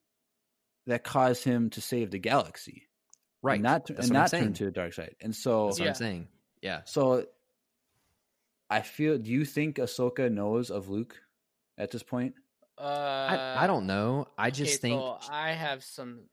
that 0.86 1.04
cause 1.04 1.42
him 1.42 1.70
to 1.70 1.80
save 1.80 2.10
the 2.10 2.18
galaxy, 2.18 2.88
right? 3.42 3.54
And 3.54 3.62
not 3.62 3.86
to, 3.86 3.96
and 3.98 4.10
not 4.12 4.30
turn 4.30 4.52
to 4.54 4.64
the 4.64 4.70
dark 4.70 4.92
side. 4.94 5.14
And 5.20 5.34
so, 5.34 5.66
That's 5.66 5.78
what 5.80 5.84
Yeah. 5.84 5.90
I'm 5.90 5.94
saying. 5.96 6.28
Yeah. 6.62 6.80
so 6.84 7.26
I 8.72 8.80
feel. 8.82 9.18
Do 9.18 9.30
you 9.30 9.44
think 9.44 9.76
Ahsoka 9.76 10.30
knows 10.32 10.70
of 10.70 10.88
Luke 10.88 11.16
at 11.78 11.90
this 11.90 12.02
point? 12.02 12.34
uh, 12.78 12.82
I, 12.84 13.64
I 13.64 13.66
don't 13.66 13.86
know. 13.86 14.26
I 14.38 14.50
just 14.50 14.72
okay, 14.82 14.88
think 14.94 15.00
so 15.00 15.18
I 15.30 15.52
have 15.52 15.84
some. 15.84 16.24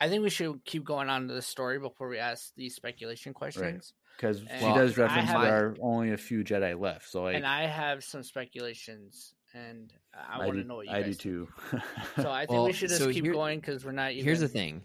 I 0.00 0.08
think 0.08 0.22
we 0.22 0.30
should 0.30 0.64
keep 0.64 0.84
going 0.84 1.08
on 1.08 1.28
to 1.28 1.34
the 1.34 1.42
story 1.42 1.78
before 1.78 2.08
we 2.08 2.18
ask 2.18 2.52
these 2.56 2.74
speculation 2.74 3.34
questions. 3.34 3.92
Because 4.16 4.38
she 4.40 4.64
Well, 4.64 4.74
does 4.74 4.96
reference 4.98 5.28
have- 5.30 5.42
there 5.42 5.66
are 5.68 5.76
only 5.80 6.12
a 6.12 6.16
few 6.16 6.42
Jedi 6.44 6.78
left. 6.78 7.08
So 7.08 7.22
like, 7.22 7.36
and 7.36 7.46
I 7.46 7.66
have 7.66 8.02
some 8.04 8.22
speculations, 8.24 9.32
and 9.54 9.92
I, 10.12 10.38
want 10.38 10.52
do, 10.54 10.62
to 10.62 10.68
know 10.68 10.76
what 10.76 10.86
you 10.86 10.92
I 10.92 11.02
guys 11.02 11.16
do 11.18 11.46
think. 11.46 11.80
too. 11.80 11.82
So 12.22 12.30
I 12.30 12.40
think 12.46 12.50
Well, 12.50 12.64
we 12.66 12.72
should 12.72 12.88
just 12.90 13.00
so 13.00 13.10
keep 13.12 13.24
here- 13.24 13.32
going 13.32 13.60
because 13.60 13.84
we're 13.84 13.92
not. 13.92 14.12
Even, 14.12 14.24
here's 14.24 14.40
the 14.40 14.48
thing. 14.48 14.82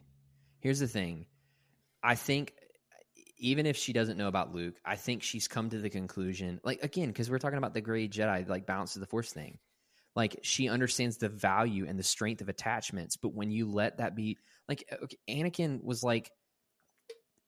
Here's 0.61 0.79
the 0.79 0.87
thing. 0.87 1.25
I 2.03 2.15
think 2.15 2.53
even 3.43 3.65
if 3.65 3.75
she 3.75 3.91
doesn't 3.91 4.17
know 4.17 4.29
about 4.29 4.55
Luke, 4.55 4.75
I 4.85 4.95
think 4.95 5.21
she's 5.21 5.49
come 5.49 5.69
to 5.69 5.77
the 5.77 5.89
conclusion, 5.89 6.61
like 6.63 6.81
again, 6.81 7.09
because 7.09 7.29
we're 7.29 7.39
talking 7.39 7.57
about 7.57 7.73
the 7.73 7.81
gray 7.81 8.07
Jedi, 8.07 8.47
like 8.47 8.65
balance 8.65 8.95
of 8.95 9.01
the 9.01 9.05
Force 9.05 9.33
thing. 9.33 9.59
Like 10.15 10.39
she 10.43 10.69
understands 10.69 11.17
the 11.17 11.27
value 11.27 11.85
and 11.85 11.99
the 11.99 12.03
strength 12.03 12.41
of 12.41 12.47
attachments, 12.47 13.17
but 13.17 13.33
when 13.33 13.51
you 13.51 13.69
let 13.69 13.97
that 13.97 14.15
be, 14.15 14.37
like 14.69 14.85
okay, 15.03 15.17
Anakin 15.29 15.83
was 15.83 16.03
like, 16.03 16.31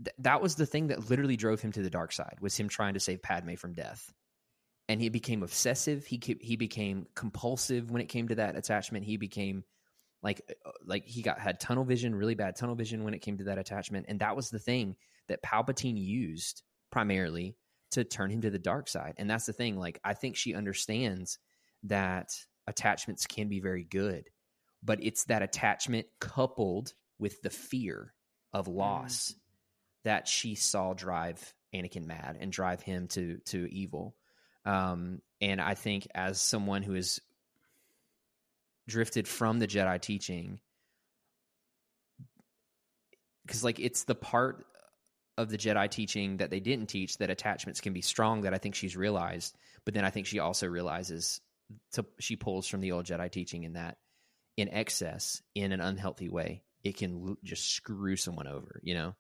th- 0.04 0.16
that 0.20 0.42
was 0.42 0.56
the 0.56 0.66
thing 0.66 0.88
that 0.88 1.10
literally 1.10 1.38
drove 1.38 1.62
him 1.62 1.72
to 1.72 1.82
the 1.82 1.90
dark 1.90 2.12
side 2.12 2.38
was 2.42 2.58
him 2.58 2.68
trying 2.68 2.96
to 2.96 3.00
save 3.00 3.22
Padme 3.22 3.56
from 3.56 3.74
death, 3.74 4.12
and 4.90 5.00
he 5.00 5.08
became 5.08 5.44
obsessive. 5.44 6.06
He 6.06 6.20
he 6.42 6.58
became 6.58 7.08
compulsive 7.16 7.90
when 7.90 8.02
it 8.02 8.10
came 8.10 8.28
to 8.28 8.36
that 8.36 8.58
attachment. 8.58 9.06
He 9.06 9.16
became 9.16 9.64
like 10.22 10.42
uh, 10.66 10.72
like 10.86 11.06
he 11.06 11.22
got 11.22 11.40
had 11.40 11.62
tunnel 11.62 11.86
vision, 11.86 12.14
really 12.14 12.36
bad 12.36 12.58
tunnel 12.58 12.76
vision 12.76 13.06
when 13.06 13.14
it 13.14 13.22
came 13.22 13.38
to 13.38 13.46
that 13.46 13.60
attachment, 13.60 14.08
and 14.10 14.20
that 14.20 14.36
was 14.36 14.50
the 14.50 14.60
thing 14.60 14.98
that 15.28 15.44
Palpatine 15.44 15.98
used 15.98 16.64
primarily 16.92 17.56
to 17.92 18.04
turn 18.04 18.30
him 18.30 18.42
to 18.42 18.50
the 18.50 18.60
dark 18.60 18.88
side. 18.88 19.16
And 19.18 19.30
that's 19.30 19.46
the 19.46 19.54
thing. 19.54 19.78
Like 19.78 20.00
I 20.04 20.14
think 20.14 20.36
she 20.36 20.54
understands 20.56 21.40
that 21.84 22.30
attachments 22.68 23.26
can 23.26 23.48
be 23.48 23.60
very 23.60 23.84
good, 23.84 24.30
but 24.84 25.04
it's 25.04 25.26
that 25.26 25.44
attachment 25.44 26.08
coupled 26.20 26.94
with 27.20 27.42
the 27.42 27.50
fear 27.50 28.14
of 28.54 28.68
loss 28.68 29.34
that 30.04 30.28
she 30.28 30.56
saw 30.56 30.94
drive 30.94 31.54
Anakin 31.74 32.06
mad 32.06 32.38
and 32.40 32.52
drive 32.52 32.82
him 32.82 33.08
to 33.10 33.38
to 33.46 33.68
evil. 33.72 34.16
Um, 34.66 35.22
and 35.42 35.62
I 35.62 35.76
think 35.76 36.08
as 36.16 36.42
someone 36.42 36.82
who 36.82 36.94
has 36.94 37.20
drifted 38.88 39.28
from 39.28 39.60
the 39.60 39.68
Jedi 39.68 40.00
teaching 40.02 40.60
because 43.46 43.64
like 43.64 43.80
it's 43.80 44.04
the 44.04 44.16
part 44.16 44.66
of 45.38 45.50
the 45.50 45.58
Jedi 45.58 45.90
teaching 45.90 46.38
that 46.38 46.50
they 46.50 46.60
didn't 46.60 46.88
teach 46.88 47.18
that 47.18 47.30
attachments 47.30 47.82
can 47.82 47.94
be 47.94 48.02
strong 48.02 48.42
that 48.42 48.54
I 48.54 48.58
think 48.58 48.76
she's 48.76 48.96
realized 48.96 49.56
but 49.84 49.94
then 49.94 50.06
I 50.06 50.10
think 50.10 50.28
she 50.28 50.40
also 50.40 50.68
realizes 50.68 51.42
to 51.94 52.06
she 52.20 52.36
pulls 52.36 52.68
from 52.68 52.82
the 52.82 52.92
old 52.94 53.06
Jedi 53.06 53.32
teaching 53.32 53.64
in 53.64 53.74
that 53.74 53.98
in 54.58 54.70
excess 54.70 55.42
in 55.54 55.72
an 55.72 55.82
unhealthy 55.82 56.30
way 56.30 56.64
it 56.84 56.98
can 56.98 57.28
l- 57.30 57.38
just 57.44 57.70
screw 57.74 58.16
someone 58.16 58.48
over 58.48 58.80
you 58.84 58.94
know 58.94 59.16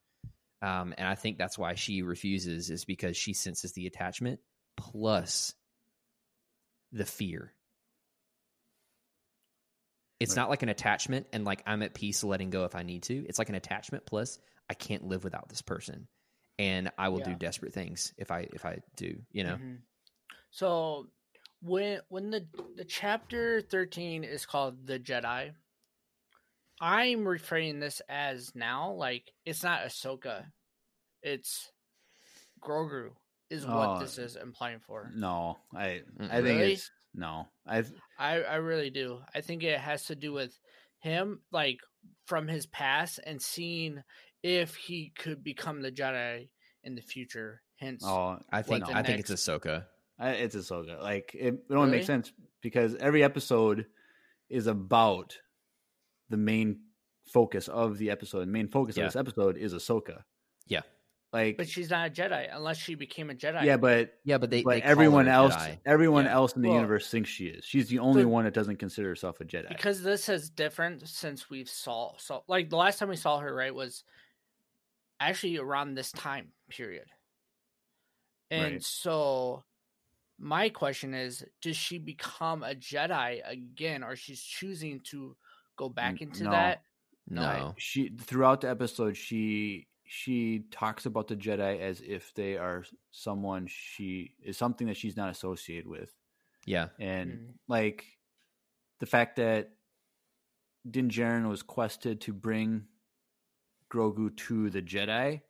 um, 0.61 0.93
and 0.97 1.07
I 1.07 1.15
think 1.15 1.37
that's 1.37 1.57
why 1.57 1.75
she 1.75 2.01
refuses 2.01 2.69
is 2.69 2.85
because 2.85 3.17
she 3.17 3.33
senses 3.33 3.73
the 3.73 3.87
attachment 3.87 4.39
plus 4.77 5.53
the 6.91 7.05
fear 7.05 7.53
it's 10.19 10.31
Right. 10.31 10.43
not 10.43 10.49
like 10.49 10.63
an 10.63 10.69
attachment 10.69 11.27
and 11.33 11.43
like 11.43 11.61
I'm 11.65 11.83
at 11.83 11.93
peace 11.93 12.23
letting 12.23 12.49
go 12.49 12.63
if 12.63 12.73
I 12.73 12.83
need 12.83 13.03
to. 13.03 13.25
It's 13.27 13.37
like 13.37 13.49
an 13.49 13.55
attachment 13.55 14.05
plus 14.05 14.39
I 14.69 14.73
can't 14.73 15.03
live 15.05 15.23
without 15.23 15.49
this 15.49 15.61
person. 15.61 16.07
And 16.57 16.89
I 16.97 17.09
will 17.09 17.19
do 17.19 17.35
desperate 17.35 17.73
things 17.73 18.13
if 18.17 18.31
I 18.31 18.47
if 18.53 18.65
I 18.65 18.79
do, 18.95 19.21
you 19.31 19.43
know. 19.43 19.57
Mhm. 19.57 19.81
So 20.51 21.09
when 21.61 21.99
when 22.07 22.29
the 22.31 22.47
the 22.75 22.85
chapter 22.85 23.59
thirteen 23.61 24.23
is 24.23 24.45
called 24.45 24.87
the 24.87 24.97
Jedi, 24.97 25.53
I'm 26.79 27.19
reframing 27.25 27.79
this 27.79 28.01
as 28.07 28.53
now 28.55 28.91
like 28.93 29.31
it's 29.45 29.63
not 29.63 29.81
Ahsoka, 29.83 30.45
it's 31.21 31.71
Grogu 32.61 33.11
is 33.49 33.65
what 33.65 33.97
Oh. 33.97 33.99
this 33.99 34.17
is 34.17 34.35
implying 34.37 34.79
for. 34.79 35.11
No, 35.13 35.57
I 35.73 36.03
I 36.19 36.41
think 36.41 36.61
it's 36.61 36.89
no. 37.13 37.47
I 37.65 37.83
I 38.17 38.41
I 38.43 38.55
really 38.55 38.89
do. 38.89 39.21
I 39.33 39.41
think 39.41 39.63
it 39.63 39.79
has 39.79 40.05
to 40.05 40.15
do 40.15 40.31
with 40.33 40.57
him 40.99 41.41
like 41.51 41.79
from 42.25 42.47
his 42.47 42.65
past 42.65 43.19
and 43.25 43.41
seeing 43.41 44.03
if 44.45 44.75
he 44.75 45.11
could 45.17 45.43
become 45.43 45.81
the 45.81 45.91
Jedi 45.91 46.49
in 46.83 46.93
the 46.95 47.01
future. 47.01 47.61
Hence, 47.77 48.03
oh 48.05 48.37
I 48.51 48.61
think 48.61 48.85
the 48.85 48.95
I 48.95 49.01
think 49.03 49.19
it's 49.19 49.29
next- 49.31 49.47
Ahsoka. 49.47 49.85
I, 50.19 50.29
it's 50.31 50.55
Ahsoka. 50.55 51.01
Like 51.01 51.31
it, 51.33 51.55
it 51.69 51.73
only 51.73 51.91
makes 51.91 52.05
sense 52.05 52.31
because 52.61 52.95
every 52.95 53.23
episode 53.23 53.85
is 54.49 54.67
about 54.67 55.35
the 56.29 56.37
main 56.37 56.79
focus 57.33 57.67
of 57.67 57.97
the 57.97 58.11
episode. 58.11 58.41
The 58.41 58.45
main 58.45 58.67
focus 58.69 58.95
Yeah. 58.95 59.05
of 59.05 59.13
this 59.13 59.19
episode 59.19 59.57
is 59.57 59.73
Ahsoka. 59.73 60.21
Yeah. 60.67 60.81
Like 61.33 61.57
but 61.57 61.67
she's 61.67 61.89
not 61.89 62.07
a 62.07 62.09
Jedi 62.11 62.47
unless 62.55 62.77
she 62.77 62.95
became 62.95 63.29
a 63.29 63.33
Jedi. 63.33 63.63
yeah, 63.65 63.75
but 63.75 64.13
Yeah, 64.23 64.37
but 64.37 64.49
they 64.51 64.61
but 64.63 64.75
they 64.75 64.81
everyone 64.83 65.27
else 65.27 65.53
Jedi. 65.55 65.79
everyone 65.85 66.25
Yeah. 66.25 66.33
else 66.35 66.55
in 66.55 66.61
the 66.61 66.69
Well, 66.69 66.77
universe 66.77 67.09
thinks 67.09 67.29
she 67.29 67.47
is. 67.47 67.65
She's 67.65 67.89
the 67.89 67.99
only 67.99 68.21
the- 68.21 68.29
one 68.29 68.45
that 68.45 68.53
doesn't 68.53 68.77
consider 68.77 69.09
herself 69.09 69.41
a 69.41 69.43
Jedi. 69.45 69.67
because 69.67 70.01
this 70.01 70.29
is 70.29 70.49
different 70.49 71.05
since 71.09 71.49
we've 71.49 71.67
saw 71.69 72.15
saw 72.17 72.39
like 72.47 72.69
the 72.69 72.77
last 72.77 72.99
time 72.99 73.09
we 73.09 73.17
saw 73.17 73.39
her 73.39 73.53
right 73.53 73.75
was 73.75 74.05
actually 75.19 75.57
around 75.57 75.95
this 75.95 76.11
time 76.11 76.51
period 76.69 77.07
and 78.51 78.73
Right. 78.73 78.83
so 78.83 79.63
my 80.37 80.69
question 80.69 81.13
is 81.13 81.43
does 81.61 81.77
she 81.77 81.97
become 81.97 82.63
a 82.63 82.75
jedi 82.75 83.41
again 83.49 84.03
or 84.03 84.15
she's 84.15 84.41
choosing 84.41 84.99
to 85.11 85.35
go 85.77 85.89
back 85.89 86.21
into 86.21 86.43
no. 86.43 86.51
that 86.51 86.81
No. 87.27 87.41
Like, 87.41 87.79
she 87.79 88.09
throughout 88.09 88.61
the 88.61 88.69
episode 88.69 89.17
she 89.17 89.87
she 90.07 90.65
talks 90.69 91.07
about 91.07 91.27
the 91.27 91.35
Jedi 91.35 91.79
as 91.79 91.99
if 91.99 92.31
they 92.35 92.57
are 92.57 92.85
someone 93.09 93.65
she 93.65 94.35
is 94.43 94.55
something 94.55 94.85
that 94.85 94.95
she's 94.97 95.17
not 95.17 95.31
associated 95.31 95.87
with. 95.87 96.13
Yeah. 96.67 96.89
and 96.99 97.31
Mm. 97.31 97.53
like 97.67 98.05
the 98.99 99.07
fact 99.07 99.37
that 99.37 99.71
Din 100.89 101.09
Djarin 101.09 101.49
was 101.49 101.63
quested 101.63 102.21
to 102.21 102.33
bring 102.33 102.85
Grogu 103.91 104.35
to 104.35 104.69
the 104.69 104.81
Jedi, 104.81 105.41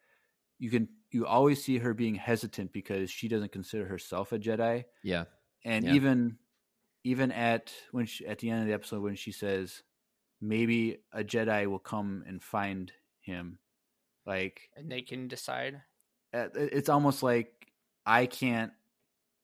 you 0.59 0.69
can 0.69 0.87
you 1.11 1.25
always 1.25 1.63
see 1.63 1.77
her 1.77 1.93
being 1.93 2.15
hesitant 2.15 2.73
because 2.73 3.09
she 3.09 3.27
doesn't 3.27 3.51
consider 3.51 3.85
herself 3.85 4.31
a 4.31 4.39
Jedi, 4.39 4.85
Yeah. 5.03 5.25
and 5.63 5.85
Yeah. 5.85 5.93
even 5.93 6.37
even 7.03 7.31
at 7.31 7.71
when 7.91 8.05
she, 8.07 8.25
at 8.25 8.39
the 8.39 8.49
end 8.49 8.61
of 8.61 8.67
the 8.67 8.73
episode 8.73 9.01
when 9.01 9.15
she 9.15 9.31
says 9.31 9.83
maybe 10.41 10.97
a 11.13 11.23
Jedi 11.23 11.67
will 11.67 11.79
come 11.79 12.23
and 12.27 12.41
find 12.43 12.91
him, 13.21 13.59
like 14.25 14.69
and 14.75 14.91
they 14.91 15.01
can 15.01 15.27
decide 15.27 15.81
uh, 16.33 16.49
it's 16.55 16.89
almost 16.89 17.23
like 17.23 17.71
I 18.05 18.25
can't 18.25 18.73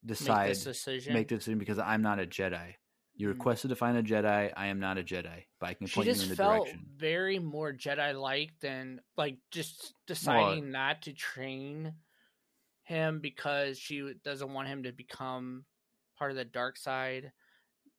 make 0.03 0.07
decide 0.17 0.49
this 0.49 0.63
decision 0.63 1.13
make 1.13 1.27
this 1.29 1.39
decision 1.39 1.59
because 1.59 1.79
I'm 1.79 2.01
not 2.01 2.19
a 2.19 2.25
Jedi. 2.25 2.75
You're 3.21 3.29
Mhm. 3.29 3.31
requested 3.31 3.69
to 3.69 3.75
find 3.75 3.97
a 3.97 4.03
Jedi. 4.03 4.51
I 4.57 4.67
am 4.67 4.79
not 4.79 4.97
a 4.97 5.03
Jedi, 5.03 5.45
but 5.59 5.69
I 5.69 5.75
can 5.75 5.87
she 5.87 6.09
point 6.09 6.11
you 6.11 6.21
in 6.21 6.27
the 6.29 6.35
felt 6.35 6.75
direction. 6.75 6.89
very 6.95 7.39
more 7.39 7.73
jedi 7.73 8.19
like 8.19 8.59
than 8.59 9.01
like 9.17 9.39
just 9.51 9.93
deciding 10.07 10.71
not 10.71 11.01
to 11.03 11.13
train 11.13 11.95
him 12.83 13.19
because 13.21 13.79
she 13.79 14.13
doesn't 14.23 14.53
want 14.53 14.67
him 14.67 14.83
to 14.83 14.91
become 14.91 15.65
part 16.17 16.31
of 16.31 16.37
the 16.37 16.45
dark 16.45 16.77
side 16.77 17.31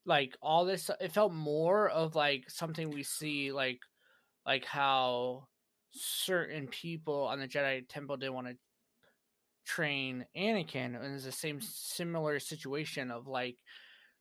like 0.07 0.37
all 0.43 0.65
this 0.67 0.91
it 1.01 1.13
felt 1.13 1.33
more 1.33 1.89
of 1.91 2.17
like 2.17 2.51
something 2.51 2.91
we 2.91 3.03
see 3.05 3.53
like 3.53 3.81
like 4.47 4.65
how 4.65 5.49
certain 5.93 6.69
people 6.69 7.25
on 7.25 7.41
the 7.41 7.49
jedi 7.49 7.87
temple 7.89 8.17
didn't 8.17 8.35
want 8.35 8.49
to 8.49 8.57
train 9.65 10.27
anakin 10.37 10.97
and 11.01 11.15
it's 11.15 11.25
the 11.25 11.33
same 11.33 11.61
similar 11.61 12.41
situation 12.41 13.11
of 13.13 13.29
like 13.29 13.59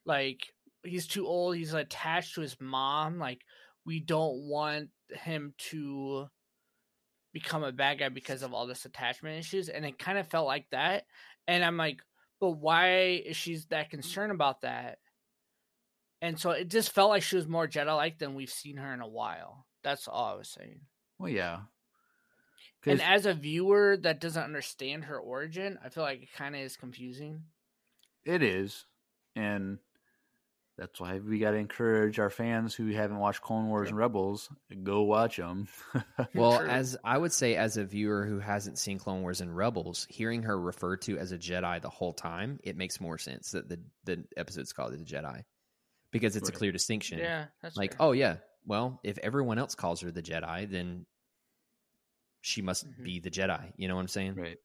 like 0.05 0.53
he's 0.83 1.07
too 1.07 1.27
old 1.27 1.55
he's 1.55 1.73
attached 1.73 2.35
to 2.35 2.41
his 2.41 2.57
mom 2.59 3.19
like 3.19 3.41
we 3.85 3.99
don't 3.99 4.47
want 4.47 4.89
him 5.09 5.53
to 5.57 6.27
become 7.33 7.63
a 7.63 7.71
bad 7.71 7.99
guy 7.99 8.09
because 8.09 8.43
of 8.43 8.53
all 8.53 8.67
this 8.67 8.85
attachment 8.85 9.39
issues 9.39 9.69
and 9.69 9.85
it 9.85 9.97
kind 9.97 10.17
of 10.17 10.27
felt 10.27 10.47
like 10.47 10.65
that 10.71 11.05
and 11.47 11.63
i'm 11.63 11.77
like 11.77 12.01
but 12.41 12.57
why 12.57 13.21
is 13.23 13.37
she 13.37 13.59
that 13.69 13.91
concerned 13.91 14.31
about 14.31 14.61
that? 14.61 14.97
And 16.23 16.39
so 16.39 16.49
it 16.49 16.69
just 16.69 16.91
felt 16.91 17.11
like 17.11 17.21
she 17.21 17.35
was 17.35 17.47
more 17.47 17.67
jedi 17.67 17.95
like 17.95 18.17
than 18.17 18.33
we've 18.33 18.49
seen 18.49 18.77
her 18.77 18.93
in 18.93 18.99
a 18.99 19.07
while 19.07 19.65
that's 19.83 20.07
all 20.07 20.33
i 20.33 20.35
was 20.35 20.49
saying. 20.49 20.81
Well, 21.17 21.29
yeah. 21.29 21.59
And 22.85 23.01
as 23.01 23.27
a 23.27 23.33
viewer 23.33 23.97
that 24.01 24.19
doesn't 24.19 24.43
understand 24.43 25.05
her 25.05 25.19
origin 25.19 25.77
i 25.85 25.89
feel 25.89 26.03
like 26.03 26.23
it 26.23 26.33
kind 26.35 26.55
of 26.55 26.61
is 26.61 26.75
confusing. 26.75 27.43
It 28.25 28.43
is, 28.43 28.85
and 29.35 29.79
that's 30.81 30.99
why 30.99 31.19
we 31.19 31.37
got 31.37 31.51
to 31.51 31.57
encourage 31.57 32.17
our 32.17 32.31
fans 32.31 32.73
who 32.73 32.87
haven't 32.91 33.19
watched 33.19 33.41
Clone 33.41 33.67
Wars 33.67 33.89
and 33.89 33.97
Rebels 33.97 34.49
go 34.83 35.03
watch 35.03 35.37
them. 35.37 35.67
Well, 36.33 36.57
True. 36.59 36.67
as 36.69 36.97
I 37.03 37.17
would 37.17 37.31
say, 37.31 37.55
as 37.55 37.77
a 37.77 37.85
viewer 37.85 38.25
who 38.25 38.39
hasn't 38.39 38.79
seen 38.79 38.97
Clone 38.97 39.21
Wars 39.21 39.41
and 39.41 39.55
Rebels, 39.55 40.07
hearing 40.09 40.41
her 40.43 40.59
referred 40.59 41.03
to 41.03 41.17
as 41.19 41.31
a 41.31 41.37
Jedi 41.37 41.79
the 41.81 41.89
whole 41.89 42.13
time, 42.13 42.59
it 42.63 42.75
makes 42.75 42.99
more 42.99 43.17
sense 43.19 43.51
that 43.51 43.69
the 43.69 43.79
the 44.05 44.23
episode's 44.35 44.73
called 44.73 44.93
the 44.93 44.97
Jedi 45.05 45.43
because 46.11 46.35
it's 46.35 46.49
a 46.49 46.51
clear 46.51 46.71
distinction. 46.71 47.19
yeah 47.19 47.45
that's 47.61 47.77
like, 47.77 47.91
fair. 47.91 48.07
oh 48.07 48.11
yeah, 48.13 48.37
well, 48.65 48.99
if 49.03 49.17
everyone 49.19 49.59
else 49.59 49.75
calls 49.75 50.01
her 50.01 50.09
the 50.11 50.23
Jedi, 50.23 50.69
then 50.69 51.05
she 52.41 52.61
must 52.63 52.87
Mhm. 52.87 53.03
be 53.03 53.19
the 53.19 53.29
Jedi. 53.29 53.71
You 53.77 53.87
know 53.87 53.95
what 53.95 54.01
I'm 54.01 54.07
saying? 54.07 54.33
right, 54.35 54.57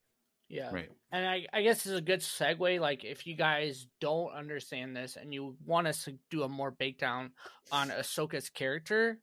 yeah 0.49 0.71
right. 0.73 0.91
And 1.13 1.25
I, 1.27 1.47
I 1.53 1.63
guess 1.63 1.87
it's 1.87 1.95
a 1.97 2.01
good 2.01 2.21
segue. 2.21 2.81
Like, 2.81 3.05
if 3.05 3.27
you 3.27 3.37
guys 3.37 3.87
don't 4.01 4.33
understand 4.33 4.95
this 4.97 5.17
and 5.17 5.33
you 5.33 5.57
want 5.65 5.87
us 5.87 6.05
to 6.05 6.19
do 6.31 6.43
a 6.43 6.49
more 6.49 6.71
breakdown 6.73 7.31
on 7.71 7.91
Ahsoka's 7.91 8.51
character, 8.51 9.21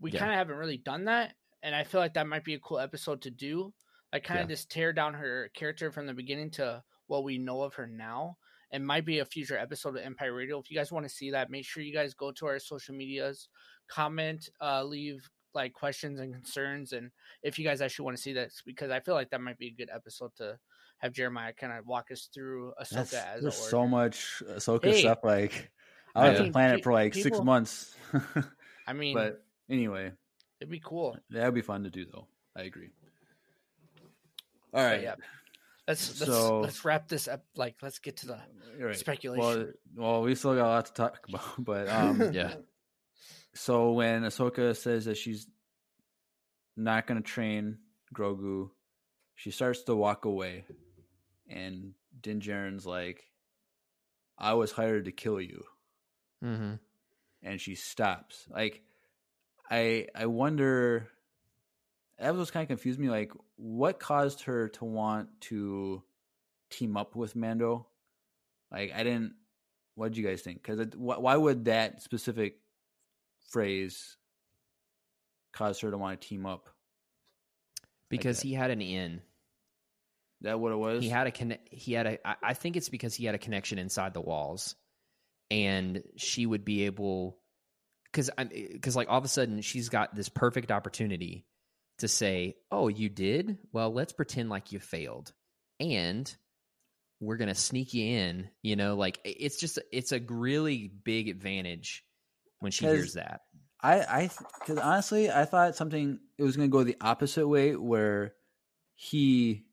we 0.00 0.10
Yeah. 0.12 0.20
kind 0.20 0.30
of 0.32 0.38
haven't 0.38 0.56
really 0.56 0.78
done 0.78 1.04
that. 1.06 1.34
And 1.62 1.74
I 1.74 1.82
feel 1.84 2.00
like 2.00 2.14
that 2.14 2.28
might 2.28 2.44
be 2.44 2.54
a 2.54 2.60
cool 2.60 2.78
episode 2.78 3.22
to 3.22 3.30
do. 3.30 3.74
Like, 4.12 4.22
kind 4.24 4.40
of 4.40 4.48
Yeah. 4.48 4.54
just 4.54 4.70
tear 4.70 4.92
down 4.92 5.14
her 5.14 5.50
character 5.54 5.90
from 5.90 6.06
the 6.06 6.14
beginning 6.14 6.50
to 6.52 6.82
what 7.08 7.24
we 7.24 7.36
know 7.36 7.62
of 7.62 7.74
her 7.74 7.86
now. 7.86 8.38
It 8.70 8.80
might 8.80 9.04
be 9.04 9.18
a 9.18 9.24
future 9.24 9.58
episode 9.58 9.96
of 9.96 10.02
Empire 10.04 10.32
Radio. 10.32 10.58
If 10.60 10.70
you 10.70 10.76
guys 10.76 10.92
want 10.92 11.04
to 11.04 11.10
see 11.14 11.32
that, 11.32 11.50
make 11.50 11.66
sure 11.66 11.82
you 11.82 11.92
guys 11.92 12.14
go 12.14 12.30
to 12.32 12.46
our 12.46 12.58
social 12.60 12.94
medias, 12.94 13.48
comment, 13.88 14.48
uh, 14.60 14.84
leave 14.84 15.28
like 15.54 15.72
questions 15.72 16.20
and 16.20 16.32
concerns, 16.34 16.92
and 16.92 17.10
if 17.42 17.58
you 17.58 17.64
guys 17.64 17.80
actually 17.80 18.04
want 18.04 18.16
to 18.16 18.22
see 18.22 18.32
this, 18.32 18.62
because 18.64 18.90
I 18.90 19.00
feel 19.00 19.14
like 19.14 19.30
that 19.30 19.40
might 19.40 19.58
be 19.58 19.68
a 19.68 19.70
good 19.70 19.90
episode 19.94 20.32
to 20.36 20.58
have 20.98 21.12
Jeremiah 21.12 21.52
kind 21.52 21.72
of 21.72 21.86
walk 21.86 22.10
us 22.10 22.28
through 22.32 22.72
Ahsoka 22.80 22.94
That's, 23.10 23.14
as 23.14 23.42
there's 23.42 23.56
so 23.56 23.86
much 23.86 24.42
Ahsoka 24.48 24.84
Hey, 24.86 25.00
stuff. 25.00 25.18
Like 25.24 25.70
I 26.14 26.30
was 26.30 26.38
mean, 26.38 26.46
to 26.48 26.52
plan 26.52 26.70
pe- 26.70 26.78
it 26.78 26.84
for 26.84 26.92
like 26.92 27.14
six 27.14 27.40
months, 27.40 27.94
I 28.86 28.92
mean, 28.92 29.14
but 29.14 29.44
anyway, 29.70 30.12
it'd 30.60 30.70
be 30.70 30.80
cool. 30.84 31.16
that 31.30 31.44
would 31.44 31.54
be 31.54 31.62
fun 31.62 31.84
to 31.84 31.90
do 31.90 32.04
though. 32.10 32.26
I 32.56 32.62
agree. 32.62 32.90
All 34.72 34.84
right. 34.84 35.02
Yeah, 35.02 35.14
let's 35.86 36.20
let's 36.20 36.32
So- 36.32 36.60
let's 36.60 36.84
wrap 36.84 37.08
this 37.08 37.28
up. 37.28 37.44
Like, 37.56 37.76
let's 37.82 37.98
get 37.98 38.16
to 38.18 38.26
the 38.26 38.38
right. 38.80 38.96
speculation. 38.96 39.44
Well, 39.44 39.66
well, 39.96 40.22
we 40.22 40.34
still 40.34 40.54
got 40.54 40.66
a 40.66 40.68
lot 40.68 40.86
to 40.86 40.92
talk 40.94 41.20
about, 41.28 41.42
but 41.58 41.88
um, 41.88 42.20
Yeah. 42.32 42.54
So 43.54 43.92
when 43.92 44.22
Ahsoka 44.22 44.76
says 44.76 45.04
that 45.06 45.16
she's 45.16 45.46
not 46.76 47.06
going 47.06 47.22
to 47.22 47.28
train 47.28 47.78
Grogu, 48.14 48.70
she 49.36 49.50
starts 49.50 49.82
to 49.84 49.94
walk 49.96 50.24
away, 50.24 50.64
and 51.48 51.94
Din 52.20 52.40
Djarin's 52.40 52.86
like, 52.86 53.24
"I 54.38 54.54
was 54.54 54.72
hired 54.72 55.04
to 55.06 55.12
kill 55.12 55.40
you," 55.40 55.62
Mm-hmm. 56.44 56.74
and 57.42 57.60
she 57.60 57.74
stops. 57.74 58.46
Like, 58.50 58.82
I 59.70 60.08
I 60.14 60.26
wonder. 60.26 61.08
That 62.18 62.36
was 62.36 62.52
kind 62.52 62.62
of 62.62 62.68
confused 62.68 63.00
me. 63.00 63.10
Like, 63.10 63.32
what 63.56 63.98
caused 63.98 64.42
her 64.42 64.68
to 64.68 64.84
want 64.84 65.28
to 65.42 66.02
team 66.70 66.96
up 66.96 67.16
with 67.16 67.34
Mando? 67.34 67.88
Like, 68.70 68.92
I 68.94 69.02
didn't. 69.02 69.34
What 69.96 70.08
did 70.12 70.18
you 70.18 70.26
guys 70.26 70.42
think? 70.42 70.62
Because 70.62 70.86
why 70.96 71.36
would 71.36 71.64
that 71.66 72.02
specific 72.02 72.58
phrase 73.50 74.16
caused 75.52 75.82
her 75.82 75.90
to 75.90 75.98
want 75.98 76.20
to 76.20 76.28
team 76.28 76.46
up? 76.46 76.68
Because 78.08 78.40
he 78.40 78.52
had 78.52 78.70
an 78.70 78.80
in. 78.80 79.22
That 80.42 80.60
what 80.60 80.72
it 80.72 80.76
was? 80.76 81.02
He 81.02 81.08
had 81.08 81.26
a 81.26 81.30
conne- 81.32 81.58
he 81.70 81.92
had 81.92 82.06
a 82.06 82.28
I- 82.28 82.36
I 82.42 82.54
think 82.54 82.76
it's 82.76 82.88
because 82.88 83.14
he 83.14 83.24
had 83.24 83.34
a 83.34 83.38
connection 83.38 83.78
inside 83.78 84.14
the 84.14 84.20
walls 84.20 84.76
and 85.50 86.02
she 86.16 86.44
would 86.44 86.64
be 86.64 86.84
able 86.86 87.38
cuz 88.12 88.30
I'm 88.36 88.50
cuz 88.80 88.94
like 88.94 89.08
all 89.08 89.18
of 89.18 89.24
a 89.24 89.28
sudden 89.28 89.62
she's 89.62 89.88
got 89.88 90.14
this 90.14 90.28
perfect 90.28 90.70
opportunity 90.70 91.46
to 91.98 92.08
say, 92.08 92.56
"Oh, 92.70 92.88
you 92.88 93.08
did? 93.08 93.58
Well, 93.72 93.92
let's 93.92 94.12
pretend 94.12 94.50
like 94.50 94.72
you 94.72 94.80
failed." 94.80 95.32
And 95.80 96.34
we're 97.20 97.36
to 97.48 97.54
sneak 97.54 97.94
you 97.94 98.04
in, 98.04 98.50
you 98.62 98.76
know, 98.76 98.96
like 98.96 99.20
it's 99.24 99.56
just 99.58 99.78
it's 99.92 100.12
a 100.12 100.20
really 100.20 100.88
big 100.88 101.28
advantage 101.28 102.04
when 102.64 102.72
she 102.72 102.84
'Cause 102.84 102.94
hears 102.94 103.12
that. 103.12 103.42
I 103.80 104.00
I 104.00 104.30
because 104.58 104.78
honestly, 104.78 105.30
I 105.30 105.44
thought 105.44 105.76
something 105.76 106.18
it 106.38 106.42
was 106.42 106.56
going 106.56 106.68
to 106.68 106.72
go 106.72 106.82
the 106.82 106.96
opposite 107.00 107.46
way, 107.46 107.76
where 107.76 108.34
he 108.94 109.66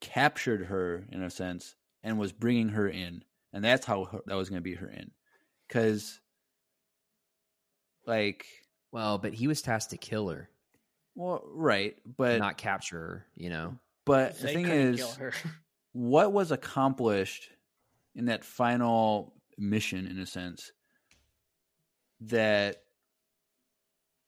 captured 0.00 0.66
her 0.66 1.06
in 1.12 1.22
a 1.22 1.30
sense 1.30 1.76
and 2.02 2.18
was 2.18 2.32
bringing 2.32 2.70
her 2.70 2.88
in, 2.88 3.24
and 3.52 3.64
that's 3.64 3.86
how 3.86 4.06
her, 4.06 4.20
that 4.26 4.34
was 4.34 4.50
going 4.50 4.58
to 4.58 4.64
be 4.64 4.74
her 4.74 4.88
in, 4.90 5.12
because 5.68 6.20
like, 8.06 8.46
Well, 8.92 9.18
but 9.18 9.32
he 9.32 9.46
was 9.46 9.62
tasked 9.62 9.90
to 9.90 9.96
kill 9.96 10.28
her, 10.28 10.50
well, 11.14 11.42
right, 11.46 11.96
but 12.16 12.38
not 12.38 12.58
capture 12.58 12.98
her. 12.98 13.26
You 13.36 13.50
know. 13.50 13.78
but 14.04 14.40
the 14.40 14.48
thing 14.48 14.66
is, 14.66 15.18
what 15.92 16.32
was 16.32 16.50
accomplished 16.50 17.48
in 18.16 18.26
that 18.26 18.44
final 18.44 19.34
mission 19.58 20.06
in 20.06 20.18
a 20.18 20.26
sense 20.26 20.72
that 22.20 22.82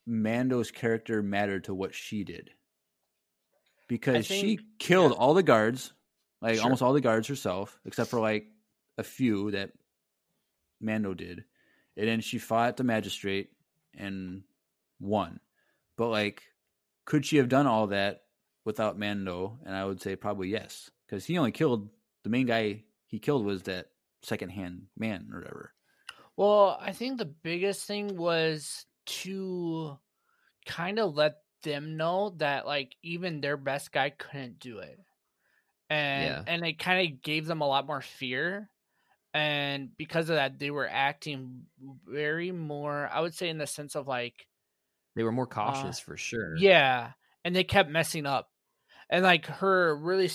Mando's 0.07 0.71
character 0.71 1.23
mattered 1.23 1.65
to 1.65 1.75
what 1.75 1.95
she 1.95 2.25
did. 2.25 2.51
Because 3.87 4.27
she 4.27 4.59
killed 4.79 5.13
yeah. 5.13 5.19
all 5.19 5.35
the 5.35 5.43
guards 5.43 5.93
like 6.41 6.57
Sure. 6.57 6.65
almost 6.65 6.83
all 6.83 6.93
the 6.93 7.01
guards 7.01 7.27
herself 7.29 7.79
except 7.85 8.11
for 8.11 8.21
like 8.21 8.47
a 8.97 9.03
few 9.03 9.51
that 9.53 9.73
Mando 10.81 11.15
did. 11.15 11.45
And 11.97 12.09
then 12.09 12.21
she 12.21 12.39
fought 12.39 12.77
the 12.77 12.85
magistrate 12.85 13.51
and 13.97 14.43
won. 15.01 15.41
But 15.97 16.09
like 16.09 16.43
could 17.05 17.25
she 17.25 17.39
have 17.39 17.49
done 17.49 17.67
all 17.67 17.89
that 17.89 18.25
without 18.65 18.99
Mando? 18.99 19.59
And 19.65 19.75
I 19.75 19.85
would 19.85 20.03
say 20.03 20.17
probably 20.17 20.49
yes 20.49 20.91
because 21.07 21.25
he 21.25 21.39
only 21.39 21.53
killed 21.53 21.89
the 22.25 22.31
main 22.31 22.47
guy 22.47 22.85
he 23.07 23.19
killed 23.19 23.45
was 23.45 23.63
that 23.63 23.87
second 24.23 24.51
hand 24.51 24.87
man 24.97 25.31
or 25.33 25.39
whatever 25.39 25.73
Well, 26.39 26.79
I 26.81 26.93
think 26.93 27.19
the 27.19 27.25
biggest 27.25 27.87
thing 27.87 28.17
was 28.17 28.87
to 29.07 29.99
kind 30.67 30.99
of 30.99 31.15
let 31.17 31.43
them 31.63 31.97
know 31.97 32.31
that 32.39 32.67
like 32.67 32.97
even 33.03 33.41
their 33.41 33.57
best 33.59 33.93
guy 33.93 34.11
couldn't 34.11 34.59
do 34.61 34.79
it. 34.81 35.01
And 35.91 36.39
Yeah. 36.39 36.47
and 36.47 36.67
it 36.67 36.79
kind 36.81 37.13
of 37.15 37.23
gave 37.23 37.47
them 37.47 37.63
a 37.63 37.69
lot 37.69 37.87
more 37.87 38.03
fear. 38.03 38.71
And 39.35 39.97
because 39.97 40.31
of 40.31 40.37
that 40.37 40.59
they 40.59 40.71
were 40.73 40.89
acting 40.89 41.67
very 42.07 42.53
more 42.53 43.09
I 43.09 43.21
would 43.21 43.35
say 43.35 43.49
in 43.51 43.59
the 43.59 43.67
sense 43.69 43.97
of 43.97 44.09
like 44.09 44.49
They 45.15 45.23
were 45.23 45.33
more 45.33 45.47
uh, 45.65 45.93
cautious 45.93 46.01
for 46.01 46.17
sure. 46.17 46.71
yeah, 46.71 47.13
and 47.45 47.55
they 47.57 47.65
kept 47.65 47.91
messing 47.91 48.27
up. 48.27 48.51
And 49.11 49.25
like 49.25 49.47
her 49.47 49.97
really 49.97 50.31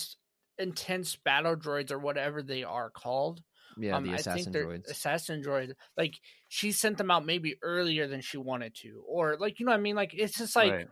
intense 0.59 1.15
battle 1.17 1.55
droids 1.57 1.91
or 1.91 1.99
whatever 1.99 2.43
they 2.43 2.63
are 2.63 2.91
called 2.91 3.43
Yeah, 3.79 3.97
um, 3.97 4.03
the 4.03 4.11
I 4.11 4.15
assassin 4.15 4.53
droids. 4.53 4.89
assassin 4.89 5.41
droid. 5.43 5.73
Like 5.97 6.13
she 6.49 6.71
sent 6.71 6.97
them 6.97 7.11
out 7.11 7.25
maybe 7.25 7.55
earlier 7.61 8.07
than 8.07 8.21
she 8.21 8.37
wanted 8.37 8.75
to, 8.81 9.03
or 9.07 9.37
like 9.39 9.59
you 9.59 9.65
know 9.65 9.71
what 9.71 9.79
I 9.79 9.81
mean. 9.81 9.95
Like 9.95 10.13
it's 10.13 10.37
just 10.37 10.55
like 10.55 10.71
Right. 10.71 10.87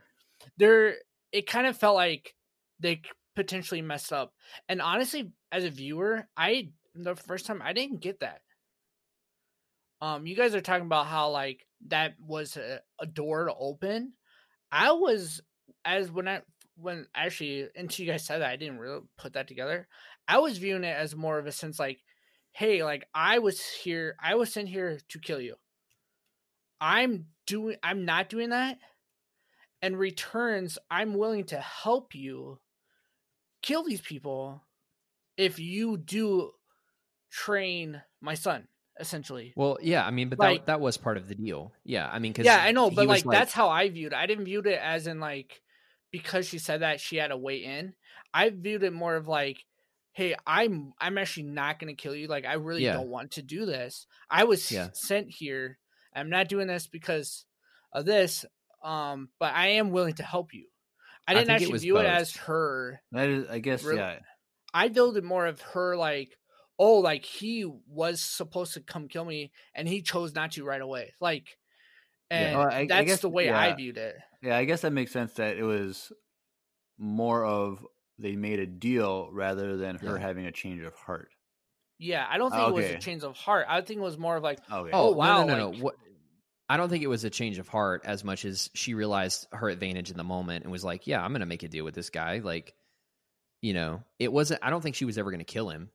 they're. 0.57 0.95
It 1.31 1.47
kind 1.47 1.65
of 1.67 1.77
felt 1.77 1.95
like 1.95 2.33
they 2.79 3.01
potentially 3.35 3.81
messed 3.81 4.11
up. 4.11 4.33
And 4.67 4.81
honestly, 4.81 5.31
as 5.51 5.63
a 5.63 5.69
viewer, 5.69 6.27
I 6.35 6.69
the 6.93 7.15
first 7.15 7.45
time 7.45 7.61
I 7.63 7.73
didn't 7.73 8.01
get 8.01 8.19
that. 8.19 8.41
Um, 10.01 10.25
you 10.25 10.35
guys 10.35 10.55
are 10.55 10.61
talking 10.61 10.85
about 10.85 11.07
how 11.07 11.29
like 11.29 11.65
that 11.87 12.15
was 12.19 12.57
a, 12.57 12.81
a 12.99 13.05
door 13.05 13.45
to 13.45 13.53
open. 13.53 14.13
I 14.71 14.91
was 14.93 15.41
as 15.85 16.11
when 16.11 16.27
I 16.27 16.41
when 16.75 17.05
actually 17.13 17.67
until 17.75 18.05
you 18.05 18.11
guys 18.11 18.25
said 18.25 18.39
that 18.39 18.49
I 18.49 18.55
didn't 18.55 18.79
really 18.79 19.01
put 19.17 19.33
that 19.33 19.47
together. 19.47 19.87
I 20.27 20.39
was 20.39 20.57
viewing 20.57 20.83
it 20.83 20.95
as 20.97 21.15
more 21.15 21.37
of 21.37 21.45
a 21.45 21.51
sense 21.51 21.79
like 21.79 21.99
hey, 22.51 22.83
like 22.83 23.07
I 23.13 23.39
was 23.39 23.61
here, 23.61 24.15
I 24.21 24.35
was 24.35 24.51
sent 24.51 24.69
here 24.69 24.99
to 25.09 25.19
kill 25.19 25.39
you. 25.39 25.55
I'm 26.79 27.27
doing, 27.47 27.77
I'm 27.83 28.05
not 28.05 28.29
doing 28.29 28.49
that. 28.49 28.77
And 29.81 29.97
returns, 29.97 30.77
I'm 30.89 31.13
willing 31.15 31.45
to 31.45 31.57
help 31.59 32.13
you 32.13 32.59
kill 33.61 33.83
these 33.83 34.01
people 34.01 34.63
if 35.37 35.59
you 35.59 35.97
do 35.97 36.51
train 37.31 38.01
my 38.21 38.35
son, 38.35 38.67
essentially. 38.99 39.53
Well, 39.55 39.77
yeah, 39.81 40.05
I 40.05 40.11
mean, 40.11 40.29
but 40.29 40.39
Like- 40.39 40.61
that 40.61 40.65
that 40.67 40.81
was 40.81 40.97
part 40.97 41.17
of 41.17 41.27
the 41.27 41.35
deal. 41.35 41.73
Yeah, 41.83 42.09
I 42.11 42.19
mean, 42.19 42.31
because 42.31 42.45
Yeah, 42.45 42.61
I 42.61 42.71
know, 42.71 42.91
but 42.91 43.07
like, 43.07 43.23
that's 43.23 43.53
how 43.53 43.69
I 43.69 43.89
viewed 43.89 44.13
it. 44.13 44.17
I 44.17 44.25
didn't 44.25 44.45
view 44.45 44.59
it 44.59 44.67
as 44.67 45.07
in 45.07 45.19
like 45.19 45.61
because 46.11 46.47
she 46.47 46.59
said 46.59 46.81
that 46.81 46.99
she 46.99 47.15
had 47.15 47.31
a 47.31 47.37
way 47.37 47.57
in. 47.57 47.95
I 48.33 48.49
viewed 48.49 48.83
it 48.83 48.93
more 48.93 49.15
of 49.15 49.27
like, 49.27 49.63
hey, 50.13 50.35
I'm 50.45 50.93
I'm 50.99 51.17
actually 51.17 51.43
not 51.43 51.79
gonna 51.79 51.93
kill 51.95 52.15
you. 52.15 52.27
Like 52.27 52.45
I 52.45 52.53
really 52.53 52.83
Yeah. 52.83 52.93
don't 52.93 53.09
want 53.09 53.31
to 53.31 53.41
do 53.41 53.65
this. 53.65 54.05
I 54.29 54.43
was 54.43 54.71
Yeah. 54.71 54.89
sent 54.93 55.29
here. 55.29 55.77
I'm 56.13 56.29
not 56.29 56.47
doing 56.49 56.67
this 56.67 56.87
because 56.87 57.45
of 57.93 58.05
this. 58.05 58.45
Um, 58.83 59.29
but 59.39 59.53
I 59.53 59.67
am 59.67 59.91
willing 59.91 60.15
to 60.15 60.23
help 60.23 60.53
you. 60.53 60.67
I 61.27 61.31
I 61.31 61.35
didn't 61.35 61.49
it 61.49 61.53
actually 61.53 61.71
was 61.73 61.81
view 61.83 61.97
it 61.97 62.05
as 62.05 62.35
her. 62.37 63.01
that 63.11 63.29
is 63.29 63.47
i 63.47 63.59
guess 63.59 63.83
Really? 63.83 63.99
yeah 63.99 64.19
I 64.73 64.87
built 64.87 65.17
it 65.17 65.23
more 65.23 65.45
of 65.45 65.61
her 65.61 65.95
like, 65.97 66.37
oh, 66.79 66.95
like 66.99 67.25
he 67.25 67.65
was 67.87 68.21
supposed 68.21 68.73
to 68.73 68.81
come 68.81 69.07
kill 69.09 69.25
me 69.25 69.51
and 69.75 69.87
he 69.87 70.01
chose 70.01 70.33
not 70.33 70.53
to 70.53 70.63
right 70.63 70.81
away. 70.81 71.13
Like, 71.19 71.57
Yeah. 72.31 72.37
and 72.37 72.57
Well, 72.57 72.67
I- 72.71 72.77
I 72.79 72.87
that's 72.87 73.05
guess- 73.07 73.19
the 73.21 73.29
way 73.29 73.49
I 73.49 73.73
viewed 73.73 73.97
it. 73.97 74.15
Yeah, 74.41 74.57
I 74.57 74.63
guess 74.65 74.81
that 74.81 74.91
makes 74.93 75.11
sense 75.11 75.33
that 75.33 75.57
it 75.57 75.63
was 75.63 76.11
more 76.97 77.43
of 77.45 77.85
they 78.19 78.35
made 78.35 78.59
a 78.59 78.65
deal 78.67 79.29
rather 79.31 79.77
than 79.77 79.95
her 79.97 80.15
Yeah. 80.17 80.21
having 80.21 80.45
a 80.45 80.51
change 80.51 80.81
of 80.83 80.93
heart. 80.95 81.29
Yeah, 81.97 82.25
I 82.27 82.37
don't 82.37 82.51
think 82.51 82.67
it 82.67 82.73
was 82.73 82.85
a 82.85 82.97
change 82.97 83.23
of 83.23 83.35
heart. 83.35 83.67
I 83.69 83.81
think 83.81 83.99
it 83.99 84.03
was 84.03 84.17
more 84.17 84.35
of 84.37 84.43
like, 84.43 84.59
Okay. 84.71 84.91
Oh, 84.93 85.09
Oh, 85.09 85.11
wow, 85.11 85.45
No, 85.45 85.47
no, 85.47 85.57
no, 85.57 85.69
like- 85.69 85.77
no. 85.77 85.83
What? 85.83 85.95
I 86.69 86.77
don't 86.77 86.87
think 86.89 87.03
it 87.03 87.07
was 87.07 87.23
a 87.25 87.29
change 87.29 87.57
of 87.57 87.67
heart 87.67 88.03
as 88.05 88.23
much 88.23 88.45
as 88.45 88.69
she 88.73 88.93
realized 88.93 89.45
her 89.51 89.67
advantage 89.69 90.09
in 90.09 90.15
the 90.17 90.23
moment 90.23 90.63
and 90.63 90.71
was 90.71 90.85
like, 90.85 91.05
"Yeah, 91.05 91.21
I'm 91.21 91.31
going 91.31 91.41
to 91.41 91.45
make 91.45 91.63
a 91.63 91.67
deal 91.67 91.83
with 91.83 91.93
this 91.93 92.09
guy." 92.09 92.39
Like, 92.39 92.73
you 93.61 93.73
know, 93.73 94.03
it 94.19 94.31
wasn't. 94.31 94.61
I 94.63 94.69
don't 94.69 94.81
think 94.81 94.95
she 94.95 95.03
was 95.05 95.17
ever 95.17 95.31
going 95.31 95.39
to 95.39 95.45
kill 95.45 95.69
him. 95.69 95.89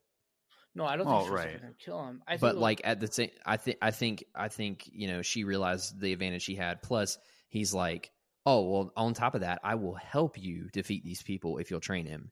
no, 0.75 0.85
I 0.85 0.95
don't 0.95 1.07
Oh, 1.07 1.09
think 1.09 1.25
she 1.25 1.31
was 1.31 1.39
right. 1.45 1.59
going 1.61 1.73
to 1.73 1.79
kill 1.83 2.05
him. 2.05 2.21
I 2.27 2.33
think 2.33 2.37
it 2.37 2.41
but 2.41 2.55
was- 2.55 2.61
like 2.61 2.81
at 2.83 2.99
the 2.99 3.07
same, 3.11 3.31
I 3.43 3.57
think, 3.57 3.77
I 3.81 3.89
think, 3.89 4.23
I 4.35 4.47
think, 4.49 4.87
you 4.93 5.07
know, 5.07 5.23
she 5.23 5.43
realized 5.43 5.99
the 5.99 6.13
advantage 6.13 6.43
she 6.43 6.53
had. 6.55 6.83
Plus, 6.83 7.17
he's 7.49 7.73
like, 7.73 8.11
"Oh, 8.47 8.63
well, 8.71 8.93
on 8.97 9.13
top 9.13 9.35
of 9.35 9.41
that, 9.41 9.59
I 9.63 9.75
will 9.75 9.93
help 9.95 10.39
you 10.39 10.69
defeat 10.71 11.03
these 11.03 11.21
people 11.23 11.59
if 11.59 11.69
you'll 11.71 11.81
train 11.81 12.07
him." 12.07 12.31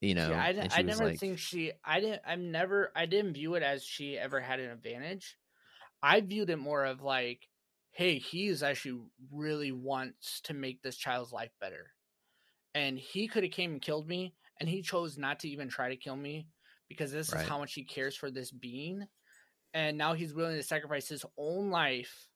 You 0.00 0.14
know, 0.14 0.34
yeah, 0.34 0.42
I, 0.42 0.50
and 0.58 0.72
she 0.72 0.80
I 0.80 0.82
was 0.82 0.98
never 0.98 1.00
like, 1.00 1.20
think 1.20 1.38
she. 1.38 1.72
I 1.84 2.00
didn't. 2.00 2.22
I'm 2.24 2.50
never. 2.52 2.92
I 2.94 3.06
didn't 3.06 3.34
view 3.34 3.54
it 3.54 3.62
as 3.62 3.84
she 3.84 4.18
ever 4.18 4.40
had 4.40 4.60
an 4.60 4.70
advantage. 4.70 5.36
I 6.02 6.20
viewed 6.22 6.50
it 6.50 6.58
more 6.58 6.84
of 6.84 7.02
like, 7.02 7.48
hey, 7.92 8.18
he's 8.18 8.62
actually 8.62 9.06
really 9.32 9.72
wants 9.72 10.40
to 10.42 10.54
make 10.54 10.82
this 10.82 10.96
child's 10.96 11.32
life 11.32 11.52
better, 11.60 11.92
and 12.74 12.98
he 12.98 13.28
could 13.28 13.44
have 13.44 13.52
came 13.52 13.72
and 13.72 13.82
killed 13.82 14.08
me, 14.08 14.36
and 14.60 14.68
he 14.68 14.82
chose 14.82 15.18
not 15.18 15.40
to 15.40 15.48
even 15.50 15.68
try 15.68 15.90
to 15.90 15.96
kill 15.96 16.16
me 16.16 16.48
because 16.88 17.12
this 17.12 17.32
Right. 17.32 17.34
is 17.34 17.42
how 17.42 17.58
much 17.58 17.74
he 17.74 17.84
cares 17.84 18.16
for 18.16 18.30
this 18.30 18.52
being, 18.52 19.08
and 19.74 19.98
now 19.98 20.14
he's 20.14 20.34
willing 20.34 20.56
to 20.56 20.62
sacrifice 20.64 21.08
his 21.08 21.26
own 21.38 21.70
life 21.70 22.28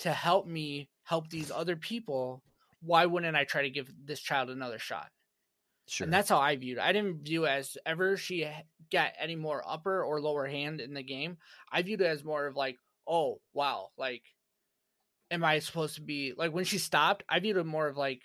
to 0.00 0.12
help 0.12 0.46
me 0.46 0.88
help 1.02 1.28
these 1.30 1.50
other 1.50 1.76
people. 1.76 2.42
Why 2.80 3.06
wouldn't 3.06 3.36
I 3.36 3.44
try 3.44 3.62
to 3.62 3.70
give 3.70 3.92
this 4.04 4.20
child 4.20 4.50
another 4.50 4.78
shot? 4.78 5.10
"Sure." 5.88 6.04
And 6.04 6.12
that's 6.12 6.28
how 6.28 6.38
I 6.38 6.56
viewed 6.56 6.78
it. 6.78 6.82
I 6.82 6.92
didn't 6.92 7.22
view 7.22 7.46
it 7.46 7.50
as 7.50 7.78
ever 7.86 8.16
she 8.16 8.48
got 8.90 9.12
any 9.18 9.36
more 9.36 9.62
upper 9.66 10.04
or 10.04 10.20
lower 10.20 10.46
hand 10.46 10.80
in 10.80 10.94
the 10.94 11.02
game. 11.02 11.38
I 11.70 11.82
viewed 11.82 12.00
it 12.00 12.06
as 12.06 12.24
more 12.24 12.46
of 12.46 12.56
like, 12.56 12.78
oh 13.06 13.40
wow, 13.52 13.90
like, 13.96 14.22
am 15.30 15.44
I 15.44 15.60
supposed 15.60 15.94
to 15.96 16.02
be 16.02 16.34
like 16.36 16.52
when 16.52 16.64
she 16.64 16.78
stopped? 16.78 17.24
I 17.28 17.40
viewed 17.40 17.56
it 17.56 17.64
more 17.64 17.88
of 17.88 17.96
like, 17.96 18.22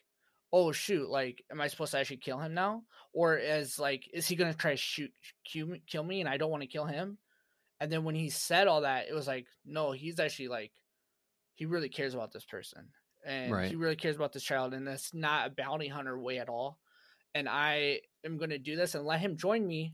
oh 0.51 0.71
shoot, 0.71 1.09
like, 1.09 1.43
am 1.51 1.61
I 1.61 1.67
supposed 1.67 1.91
to 1.93 1.99
actually 1.99 2.17
kill 2.17 2.39
him 2.39 2.53
now, 2.53 2.83
or 3.13 3.37
as 3.37 3.79
like, 3.79 4.09
is 4.13 4.27
he 4.27 4.35
gonna 4.35 4.53
try 4.53 4.71
to 4.71 4.77
shoot 4.77 5.11
kill 5.45 6.03
me, 6.03 6.19
and 6.19 6.29
I 6.29 6.37
don't 6.37 6.51
want 6.51 6.63
to 6.63 6.67
kill 6.67 6.85
him? 6.85 7.17
And 7.79 7.91
then 7.91 8.03
when 8.03 8.15
he 8.15 8.29
said 8.29 8.67
all 8.67 8.81
that, 8.81 9.07
it 9.07 9.13
was 9.13 9.27
like, 9.27 9.47
no, 9.65 9.91
he's 9.91 10.19
actually 10.19 10.49
like, 10.49 10.71
he 11.55 11.65
really 11.65 11.89
cares 11.89 12.13
about 12.13 12.31
this 12.31 12.45
person, 12.45 12.89
and 13.25 13.51
Right. 13.51 13.69
he 13.69 13.75
really 13.75 13.95
cares 13.95 14.15
about 14.15 14.33
this 14.33 14.43
child, 14.43 14.73
and 14.73 14.87
that's 14.87 15.13
not 15.13 15.47
a 15.47 15.49
bounty 15.51 15.87
hunter 15.87 16.19
way 16.19 16.39
at 16.39 16.49
all 16.49 16.79
and 17.33 17.47
I 17.47 18.01
am 18.25 18.37
going 18.37 18.49
to 18.49 18.57
do 18.57 18.75
this 18.75 18.95
and 18.95 19.05
let 19.05 19.19
him 19.19 19.37
join 19.37 19.65
me, 19.65 19.93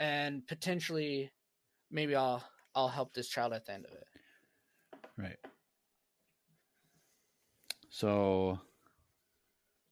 and 0.00 0.46
potentially, 0.46 1.30
maybe 1.90 2.14
I'll 2.14 2.42
I'll 2.74 2.88
help 2.88 3.14
this 3.14 3.28
child 3.28 3.52
at 3.52 3.66
the 3.66 3.72
end 3.72 3.86
of 3.86 3.92
it. 3.92 4.06
Right. 5.16 5.38
So, 7.90 8.58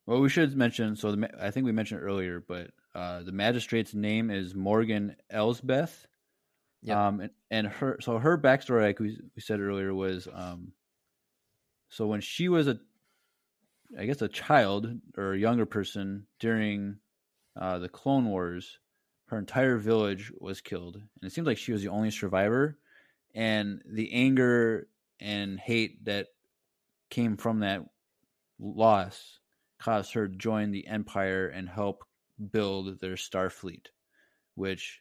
well, 0.07 0.21
we 0.21 0.31
should 0.31 0.57
mention. 0.57 0.97
So, 0.97 1.15
the, 1.15 1.31
I 1.45 1.51
think 1.51 1.67
we 1.67 1.73
mentioned 1.73 2.03
earlier, 2.03 2.43
but 2.47 2.71
uh, 2.95 3.23
the 3.23 3.33
magistrate's 3.33 3.95
name 3.95 4.31
is 4.31 4.55
Morgan 4.55 5.17
Elsbeth. 5.31 6.07
Yep. 6.83 6.97
Um, 6.97 7.21
and, 7.21 7.31
and 7.51 7.67
her, 7.67 7.99
so 8.01 8.19
her 8.19 8.39
backstory, 8.39 8.83
like 8.83 9.01
we, 9.01 9.19
we 9.37 9.43
said 9.43 9.61
earlier, 9.61 9.95
was 9.95 10.29
um, 10.33 10.73
so 11.89 12.07
when 12.07 12.21
she 12.21 12.49
was 12.49 12.69
a, 12.69 12.79
I 13.99 14.07
guess, 14.07 14.23
a 14.23 14.29
child 14.29 14.89
or 15.17 15.33
a 15.33 15.39
younger 15.39 15.67
person 15.67 16.27
during 16.39 16.97
uh, 17.61 17.79
the 17.79 17.89
Clone 17.89 18.27
Wars, 18.27 18.79
her 19.27 19.39
entire 19.39 19.77
village 19.77 20.33
was 20.41 20.61
killed, 20.61 20.97
and 20.97 21.05
it 21.23 21.33
seems 21.33 21.47
like 21.47 21.59
she 21.59 21.73
was 21.73 21.83
the 21.83 21.89
only 21.89 22.11
survivor. 22.11 22.79
And 23.35 23.83
the 23.87 24.13
anger 24.13 24.89
and 25.21 25.61
hate 25.61 26.05
that 26.07 26.29
came 27.11 27.37
from 27.37 27.61
that 27.61 27.85
loss 28.59 29.39
caused 29.79 30.13
her 30.15 30.29
to 30.29 30.37
join 30.37 30.71
the 30.71 30.87
Empire 30.87 31.49
and 31.49 31.69
help 31.69 32.05
build 32.53 33.01
their 33.01 33.15
Starfleet, 33.15 33.87
which 34.55 35.01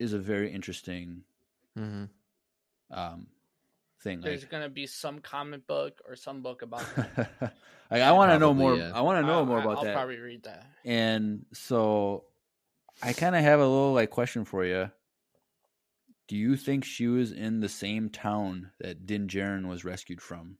is 0.00 0.12
a 0.12 0.18
very 0.18 0.50
interesting 0.52 1.22
hmm 1.76 2.04
um, 2.90 3.28
thing. 4.00 4.20
There's 4.20 4.42
Like, 4.42 4.50
gonna 4.50 4.68
be 4.68 4.86
some 4.86 5.20
comic 5.20 5.66
book 5.66 6.00
or 6.08 6.16
some 6.16 6.42
book 6.42 6.62
about 6.62 6.84
that. 6.96 7.54
like, 7.90 8.02
I 8.02 8.10
want 8.12 8.32
to 8.32 8.38
know 8.38 8.52
more. 8.54 8.74
yeah. 8.74 8.90
I 8.92 9.02
want 9.02 9.22
to 9.22 9.26
know 9.26 9.42
I- 9.42 9.44
more 9.44 9.60
about 9.60 9.78
I'll 9.78 9.84
that. 9.84 9.94
probably 9.94 10.18
read 10.18 10.42
that. 10.44 10.66
And 10.84 11.46
so 11.52 12.24
I 13.02 13.12
kind 13.12 13.36
of 13.36 13.42
have 13.42 13.60
a 13.60 13.66
little 13.66 13.92
like 13.92 14.10
question 14.10 14.44
for 14.44 14.64
you. 14.64 14.90
Do 16.26 16.36
you 16.36 16.56
think 16.56 16.84
she 16.84 17.06
was 17.08 17.32
in 17.32 17.60
the 17.60 17.68
same 17.68 18.08
town 18.08 18.70
that 18.80 19.04
Din 19.06 19.26
Djarin 19.28 19.68
was 19.68 19.84
rescued 19.84 20.20
from? 20.22 20.58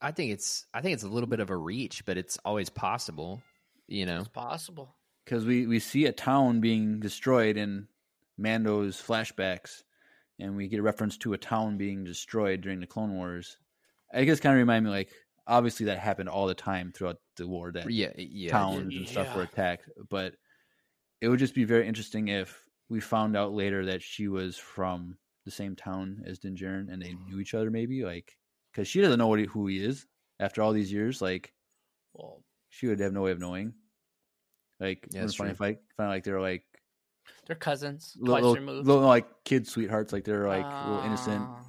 I 0.00 0.12
think 0.12 0.30
it's 0.32 0.64
I 0.72 0.80
think 0.80 0.94
it's 0.94 1.02
a 1.02 1.08
little 1.08 1.26
bit 1.28 1.40
of 1.40 1.50
a 1.50 1.56
reach, 1.56 2.04
but 2.04 2.16
it's 2.16 2.38
always 2.44 2.68
possible. 2.68 3.42
You 3.88 4.06
know, 4.06 4.20
It's 4.20 4.28
possible. 4.28 4.94
Because 5.24 5.44
we, 5.44 5.66
we 5.66 5.78
see 5.78 6.06
a 6.06 6.12
town 6.12 6.60
being 6.60 7.00
destroyed 7.00 7.56
in 7.56 7.88
Mando's 8.38 8.96
flashbacks, 8.96 9.82
and 10.38 10.56
we 10.56 10.68
get 10.68 10.78
a 10.78 10.82
reference 10.82 11.18
to 11.18 11.32
a 11.32 11.38
town 11.38 11.76
being 11.76 12.04
destroyed 12.04 12.60
during 12.60 12.80
the 12.80 12.86
Clone 12.86 13.14
Wars. 13.14 13.58
I 14.12 14.24
guess 14.24 14.40
kind 14.40 14.54
of 14.54 14.58
remind 14.58 14.84
me 14.84 14.90
like 14.90 15.10
obviously 15.46 15.86
that 15.86 15.98
happened 15.98 16.28
all 16.28 16.46
the 16.46 16.54
time 16.54 16.92
throughout 16.92 17.16
the 17.36 17.48
war 17.48 17.72
that 17.72 17.90
yeah, 17.90 18.12
yeah. 18.16 18.50
towns 18.50 18.94
and 18.94 19.08
stuff 19.08 19.34
were 19.34 19.42
attacked. 19.42 19.88
But 20.08 20.34
it 21.20 21.28
would 21.28 21.38
just 21.38 21.54
be 21.54 21.64
very 21.64 21.88
interesting 21.88 22.28
if 22.28 22.62
we 22.88 23.00
found 23.00 23.36
out 23.36 23.52
later 23.52 23.86
that 23.86 24.02
she 24.02 24.28
was 24.28 24.56
from 24.56 25.16
the 25.44 25.50
same 25.50 25.74
town 25.74 26.22
as 26.26 26.38
Din 26.38 26.54
Djarin 26.54 26.92
and 26.92 27.02
they 27.02 27.14
knew 27.26 27.40
each 27.40 27.54
other, 27.54 27.70
maybe 27.70 28.04
like 28.04 28.36
because 28.72 28.86
she 28.86 29.00
doesn't 29.00 29.18
know 29.18 29.26
what 29.26 29.40
he, 29.40 29.46
who 29.46 29.66
he 29.66 29.82
is 29.82 30.06
after 30.38 30.62
all 30.62 30.72
these 30.72 30.92
years. 30.92 31.20
Like 31.20 31.52
Well, 32.12 32.42
she 32.70 32.86
would 32.86 33.00
have 33.00 33.12
no 33.12 33.22
way 33.22 33.32
of 33.32 33.38
knowing. 33.40 33.74
Like, 34.80 35.06
Yeah, 35.10 35.22
it's 35.24 35.32
that's 35.32 35.34
funny 35.36 35.50
if 35.50 35.60
I 35.60 35.78
find 35.96 36.08
like 36.10 36.24
they're 36.24 36.40
like 36.40 36.64
they're 37.46 37.56
cousins, 37.56 38.14
little, 38.18 38.34
twice 38.34 38.42
little, 38.42 38.54
removed. 38.54 38.86
little, 38.86 39.02
like 39.06 39.26
kid 39.44 39.66
sweethearts, 39.66 40.12
like 40.12 40.24
they're 40.24 40.46
like 40.48 40.64
a 40.64 40.84
little 40.84 41.04
innocent. 41.04 41.40
Ah, 41.40 41.60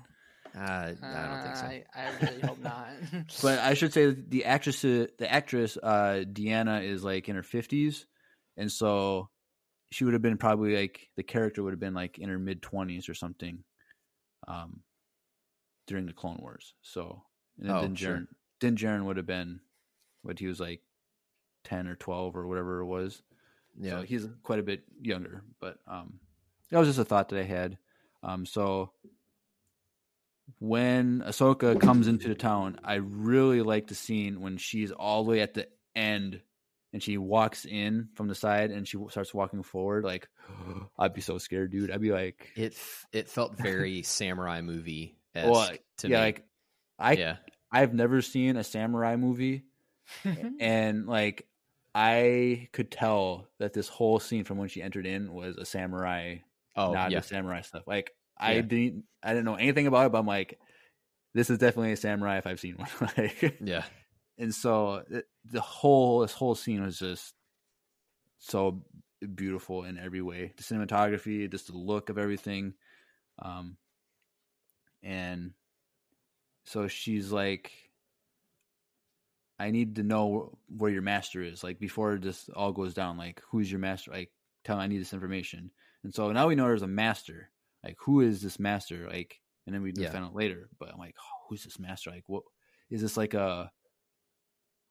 Uh, 0.56 0.58
I 0.60 1.28
don't 1.28 1.44
think 1.44 1.56
so. 1.56 1.66
I, 1.68 1.84
I 1.96 2.10
really 2.22 2.42
hope 2.42 2.60
not. 2.60 2.90
But 3.42 3.60
I 3.60 3.74
should 3.76 3.94
say 3.94 4.08
that 4.08 4.30
the 4.30 4.46
actress, 4.46 4.82
the 4.82 5.10
actress, 5.22 5.78
uh, 5.82 6.24
Diana 6.32 6.82
is 6.82 7.04
like 7.04 7.30
in 7.30 7.36
her 7.36 7.44
fifties, 7.44 8.06
and 8.58 8.72
so 8.72 9.30
she 9.92 10.04
would 10.04 10.14
have 10.14 10.22
been 10.22 10.38
probably 10.38 10.76
like 10.76 11.08
the 11.16 11.24
character 11.24 11.64
would 11.64 11.74
have 11.74 11.80
been 11.80 11.94
like 11.94 12.18
in 12.20 12.30
her 12.30 12.40
mid 12.40 12.62
twenties 12.62 13.08
or 13.08 13.14
something, 13.14 13.64
um, 14.48 14.82
during 15.88 16.06
the 16.06 16.14
Clone 16.14 16.40
Wars. 16.42 16.74
So 16.82 17.24
and 17.58 17.70
then 17.70 17.76
Oh, 17.76 17.82
Din 17.84 17.96
sure. 17.96 18.16
Djarin, 18.16 18.28
Din 18.60 18.76
Djarin 18.76 19.06
would 19.06 19.18
have 19.18 19.26
been 19.28 19.60
what 20.24 20.40
he 20.40 20.48
was 20.48 20.60
like 20.60 20.82
ten 21.70 21.88
or 21.88 21.96
twelve 21.96 22.36
or 22.36 22.48
whatever 22.48 22.80
it 22.80 22.86
was. 22.86 23.22
yeah, 23.80 23.92
So 23.92 24.02
he's 24.02 24.28
quite 24.44 24.60
a 24.60 24.64
bit 24.64 24.84
younger, 25.02 25.44
but 25.60 25.78
um, 25.88 26.20
that 26.70 26.80
was 26.80 26.88
just 26.88 27.00
a 27.00 27.06
thought 27.06 27.30
that 27.30 27.40
I 27.40 27.44
had. 27.44 27.78
Um, 28.24 28.46
so 28.46 28.92
when 30.60 31.24
Ahsoka 31.26 31.80
comes 31.80 32.08
into 32.08 32.28
the 32.28 32.36
town, 32.36 32.80
I 32.84 32.96
really 32.96 33.62
like 33.62 33.88
the 33.88 33.96
scene 33.96 34.42
when 34.42 34.58
she's 34.58 34.92
all 34.92 35.24
the 35.24 35.30
way 35.32 35.42
at 35.42 35.54
the 35.54 35.68
end 35.96 36.42
and 36.92 37.04
she 37.04 37.18
walks 37.18 37.66
in 37.66 38.10
from 38.16 38.28
the 38.28 38.36
side 38.36 38.72
and 38.72 38.88
she 38.88 38.98
starts 39.10 39.34
walking 39.34 39.64
forward. 39.64 40.04
Like, 40.04 40.28
I'd 41.00 41.14
be 41.14 41.22
so 41.22 41.38
scared, 41.38 41.72
dude. 41.72 41.92
I'd 41.92 42.02
be 42.02 42.12
like, 42.12 42.50
it 42.56 42.76
it 43.12 43.30
felt 43.30 43.58
very 43.58 44.02
samurai 44.04 44.62
movie 44.62 45.18
well, 45.36 45.70
to 45.98 46.08
yeah, 46.08 46.18
me. 46.18 46.22
like 46.24 46.44
I 46.98 47.12
yeah, 47.14 47.36
I've 47.72 47.94
never 47.94 48.22
seen 48.22 48.58
a 48.58 48.64
samurai 48.64 49.16
movie, 49.16 49.64
and 50.60 51.06
like 51.08 51.46
I 51.96 52.70
could 52.72 52.92
tell 52.92 53.48
that 53.60 53.74
this 53.74 53.88
whole 53.88 54.20
scene 54.20 54.44
from 54.44 54.58
when 54.58 54.70
she 54.70 54.82
entered 54.82 55.06
in 55.06 55.34
was 55.34 55.58
a 55.58 55.66
samurai 55.66 56.38
oh 56.76 56.94
not 56.94 57.10
yeah, 57.10 57.20
the 57.20 57.24
samurai 57.24 57.62
stuff. 57.62 57.84
Like 57.88 58.16
I 58.38 58.56
Yeah. 58.56 58.62
didn't 58.62 59.06
I 59.24 59.30
didn't 59.34 59.46
know 59.46 59.56
anything 59.56 59.88
about 59.88 60.08
it, 60.08 60.12
but 60.12 60.20
I'm 60.20 60.28
like, 60.28 60.60
this 61.34 61.50
is 61.50 61.58
definitely 61.60 61.94
a 61.94 61.98
samurai 61.98 62.38
if 62.38 62.48
I've 62.48 62.60
seen 62.60 62.76
one. 62.78 62.90
like, 63.18 63.60
yeah, 63.60 63.86
and 64.38 64.54
so 64.56 65.04
it, 65.10 65.26
the 65.46 65.62
whole 65.62 66.22
this 66.22 66.34
whole 66.34 66.56
scene 66.56 66.84
was 66.84 67.00
just 67.00 67.34
so 68.40 68.84
beautiful 69.36 69.84
in 69.84 69.98
every 69.98 70.22
way. 70.22 70.54
The 70.56 70.64
cinematography, 70.64 71.50
just 71.52 71.68
the 71.68 71.78
look 71.78 72.10
of 72.10 72.18
everything, 72.18 72.74
um, 73.40 73.78
and 75.04 75.54
so 76.64 76.88
she's 76.88 77.32
like. 77.32 77.89
I 79.60 79.72
need 79.72 79.98
to 79.98 80.04
know 80.04 80.58
where 80.70 80.90
your 80.92 81.02
master 81.02 81.42
is, 81.42 81.64
like 81.64 81.80
before 81.80 82.18
this 82.18 82.50
all 82.56 82.72
goes 82.72 82.94
down. 82.94 83.18
Like, 83.18 83.42
who's 83.50 83.70
your 83.70 83.80
master? 83.80 84.12
Like, 84.12 84.32
tell 84.64 84.78
me 84.78 84.84
I 84.84 84.88
need 84.88 85.02
this 85.02 85.14
information. 85.14 85.72
And 86.04 86.14
so 86.14 86.32
now 86.32 86.48
we 86.48 86.56
know 86.56 86.64
there's 86.66 86.82
a 86.82 86.88
master. 86.88 87.50
Like, 87.84 87.98
who 88.00 88.22
is 88.22 88.42
this 88.42 88.58
master? 88.60 89.08
Like, 89.10 89.40
and 89.66 89.76
then 89.76 89.82
we 89.82 89.92
do 89.92 90.02
Yeah. 90.02 90.12
find 90.12 90.24
out 90.24 90.36
later. 90.36 90.70
But 90.80 90.92
I'm 90.94 90.98
like, 91.00 91.16
oh, 91.20 91.46
who's 91.50 91.64
this 91.66 91.78
master? 91.78 92.10
Like, 92.12 92.24
what 92.28 92.44
is 92.90 93.02
this? 93.02 93.18
Like 93.18 93.34
a 93.34 93.72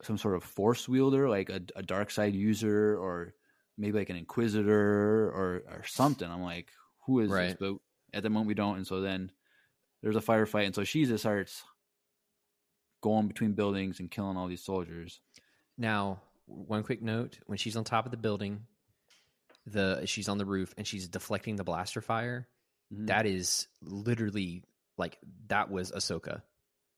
some 0.02 0.18
sort 0.18 0.36
of 0.36 0.44
force 0.44 0.88
wielder, 0.88 1.28
like 1.28 1.50
a, 1.50 1.60
a 1.74 1.82
dark 1.82 2.10
side 2.10 2.34
user, 2.34 2.96
or 2.98 3.34
maybe 3.76 3.98
like 3.98 4.10
an 4.10 4.16
inquisitor 4.16 5.28
or 5.30 5.64
or 5.66 5.82
something. 5.86 6.30
I'm 6.30 6.42
like, 6.42 6.70
who 7.06 7.20
is 7.20 7.30
this? 7.48 7.56
But 7.58 7.76
at 8.12 8.22
the 8.22 8.30
moment 8.30 8.48
we 8.48 8.54
don't. 8.54 8.76
And 8.76 8.86
so 8.86 9.00
then 9.00 9.32
there's 10.02 10.16
a 10.16 10.20
firefight, 10.20 10.66
and 10.66 10.74
so 10.74 10.84
she 10.84 11.04
just 11.04 11.22
starts 11.24 11.64
going 13.00 13.28
between 13.28 13.52
buildings 13.52 14.00
and 14.00 14.10
killing 14.10 14.36
all 14.36 14.48
these 14.48 14.62
soldiers. 14.62 15.20
Now, 15.76 16.20
one 16.46 16.82
quick 16.82 17.02
note: 17.02 17.38
when 17.46 17.58
she's 17.58 17.76
on 17.76 17.84
top 17.84 18.04
of 18.04 18.10
the 18.10 18.16
building, 18.16 18.62
the 19.66 20.06
she's 20.06 20.28
on 20.28 20.38
the 20.38 20.46
roof 20.46 20.74
and 20.76 20.86
she's 20.86 21.08
deflecting 21.08 21.56
the 21.56 21.64
blaster 21.64 22.00
fire. 22.00 22.48
Mhm. 22.92 23.08
That 23.08 23.26
is 23.26 23.66
literally 23.82 24.62
like 24.96 25.18
that 25.48 25.70
was 25.70 25.92
Ahsoka. 25.92 26.42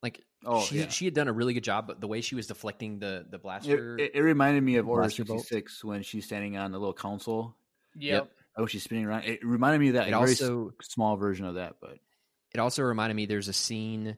Like 0.02 0.24
Oh, 0.44 0.62
she 0.62 0.78
yeah. 0.78 0.88
she 0.88 1.04
had 1.04 1.12
done 1.14 1.28
a 1.28 1.32
really 1.32 1.52
good 1.52 1.64
job, 1.64 1.86
but 1.86 2.00
the 2.00 2.06
way 2.08 2.20
she 2.22 2.34
was 2.34 2.46
deflecting 2.46 2.98
the 3.00 3.26
the 3.28 3.36
It, 3.36 3.42
blaster, 3.42 3.98
it, 3.98 4.12
it 4.14 4.20
reminded 4.22 4.62
me 4.62 4.76
of 4.76 4.88
Order 4.88 5.02
bolt. 5.02 5.42
66 5.42 5.84
when 5.84 6.02
she's 6.02 6.24
standing 6.24 6.56
on 6.56 6.70
the 6.72 6.78
little 6.78 6.94
console. 6.94 7.54
yep. 7.94 8.30
Oh, 8.56 8.66
she's 8.66 8.82
spinning 8.82 9.04
around. 9.06 9.24
It 9.24 9.44
reminded 9.44 9.80
me 9.80 9.88
of 9.88 9.94
that. 9.94 10.08
It 10.08 10.12
like, 10.12 10.20
very 10.20 10.30
also- 10.32 10.74
small 10.82 11.16
version 11.16 11.44
of 11.46 11.54
that, 11.56 11.76
but 11.80 11.98
it 12.54 12.58
also 12.58 12.82
reminded 12.82 13.14
me 13.14 13.26
there's 13.26 13.48
a 13.48 13.52
scene 13.52 14.16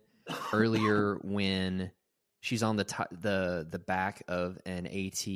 earlier 0.52 1.18
when 1.22 1.90
she's 2.40 2.62
on 2.62 2.76
the 2.76 2.84
t- 2.84 2.96
the 3.20 3.66
the 3.70 3.78
back 3.78 4.22
of 4.28 4.58
an 4.66 4.86
AT 4.86 5.26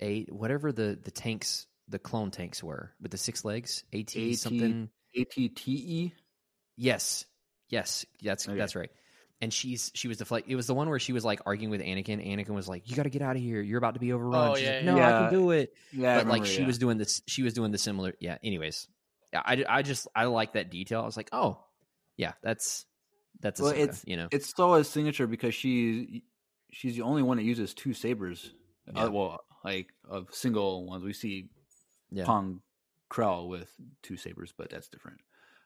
eight 0.00 0.30
whatever 0.32 0.72
the 0.72 0.98
the 1.02 1.10
tanks 1.10 1.66
the 1.88 1.98
clone 1.98 2.30
tanks 2.30 2.62
were 2.62 2.92
with 3.00 3.10
the 3.10 3.16
six 3.18 3.44
legs 3.44 3.82
AT, 3.92 4.14
AT 4.16 4.36
something 4.36 4.90
ATTE. 5.16 6.12
yes 6.76 7.24
yes 7.70 8.04
that's 8.22 8.46
Okay. 8.48 8.58
that's 8.58 8.76
right 8.76 8.90
and 9.40 9.52
she's 9.52 9.90
she 9.94 10.06
was 10.08 10.18
the 10.18 10.24
flight. 10.26 10.44
it 10.48 10.54
was 10.56 10.66
the 10.66 10.74
one 10.74 10.88
where 10.90 10.98
she 10.98 11.12
was 11.14 11.24
like 11.24 11.40
arguing 11.46 11.70
with 11.70 11.80
Anakin 11.80 12.24
Anakin 12.26 12.50
was 12.50 12.68
like 12.68 12.88
you 12.90 12.96
got 12.96 13.04
to 13.04 13.10
get 13.10 13.22
out 13.22 13.36
of 13.36 13.42
here 13.42 13.62
you're 13.62 13.78
about 13.78 13.94
to 13.94 14.00
be 14.00 14.12
overrun 14.12 14.50
Oh, 14.50 14.54
She's 14.54 14.66
yeah, 14.68 14.74
like, 14.76 14.84
yeah. 14.84 14.92
no 14.94 15.02
I 15.02 15.10
can 15.22 15.32
do 15.32 15.50
it 15.52 15.72
Yeah, 15.92 16.14
I 16.14 16.18
but 16.18 16.26
like 16.28 16.44
she 16.44 16.60
yeah. 16.60 16.66
was 16.66 16.78
doing 16.78 16.98
this 16.98 17.22
she 17.26 17.42
was 17.42 17.54
doing 17.54 17.70
the 17.72 17.78
similar 17.78 18.14
yeah 18.20 18.36
anyways 18.44 18.86
yeah 18.88 18.94
i, 19.34 19.64
I 19.68 19.82
just 19.82 20.08
i 20.14 20.24
like 20.24 20.54
that 20.54 20.70
detail 20.70 21.00
i 21.02 21.04
was 21.06 21.16
like 21.16 21.28
oh 21.32 21.58
yeah 22.16 22.32
that's 22.42 22.84
that's 23.40 23.60
Well, 23.60 23.72
Ahsoka, 23.72 23.78
it's- 23.78 24.04
you 24.06 24.16
know 24.16 24.28
It's 24.32 24.54
so 24.54 24.74
a 24.74 24.84
signature 24.84 25.26
because 25.26 25.54
she 25.54 26.24
she's 26.72 26.96
the 26.96 27.02
only 27.02 27.22
one 27.22 27.36
that 27.36 27.44
uses 27.44 27.72
two 27.72 27.94
sabers. 27.94 28.52
Yeah. 28.92 29.04
Uh, 29.04 29.10
well, 29.10 29.40
like 29.64 29.88
of 30.08 30.34
single 30.34 30.84
ones. 30.86 31.04
We 31.04 31.12
see 31.12 31.48
yeah 32.10 32.24
Pong 32.24 32.60
Krell 33.10 33.48
with 33.48 33.70
two 34.02 34.16
sabers, 34.16 34.52
but 34.56 34.70
that's 34.70 34.88
different. 34.88 35.20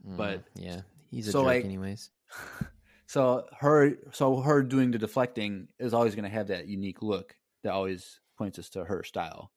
but- 0.05 0.41
Mm, 0.41 0.45
yeah 0.57 0.81
he's 1.11 1.29
a 1.29 1.33
so, 1.33 1.41
jerk 1.41 1.47
like- 1.47 1.65
anyways 1.65 2.11
So 3.07 3.45
her, 3.61 3.93
so 4.13 4.41
her 4.41 4.63
doing 4.63 4.91
the 4.91 4.99
deflecting 4.99 5.69
is 5.79 5.93
always 5.95 6.15
going 6.15 6.25
to 6.25 6.31
have 6.37 6.49
that 6.49 6.67
unique 6.69 7.03
look 7.03 7.37
that 7.63 7.73
always 7.73 8.21
points 8.39 8.59
us 8.59 8.71
to 8.71 8.85
her 8.85 9.03
style. 9.05 9.51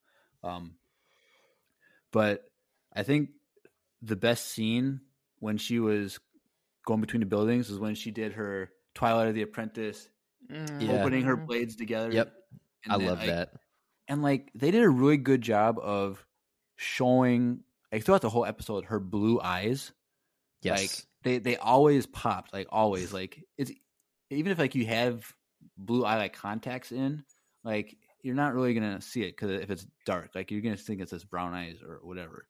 Um, 0.43 0.75
but 2.11 2.43
I 2.93 3.03
think 3.03 3.29
the 4.05 4.15
best 4.15 4.47
scene 4.47 5.01
when 5.39 5.57
she 5.57 5.79
was 5.79 6.19
going 6.85 7.01
between 7.01 7.19
the 7.21 7.25
buildings 7.25 7.69
is 7.69 7.79
when 7.79 7.95
she 7.95 8.11
did 8.11 8.33
her 8.33 8.69
Twilight 8.93 9.27
of 9.29 9.35
the 9.35 9.41
Apprentice, 9.41 10.09
Mm. 10.49 10.79
Yeah. 10.81 11.01
opening 11.01 11.23
her 11.23 11.35
blades 11.35 11.75
together. 11.75 12.11
yep 12.11 12.31
and 12.83 12.93
i 12.93 12.95
love 12.97 13.17
like- 13.17 13.27
that 13.27 13.53
And 14.07 14.21
like 14.21 14.51
they 14.53 14.69
did 14.69 14.83
a 14.83 14.89
really 14.89 15.17
good 15.17 15.41
job 15.41 15.79
of 15.81 16.23
showing, 16.75 17.63
like 17.91 18.03
throughout 18.03 18.21
the 18.21 18.29
whole 18.29 18.45
episode, 18.45 18.85
her 18.85 18.99
blue 18.99 19.41
eyes. 19.41 19.91
yes 20.61 20.79
Like 20.79 20.91
they 21.23 21.37
they 21.39 21.57
always 21.57 22.05
popped, 22.05 22.53
like 22.53 22.67
always. 22.69 23.11
Like 23.11 23.43
it's 23.57 23.71
even 24.29 24.51
if 24.51 24.59
like 24.59 24.75
you 24.75 24.85
have 24.85 25.33
blue 25.77 26.05
eye 26.05 26.17
like 26.17 26.33
contacts 26.33 26.91
in, 26.91 27.23
like 27.63 27.97
you're 28.21 28.35
not 28.35 28.53
really 28.53 28.73
gonna 28.75 29.01
see 29.01 29.21
it 29.23 29.31
because 29.35 29.49
if 29.49 29.71
it's 29.71 29.87
dark, 30.05 30.29
like 30.35 30.51
you're 30.51 30.61
gonna 30.61 30.77
think 30.77 31.01
it's 31.01 31.11
this 31.11 31.23
brown 31.23 31.53
eyes 31.55 31.77
or 31.81 31.99
whatever. 32.03 32.47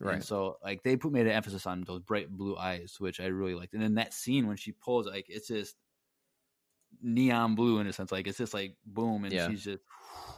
Right. 0.00 0.14
And 0.14 0.24
so 0.24 0.58
like 0.62 0.82
they 0.82 0.96
put 0.96 1.12
made 1.12 1.26
an 1.26 1.32
emphasis 1.32 1.66
on 1.66 1.84
those 1.84 2.00
bright 2.00 2.30
blue 2.30 2.56
eyes, 2.56 2.96
which 2.98 3.20
I 3.20 3.26
really 3.26 3.54
liked. 3.54 3.74
And 3.74 3.82
then 3.82 3.94
that 3.94 4.14
scene 4.14 4.46
when 4.46 4.56
she 4.56 4.72
pulls, 4.72 5.06
like 5.06 5.26
it's 5.28 5.48
just 5.48 5.76
neon 7.02 7.54
blue 7.54 7.78
in 7.80 7.86
a 7.86 7.92
sense, 7.92 8.12
like 8.12 8.26
it's 8.26 8.38
just 8.38 8.54
like 8.54 8.76
boom, 8.86 9.24
and 9.24 9.32
Yeah. 9.32 9.48
she's 9.48 9.64
just 9.64 9.82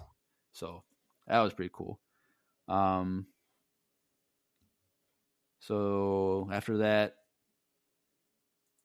so 0.53 0.82
that 1.27 1.41
was 1.41 1.53
pretty 1.53 1.70
cool. 1.73 2.01
Um. 2.69 3.27
So 5.61 6.49
after 6.51 6.78
that, 6.78 7.16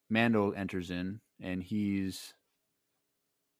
Mando 0.10 0.52
enters 0.52 0.91
in, 0.91 1.22
and 1.41 1.64
he's 1.64 2.34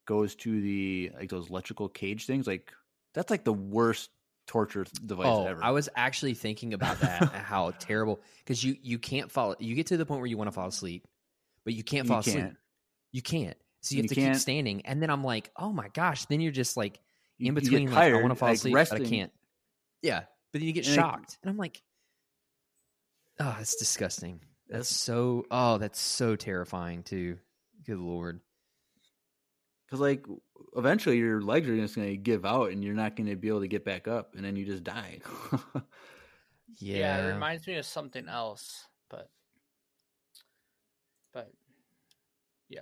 goes 0.06 0.34
to 0.36 0.60
the 0.60 1.10
like 1.18 1.30
those 1.30 1.50
electrical 1.50 1.88
cage 1.88 2.26
things. 2.26 2.46
Like 2.46 2.72
that's 3.14 3.30
like 3.30 3.44
the 3.44 3.52
worst 3.52 4.10
torture 4.46 4.86
device 5.04 5.26
Oh, 5.28 5.46
ever. 5.46 5.62
I 5.64 5.70
was 5.72 5.88
actually 5.96 6.34
thinking 6.34 6.72
about 6.74 7.00
that. 7.00 7.32
how 7.32 7.70
terrible 7.78 8.20
because 8.38 8.62
you 8.62 8.76
you 8.82 8.98
can't 8.98 9.30
fall. 9.30 9.56
You 9.58 9.74
get 9.74 9.86
to 9.88 9.96
the 9.96 10.06
point 10.06 10.20
where 10.20 10.28
you 10.28 10.36
want 10.38 10.48
to 10.48 10.52
fall 10.52 10.68
asleep, 10.68 11.06
but 11.64 11.74
you 11.74 11.82
can't 11.82 12.04
You 12.06 12.08
fall 12.08 12.20
asleep. 12.20 12.36
can't. 12.36 12.56
You 13.12 13.22
can't. 13.22 13.56
So 13.82 13.94
you 13.94 14.00
And 14.00 14.04
have 14.04 14.04
you 14.04 14.08
to 14.08 14.14
keep 14.20 14.24
can't- 14.32 14.40
standing, 14.40 14.86
and 14.86 15.02
then 15.02 15.10
I'm 15.10 15.22
like, 15.24 15.50
oh 15.56 15.72
my 15.72 15.88
gosh! 15.88 16.24
Then 16.26 16.40
you're 16.40 16.52
just 16.52 16.76
like 16.76 16.98
in 17.38 17.46
you 17.46 17.52
between. 17.52 17.90
like, 17.92 18.12
I 18.12 18.14
want 18.14 18.28
to 18.30 18.34
fall 18.34 18.48
like, 18.48 18.56
asleep, 18.58 18.74
but 18.74 18.92
I 18.92 19.00
can't. 19.00 19.32
Yeah, 20.02 20.20
but 20.52 20.60
then 20.60 20.62
you 20.62 20.72
get 20.72 20.86
And 20.86 20.92
it- 20.92 20.96
shocked, 20.96 21.38
and 21.42 21.50
I'm 21.50 21.56
like, 21.56 21.80
oh, 23.40 23.54
that's 23.58 23.76
disgusting. 23.76 24.40
That's 24.68 24.88
so. 24.88 25.44
Oh, 25.50 25.78
that's 25.78 26.00
so 26.00 26.34
terrifying 26.36 27.02
too. 27.04 27.38
Good 27.84 27.98
lord. 27.98 28.40
Because 29.86 30.00
like 30.00 30.24
eventually 30.76 31.18
your 31.18 31.40
legs 31.40 31.68
are 31.68 31.76
just 31.76 31.96
going 31.96 32.08
to 32.08 32.16
give 32.16 32.44
out 32.44 32.70
and 32.70 32.84
you're 32.84 32.94
not 32.94 33.16
going 33.16 33.28
to 33.28 33.36
be 33.36 33.48
able 33.48 33.60
to 33.60 33.68
get 33.68 33.84
back 33.84 34.08
up, 34.08 34.34
and 34.34 34.44
then 34.44 34.56
you 34.56 34.64
just 34.64 34.84
die. 34.84 35.20
Yeah. 35.52 35.80
Yeah, 36.78 37.24
it 37.24 37.32
reminds 37.32 37.66
me 37.66 37.76
of 37.76 37.86
something 37.86 38.28
else, 38.28 38.84
but 39.08 39.30
but 41.32 41.50
yeah, 42.68 42.80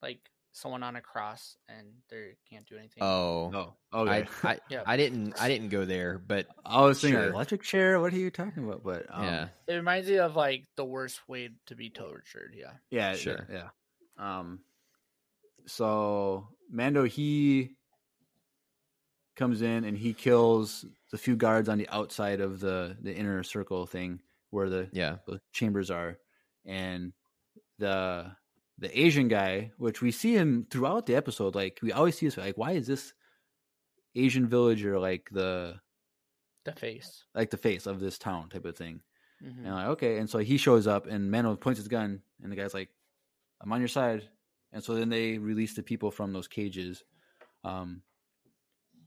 like 0.00 0.20
someone 0.52 0.82
on 0.82 0.96
a 0.96 1.00
cross 1.02 1.56
and 1.68 1.86
they 2.08 2.36
can't 2.48 2.66
do 2.66 2.76
anything. 2.78 3.02
oh. 3.02 3.74
oh, 3.92 4.06
I, 4.06 4.20
okay. 4.20 4.28
I, 4.44 4.58
Yeah. 4.70 4.82
I 4.86 4.96
didn't 4.96 5.34
I 5.42 5.48
didn't 5.48 5.68
go 5.68 5.84
there, 5.84 6.18
but 6.18 6.46
I 6.64 6.82
was 6.82 7.00
thinking 7.00 7.20
Sure. 7.20 7.28
electric 7.30 7.62
chair. 7.62 8.00
What 8.00 8.12
are 8.14 8.16
you 8.16 8.30
talking 8.30 8.64
about? 8.64 8.82
But 8.82 9.06
um, 9.10 9.24
yeah, 9.24 9.48
It 9.66 9.74
reminds 9.74 10.08
me 10.08 10.18
of 10.18 10.34
like 10.36 10.64
the 10.76 10.84
worst 10.84 11.20
way 11.28 11.50
to 11.66 11.74
be 11.74 11.90
tortured. 11.90 12.54
Yeah. 12.56 12.72
yeah, 12.90 13.14
Sure. 13.16 13.46
yeah. 13.52 13.68
Um, 14.18 14.60
so 15.66 16.48
Mando 16.70 17.04
he 17.04 17.76
comes 19.36 19.60
in 19.62 19.84
and 19.84 19.96
he 19.98 20.14
kills 20.14 20.84
the 21.10 21.18
few 21.18 21.36
guards 21.36 21.68
on 21.68 21.78
the 21.78 21.88
outside 21.88 22.40
of 22.40 22.60
the 22.60 22.96
the 23.00 23.14
inner 23.14 23.42
circle 23.42 23.86
thing 23.86 24.20
where 24.50 24.68
the 24.70 24.88
yeah, 24.92 25.18
the 25.26 25.40
chambers 25.52 25.90
are, 25.90 26.18
and 26.64 27.12
the 27.78 28.36
the 28.78 28.98
Asian 29.00 29.28
guy, 29.28 29.72
which 29.78 30.02
we 30.02 30.10
see 30.10 30.34
him 30.34 30.66
throughout 30.70 31.06
the 31.06 31.14
episode, 31.16 31.54
like 31.54 31.78
we 31.82 31.92
always 31.92 32.16
see 32.18 32.26
this, 32.26 32.36
like 32.36 32.56
why 32.58 32.72
is 32.72 32.86
this 32.86 33.12
Asian 34.14 34.46
villager 34.48 34.98
like 34.98 35.28
the 35.30 35.80
The 36.64 36.72
face. 36.72 37.24
like 37.34 37.50
the 37.50 37.56
face 37.56 37.86
of 37.86 38.00
this 38.00 38.18
town 38.18 38.48
type 38.48 38.64
of 38.64 38.76
thing? 38.76 39.02
Mhm. 39.42 39.58
And 39.58 39.68
I'm 39.68 39.74
like, 39.74 39.86
okay, 39.88 40.18
and 40.18 40.28
so 40.30 40.38
he 40.38 40.56
shows 40.56 40.86
up, 40.86 41.06
and 41.06 41.30
Mando 41.30 41.56
points 41.56 41.78
his 41.78 41.88
gun, 41.88 42.22
and 42.42 42.50
the 42.50 42.56
guy's 42.56 42.74
like, 42.74 42.90
"I'm 43.60 43.72
on 43.72 43.80
your 43.80 43.88
side." 43.88 44.28
And 44.76 44.84
so 44.84 44.94
then 44.94 45.08
they 45.08 45.38
release 45.38 45.72
the 45.72 45.82
people 45.82 46.10
from 46.10 46.34
those 46.34 46.46
cages, 46.48 47.02
um, 47.64 48.02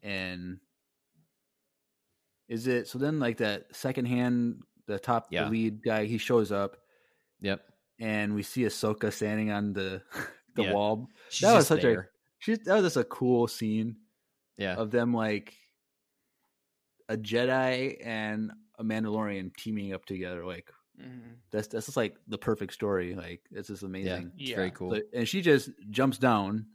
and 0.02 0.58
is 2.48 2.66
it 2.66 2.88
so? 2.88 2.98
Then 2.98 3.20
like 3.20 3.38
that 3.38 3.76
second 3.76 4.06
hand, 4.06 4.64
the 4.88 4.98
top, 4.98 5.28
Yeah. 5.30 5.44
the 5.44 5.52
lead 5.52 5.84
guy, 5.84 6.06
he 6.06 6.18
shows 6.18 6.52
up, 6.52 6.78
yep. 7.40 7.62
and 8.00 8.34
we 8.34 8.42
see 8.42 8.64
Ahsoka 8.64 9.14
standing 9.14 9.52
on 9.52 9.74
the 9.74 10.02
the 10.56 10.64
Yeah. 10.64 10.74
wall. 10.74 11.08
She's 11.30 11.42
That 11.48 11.54
was 11.56 11.68
such 11.68 11.84
a- 11.84 12.08
She 12.40 12.56
that 12.56 12.74
was 12.74 12.86
just 12.86 12.98
a 12.98 13.04
cool 13.04 13.48
scene 13.48 13.98
yeah. 14.58 14.74
of 14.74 14.90
them 14.90 15.14
like 15.14 15.54
a 17.10 17.16
Jedi 17.16 18.04
and 18.04 18.52
a 18.80 18.84
Mandalorian 18.84 19.56
teaming 19.56 19.94
up 19.94 20.06
together. 20.06 20.44
Like 20.44 20.72
Mhm. 21.00 21.36
that's 21.52 21.68
that's 21.68 21.86
just 21.88 21.98
like 21.98 22.16
the 22.28 22.38
perfect 22.38 22.74
story. 22.74 23.16
Like 23.16 23.42
it's 23.52 23.68
just 23.70 23.84
amazing. 23.84 24.32
It's 24.38 24.50
Yeah. 24.50 24.56
very 24.58 24.72
cool. 24.72 24.92
So- 24.96 25.02
and 25.14 25.28
she 25.28 25.42
just 25.42 25.70
jumps 25.90 26.18
down, 26.18 26.68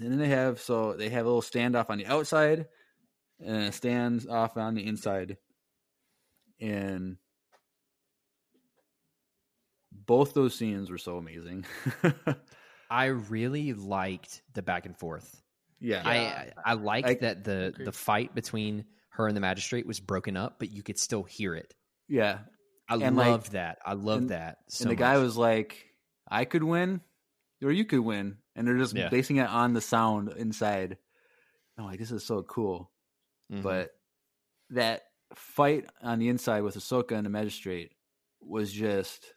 and 0.00 0.10
then 0.12 0.18
they 0.18 0.28
have 0.28 0.60
so 0.60 0.94
they 0.94 1.08
have 1.10 1.24
a 1.24 1.28
little 1.28 1.42
standoff 1.42 1.90
on 1.90 1.98
the 1.98 2.06
outside, 2.06 2.66
and 3.40 3.64
it 3.64 3.74
stands 3.74 4.26
off 4.26 4.56
on 4.56 4.74
the 4.74 4.86
inside, 4.86 5.36
and 6.60 7.16
both 9.92 10.34
those 10.34 10.54
scenes 10.54 10.90
were 10.90 10.98
so 10.98 11.16
amazing. 11.18 11.64
I 12.90 13.06
really 13.06 13.74
liked 13.74 14.42
the 14.54 14.62
back 14.62 14.86
and 14.86 14.96
forth. 14.98 15.42
yeah, 15.80 16.02
Yeah. 16.10 16.52
I 16.64 16.70
I 16.72 16.74
liked 16.74 17.08
I- 17.08 17.14
that 17.14 17.44
the 17.44 17.66
Agreed. 17.66 17.86
the 17.86 17.92
fight 17.92 18.34
between 18.34 18.84
her 19.10 19.26
and 19.26 19.36
the 19.36 19.40
magistrate 19.40 19.86
was 19.86 20.00
broken 20.00 20.36
up, 20.36 20.58
but 20.58 20.70
you 20.70 20.82
could 20.82 20.98
still 20.98 21.22
hear 21.24 21.54
it. 21.54 21.74
yeah. 22.08 22.40
I 22.88 22.96
And, 22.96 23.16
like- 23.16 23.28
loved 23.28 23.52
that. 23.52 23.78
I 23.84 23.92
loved 23.92 24.22
and- 24.22 24.30
that. 24.30 24.58
So 24.68 24.84
and 24.84 24.90
the 24.90 24.96
guy 24.96 25.18
was 25.18 25.36
like, 25.36 25.94
"I 26.26 26.44
could 26.44 26.62
win, 26.62 27.02
or 27.62 27.70
you 27.70 27.84
could 27.84 28.00
win," 28.00 28.38
and 28.54 28.66
they're 28.66 28.78
just 28.78 28.94
Yeah. 28.94 29.08
basing 29.10 29.36
it 29.36 29.48
on 29.48 29.74
the 29.74 29.80
sound 29.80 30.30
inside. 30.32 30.96
I'm 31.76 31.84
like, 31.84 31.98
"This 31.98 32.10
is 32.10 32.24
so 32.24 32.42
cool." 32.42 32.90
Mhm. 33.52 33.62
But 33.62 33.98
that 34.70 35.10
fight 35.34 35.88
on 36.00 36.18
the 36.18 36.28
inside 36.28 36.62
with 36.62 36.76
Ahsoka 36.76 37.12
and 37.12 37.26
the 37.26 37.30
magistrate 37.30 37.92
was 38.40 38.72
just 38.72 39.34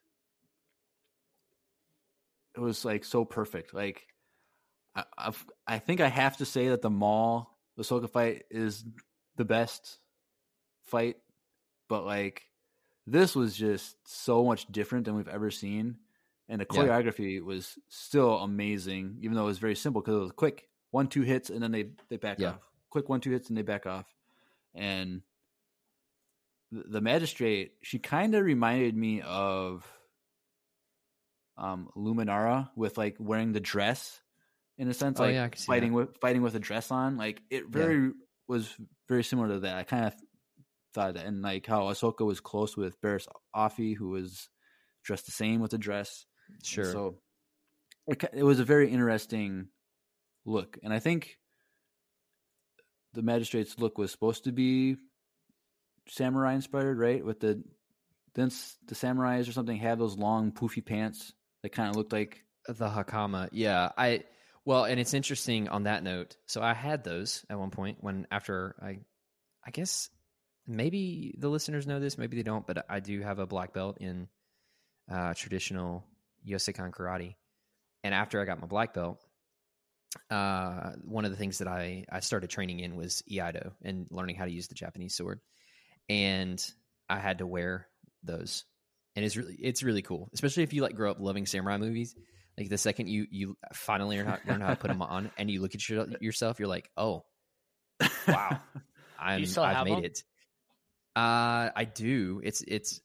it 2.55 2.59
was 2.59 2.83
like 2.85 3.03
so 3.05 3.25
perfect. 3.25 3.73
Like 3.73 4.07
I 4.95 5.03
I've, 5.17 5.45
I 5.67 5.79
think 5.79 6.01
I 6.01 6.07
have 6.07 6.37
to 6.37 6.45
say 6.45 6.69
that 6.69 6.81
the 6.81 6.89
Maul 6.89 7.57
Ahsoka 7.79 8.09
fight 8.09 8.43
is 8.51 8.85
the 9.37 9.45
best 9.45 9.99
fight, 10.83 11.17
but 11.87 12.05
like 12.05 12.50
this 13.07 13.35
was 13.35 13.55
just 13.55 13.95
so 14.05 14.43
much 14.45 14.65
different 14.71 15.05
than 15.05 15.15
we've 15.15 15.27
ever 15.27 15.51
seen, 15.51 15.97
and 16.49 16.61
the 16.61 16.67
Yeah. 16.71 16.81
choreography 16.81 17.41
was 17.41 17.77
still 17.89 18.37
amazing, 18.39 19.17
even 19.21 19.35
though 19.35 19.43
it 19.43 19.47
was 19.47 19.59
very 19.59 19.75
simple 19.75 20.01
because 20.01 20.15
it 20.15 20.19
was 20.19 20.31
quick 20.31 20.67
one 20.91 21.07
two 21.07 21.21
hits 21.21 21.49
and 21.49 21.61
then 21.63 21.71
they 21.71 21.89
they 22.09 22.17
back 22.17 22.39
Yeah. 22.39 22.49
off, 22.51 22.61
quick 22.89 23.09
one 23.09 23.21
two 23.21 23.31
hits 23.31 23.49
and 23.49 23.57
they 23.57 23.61
back 23.63 23.85
off, 23.85 24.05
and 24.75 25.21
the, 26.71 26.83
the 26.83 27.01
magistrate 27.01 27.73
she 27.81 27.99
kind 27.99 28.35
of 28.35 28.43
reminded 28.43 28.95
me 28.95 29.21
of 29.21 29.85
um 31.57 31.89
Luminara 31.95 32.69
with 32.75 32.97
like 32.97 33.15
wearing 33.19 33.51
the 33.51 33.59
dress 33.59 34.19
in 34.77 34.87
a 34.87 34.93
sense 34.93 35.19
Oh, 35.19 35.23
like 35.23 35.33
yeah, 35.35 35.49
fighting 35.65 35.93
with 35.93 36.17
fighting 36.21 36.41
with 36.41 36.55
a 36.55 36.59
dress 36.59 36.91
on. 36.91 37.17
Like 37.17 37.41
it 37.49 37.67
very 37.67 38.11
was 38.47 38.73
very 39.07 39.23
similar 39.23 39.49
to 39.49 39.59
that. 39.61 39.75
I 39.77 39.83
kind 39.83 40.05
of 40.05 40.13
thought 40.93 41.17
and 41.17 41.41
like 41.41 41.65
how 41.65 41.83
Ahsoka 41.83 42.25
was 42.25 42.39
close 42.39 42.75
with 42.75 42.99
Barris 43.01 43.27
Offee 43.55 43.95
who 43.95 44.09
was 44.09 44.49
dressed 45.03 45.25
the 45.25 45.31
same 45.31 45.61
with 45.61 45.71
the 45.71 45.77
dress. 45.77 46.25
Sure. 46.63 46.85
so 46.85 47.15
it, 48.07 48.23
it 48.33 48.43
was 48.43 48.59
a 48.59 48.65
very 48.65 48.91
interesting 48.91 49.67
look, 50.45 50.77
and 50.83 50.93
I 50.93 50.99
think 50.99 51.37
the 53.13 53.21
magistrate's 53.21 53.79
look 53.79 53.97
was 53.97 54.11
supposed 54.11 54.45
to 54.45 54.51
be 54.51 54.97
samurai 56.07 56.53
inspired, 56.53 56.97
right? 56.97 57.23
With 57.23 57.39
the 57.39 57.63
then 58.33 58.51
the 58.87 58.95
samurais 58.95 59.47
or 59.47 59.51
something 59.51 59.77
have 59.77 59.99
those 59.99 60.17
long 60.17 60.51
poofy 60.51 60.85
pants 60.85 61.33
that 61.63 61.71
kind 61.71 61.89
of 61.89 61.95
looked 61.95 62.13
like? 62.13 62.43
Uh, 62.67 62.73
the 62.73 62.87
hakama. 62.87 63.49
Yeah 63.51 63.89
i 63.97 64.23
well 64.65 64.85
and 64.85 64.99
it's 64.99 65.13
interesting 65.13 65.67
on 65.69 65.83
that 65.83 66.03
note. 66.03 66.37
So 66.45 66.61
i 66.61 66.73
had 66.73 67.03
those 67.03 67.45
at 67.49 67.59
one 67.59 67.71
point 67.71 67.97
when 68.01 68.27
after 68.31 68.75
i 68.81 68.99
i 69.65 69.71
guess 69.71 70.09
maybe 70.67 71.35
the 71.37 71.49
listeners 71.49 71.87
know 71.87 71.99
this 71.99 72.17
maybe 72.17 72.37
they 72.37 72.43
don't 72.43 72.67
but 72.67 72.85
i 72.89 72.99
do 72.99 73.21
have 73.21 73.39
a 73.39 73.47
black 73.47 73.73
belt 73.73 73.97
in 73.99 74.27
uh, 75.11 75.33
traditional 75.33 76.05
Yoseikan 76.47 76.91
karate. 76.91 77.35
And 78.03 78.13
after 78.13 78.41
i 78.41 78.45
got 78.45 78.61
my 78.61 78.67
black 78.67 78.93
belt 78.93 79.19
uh, 80.29 80.91
one 81.03 81.23
of 81.23 81.31
the 81.31 81.37
things 81.37 81.59
that 81.59 81.69
I, 81.69 82.03
I 82.11 82.19
started 82.19 82.49
training 82.49 82.81
in 82.81 82.97
was 82.97 83.23
iaido 83.31 83.71
and 83.81 84.07
learning 84.11 84.35
how 84.35 84.43
to 84.45 84.51
use 84.51 84.67
the 84.67 84.75
japanese 84.75 85.15
sword. 85.15 85.39
And 86.09 86.63
i 87.09 87.19
had 87.19 87.39
to 87.39 87.47
wear 87.47 87.87
those. 88.23 88.65
And 89.15 89.25
it's 89.25 89.35
really 89.35 89.55
it's 89.55 89.83
really 89.83 90.01
cool 90.01 90.29
especially 90.33 90.63
if 90.63 90.73
you 90.73 90.81
like 90.81 90.95
grow 90.95 91.11
up 91.11 91.19
loving 91.19 91.45
samurai 91.45 91.77
movies. 91.77 92.15
Like 92.57 92.69
the 92.69 92.77
second 92.77 93.07
you 93.07 93.27
you 93.29 93.57
finally 93.73 94.17
learn 94.17 94.27
how, 94.27 94.37
learn 94.47 94.61
how 94.61 94.69
to 94.69 94.75
put 94.75 94.89
them 94.89 95.01
on 95.01 95.31
and 95.37 95.49
you 95.49 95.61
look 95.61 95.75
at 95.75 95.87
your, 95.87 96.07
yourself 96.19 96.59
you're 96.59 96.67
like 96.67 96.89
oh 96.97 97.25
wow. 98.27 98.59
I'm 99.19 99.45
still 99.45 99.63
i've 99.63 99.77
have 99.77 99.85
made 99.85 99.97
them? 99.97 100.05
it 100.05 100.23
Uh, 101.15 101.69
I 101.75 101.83
do. 101.93 102.39
It's 102.43 102.61
it's 102.61 103.01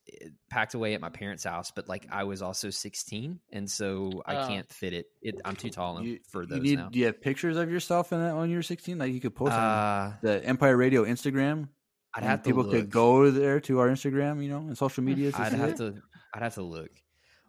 packed 0.49 0.75
away 0.75 0.95
at 0.95 1.01
my 1.01 1.09
parents' 1.09 1.43
house, 1.43 1.73
but 1.73 1.89
like 1.89 2.07
I 2.11 2.23
was 2.25 2.41
also 2.41 2.71
16, 2.71 3.41
and 3.53 3.69
so 3.71 4.23
I 4.25 4.37
Oh. 4.37 4.47
can't 4.49 4.73
fit 4.73 4.93
it. 4.93 5.07
it 5.23 5.41
I'm 5.45 5.57
too 5.57 5.71
tall 5.71 6.01
You, 6.03 6.21
for 6.31 6.43
you 6.43 6.49
those 6.49 6.61
need, 6.63 6.77
now. 6.79 6.89
Do 6.89 6.99
you 7.01 7.07
have 7.07 7.21
pictures 7.21 7.57
of 7.57 7.69
yourself 7.71 8.13
in 8.13 8.21
that 8.21 8.37
when 8.37 8.49
you 8.49 8.57
were 8.57 8.63
16? 8.63 8.97
Like 8.99 9.13
you 9.13 9.21
could 9.21 9.35
post 9.35 9.53
on 9.55 9.59
Uh, 9.61 10.17
the 10.23 10.45
Empire 10.45 10.77
Radio 10.77 11.05
Instagram. 11.05 11.69
I'd 12.15 12.21
and 12.23 12.31
have 12.31 12.43
to 12.45 12.49
people 12.49 12.63
look. 12.63 12.73
could 12.73 12.91
go 12.91 13.31
there 13.31 13.59
to 13.61 13.81
our 13.81 13.89
Instagram, 13.89 14.41
you 14.43 14.49
know, 14.51 14.59
and 14.59 14.79
social 14.79 15.03
media. 15.03 15.33
I'd 15.35 15.53
have 15.53 15.71
it. 15.71 15.77
to. 15.79 16.01
I'd 16.33 16.43
have 16.43 16.55
to 16.55 16.63
look. 16.63 16.91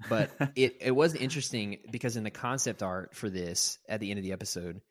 But 0.09 0.31
it 0.55 0.77
it 0.81 0.91
was 0.91 1.13
interesting 1.13 1.77
because 1.91 2.17
in 2.17 2.23
the 2.23 2.31
concept 2.31 2.81
art 2.81 3.15
for 3.15 3.29
this 3.29 3.77
at 3.87 3.99
the 3.99 4.09
end 4.09 4.17
of 4.17 4.23
the 4.23 4.31
episode, 4.33 4.81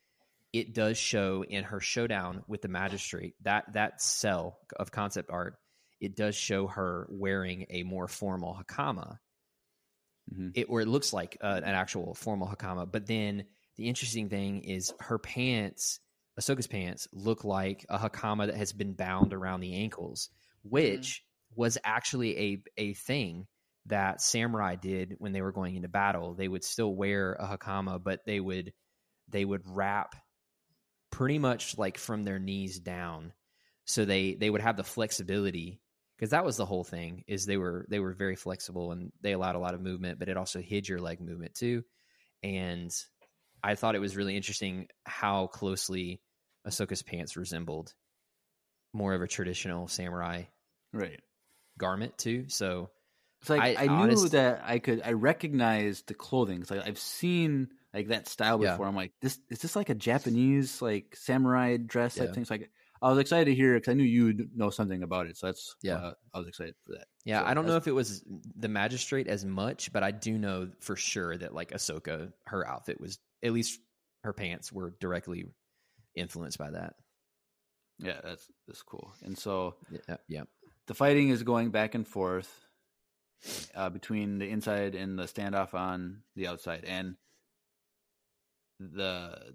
it 0.58 0.74
does 0.74 0.98
show 0.98 1.44
in 1.44 1.64
her 1.64 1.80
showdown 1.80 2.44
with 2.48 2.62
the 2.62 2.68
magistrate 2.68 3.34
that 3.42 3.72
that 3.74 4.00
cell 4.00 4.58
of 4.76 4.90
concept 4.90 5.30
art. 5.30 5.56
It 6.00 6.14
does 6.16 6.34
show 6.36 6.66
her 6.66 7.06
wearing 7.10 7.66
a 7.70 7.82
more 7.82 8.06
formal 8.08 8.54
hakama, 8.60 9.18
Mhm. 10.32 10.52
it 10.54 10.64
or 10.68 10.80
it 10.80 10.88
looks 10.88 11.12
like 11.12 11.36
uh, 11.40 11.60
an 11.64 11.74
actual 11.74 12.14
formal 12.14 12.48
hakama. 12.48 12.90
But 12.90 13.06
then 13.06 13.46
the 13.76 13.88
interesting 13.88 14.28
thing 14.28 14.64
is 14.64 14.92
her 15.00 15.18
pants, 15.18 16.00
Ahsoka's 16.38 16.66
pants, 16.66 17.06
look 17.12 17.44
like 17.44 17.86
a 17.88 17.98
hakama 17.98 18.46
that 18.46 18.56
has 18.56 18.72
been 18.72 18.94
bound 18.94 19.32
around 19.32 19.60
the 19.60 19.74
ankles, 19.74 20.30
which 20.62 21.24
was 21.54 21.78
actually 21.84 22.38
a 22.38 22.62
a 22.76 22.94
thing 22.94 23.46
that 23.86 24.20
samurai 24.20 24.74
did 24.74 25.14
when 25.18 25.32
they 25.32 25.42
were 25.42 25.52
going 25.52 25.76
into 25.76 25.88
battle. 25.88 26.34
They 26.34 26.48
would 26.48 26.64
still 26.64 26.92
wear 26.94 27.34
a 27.34 27.46
hakama, 27.56 28.02
but 28.02 28.26
they 28.26 28.40
would 28.40 28.72
they 29.28 29.44
would 29.44 29.62
wrap 29.64 30.14
pretty 31.16 31.38
much 31.38 31.78
like 31.78 31.96
from 31.96 32.24
their 32.24 32.38
knees 32.38 32.78
down, 32.78 33.32
so 33.86 34.04
they 34.04 34.34
they 34.34 34.50
would 34.50 34.60
have 34.60 34.76
the 34.76 34.84
flexibility 34.84 35.80
because 36.16 36.30
that 36.30 36.44
was 36.44 36.56
the 36.56 36.66
whole 36.66 36.84
thing 36.84 37.24
is 37.26 37.46
they 37.46 37.56
were 37.56 37.86
they 37.88 38.00
were 38.00 38.12
very 38.12 38.36
flexible 38.36 38.92
and 38.92 39.12
they 39.22 39.32
allowed 39.32 39.54
a 39.54 39.58
lot 39.58 39.74
of 39.74 39.80
movement 39.80 40.18
but 40.18 40.28
it 40.28 40.36
also 40.36 40.60
hid 40.60 40.88
your 40.88 40.98
leg 40.98 41.20
movement 41.20 41.54
too 41.54 41.82
and 42.42 42.90
i 43.62 43.74
thought 43.74 43.94
it 43.94 44.00
was 44.00 44.16
really 44.16 44.36
interesting 44.36 44.86
how 45.04 45.46
closely 45.46 46.20
ahsoka's 46.66 47.02
pants 47.02 47.36
resembled 47.36 47.92
more 48.92 49.14
of 49.14 49.22
a 49.22 49.28
traditional 49.28 49.88
samurai 49.88 50.42
right. 50.92 51.20
garment 51.78 52.16
too 52.16 52.44
so 52.48 52.88
It's 53.42 53.50
like 53.50 53.60
I 53.60 53.84
I, 53.84 53.86
knew 53.86 53.92
honest- 53.94 54.32
that 54.32 54.62
I 54.64 54.78
could. 54.78 55.02
I 55.04 55.12
recognized 55.12 56.08
the 56.08 56.14
clothing. 56.14 56.62
It's 56.62 56.70
like 56.70 56.86
I've 56.86 56.98
seen 56.98 57.68
like 57.96 58.08
that 58.08 58.28
style 58.28 58.62
Yeah. 58.62 58.72
before. 58.72 58.86
I'm 58.86 58.94
like, 58.94 59.12
this 59.22 59.38
is 59.50 59.58
this 59.60 59.74
like 59.74 59.88
a 59.90 59.94
Japanese 59.94 60.80
like 60.82 61.16
samurai 61.16 61.76
dress 61.78 62.14
type 62.14 62.28
Yeah. 62.28 62.32
thing. 62.34 62.42
It's 62.42 62.50
like 62.50 62.70
I 63.02 63.08
was 63.10 63.18
excited 63.18 63.46
to 63.46 63.54
hear 63.54 63.74
because 63.74 63.90
I 63.90 63.94
knew 63.94 64.04
you'd 64.04 64.56
know 64.56 64.70
something 64.70 65.02
about 65.02 65.26
it. 65.26 65.36
So 65.36 65.46
that's 65.48 65.74
Yeah. 65.82 65.96
Uh, 65.96 66.14
I 66.34 66.38
was 66.38 66.48
excited 66.48 66.74
for 66.84 66.92
that. 66.92 67.06
yeah 67.24 67.40
So 67.40 67.46
i 67.46 67.54
don't 67.54 67.66
know 67.66 67.76
if 67.76 67.88
it 67.88 67.92
was 67.92 68.22
the 68.56 68.68
magistrate 68.68 69.26
as 69.26 69.44
much 69.44 69.90
but 69.92 70.02
i 70.04 70.10
do 70.12 70.38
know 70.38 70.70
for 70.80 70.94
sure 70.96 71.36
that 71.38 71.52
like 71.54 71.70
ahsoka 71.72 72.32
her 72.46 72.66
outfit 72.68 73.00
was 73.00 73.18
at 73.42 73.52
least 73.52 73.80
her 74.22 74.32
pants 74.32 74.70
were 74.72 74.94
directly 75.00 75.46
influenced 76.14 76.58
by 76.58 76.70
that 76.70 76.94
Yeah, 77.98 78.20
that's 78.22 78.46
that's 78.66 78.82
cool. 78.82 79.10
And 79.22 79.36
so 79.38 79.76
yeah 80.08 80.16
yeah 80.28 80.44
the 80.86 80.94
fighting 80.94 81.30
is 81.30 81.42
going 81.42 81.70
back 81.70 81.94
and 81.94 82.06
forth 82.06 82.50
uh, 83.74 83.90
between 83.90 84.38
the 84.38 84.48
inside 84.48 84.94
and 84.94 85.18
the 85.18 85.24
standoff 85.24 85.74
on 85.74 86.22
the 86.36 86.46
outside, 86.48 86.84
and 86.84 87.16
the 88.80 89.54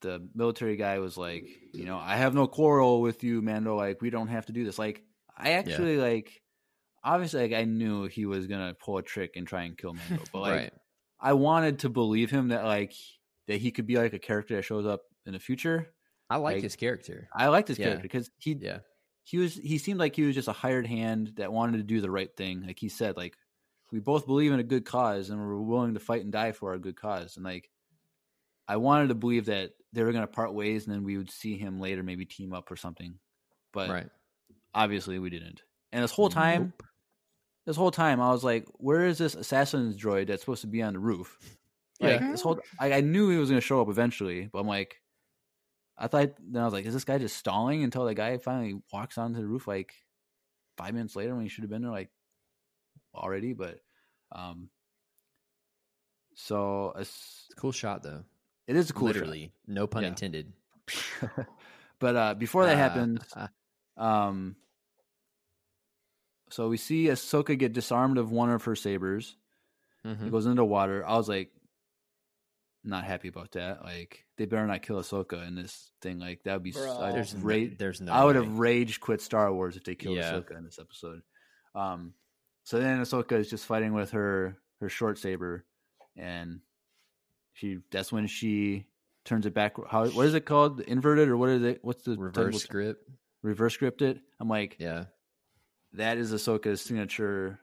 the 0.00 0.28
military 0.34 0.76
guy 0.76 0.98
was 0.98 1.16
like, 1.16 1.46
you 1.72 1.84
know, 1.84 1.96
I 1.96 2.16
have 2.16 2.34
no 2.34 2.46
quarrel 2.48 3.00
with 3.00 3.22
you, 3.22 3.40
Mando. 3.40 3.76
Like, 3.76 4.02
we 4.02 4.10
don't 4.10 4.28
have 4.28 4.46
to 4.46 4.52
do 4.52 4.64
this. 4.64 4.76
Like, 4.78 5.00
I 5.36 5.52
actually 5.52 5.96
like, 5.96 6.42
obviously, 7.04 7.42
like, 7.42 7.52
I 7.52 7.64
knew 7.64 8.06
he 8.06 8.26
was 8.26 8.46
gonna 8.48 8.74
pull 8.74 8.98
a 8.98 9.02
trick 9.02 9.32
and 9.36 9.46
try 9.46 9.62
and 9.62 9.78
kill 9.78 9.94
Mando, 9.94 10.24
but 10.32 10.40
like, 10.40 10.52
right 10.54 10.72
I 11.20 11.34
wanted 11.34 11.80
to 11.80 11.88
believe 11.88 12.30
him 12.32 12.48
that 12.48 12.64
like 12.64 12.94
that 13.46 13.58
he 13.60 13.70
could 13.70 13.86
be 13.86 13.96
like 13.96 14.12
a 14.12 14.18
character 14.18 14.56
that 14.56 14.62
shows 14.62 14.86
up 14.86 15.02
in 15.24 15.32
the 15.34 15.38
future. 15.38 15.86
i 16.28 16.36
like 16.36 16.54
like- 16.56 16.62
his 16.64 16.74
character 16.76 17.28
I 17.34 17.46
liked 17.48 17.68
his 17.68 17.78
Yeah. 17.78 17.86
character 17.86 18.02
because 18.02 18.28
he 18.38 18.56
yeah 18.60 18.78
he 19.22 19.38
was 19.38 19.54
he 19.54 19.78
seemed 19.78 20.00
like 20.00 20.16
he 20.16 20.22
was 20.22 20.34
just 20.34 20.48
a 20.48 20.52
hired 20.52 20.84
hand 20.86 21.34
that 21.36 21.52
wanted 21.52 21.76
to 21.76 21.84
do 21.84 22.00
the 22.00 22.10
right 22.10 22.30
thing 22.36 22.66
like 22.66 22.78
he 22.80 22.88
said 22.88 23.16
like 23.16 23.36
we 23.92 24.00
both 24.00 24.26
believe 24.26 24.50
in 24.52 24.58
a 24.58 24.64
good 24.64 24.84
cause 24.84 25.30
and 25.30 25.38
we're 25.40 25.60
willing 25.60 25.94
to 25.94 26.00
fight 26.00 26.22
and 26.24 26.32
die 26.32 26.50
for 26.50 26.70
our 26.72 26.78
good 26.78 26.96
cause 26.96 27.36
and 27.36 27.44
like 27.44 27.70
i 28.68 28.76
wanted 28.76 29.08
to 29.08 29.14
believe 29.14 29.46
that 29.46 29.70
they 29.92 30.02
were 30.02 30.12
going 30.12 30.22
to 30.22 30.32
part 30.32 30.54
ways 30.54 30.86
and 30.86 30.94
then 30.94 31.04
we 31.04 31.16
would 31.16 31.30
see 31.30 31.56
him 31.56 31.80
later 31.80 32.02
maybe 32.02 32.24
team 32.24 32.52
up 32.52 32.70
or 32.70 32.76
something 32.76 33.14
but 33.72 33.90
right. 33.90 34.08
obviously 34.74 35.18
we 35.18 35.30
didn't. 35.30 35.62
And 35.92 36.02
this 36.02 36.12
whole 36.12 36.28
time 36.28 36.72
this 37.66 37.76
whole 37.76 37.90
time 37.90 38.20
i 38.20 38.30
was 38.30 38.42
like 38.44 38.66
where 38.74 39.06
is 39.06 39.18
this 39.18 39.34
assassin's 39.34 39.96
droid 39.96 40.26
that's 40.26 40.42
supposed 40.42 40.62
to 40.62 40.66
be 40.66 40.82
on 40.82 40.94
the 40.94 40.98
roof? 40.98 41.38
Like 42.00 42.20
Yeah. 42.20 42.30
this 42.30 42.42
whole 42.42 42.60
I, 42.80 42.94
I 42.94 43.00
knew 43.00 43.30
he 43.30 43.36
was 43.36 43.50
going 43.50 43.60
to 43.60 43.66
show 43.66 43.80
up 43.80 43.88
eventually 43.88 44.48
but 44.52 44.58
i'm 44.58 44.66
like 44.66 44.96
i 45.98 46.06
thought 46.08 46.32
then 46.40 46.62
i 46.62 46.64
was 46.64 46.72
like 46.72 46.86
is 46.86 46.94
this 46.94 47.04
guy 47.04 47.18
just 47.18 47.36
stalling 47.36 47.84
until 47.84 48.04
the 48.04 48.14
guy 48.14 48.38
finally 48.38 48.80
walks 48.92 49.18
onto 49.18 49.40
the 49.40 49.46
roof 49.46 49.68
like 49.68 49.94
five 50.76 50.94
minutes 50.94 51.16
later 51.16 51.34
when 51.34 51.42
he 51.42 51.48
should 51.48 51.64
have 51.64 51.70
been 51.70 51.82
there 51.82 51.90
like 51.90 52.10
already? 53.14 53.52
But 53.52 53.78
um 54.32 54.68
so 56.34 56.94
it's, 56.96 57.46
It's 57.50 57.58
a 57.58 57.60
cool 57.60 57.72
shot 57.72 58.02
though. 58.02 58.24
It 58.66 58.76
is 58.76 58.90
a 58.90 58.92
cool 58.92 59.08
shot. 59.08 59.14
Literally, 59.16 59.52
no 59.66 59.86
pun 59.86 60.02
Yeah. 60.02 60.08
intended. 60.10 60.52
but 61.98 62.16
uh 62.16 62.34
before 62.34 62.64
that 62.66 62.74
Uh, 62.74 62.78
happens 62.78 63.20
uh, 63.36 63.48
Um, 64.02 64.56
so 66.50 66.68
we 66.68 66.76
see 66.76 67.06
Ahsoka 67.06 67.58
get 67.58 67.72
disarmed 67.72 68.18
of 68.18 68.30
one 68.30 68.50
of 68.50 68.64
her 68.64 68.74
sabers. 68.76 69.36
mhm. 70.04 70.26
It 70.26 70.30
goes 70.30 70.46
into 70.46 70.64
water. 70.64 71.06
I 71.06 71.16
was 71.16 71.28
like, 71.28 71.50
not 72.84 73.04
happy 73.04 73.28
about 73.28 73.52
that. 73.52 73.84
Like, 73.84 74.26
they 74.36 74.44
better 74.44 74.66
not 74.66 74.82
kill 74.82 74.96
Ahsoka 74.96 75.46
in 75.46 75.54
this 75.54 75.92
thing. 76.02 76.18
Like, 76.18 76.42
that 76.44 76.54
would 76.54 76.62
be. 76.64 76.72
Bro. 76.72 77.12
There's 77.12 77.34
no, 77.34 77.68
there's 77.78 78.00
no. 78.00 78.12
I 78.12 78.24
would 78.24 78.36
way. 78.36 78.44
have 78.44 78.58
rage 78.58 79.00
quit 79.00 79.20
Star 79.22 79.52
Wars 79.52 79.76
if 79.76 79.84
they 79.84 79.94
killed 79.94 80.16
Yeah. 80.16 80.32
Ahsoka 80.32 80.58
in 80.58 80.64
this 80.64 80.78
episode. 80.80 81.22
Um, 81.74 82.14
so 82.64 82.78
then 82.80 83.00
Ahsoka 83.00 83.32
is 83.32 83.48
just 83.48 83.64
fighting 83.66 83.92
with 83.94 84.10
her 84.10 84.58
her 84.80 84.88
short 84.88 85.18
saber, 85.18 85.64
and 86.16 86.60
she 87.52 87.78
that's 87.90 88.12
when 88.12 88.26
she 88.26 88.86
turns 89.24 89.46
it 89.46 89.54
back. 89.54 89.74
How 89.88 90.06
what 90.08 90.26
is 90.26 90.34
it 90.34 90.44
called? 90.44 90.80
Inverted 90.80 91.28
or 91.28 91.36
what 91.36 91.50
is 91.50 91.62
it? 91.62 91.80
What's 91.82 92.02
the 92.02 92.16
reverse 92.16 92.34
technical- 92.34 92.60
script. 92.60 93.10
reverse 93.42 93.74
script 93.74 94.02
it? 94.02 94.18
I'm 94.40 94.48
like, 94.48 94.76
Yeah, 94.78 95.04
that 95.94 96.18
is 96.18 96.32
Ahsoka's 96.32 96.80
signature 96.80 97.60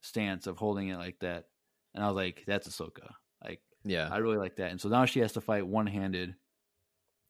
stance 0.00 0.46
of 0.46 0.56
holding 0.56 0.88
it 0.88 0.96
like 0.96 1.18
that. 1.20 1.46
And 1.94 2.04
I 2.04 2.06
was 2.06 2.16
like, 2.16 2.44
that's 2.46 2.68
Ahsoka. 2.68 3.10
Like, 3.44 3.60
yeah, 3.84 4.08
I 4.10 4.18
really 4.18 4.36
like 4.38 4.56
that. 4.56 4.70
And 4.70 4.80
so 4.80 4.88
now 4.88 5.04
she 5.04 5.20
has 5.20 5.32
to 5.32 5.40
fight 5.40 5.66
one 5.66 5.86
handed. 5.86 6.34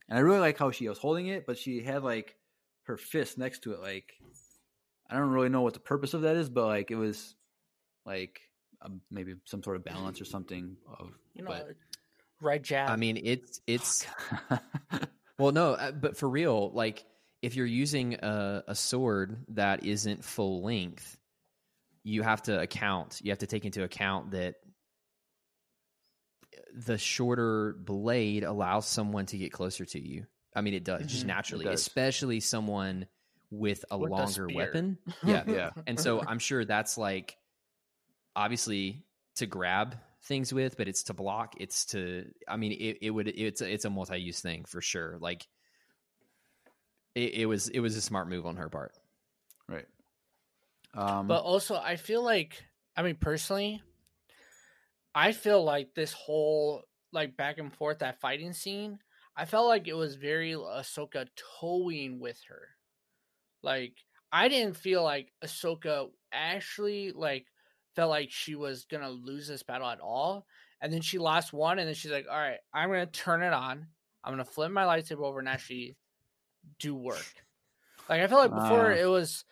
And 0.09 0.18
I 0.18 0.22
really 0.22 0.40
like 0.40 0.59
how 0.59 0.70
she 0.70 0.89
was 0.89 0.98
holding 0.98 1.28
it, 1.28 1.47
but 1.47 1.56
she 1.56 1.82
had 1.82 2.02
like 2.02 2.36
her 2.85 2.97
fist 2.97 3.39
next 3.39 3.60
to 3.62 3.72
it. 3.72 3.81
Like, 3.81 4.12
I 5.09 5.16
don't 5.16 5.31
really 5.31 5.48
know 5.48 5.62
what 5.62 5.74
the 5.74 5.81
purpose 5.81 6.14
of 6.14 6.22
that 6.22 6.36
is, 6.36 6.48
but 6.48 6.66
like 6.66 6.90
it 6.90 6.97
was 6.97 7.35
like 8.05 8.40
um, 8.82 9.01
maybe 9.10 9.35
some 9.44 9.62
sort 9.62 9.77
of 9.77 9.85
balance 9.85 10.20
or 10.20 10.24
something. 10.24 10.77
Of, 10.98 11.12
You 11.35 11.44
know, 11.44 11.51
but 11.51 11.68
right 12.41 12.62
jab. 12.62 12.91
I 12.91 12.97
mean, 12.97 13.21
it's 13.23 13.61
it's 13.67 14.07
well, 15.39 15.53
no, 15.53 15.73
uh, 15.75 15.93
but 15.93 16.17
for 16.17 16.29
real, 16.29 16.71
like 16.73 17.05
if 17.43 17.57
you're 17.57 17.67
using 17.67 18.15
a, 18.15 18.65
a 18.69 18.75
sword 18.75 19.37
that 19.49 19.85
isn't 19.85 20.25
full 20.25 20.62
length, 20.62 21.17
you 22.05 22.23
have 22.23 22.43
to 22.43 22.61
account. 22.61 23.21
You 23.23 23.31
have 23.33 23.39
to 23.39 23.47
take 23.47 23.65
into 23.65 23.83
account 23.83 24.33
that 24.33 24.57
the 26.75 26.99
shorter 26.99 27.75
blade 27.79 28.45
allows 28.45 28.87
someone 28.87 29.27
to 29.27 29.39
get 29.39 29.53
closer 29.53 29.85
to 29.85 30.01
you. 30.01 30.27
I 30.55 30.61
mean, 30.62 30.75
it 30.75 30.85
does 30.85 31.07
just 31.07 31.25
Mhm. 31.25 31.29
naturally, 31.29 31.65
does. 31.65 31.81
especially 31.81 32.41
someone 32.41 33.07
with 33.51 33.85
a 33.91 33.99
With 33.99 34.11
longer 34.11 34.49
spear. 34.49 34.57
weapon. 34.57 34.99
Yeah, 35.25 35.45
yeah. 35.47 35.71
and 35.87 35.99
so 35.99 36.21
I'm 36.25 36.39
sure 36.39 36.65
that's 36.65 36.97
like 36.99 37.37
obviously 38.37 39.05
to 39.37 39.47
grab 39.47 39.97
things 40.24 40.52
with, 40.52 40.76
but 40.76 40.88
it's 40.88 41.05
to 41.05 41.14
block. 41.14 41.55
It's 41.59 41.86
to. 41.86 42.26
I 42.48 42.56
mean, 42.56 42.72
it, 42.72 42.98
it 43.02 43.10
would. 43.10 43.28
It's 43.28 43.60
a, 43.60 43.72
it's 43.72 43.84
a 43.84 43.90
multi-use 43.90 44.40
thing 44.40 44.64
for 44.64 44.80
sure. 44.80 45.18
Like 45.20 45.47
it, 47.14 47.34
it 47.34 47.47
was. 47.47 47.68
It 47.68 47.80
was 47.80 47.97
a 47.97 48.02
smart 48.02 48.28
move 48.28 48.47
on 48.47 48.56
her 48.56 48.68
part. 48.68 48.92
Right. 49.68 49.86
Um, 50.94 51.28
But 51.28 51.42
also, 51.42 51.76
I 51.76 51.97
feel 51.97 52.22
like, 52.24 52.62
I 52.97 53.02
mean, 53.02 53.14
personally, 53.14 53.82
I 55.14 55.32
feel 55.32 55.62
like 55.62 55.94
this 55.94 56.12
whole 56.12 56.82
like 57.12 57.36
back 57.36 57.59
and 57.59 57.72
forth 57.74 58.01
that 58.01 58.20
fighting 58.20 58.52
scene, 58.52 58.98
I 59.36 59.44
felt 59.44 59.68
like 59.68 59.88
it 59.88 59.94
was 59.94 60.14
very 60.16 60.52
Ahsoka 60.52 61.26
towing 61.60 62.20
with 62.20 62.40
her. 62.48 62.68
Like, 63.62 63.94
I 64.32 64.48
didn't 64.48 64.76
feel 64.76 65.02
like 65.02 65.32
Ahsoka 65.44 66.09
actually 66.32 67.12
like 67.12 67.47
felt 67.95 68.11
like 68.11 68.31
she 68.31 68.55
was 68.55 68.85
gonna 68.85 69.11
lose 69.11 69.47
this 69.49 69.62
battle 69.62 69.89
at 69.89 70.01
all. 70.01 70.47
And 70.81 70.93
then 70.93 71.03
she 71.03 71.19
lost 71.19 71.53
one, 71.53 71.79
and 71.79 71.87
then 71.87 71.95
she's 71.95 72.11
like, 72.11 72.27
"All 72.31 72.39
right, 72.39 72.59
I'm 72.73 72.89
gonna 72.89 73.07
turn 73.07 73.43
it 73.43 73.53
on. 73.53 73.89
I'm 74.25 74.33
gonna 74.33 74.45
flip 74.45 74.71
my 74.71 74.85
lightsaber 74.85 75.25
over 75.25 75.39
and 75.39 75.49
actually 75.49 75.97
do 76.79 76.95
work." 76.95 77.45
Like 78.09 78.23
I 78.23 78.27
felt 78.27 78.51
like 78.51 78.62
before 78.62 78.93
Ah. 78.93 78.97
it 78.97 79.05
was 79.07 79.45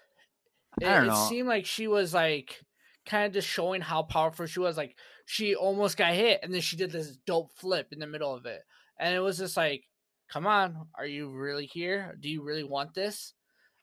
it, 0.80 0.86
it 0.86 1.28
seemed 1.28 1.48
like 1.48 1.66
she 1.66 1.86
was 1.88 2.14
like 2.14 2.60
kind 3.04 3.26
of 3.26 3.32
just 3.32 3.48
showing 3.48 3.80
how 3.80 4.02
powerful 4.02 4.46
she 4.46 4.60
was. 4.60 4.76
Like 4.76 4.96
she 5.26 5.54
almost 5.54 5.96
got 5.96 6.14
hit, 6.14 6.40
and 6.42 6.52
then 6.54 6.60
she 6.60 6.76
did 6.76 6.90
this 6.90 7.16
dope 7.26 7.52
flip 7.52 7.92
in 7.92 7.98
the 7.98 8.06
middle 8.06 8.34
of 8.34 8.46
it, 8.46 8.62
and 8.98 9.14
it 9.14 9.20
was 9.20 9.38
just 9.38 9.56
like, 9.56 9.84
"Come 10.28 10.46
on, 10.46 10.88
are 10.94 11.06
you 11.06 11.30
really 11.30 11.66
here? 11.66 12.16
Do 12.20 12.28
you 12.28 12.42
really 12.42 12.64
want 12.64 12.94
this?" 12.94 13.34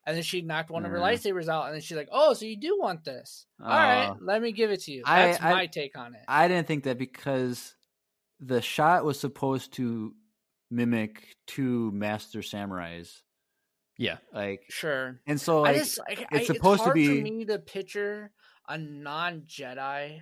And 0.07 0.15
then 0.15 0.23
she 0.23 0.41
knocked 0.41 0.69
one 0.69 0.86
of 0.86 0.91
her 0.91 0.98
Yeah. 0.98 1.03
lightsabers 1.03 1.48
out, 1.49 1.65
and 1.65 1.73
then 1.73 1.82
she's 1.82 1.98
like, 1.98 2.10
"Oh, 2.11 2.34
so 2.34 2.45
you 2.45 2.57
do 2.57 2.77
want 2.80 3.03
this? 3.03 3.48
All 3.60 3.68
right, 3.69 4.06
Uh, 4.10 4.15
let 4.22 4.41
me 4.41 4.52
give 4.52 4.69
it 4.72 4.82
to 4.82 4.91
you." 4.91 5.02
I- 5.06 5.27
That's 5.27 5.44
I- 5.44 5.52
my 5.53 5.65
take 5.68 5.98
on 5.98 6.14
it. 6.14 6.23
I 6.27 6.48
didn't 6.48 6.68
think 6.68 6.84
that 6.84 6.98
because 6.99 7.76
the 8.40 8.61
shot 8.61 9.03
was 9.03 9.19
supposed 9.19 9.73
to 9.73 10.15
mimic 10.69 11.36
two 11.48 11.91
master 11.91 12.40
samurais, 12.40 13.22
Yeah. 13.98 14.18
like, 14.32 14.65
sure. 14.69 15.19
and 15.26 15.41
so 15.41 15.60
I 15.65 15.69
like 15.72 15.77
just 15.77 15.98
like 15.99 16.19
I, 16.32 16.38
it's 16.38 16.48
supposed 16.48 16.84
to 16.84 16.91
be- 16.94 17.07
for 17.07 17.23
me 17.23 17.45
to 17.45 17.57
picture 17.60 18.32
a 18.68 18.77
non 18.77 19.41
Jedi 19.44 20.22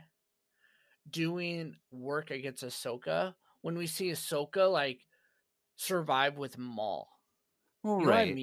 doing 1.10 1.76
work 1.92 2.32
against 2.32 2.64
Ahsoka 2.64 3.36
when 3.62 3.78
we 3.78 3.88
see 3.88 4.12
Ahsoka 4.12 4.72
like 4.72 5.02
survive 5.76 6.38
with 6.38 6.58
Maul. 6.58 7.10
well, 7.84 8.00
You 8.00 8.06
know 8.06 8.12
what 8.12 8.16
I 8.16 8.24
right, 8.24 8.36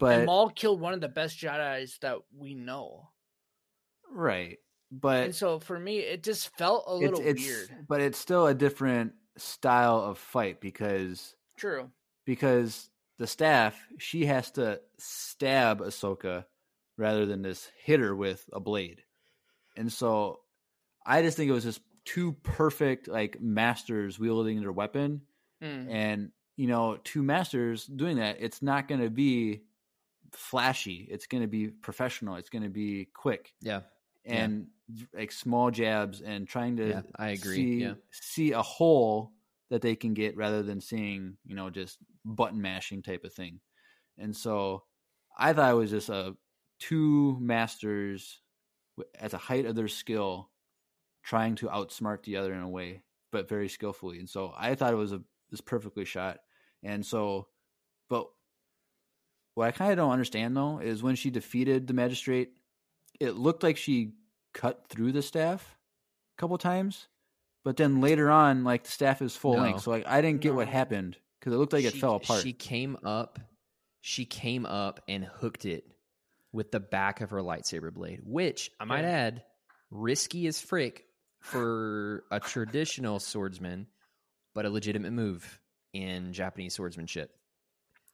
mean? 0.00 0.10
and 0.12 0.26
but 0.26 0.26
Maul 0.26 0.50
killed 0.50 0.80
one 0.80 0.94
of 0.94 1.00
the 1.00 1.08
best 1.08 1.38
Jedi's 1.38 1.98
that 2.02 2.18
we 2.36 2.54
know. 2.54 3.10
right, 4.12 4.58
but 4.90 5.24
and 5.24 5.34
so 5.34 5.58
for 5.58 5.78
me, 5.78 5.98
it 5.98 6.22
just 6.22 6.56
felt 6.56 6.84
a 6.88 6.94
it's 6.94 7.02
little 7.02 7.20
it's 7.26 7.42
weird. 7.46 7.86
but 7.88 8.00
it's 8.00 8.18
still 8.18 8.46
a 8.46 8.54
different 8.54 9.12
style 9.36 10.00
of 10.00 10.18
fight 10.18 10.60
because 10.60 11.34
True. 11.56 11.90
because 12.24 12.88
the 13.18 13.26
staff 13.26 13.76
she 13.98 14.26
has 14.26 14.50
to 14.52 14.80
stab 14.98 15.80
Ahsoka 15.80 16.44
rather 16.96 17.26
than 17.26 17.42
just 17.42 17.70
hit 17.82 18.00
her 18.00 18.14
with 18.14 18.44
a 18.52 18.60
blade. 18.60 19.02
And 19.76 19.92
so 19.92 20.40
I 21.04 21.22
just 21.22 21.36
think 21.36 21.48
it 21.50 21.54
was 21.54 21.64
just 21.64 21.80
two 22.04 22.32
perfect 22.44 23.08
like 23.08 23.40
masters 23.40 24.18
wielding 24.18 24.60
their 24.60 24.72
weapon 24.72 25.22
Mm. 25.62 25.88
and 25.90 26.30
you 26.56 26.66
know 26.66 26.98
two 27.04 27.22
masters 27.22 27.86
doing 27.86 28.16
that 28.18 28.36
it's 28.40 28.60
not 28.60 28.86
going 28.88 29.00
to 29.00 29.08
be 29.08 29.62
flashy 30.36 31.06
it's 31.10 31.26
going 31.26 31.42
to 31.42 31.48
be 31.48 31.68
professional 31.68 32.36
it's 32.36 32.50
going 32.50 32.62
to 32.62 32.68
be 32.70 33.06
quick 33.14 33.52
Yeah. 33.62 33.82
Yeah. 34.26 34.48
and 34.48 34.68
like 35.14 35.32
small 35.32 35.70
jabs 35.70 36.20
and 36.20 36.46
trying 36.46 36.76
to 36.76 36.90
Yeah, 36.90 37.02
I 37.16 37.28
agree. 37.28 37.56
see, 37.58 37.82
Yeah. 37.82 37.94
see 38.10 38.52
a 38.52 38.62
hole 38.62 39.32
that 39.70 39.82
they 39.82 39.96
can 39.96 40.14
get 40.14 40.36
rather 40.36 40.62
than 40.62 40.80
seeing 40.80 41.36
you 41.44 41.54
know 41.54 41.70
just 41.70 41.98
button 42.24 42.60
mashing 42.60 43.02
type 43.02 43.24
of 43.24 43.32
thing 43.32 43.60
and 44.18 44.36
so 44.36 44.84
i 45.38 45.52
thought 45.52 45.72
it 45.72 45.76
was 45.76 45.90
just 45.90 46.08
a 46.08 46.36
two 46.78 47.38
masters 47.40 48.40
at 49.18 49.30
the 49.30 49.38
height 49.38 49.66
of 49.66 49.74
their 49.74 49.88
skill 49.88 50.50
trying 51.22 51.54
to 51.56 51.66
outsmart 51.68 52.22
the 52.24 52.36
other 52.36 52.54
in 52.54 52.60
a 52.62 52.68
way 52.68 53.02
but 53.32 53.48
very 53.48 53.68
skillfully 53.68 54.18
and 54.18 54.28
so 54.28 54.52
i 54.56 54.74
thought 54.74 54.92
it 54.92 54.96
was 54.96 55.12
a 55.12 55.22
was 55.50 55.60
perfectly 55.60 56.04
shot 56.04 56.38
and 56.82 57.04
so 57.04 57.48
what 59.54 59.66
i 59.66 59.70
kind 59.70 59.90
of 59.90 59.96
don't 59.96 60.10
understand 60.12 60.56
though 60.56 60.78
is 60.78 61.02
when 61.02 61.16
she 61.16 61.30
defeated 61.30 61.86
the 61.86 61.94
magistrate 61.94 62.50
it 63.20 63.36
looked 63.36 63.62
like 63.62 63.76
she 63.76 64.12
cut 64.52 64.84
through 64.88 65.12
the 65.12 65.22
staff 65.22 65.76
a 66.36 66.40
couple 66.40 66.58
times 66.58 67.08
but 67.64 67.76
then 67.76 68.00
later 68.00 68.30
on 68.30 68.64
like 68.64 68.84
the 68.84 68.90
staff 68.90 69.22
is 69.22 69.34
full 69.36 69.56
No. 69.56 69.62
length 69.62 69.82
so 69.82 69.90
like 69.90 70.06
i 70.06 70.20
didn't 70.20 70.40
get 70.40 70.54
what 70.54 70.68
happened 70.68 71.16
because 71.40 71.52
it 71.52 71.56
looked 71.58 71.72
like 71.72 71.84
it 71.84 71.94
fell 71.94 72.16
apart 72.16 72.42
She 72.42 72.52
came 72.52 72.96
up, 73.04 73.38
she 74.00 74.24
came 74.24 74.64
up 74.66 75.00
and 75.08 75.24
hooked 75.24 75.64
it 75.66 75.84
with 76.52 76.70
the 76.70 76.80
back 76.80 77.20
of 77.20 77.30
her 77.30 77.40
lightsaber 77.40 77.92
blade, 77.92 78.20
which 78.24 78.70
I 78.80 78.84
might 78.84 79.00
Yeah. 79.02 79.08
add, 79.08 79.44
risky 79.90 80.46
as 80.46 80.60
frick 80.60 81.04
for 81.40 82.24
a 82.30 82.38
traditional 82.40 83.18
swordsman, 83.18 83.88
but 84.54 84.64
a 84.64 84.70
legitimate 84.70 85.12
move 85.12 85.60
in 85.92 86.32
Japanese 86.32 86.74
swordsmanship. 86.74 87.36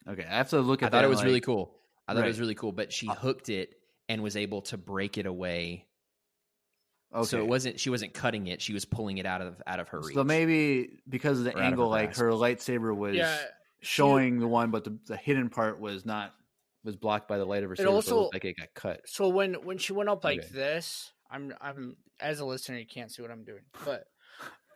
Okay 0.08 0.24
i 0.24 0.36
have 0.36 0.50
to 0.50 0.60
look 0.60 0.82
at 0.82 0.86
I 0.86 0.90
thought 0.90 0.98
that, 1.02 1.04
it 1.04 1.08
was 1.10 1.22
really 1.24 1.40
cool. 1.40 1.74
I 2.08 2.14
thought 2.14 2.24
it 2.24 2.28
was 2.28 2.40
really 2.40 2.54
cool, 2.56 2.72
but 2.72 2.92
she 2.92 3.08
uh, 3.08 3.14
hooked 3.14 3.48
it 3.50 3.74
and 4.08 4.20
was 4.22 4.36
able 4.36 4.62
to 4.62 4.76
break 4.76 5.16
it 5.16 5.26
away. 5.26 5.86
okay. 7.14 7.24
So 7.24 7.38
it 7.38 7.46
wasn't 7.46 7.78
she 7.78 7.88
wasn't 7.90 8.14
cutting 8.14 8.48
it; 8.48 8.60
she 8.60 8.72
was 8.72 8.84
pulling 8.84 9.18
it 9.18 9.26
out 9.26 9.40
of 9.42 9.62
out 9.66 9.78
of 9.78 9.88
her 9.90 10.00
reach. 10.00 10.14
so 10.14 10.24
maybe 10.24 10.98
because 11.08 11.38
of 11.38 11.44
the 11.44 11.50
Or 11.52 11.58
out 11.58 11.58
of 11.60 11.64
angle 11.66 11.84
her 11.86 11.90
like 11.90 12.06
grasp. 12.08 12.20
her 12.20 12.30
lightsaber 12.32 12.96
was 12.96 13.14
Yeah. 13.16 13.38
showing 13.80 14.40
the 14.40 14.48
one 14.48 14.70
but 14.72 14.82
the, 14.84 14.98
the 15.06 15.16
hidden 15.16 15.48
part 15.50 15.78
was 15.80 16.04
not 16.04 16.34
was 16.82 16.96
blocked 16.96 17.28
by 17.28 17.38
the 17.38 17.44
light 17.44 17.62
of 17.62 17.68
her 17.70 17.76
saber, 17.76 17.86
so 17.88 17.92
it 17.92 17.94
also- 17.94 18.20
looked 18.22 18.34
like 18.34 18.44
it 18.44 18.56
got 18.56 18.74
cut 18.74 19.00
So 19.06 19.28
when 19.28 19.54
when 19.64 19.78
she 19.78 19.92
went 19.92 20.08
up 20.08 20.24
like 20.24 20.40
Okay. 20.40 20.48
this, 20.52 21.12
I'm 21.30 21.54
I'm 21.60 21.96
as 22.18 22.40
a 22.40 22.44
listener 22.44 22.78
you 22.78 22.86
can't 22.86 23.12
see 23.12 23.22
what 23.22 23.30
I'm 23.30 23.44
doing, 23.44 23.62
but 23.84 24.04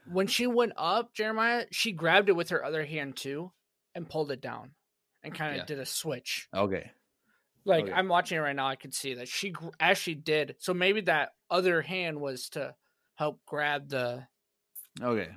when 0.07 0.27
she 0.29 0.47
went 0.47 0.73
up, 0.77 1.15
Jeremiah, 1.15 1.65
she 1.73 1.91
grabbed 1.93 2.29
it 2.29 2.37
with 2.37 2.51
her 2.51 2.63
other 2.65 2.85
hand 2.85 3.17
too 3.17 3.53
and 3.95 4.09
pulled 4.09 4.31
it 4.31 4.41
down 4.41 4.73
and 5.25 5.35
kind 5.35 5.53
of 5.53 5.57
Yeah. 5.59 5.65
did 5.65 5.79
a 5.79 5.87
switch. 5.87 6.49
okay 6.55 6.91
Like 7.65 7.85
Okay. 7.85 7.93
I'm 7.93 8.09
watching 8.09 8.37
it 8.39 8.43
right 8.43 8.55
now, 8.57 8.69
I 8.69 8.77
could 8.77 8.93
see 8.95 9.15
that 9.15 9.29
she 9.29 9.51
gr- 9.51 9.69
actually 9.81 10.17
did. 10.17 10.57
So 10.59 10.75
maybe 10.75 11.01
that 11.03 11.33
other 11.51 11.81
hand 11.83 12.21
was 12.21 12.49
to 12.51 12.75
help 13.15 13.41
grab 13.47 13.89
the. 13.89 14.27
okay 15.01 15.29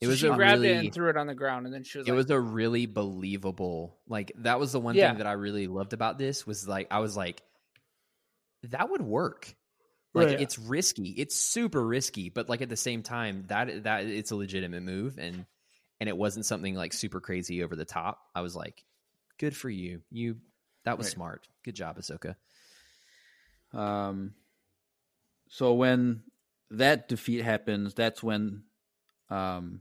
it 0.00 0.06
so 0.06 0.08
was 0.10 0.18
she 0.18 0.28
grabbed 0.28 0.62
it 0.64 0.68
really- 0.68 0.86
and 0.86 0.92
threw 0.94 1.08
it 1.08 1.16
on 1.16 1.26
the 1.26 1.34
ground, 1.34 1.64
and 1.66 1.74
then 1.74 1.84
she 1.84 1.98
was 1.98 2.06
it 2.06 2.10
like, 2.10 2.16
was 2.18 2.30
a 2.30 2.38
really 2.40 2.84
believable 2.86 3.98
like 4.06 4.32
that 4.38 4.60
was 4.60 4.72
the 4.72 4.80
one 4.80 4.94
Yeah. 4.96 5.08
thing 5.08 5.18
that 5.18 5.26
i 5.26 5.32
really 5.32 5.66
loved 5.66 5.92
about 5.94 6.18
this 6.18 6.46
was 6.46 6.68
like 6.68 6.88
i 6.90 6.98
was 6.98 7.16
like 7.16 7.42
that 8.64 8.90
would 8.90 9.02
work 9.02 9.54
like 10.14 10.28
Right. 10.28 10.40
it's 10.40 10.58
risky 10.58 11.08
it's 11.10 11.34
super 11.36 11.84
risky 11.84 12.28
but 12.28 12.48
like 12.48 12.60
at 12.62 12.68
the 12.68 12.76
same 12.76 13.02
time 13.02 13.44
that 13.48 13.84
that 13.84 14.04
it's 14.06 14.30
a 14.30 14.36
legitimate 14.36 14.82
move 14.82 15.18
and 15.18 15.46
and 16.00 16.08
it 16.08 16.16
wasn't 16.16 16.44
something 16.46 16.74
like 16.74 16.92
super 16.92 17.20
crazy 17.20 17.62
over 17.62 17.74
the 17.76 17.84
top 17.84 18.20
i 18.34 18.40
was 18.42 18.54
like 18.56 18.84
good 19.38 19.56
for 19.56 19.70
you 19.70 20.02
you 20.10 20.36
that 20.84 20.98
was 20.98 21.06
Right. 21.06 21.14
smart 21.14 21.48
good 21.64 21.74
job 21.74 21.98
ahsoka 21.98 22.36
Um, 23.72 24.34
so 25.48 25.74
when 25.74 26.22
that 26.70 27.08
defeat 27.08 27.42
happens, 27.42 27.94
that's 27.94 28.22
when 28.22 28.64
um, 29.30 29.80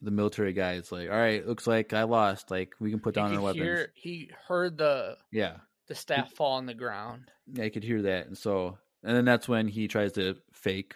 the 0.00 0.10
military 0.10 0.52
guy 0.52 0.74
is 0.74 0.90
like, 0.92 1.10
"All 1.10 1.16
right, 1.16 1.46
looks 1.46 1.66
like 1.66 1.92
I 1.92 2.04
lost. 2.04 2.50
Like 2.50 2.74
we 2.80 2.90
can 2.90 3.00
put 3.00 3.14
he 3.14 3.20
down 3.20 3.32
our 3.32 3.40
could 3.40 3.44
weapons." 3.44 3.62
hear, 3.62 3.92
he 3.94 4.30
heard 4.48 4.78
the 4.78 5.18
Yeah, 5.30 5.58
the 5.86 5.94
staff 5.94 6.32
fall 6.32 6.52
on 6.52 6.66
the 6.66 6.74
ground. 6.74 7.30
yeah, 7.46 7.64
I 7.64 7.68
could 7.70 7.84
hear 7.84 8.02
that, 8.02 8.26
and 8.26 8.36
so 8.36 8.78
and 9.02 9.16
then 9.16 9.24
that's 9.24 9.48
when 9.48 9.68
he 9.68 9.88
tries 9.88 10.12
to 10.12 10.36
fake, 10.52 10.94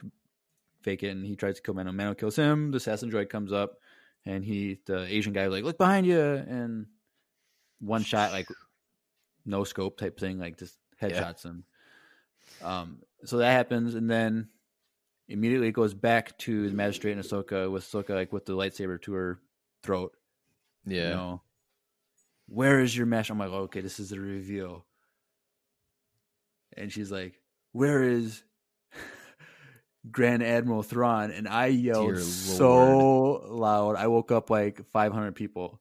fake 0.82 1.02
it, 1.02 1.08
and 1.10 1.24
he 1.24 1.36
tries 1.36 1.56
to 1.56 1.62
kill 1.62 1.74
Mando. 1.74 1.92
Mando 1.92 2.14
kills 2.14 2.36
him. 2.36 2.70
The 2.70 2.76
assassin 2.78 3.10
droid 3.10 3.28
comes 3.30 3.52
up, 3.52 3.78
and 4.24 4.44
he, 4.44 4.80
the 4.86 5.04
Asian 5.06 5.32
guy, 5.32 5.46
like, 5.46 5.64
"Look 5.64 5.78
behind 5.78 6.06
you!" 6.06 6.20
and 6.20 6.86
one 7.84 8.02
shot, 8.02 8.32
like 8.32 8.48
no 9.46 9.64
scope 9.64 9.98
type 9.98 10.18
thing, 10.18 10.38
like 10.38 10.58
just 10.58 10.76
headshots 11.00 11.44
him. 11.44 11.64
Um, 12.62 12.98
so 13.24 13.38
that 13.38 13.52
happens, 13.52 13.94
and 13.94 14.10
then 14.10 14.48
immediately 15.28 15.68
it 15.68 15.72
goes 15.72 15.94
back 15.94 16.36
to 16.38 16.68
the 16.68 16.74
magistrate 16.74 17.12
and 17.12 17.22
Ahsoka 17.22 17.70
with 17.70 17.84
Ahsoka 17.84 18.10
like 18.10 18.32
with 18.32 18.44
the 18.44 18.52
lightsaber 18.52 19.00
to 19.02 19.12
her 19.14 19.38
throat. 19.82 20.12
yeah 20.84 21.08
You 21.08 21.14
know, 21.14 21.42
where 22.46 22.80
is 22.80 22.96
your 22.96 23.06
mesh? 23.06 23.30
I'm 23.30 23.38
like, 23.38 23.50
okay, 23.50 23.80
this 23.80 23.98
is 23.98 24.10
the 24.10 24.20
reveal. 24.20 24.84
And 26.76 26.92
she's 26.92 27.10
like, 27.10 27.40
where 27.72 28.02
is 28.02 28.42
Grand 30.10 30.42
Admiral 30.42 30.82
Thrawn? 30.82 31.30
And 31.30 31.48
I 31.48 31.66
yelled 31.66 32.18
so 32.18 33.46
loud. 33.48 33.96
I 33.96 34.08
woke 34.08 34.32
up 34.32 34.50
like 34.50 34.84
500 34.90 35.34
people. 35.34 35.80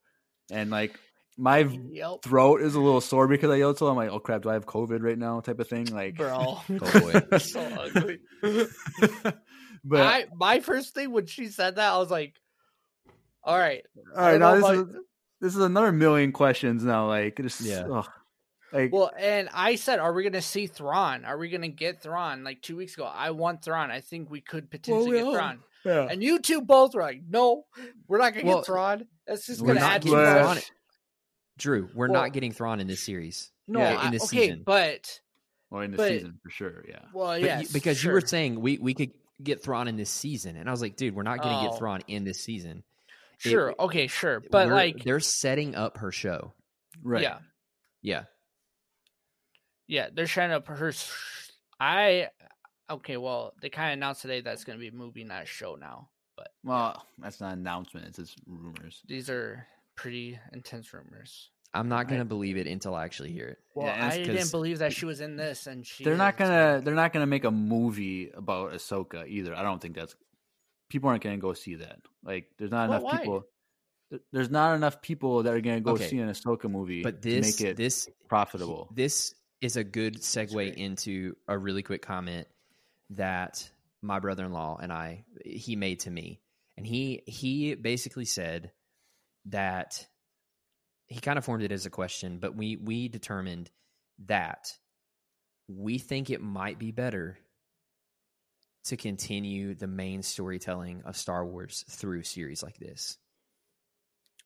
And 0.51 0.69
like, 0.69 0.99
my 1.37 1.59
Yep, 1.59 2.21
throat 2.23 2.61
is 2.61 2.75
a 2.75 2.79
little 2.79 3.01
sore 3.01 3.27
because 3.27 3.49
I 3.49 3.55
yelled 3.55 3.77
so. 3.77 3.87
I'm 3.87 3.95
like, 3.95 4.09
oh 4.09 4.19
crap, 4.19 4.43
do 4.43 4.49
I 4.49 4.53
have 4.53 4.65
COVID 4.65 5.01
right 5.01 5.17
now? 5.17 5.39
Type 5.39 5.59
of 5.59 5.67
thing. 5.67 5.85
Like, 5.85 6.15
bro. 6.17 6.59
Oh, 6.81 7.37
so 7.37 7.59
ugly. 7.61 8.19
but 9.83 10.01
I 10.01 10.25
my 10.35 10.59
first 10.59 10.93
thing 10.93 11.11
when 11.11 11.25
she 11.25 11.47
said 11.47 11.75
that, 11.75 11.93
I 11.93 11.97
was 11.97 12.11
like, 12.11 12.35
"All 13.43 13.57
right, 13.57 13.83
all 14.15 14.21
right, 14.21 14.39
now 14.39 14.55
this 14.55 14.63
know 14.63 14.81
is 14.81 14.95
this 15.41 15.55
is 15.55 15.61
another 15.61 15.91
million 15.91 16.31
questions 16.31 16.83
now. 16.83 17.07
Like, 17.07 17.37
just 17.37 17.61
Yeah. 17.61 17.87
ugh. 17.91 18.09
like 18.71 18.91
Well, 18.93 19.11
and 19.17 19.49
I 19.53 19.75
said, 19.75 19.99
"Are 19.99 20.13
we 20.13 20.23
going 20.23 20.33
to 20.33 20.41
see 20.41 20.67
Thrawn? 20.67 21.25
Are 21.25 21.37
we 21.37 21.49
going 21.49 21.61
to 21.63 21.67
get 21.67 22.01
Thrawn?" 22.01 22.43
Like 22.43 22.61
two 22.61 22.77
weeks 22.77 22.93
ago, 22.93 23.05
I 23.05 23.31
want 23.31 23.63
Thrawn. 23.63 23.91
I 23.91 23.99
think 24.01 24.29
we 24.29 24.39
could 24.41 24.69
potentially 24.71 25.11
we 25.11 25.17
get 25.17 25.27
are. 25.27 25.33
Thrawn. 25.33 25.59
yeah. 25.83 26.07
And 26.09 26.23
you 26.23 26.39
two 26.39 26.61
both 26.61 26.93
were 26.95 27.01
like, 27.01 27.21
"No, 27.27 27.65
we're 28.07 28.19
not 28.19 28.33
going 28.33 28.45
to 28.45 28.51
Well, 28.51 28.59
get 28.59 28.67
Thrawn. 28.67 29.07
That's 29.27 29.45
just 29.45 29.61
going 29.61 29.75
to 29.75 29.81
add 29.83 30.01
too 30.03 30.11
getting 30.11 30.43
much." 30.43 30.71
Thrawn. 31.59 31.79
Drew, 31.81 31.89
we're 31.93 32.09
Well- 32.09 32.21
not 32.23 32.33
getting 32.33 32.51
Thrawn 32.51 32.79
in 32.79 32.87
this 32.87 33.01
series. 33.03 33.51
No, 33.67 33.79
Yeah, 33.79 34.05
in 34.05 34.11
this 34.11 34.23
okay, 34.25 34.47
season. 34.47 34.63
but 34.65 35.19
or 35.71 35.83
in 35.83 35.91
the 35.91 35.97
but- 35.97 36.09
season 36.09 36.39
for 36.43 36.49
sure. 36.49 36.85
Yeah. 36.87 37.05
well, 37.13 37.37
yeah, 37.37 37.61
you- 37.61 37.67
because 37.71 38.03
you 38.03 38.11
were 38.11 38.21
saying 38.21 38.59
we, 38.59 38.77
we 38.77 38.93
could 38.93 39.11
get 39.41 39.63
Thrawn 39.63 39.87
in 39.87 39.95
this 39.97 40.09
season, 40.11 40.55
and 40.57 40.67
I 40.67 40.71
was 40.71 40.81
like, 40.81 40.95
dude, 40.95 41.15
we're 41.15 41.23
not 41.23 41.41
going 41.41 41.53
to 41.55 41.67
Oh. 41.67 41.71
get 41.71 41.79
Thrawn 41.79 42.01
in 42.07 42.23
this 42.23 42.41
season. 42.43 42.83
it- 43.45 43.49
sure, 43.49 43.73
okay, 43.79 44.07
sure, 44.07 44.39
but 44.51 44.69
like, 44.69 45.03
they're 45.03 45.19
setting 45.19 45.75
up 45.75 45.97
her 45.97 46.11
show. 46.11 46.53
Right. 47.01 47.23
yeah, 47.23 47.39
Yeah, 48.01 48.25
Yeah, 49.87 50.09
they're 50.13 50.27
trying 50.27 50.51
to 50.51 50.61
pers- 50.61 51.11
I 51.79 52.29
okay, 52.89 53.17
well, 53.17 53.53
they 53.61 53.69
kind 53.69 53.89
of 53.91 53.93
announced 53.97 54.21
today 54.21 54.41
that's 54.41 54.63
going 54.63 54.77
to 54.77 54.79
be 54.79 54.87
a 54.89 54.91
movie, 54.93 55.23
not 55.23 55.43
a 55.43 55.45
show 55.45 55.75
now. 55.75 56.09
But 56.37 56.53
Well, 56.63 57.05
that's 57.17 57.41
not 57.41 57.53
an 57.53 57.59
announcement. 57.59 58.07
It's 58.07 58.17
just 58.17 58.39
rumors. 58.45 59.01
these 59.07 59.29
are 59.29 59.67
pretty 59.95 60.39
intense 60.51 60.93
rumors. 60.93 61.49
I'm 61.73 61.89
not 61.89 62.07
gonna 62.07 62.25
believe 62.25 62.57
it 62.57 62.67
until 62.67 62.93
I 62.93 63.03
actually 63.03 63.31
hear 63.31 63.47
it. 63.47 63.57
Well, 63.73 63.87
and 63.87 64.05
it's 64.05 64.15
I 64.15 64.23
didn't 64.23 64.51
believe 64.51 64.79
that 64.79 64.93
she 64.93 65.05
was 65.05 65.21
in 65.21 65.37
this, 65.37 65.65
and 65.65 65.85
she. 65.85 66.03
They're 66.03 66.17
not 66.17 66.37
gonna. 66.37 66.81
They're 66.83 66.93
not 66.93 67.13
gonna 67.13 67.25
make 67.25 67.45
a 67.45 67.51
movie 67.51 68.29
about 68.29 68.73
Ahsoka 68.73 69.27
either. 69.27 69.55
I 69.55 69.63
don't 69.63 69.81
think 69.81 69.95
that's. 69.95 70.15
People 70.89 71.09
aren't 71.09 71.23
gonna 71.23 71.37
go 71.37 71.53
see 71.53 71.75
that. 71.75 71.99
Like, 72.23 72.51
there's 72.57 72.69
not 72.69 72.89
Well, 72.89 72.99
enough 72.99 73.11
why? 73.11 73.17
people. 73.19 73.47
There's 74.31 74.51
not 74.51 74.75
enough 74.75 75.01
people 75.01 75.41
that 75.43 75.53
are 75.53 75.61
gonna 75.61 75.81
go 75.81 75.93
Okay. 75.93 76.07
see 76.07 76.19
an 76.19 76.29
Ahsoka 76.29 76.69
movie 76.69 77.01
But 77.01 77.23
to 77.23 77.29
this 77.29 77.59
make 77.59 77.67
it 77.67 77.77
this 77.77 78.07
profitable. 78.27 78.91
This 78.93 79.33
is 79.61 79.75
a 79.75 79.83
good 79.83 80.17
segue 80.17 80.75
into 80.75 81.35
a 81.47 81.57
really 81.57 81.81
quick 81.81 82.03
comment 82.03 82.47
that 83.11 83.67
my 84.03 84.19
brother-in-law 84.19 84.77
and 84.81 84.93
I 84.93 85.25
he 85.43 85.75
made 85.75 86.01
to 86.01 86.11
me. 86.11 86.41
And 86.77 86.85
he 86.85 87.23
he 87.25 87.73
basically 87.73 88.25
said 88.25 88.71
that 89.45 90.05
he 91.07 91.19
kind 91.19 91.37
of 91.37 91.45
formed 91.45 91.63
it 91.63 91.71
as 91.71 91.85
a 91.85 91.89
question, 91.89 92.39
but 92.39 92.55
we 92.55 92.75
we 92.75 93.07
determined 93.07 93.69
that 94.25 94.71
we 95.67 95.97
think 95.97 96.29
it 96.29 96.41
might 96.41 96.79
be 96.79 96.91
better 96.91 97.37
to 98.85 98.97
continue 98.97 99.73
the 99.73 99.87
main 99.87 100.21
storytelling 100.21 101.03
of 101.05 101.15
Star 101.15 101.45
Wars 101.45 101.85
through 101.89 102.23
series 102.23 102.61
like 102.61 102.77
this. 102.77 103.17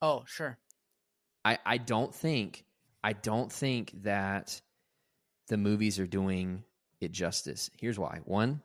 Oh, 0.01 0.23
sure. 0.27 0.57
I, 1.43 1.57
I 1.65 1.77
don't 1.77 2.13
think 2.13 2.65
I 3.03 3.13
don't 3.13 3.51
think 3.51 4.03
that 4.03 4.61
the 5.47 5.57
movies 5.57 5.99
are 5.99 6.07
doing 6.07 6.63
it 6.99 7.11
justice. 7.11 7.69
Here's 7.79 7.97
why. 7.97 8.19
One, 8.25 8.61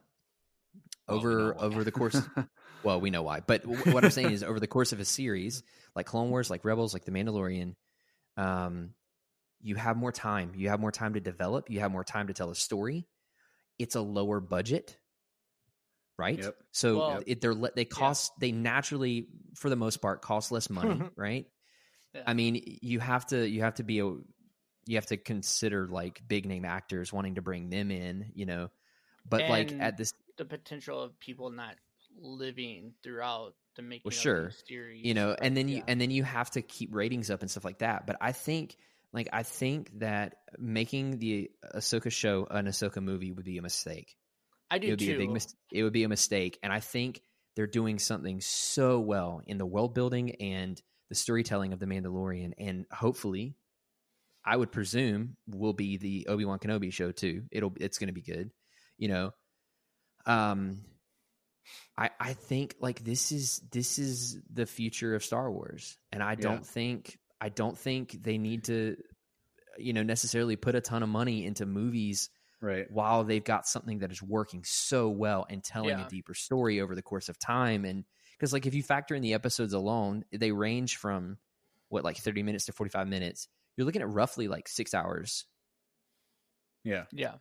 over 1.09 1.29
know 1.29 1.55
why. 1.57 1.65
over 1.65 1.85
the 1.85 1.93
course 1.93 2.21
well, 2.85 3.01
we 3.01 3.11
know 3.11 3.23
why. 3.23 3.41
But 3.41 3.63
w- 3.63 3.93
what 3.93 4.05
I'm 4.05 4.11
saying 4.11 4.33
is 4.33 4.43
over 4.43 4.61
the 4.61 4.67
course 4.67 4.93
of 4.93 5.01
a 5.01 5.05
series, 5.05 5.63
like 5.95 6.07
Clone 6.07 6.31
Wars, 6.31 6.51
like 6.51 6.65
Rebels, 6.65 6.93
like 6.93 7.05
The 7.05 7.13
Mandalorian, 7.13 7.75
um, 8.37 8.91
you 9.61 9.77
have 9.77 9.97
more 9.97 10.13
time. 10.13 10.53
You 10.57 10.69
have 10.71 10.81
more 10.81 10.93
time 10.93 11.15
to 11.15 11.21
develop, 11.21 11.71
you 11.71 11.81
have 11.81 11.91
more 11.93 12.05
time 12.05 12.27
to 12.29 12.33
tell 12.33 12.51
a 12.51 12.55
story. 12.55 13.07
It's 13.79 13.95
a 13.95 14.01
lower 14.01 14.41
budget. 14.41 14.97
Right? 16.19 16.39
Yep. 16.39 16.57
So 16.73 16.99
Well, 16.99 17.23
it, 17.27 17.41
they're 17.41 17.55
they 17.55 17.85
cost 17.85 18.33
they 18.39 18.53
naturally 18.53 19.29
for 19.57 19.71
the 19.71 19.77
most 19.77 19.97
part 20.03 20.23
cost 20.23 20.53
less 20.53 20.69
money, 20.71 21.03
right? 21.17 21.47
Yeah. 22.15 22.23
I 22.27 22.35
mean, 22.35 22.79
you 22.83 23.01
have 23.01 23.27
to 23.27 23.49
you 23.49 23.63
have 23.63 23.75
to 23.75 23.83
be 23.83 24.01
a 24.01 24.05
you 24.05 24.97
have 24.97 25.07
to 25.07 25.17
consider 25.17 25.89
like 25.89 26.23
big 26.27 26.47
name 26.47 26.65
actors 26.65 27.13
wanting 27.13 27.37
to 27.37 27.43
bring 27.43 27.71
them 27.71 27.91
in, 27.91 28.33
you 28.35 28.47
know. 28.47 28.71
But 29.29 29.49
like 29.49 29.73
at 29.73 29.97
this, 29.97 30.13
The 30.37 30.45
potential 30.45 31.01
of 31.01 31.19
people 31.19 31.51
not 31.51 31.77
living 32.20 32.94
throughout 33.02 33.55
the 33.76 33.82
making 33.82 34.02
Well, 34.05 34.12
sure. 34.12 34.52
series, 34.66 35.05
you 35.05 35.14
know, 35.14 35.34
and 35.40 35.56
then 35.56 35.68
you 35.68 35.82
and 35.86 36.01
then 36.01 36.10
you 36.10 36.22
have 36.24 36.51
to 36.52 36.62
keep 36.62 36.94
ratings 36.94 37.30
up 37.30 37.40
and 37.40 37.51
stuff 37.51 37.64
like 37.64 37.78
that. 37.78 38.06
But 38.06 38.16
I 38.20 38.32
think 38.32 38.76
like 39.12 39.28
I 39.32 39.43
think 39.43 39.90
that 40.01 40.36
making 40.59 41.18
the 41.18 41.51
Ahsoka 41.74 42.10
show 42.12 42.47
an 42.51 42.66
Ahsoka 42.66 43.02
movie 43.02 43.32
would 43.32 43.44
be 43.44 43.59
a 43.59 43.62
mistake. 43.62 44.16
I 44.72 44.78
do 44.78 44.86
it 44.86 44.90
would 44.90 44.98
too. 44.98 45.06
be 45.06 45.12
a 45.12 45.18
big 45.18 45.30
mis- 45.30 45.55
it 45.70 45.82
would 45.82 45.93
be 45.93 46.05
a 46.05 46.09
mistake 46.09 46.59
and 46.62 46.72
i 46.72 46.80
think 46.80 47.20
they're 47.55 47.66
doing 47.66 47.98
something 47.98 48.40
so 48.40 49.01
well 49.01 49.43
in 49.47 49.59
the 49.59 49.66
world 49.66 49.94
building 49.94 50.36
and 50.36 50.80
the 51.10 51.14
storytelling 51.14 51.74
of 51.74 51.78
the 51.78 51.84
mandalorian 51.84 52.52
and 52.56 52.86
hopefully 52.90 53.55
i 54.47 54.56
would 54.56 54.72
presume 54.72 55.36
will 55.47 55.74
be 55.74 55.98
the 55.98 56.26
obi-wan 56.26 56.59
kenobi 56.59 56.90
show 56.90 57.12
too 57.12 57.43
it'll 57.52 57.74
it's 57.76 57.98
going 57.98 58.06
to 58.06 58.14
be 58.14 58.22
good 58.22 58.51
you 58.97 59.09
know 59.09 59.32
um 60.24 60.78
i 61.97 62.10
i 62.20 62.32
think 62.32 62.74
like 62.80 63.02
this 63.05 63.32
is 63.32 63.60
this 63.70 63.98
is 63.98 64.39
the 64.52 64.66
future 64.66 65.14
of 65.14 65.24
star 65.24 65.51
wars 65.51 65.97
and 66.12 66.22
i 66.22 66.34
don't 66.34 66.66
think 66.66 67.18
i 67.40 67.48
don't 67.48 67.78
think 67.78 68.22
they 68.22 68.39
need 68.39 68.64
to 68.64 68.97
you 69.78 69.93
know 69.93 70.02
necessarily 70.02 70.56
put 70.56 70.74
a 70.74 70.80
ton 70.80 71.02
of 71.02 71.09
money 71.09 71.44
into 71.47 71.64
movies 71.66 72.28
right. 72.60 72.90
while 72.90 73.24
they've 73.24 73.44
got 73.44 73.66
something 73.66 74.01
that 74.01 74.12
is 74.12 74.22
working 74.22 74.62
so 74.64 75.09
well 75.09 75.47
and 75.48 75.64
telling 75.64 75.90
Yeah. 75.90 76.06
a 76.06 76.09
deeper 76.09 76.34
story 76.34 76.80
over 76.80 76.94
the 76.94 77.02
course 77.02 77.28
of 77.28 77.39
time 77.39 77.84
and 77.84 78.05
because 78.39 78.52
like 78.52 78.66
if 78.66 78.74
you 78.74 78.82
factor 78.82 79.14
in 79.14 79.22
the 79.22 79.34
episodes 79.34 79.72
alone 79.72 80.24
they 80.32 80.52
range 80.52 80.97
from 80.97 81.39
what 81.89 82.05
like 82.05 82.16
30 82.18 82.43
minutes 82.43 82.66
to 82.66 82.72
45 82.72 83.09
minutes 83.09 83.48
you're 83.76 83.84
looking 83.86 84.02
at 84.02 84.09
roughly 84.10 84.48
like 84.48 84.68
six 84.68 84.93
hours 84.94 85.47
Yeah. 86.84 87.05
yeah. 87.12 87.34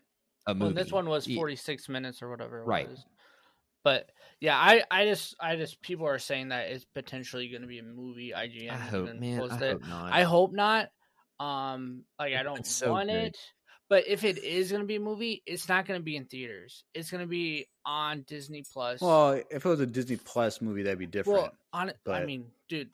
a 0.47 0.53
movie 0.53 0.73
Well, 0.73 0.83
this 0.83 0.91
one 0.91 1.09
was 1.09 1.27
Ye- 1.27 1.35
46 1.35 1.89
minutes 1.89 2.21
or 2.21 2.29
whatever 2.29 2.61
it 2.61 2.65
Right. 2.65 2.89
was. 2.89 3.05
But 3.83 4.09
yeah, 4.39 4.57
I, 4.57 4.83
I 4.91 5.05
just 5.05 5.35
I 5.39 5.55
just 5.55 5.81
people 5.81 6.07
are 6.07 6.19
saying 6.19 6.49
that 6.49 6.69
it's 6.69 6.85
potentially 6.85 7.47
going 7.49 7.61
to 7.61 7.67
be 7.67 7.79
a 7.79 7.83
movie. 7.83 8.31
IGN 8.35 8.71
i 8.71 8.75
hope 8.75 9.13
man 9.19 9.37
i 9.37 9.39
posted 9.39 9.61
it. 9.61 9.71
hope 9.73 9.87
not 9.87 10.13
I 10.13 10.23
hope 10.23 10.51
not. 10.53 10.89
Um, 11.39 12.03
like 12.19 12.33
I 12.35 12.43
don't 12.43 12.65
so 12.65 12.91
want 12.91 13.09
good. 13.09 13.15
it. 13.27 13.37
But 13.89 14.07
if 14.07 14.23
it 14.23 14.41
is 14.41 14.71
going 14.71 14.83
to 14.83 14.87
be 14.87 14.95
a 14.95 14.99
movie, 15.01 15.43
it's 15.45 15.67
not 15.67 15.85
going 15.85 15.99
to 15.99 16.03
be 16.03 16.15
in 16.15 16.23
theaters. 16.25 16.85
It's 16.93 17.11
going 17.11 17.21
to 17.21 17.27
be 17.27 17.67
on 17.85 18.21
Disney 18.25 18.63
Plus. 18.71 19.01
Well, 19.01 19.31
if 19.33 19.65
it 19.65 19.65
was 19.65 19.81
a 19.81 19.85
Disney 19.85 20.15
Plus 20.15 20.61
movie, 20.61 20.83
that'd 20.83 20.97
be 20.97 21.07
different. 21.07 21.39
Well, 21.41 21.51
on 21.73 21.89
it, 21.89 21.97
I 22.07 22.23
mean, 22.23 22.45
dude, 22.69 22.89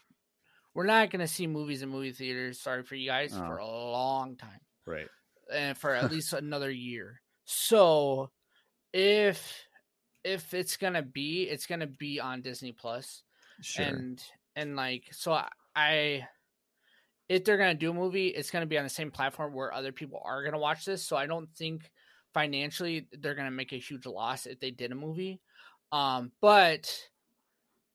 we're 0.74 0.88
not 0.88 1.12
going 1.12 1.20
to 1.20 1.28
see 1.28 1.46
movies 1.46 1.84
in 1.84 1.90
movie 1.90 2.14
theaters. 2.14 2.60
Sorry 2.60 2.82
for 2.82 2.96
you 2.96 3.08
guys 3.10 3.32
Oh. 3.36 3.46
for 3.46 3.58
a 3.58 3.66
long 3.68 4.38
time, 4.38 4.60
right. 4.88 5.08
and 5.54 5.78
for 5.78 5.94
at 5.94 6.12
least 6.12 6.34
another 6.34 6.72
year. 6.72 7.22
So, 7.46 8.32
if 8.92 9.67
if 10.28 10.54
it's 10.54 10.78
gonna 10.78 11.02
be, 11.02 11.44
it's 11.44 11.66
gonna 11.66 11.88
be 11.88 12.20
on 12.20 12.42
Disney 12.42 12.72
Plus, 12.74 13.24
sure 13.62 13.86
and 13.86 14.22
and 14.56 14.76
like 14.76 15.06
so 15.12 15.32
I, 15.34 15.48
I 15.76 16.28
if 17.30 17.44
they're 17.44 17.58
gonna 17.58 17.74
do 17.74 17.92
a 17.92 17.94
movie, 17.94 18.28
it's 18.28 18.52
gonna 18.52 18.66
be 18.66 18.78
on 18.78 18.84
the 18.84 18.90
same 18.90 19.12
platform 19.12 19.54
where 19.54 19.74
other 19.74 19.92
people 19.92 20.22
are 20.24 20.44
gonna 20.44 20.60
watch 20.60 20.86
this. 20.86 21.04
So 21.04 21.16
I 21.16 21.26
don't 21.28 21.50
think 21.56 21.92
financially 22.34 23.08
they're 23.20 23.36
gonna 23.36 23.52
make 23.52 23.74
a 23.74 23.80
huge 23.80 24.06
loss 24.06 24.46
if 24.46 24.60
they 24.60 24.72
did 24.72 24.92
a 24.92 24.96
movie. 24.96 25.40
Um, 25.92 26.32
but 26.42 26.94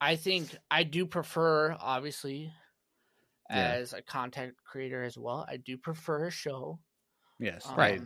I 0.01 0.17
think 0.17 0.57
I 0.71 0.83
do 0.83 1.07
prefer, 1.07 1.77
obviously, 1.79 2.53
Yeah. 3.51 3.73
as 3.75 3.93
a 3.93 4.03
content 4.03 4.55
creator 4.65 5.03
as 5.05 5.17
well. 5.19 5.47
I 5.49 5.59
do 5.59 5.77
prefer 5.77 6.27
a 6.27 6.31
show. 6.31 6.81
Yes. 7.39 7.67
Right. 7.77 8.01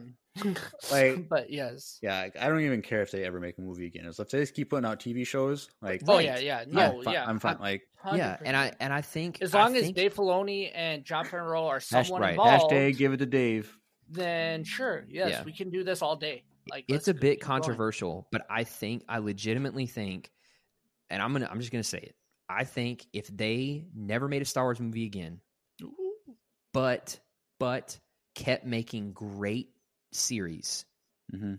Like- 0.90 1.28
but 1.28 1.50
yes. 1.50 1.98
Yeah. 2.02 2.28
I 2.40 2.48
don't 2.48 2.60
even 2.60 2.82
care 2.82 3.02
if 3.02 3.10
they 3.10 3.24
ever 3.24 3.40
make 3.40 3.58
a 3.58 3.60
movie 3.62 3.86
again. 3.86 4.06
As 4.06 4.18
if 4.20 4.28
they 4.30 4.38
just 4.40 4.54
keep 4.54 4.70
putting 4.70 4.84
out 4.84 5.00
TV 5.00 5.26
shows, 5.26 5.68
like 5.82 6.02
Oh 6.06 6.14
Right. 6.16 6.24
yeah, 6.24 6.38
yeah. 6.38 6.60
I'm 6.60 6.72
No, 6.72 7.02
fi- 7.02 7.12
yeah. 7.12 7.24
I'm 7.26 7.38
fine. 7.38 7.58
Like 7.60 7.82
yeah 8.14 8.36
and 8.44 8.56
i 8.56 8.72
and 8.78 8.92
i 8.92 9.00
think 9.00 9.42
as 9.42 9.52
I 9.52 9.62
long 9.64 9.74
as 9.74 9.82
think- 9.82 9.96
Dave 9.96 10.14
Filoni 10.14 10.70
and 10.72 11.04
Jon 11.04 11.26
Favreau 11.26 11.64
are 11.66 11.80
someone 11.80 12.20
right. 12.20 12.30
involved, 12.30 12.72
hashtag 12.72 12.96
give 12.96 13.12
it 13.12 13.16
to 13.16 13.26
Dave. 13.26 13.76
then 14.08 14.62
sure, 14.62 15.04
yes, 15.08 15.30
Yeah. 15.30 15.42
we 15.42 15.52
can 15.52 15.70
do 15.70 15.82
this 15.82 16.02
all 16.02 16.14
day. 16.14 16.44
Like 16.70 16.84
it's 16.86 17.08
a 17.08 17.14
bit 17.14 17.40
keep 17.40 17.40
going. 17.40 17.60
controversial, 17.62 18.28
but 18.30 18.46
I 18.48 18.62
think 18.62 19.02
I 19.08 19.18
legitimately 19.18 19.86
think, 19.86 20.30
and 21.10 21.20
I'm 21.20 21.32
gonna 21.32 21.48
I'm 21.50 21.58
just 21.58 21.72
gonna 21.72 21.82
say 21.82 21.98
it. 21.98 22.14
I 22.48 22.62
think 22.62 23.04
if 23.12 23.26
they 23.26 23.86
never 23.92 24.28
made 24.28 24.42
a 24.42 24.44
Star 24.44 24.62
Wars 24.64 24.78
movie 24.78 25.04
again, 25.06 25.40
Ooh. 25.82 25.94
but 26.72 27.18
but 27.58 27.98
kept 28.36 28.64
making 28.64 29.12
great 29.14 29.70
series, 30.16 30.84
hmm 31.30 31.54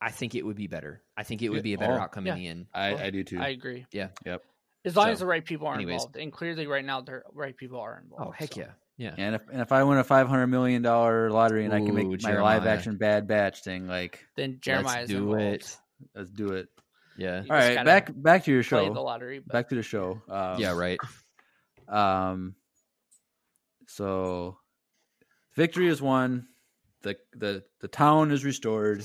I 0.00 0.12
think 0.12 0.36
it 0.36 0.46
would 0.46 0.54
be 0.56 0.68
better. 0.68 1.02
I 1.16 1.24
think 1.24 1.42
it 1.42 1.48
would 1.48 1.64
be 1.64 1.74
a 1.74 1.78
better 1.78 1.94
Oh, 1.94 2.02
outcome 2.02 2.24
yeah. 2.26 2.34
in 2.34 2.38
the 2.38 2.46
end. 2.46 2.66
I, 2.72 2.94
I 3.06 3.10
do 3.10 3.24
too. 3.24 3.40
I 3.40 3.48
agree. 3.48 3.84
Yeah. 3.90 4.10
Yep. 4.24 4.44
As 4.84 4.94
long 4.94 5.06
So, 5.06 5.10
as 5.12 5.18
the 5.18 5.26
right 5.26 5.44
people 5.44 5.66
are 5.66 5.74
anyways. 5.74 5.94
involved, 5.94 6.16
and 6.16 6.32
clearly 6.32 6.68
right 6.68 6.84
now 6.84 7.00
the 7.00 7.22
right 7.32 7.56
people 7.56 7.80
are 7.80 8.00
involved. 8.00 8.28
Oh 8.28 8.30
heck 8.30 8.52
so. 8.54 8.60
yeah, 8.60 8.70
yeah. 8.96 9.14
and 9.18 9.34
if 9.34 9.42
and 9.50 9.60
if 9.60 9.72
I 9.72 9.82
win 9.82 9.98
a 9.98 10.04
five 10.04 10.28
hundred 10.28 10.46
million 10.46 10.82
dollar 10.82 11.30
lottery 11.32 11.64
and 11.64 11.74
I 11.74 11.80
can 11.80 11.94
make 11.96 12.06
Ooh, 12.06 12.16
my 12.22 12.40
live 12.40 12.64
action 12.64 12.96
Bad 12.96 13.26
Batch 13.26 13.62
thing, 13.64 13.88
like 13.88 14.24
Then 14.36 14.58
Jeremiah's 14.60 15.10
Let's 15.10 15.10
do 15.10 15.18
involved. 15.18 15.42
it. 15.42 15.76
let's 16.14 16.30
do 16.30 16.48
it. 16.52 16.68
Yeah, 17.16 17.42
You 17.42 17.50
All 17.50 17.58
just 17.58 17.68
right, 17.68 17.74
gotta 17.74 17.84
back 17.84 18.10
back 18.14 18.44
to 18.44 18.52
your 18.52 18.62
Play 18.62 18.86
show. 18.86 18.94
the 18.94 19.00
lottery. 19.00 19.40
But 19.40 19.52
Back 19.52 19.68
to 19.70 19.74
the 19.74 19.82
show. 19.82 20.22
Um, 20.28 20.60
yeah, 20.60 20.76
right. 20.76 21.00
Um, 21.88 22.54
so 23.88 24.58
victory 25.56 25.88
is 25.88 26.00
won. 26.00 26.46
The 27.02 27.16
the 27.34 27.64
The 27.80 27.88
town 27.88 28.30
is 28.32 28.44
restored, 28.44 29.04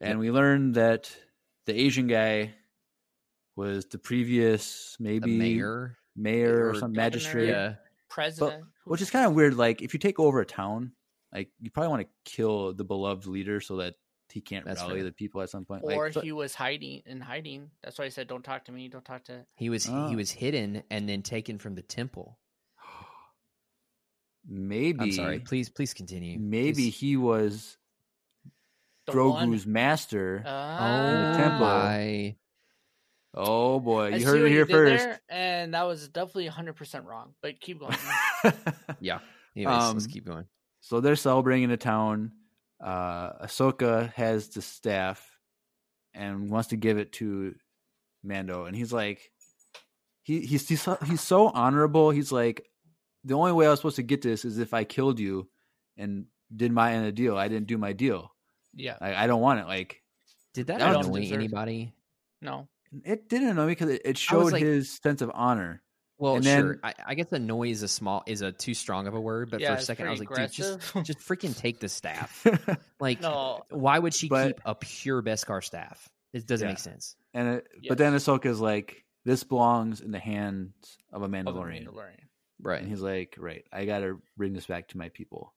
and 0.00 0.18
we 0.18 0.30
learned 0.30 0.74
that 0.74 1.14
the 1.66 1.74
Asian 1.74 2.06
guy 2.06 2.54
was 3.56 3.86
the 3.86 3.98
previous 3.98 4.96
The 4.98 5.04
maybe 5.04 5.36
mayor, 5.38 5.96
mayor 6.16 6.66
or, 6.66 6.70
or 6.70 6.74
some 6.74 6.80
governor. 6.92 6.96
magistrate. 6.96 7.48
yeah, 7.48 7.74
president, 8.08 8.64
who- 8.84 8.90
which 8.90 9.00
is 9.02 9.10
kind 9.10 9.26
of 9.26 9.34
weird. 9.34 9.54
Like 9.54 9.82
if 9.82 9.94
you 9.94 10.00
take 10.00 10.18
over 10.18 10.40
a 10.40 10.46
town, 10.46 10.92
like 11.32 11.50
you 11.60 11.70
probably 11.70 11.88
want 11.90 12.02
to 12.02 12.08
kill 12.30 12.72
the 12.74 12.84
beloved 12.84 13.26
leader 13.26 13.60
so 13.60 13.76
that 13.76 13.94
he 14.30 14.40
can't 14.40 14.64
That's 14.64 14.80
rally 14.80 14.94
fair. 14.96 15.04
the 15.04 15.12
people 15.12 15.42
at 15.42 15.50
some 15.50 15.64
point. 15.64 15.82
or 15.84 16.06
like, 16.06 16.12
so- 16.14 16.20
he 16.20 16.32
was 16.32 16.54
hiding 16.56 17.02
in 17.06 17.20
hiding. 17.20 17.70
That's 17.82 17.98
why 17.98 18.06
I 18.06 18.08
said, 18.08 18.26
"Don't 18.26 18.42
talk 18.44 18.64
to 18.64 18.72
me. 18.72 18.88
Don't 18.88 19.04
talk 19.04 19.22
to." 19.26 19.46
he 19.54 19.70
was 19.70 19.88
Oh. 19.88 20.08
he 20.08 20.14
ah. 20.14 20.16
was 20.16 20.32
hidden 20.32 20.82
and 20.90 21.08
then 21.08 21.22
taken 21.22 21.58
from 21.58 21.76
the 21.76 21.82
temple. 21.82 22.38
Maybe 24.48 25.00
I'm 25.00 25.12
sorry. 25.12 25.40
Please, 25.40 25.68
please 25.68 25.94
continue. 25.94 26.38
maybe 26.38 26.74
Please. 26.90 26.96
he 26.98 27.16
was 27.16 27.76
The 29.06 29.12
one- 29.24 29.60
master. 29.66 30.42
Ah. 30.46 31.32
Oh 31.34 31.36
temple. 31.36 31.66
my! 31.66 32.36
oh 33.34 33.80
boy, 33.80 34.08
you 34.10 34.18
see 34.20 34.24
heard 34.24 34.42
it 34.42 34.50
here 34.50 34.66
first. 34.66 35.04
there, 35.04 35.20
and 35.28 35.74
that 35.74 35.82
was 35.84 36.08
definitely 36.08 36.48
100% 36.48 37.04
wrong. 37.04 37.34
But 37.42 37.60
keep 37.60 37.80
going. 37.80 37.96
Yeah. 39.00 39.18
Anyways, 39.56 39.92
let's 39.94 40.04
Um, 40.06 40.10
keep 40.10 40.24
going. 40.26 40.44
so 40.80 41.00
they're 41.00 41.16
celebrating 41.16 41.64
in 41.64 41.70
the 41.70 41.76
town. 41.76 42.32
Uh, 42.82 43.44
Ahsoka 43.46 44.12
has 44.14 44.48
the 44.48 44.60
staff 44.62 45.24
and 46.12 46.50
wants 46.50 46.68
to 46.68 46.76
give 46.76 46.98
it 46.98 47.12
to 47.14 47.54
Mando, 48.22 48.64
and 48.66 48.76
he's 48.76 48.92
like, 48.92 49.30
he 50.22 50.40
he's 50.40 50.68
he's 50.68 50.82
so, 50.82 50.96
he's 51.06 51.20
so 51.20 51.48
honorable. 51.48 52.10
He's 52.10 52.30
like, 52.32 52.66
the 53.24 53.34
only 53.34 53.52
way 53.52 53.66
I 53.66 53.70
was 53.70 53.78
supposed 53.78 53.96
to 53.96 54.02
get 54.02 54.22
this 54.22 54.44
is 54.44 54.58
if 54.58 54.74
I 54.74 54.84
killed 54.84 55.18
you 55.18 55.48
and 55.96 56.26
did 56.54 56.72
my 56.72 56.92
end 56.92 57.00
of 57.00 57.06
the 57.06 57.12
deal. 57.22 57.36
I 57.36 57.48
didn't 57.48 57.66
do 57.66 57.78
my 57.78 57.92
deal. 57.92 58.32
yeah. 58.74 58.96
I, 59.00 59.24
I 59.24 59.26
don't 59.26 59.40
want 59.40 59.60
it. 59.60 59.66
Like 59.66 60.02
Did 60.52 60.66
that 60.68 60.82
I 60.82 60.90
annoy 61.00 61.20
deserve- 61.20 61.38
anybody? 61.38 61.94
No. 62.42 62.68
it 63.04 63.28
didn't 63.28 63.48
annoy 63.48 63.66
me 63.66 63.72
because 63.72 63.90
it, 63.90 64.02
it 64.04 64.18
showed 64.18 64.52
like- 64.52 64.62
his 64.62 64.90
sense 65.02 65.22
of 65.22 65.30
honor. 65.34 65.80
Well, 66.16 66.36
And 66.36 66.44
sure. 66.44 66.62
then- 66.74 66.80
I, 66.84 66.94
I 67.08 67.14
guess 67.14 67.32
annoy 67.32 67.70
is 67.70 67.82
a 67.82 67.88
small 67.88 68.22
is 68.26 68.40
a 68.40 68.52
too 68.52 68.72
strong 68.74 69.06
of 69.08 69.14
a 69.14 69.20
word, 69.20 69.50
but 69.50 69.60
Yeah, 69.60 69.74
for 69.74 69.80
a 69.80 69.82
second 69.82 70.06
I 70.06 70.10
was 70.10 70.20
like, 70.20 70.28
pretty 70.28 70.42
dude, 70.46 70.52
just 70.80 70.94
just 71.04 71.18
freaking 71.18 71.56
take 71.56 71.80
the 71.80 71.88
staff. 71.88 72.46
Like, 73.00 73.20
No. 73.20 73.62
why 73.70 73.98
would 73.98 74.14
she 74.14 74.28
But- 74.28 74.56
keep 74.56 74.60
a 74.64 74.74
pure 74.74 75.22
Beskar 75.22 75.62
staff? 75.64 76.08
It 76.32 76.46
doesn't 76.46 76.66
Yeah. 76.66 76.72
make 76.72 76.78
sense. 76.78 77.16
and 77.32 77.48
it, 77.56 77.66
Yes. 77.80 77.88
but 77.88 77.98
then 77.98 78.12
Ahsoka's 78.14 78.60
like, 78.60 79.04
this 79.24 79.42
belongs 79.44 80.00
in 80.00 80.10
the 80.12 80.18
hands 80.20 80.72
of 81.12 81.22
a 81.22 81.24
Of 81.24 81.30
the 81.30 81.36
Mandalorian. 81.38 81.88
Mandalorian. 82.62 82.66
Right. 82.66 82.80
And 82.80 82.88
he's 82.88 83.00
like, 83.00 83.36
right, 83.38 83.64
I 83.72 83.84
got 83.84 84.00
to 84.00 84.20
bring 84.36 84.52
this 84.52 84.66
back 84.66 84.88
to 84.88 84.98
my 84.98 85.08
people. 85.10 85.52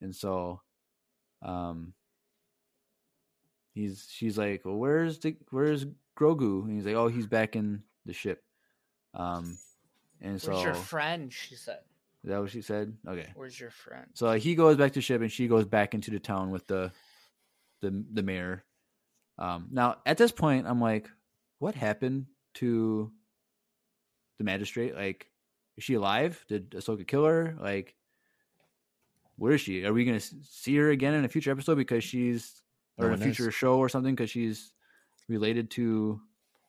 And 0.00 0.14
so, 0.14 0.60
um, 1.42 1.94
he's 3.74 4.06
she's 4.10 4.38
like, 4.38 4.64
well, 4.64 4.76
where's 4.76 5.18
the 5.18 5.36
where's 5.50 5.86
Grogu? 6.18 6.64
And 6.64 6.76
he's 6.76 6.86
like, 6.86 6.94
oh, 6.96 7.08
he's 7.08 7.26
back 7.26 7.56
in 7.56 7.82
the 8.06 8.12
ship. 8.12 8.42
Um, 9.14 9.58
and 10.20 10.40
so 10.40 10.52
Where's 10.52 10.64
your 10.64 10.74
friend? 10.74 11.32
She 11.32 11.54
said. 11.54 11.78
is 12.24 12.30
that 12.30 12.40
what 12.40 12.50
she 12.50 12.62
said? 12.62 12.96
Okay. 13.06 13.28
Where's 13.34 13.58
your 13.58 13.70
friend? 13.70 14.06
So 14.14 14.32
he 14.32 14.54
goes 14.54 14.76
back 14.76 14.92
to 14.92 15.00
ship, 15.00 15.20
and 15.22 15.32
she 15.32 15.48
goes 15.48 15.64
back 15.64 15.94
into 15.94 16.10
the 16.10 16.20
town 16.20 16.50
with 16.50 16.66
the 16.66 16.92
the 17.80 18.04
the 18.12 18.22
mayor. 18.22 18.64
Um, 19.38 19.68
now 19.70 19.96
at 20.04 20.18
this 20.18 20.32
point, 20.32 20.66
I'm 20.66 20.80
like, 20.80 21.08
what 21.58 21.74
happened 21.74 22.26
to 22.54 23.10
the 24.38 24.44
magistrate? 24.44 24.94
Like, 24.94 25.29
is 25.80 25.84
she 25.84 25.94
alive? 25.94 26.44
Did 26.46 26.70
Ahsoka 26.72 27.06
kill 27.08 27.24
her? 27.24 27.56
Like, 27.58 27.94
where 29.36 29.52
is 29.52 29.62
she? 29.62 29.84
Are 29.86 29.92
we 29.94 30.04
gonna 30.04 30.20
see 30.20 30.76
her 30.76 30.90
again 30.90 31.14
in 31.14 31.24
a 31.24 31.28
future 31.28 31.50
episode 31.50 31.76
because 31.76 32.04
she's 32.04 32.62
No 32.98 33.06
or 33.06 33.08
in 33.08 33.14
a 33.14 33.16
one 33.16 33.26
knows. 33.26 33.36
future 33.36 33.50
show 33.50 33.78
or 33.78 33.88
something 33.88 34.14
because 34.14 34.30
she's 34.30 34.72
related 35.28 35.70
to 35.72 36.20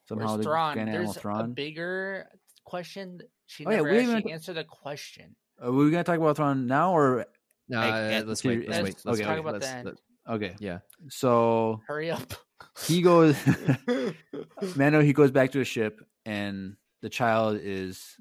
somehow 0.08 0.28
Where's 0.28 0.38
the 0.38 0.44
Thrawn? 0.44 0.74
Grand 0.76 0.90
Admiral 0.90 1.14
There's 1.14 1.26
a 1.26 1.48
bigger 1.50 2.30
question. 2.64 3.20
She 3.48 3.66
Oh, 3.66 3.72
yeah, 3.72 3.78
never 3.78 3.90
we 3.90 3.96
didn't 3.98 4.10
actually 4.12 4.20
even- 4.22 4.32
answered 4.32 4.54
the 4.54 4.64
question. 4.64 5.36
Are 5.62 5.72
we 5.72 5.92
gonna 5.92 6.04
talk 6.06 6.18
about 6.18 6.38
Thrawn 6.38 6.66
now 6.68 6.94
or 6.94 7.26
No, 7.68 7.80
uh, 7.82 8.24
let's 8.26 8.44
wait. 8.46 8.60
Let's 8.70 8.70
Let's- 8.70 8.84
wait. 8.84 8.84
let's 8.84 9.06
Let's 9.06 9.20
talk 9.20 9.30
wait. 9.30 9.40
about 9.40 9.54
Let's- 9.56 9.68
that. 9.68 9.86
let- 9.86 9.96
okay? 10.30 10.56
Yeah. 10.60 10.80
So 11.10 11.82
Hurry 11.86 12.10
up. 12.12 12.34
he 12.88 13.02
goes 13.02 13.36
Mando 14.78 15.02
he 15.02 15.12
goes 15.14 15.32
back 15.32 15.52
to 15.52 15.60
his 15.60 15.68
ship 15.68 16.00
and 16.26 16.78
the 17.02 17.10
child 17.10 17.60
is 17.62 18.16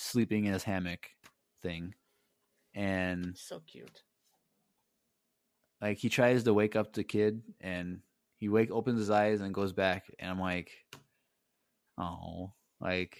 sleeping 0.00 0.44
in 0.46 0.52
his 0.52 0.64
hammock 0.64 1.08
thing 1.62 1.94
and 2.74 3.36
so 3.36 3.60
cute. 3.66 4.02
like 5.80 5.98
he 5.98 6.08
tries 6.08 6.44
to 6.44 6.54
wake 6.54 6.76
up 6.76 6.92
the 6.92 7.04
kid 7.04 7.42
and 7.60 8.00
he 8.38 8.48
wake 8.48 8.70
opens 8.70 8.98
his 8.98 9.10
eyes 9.10 9.40
and 9.40 9.52
goes 9.52 9.72
back 9.72 10.04
and 10.18 10.30
I'm 10.30 10.40
like 10.40 10.70
oh 11.98 12.52
like 12.80 13.18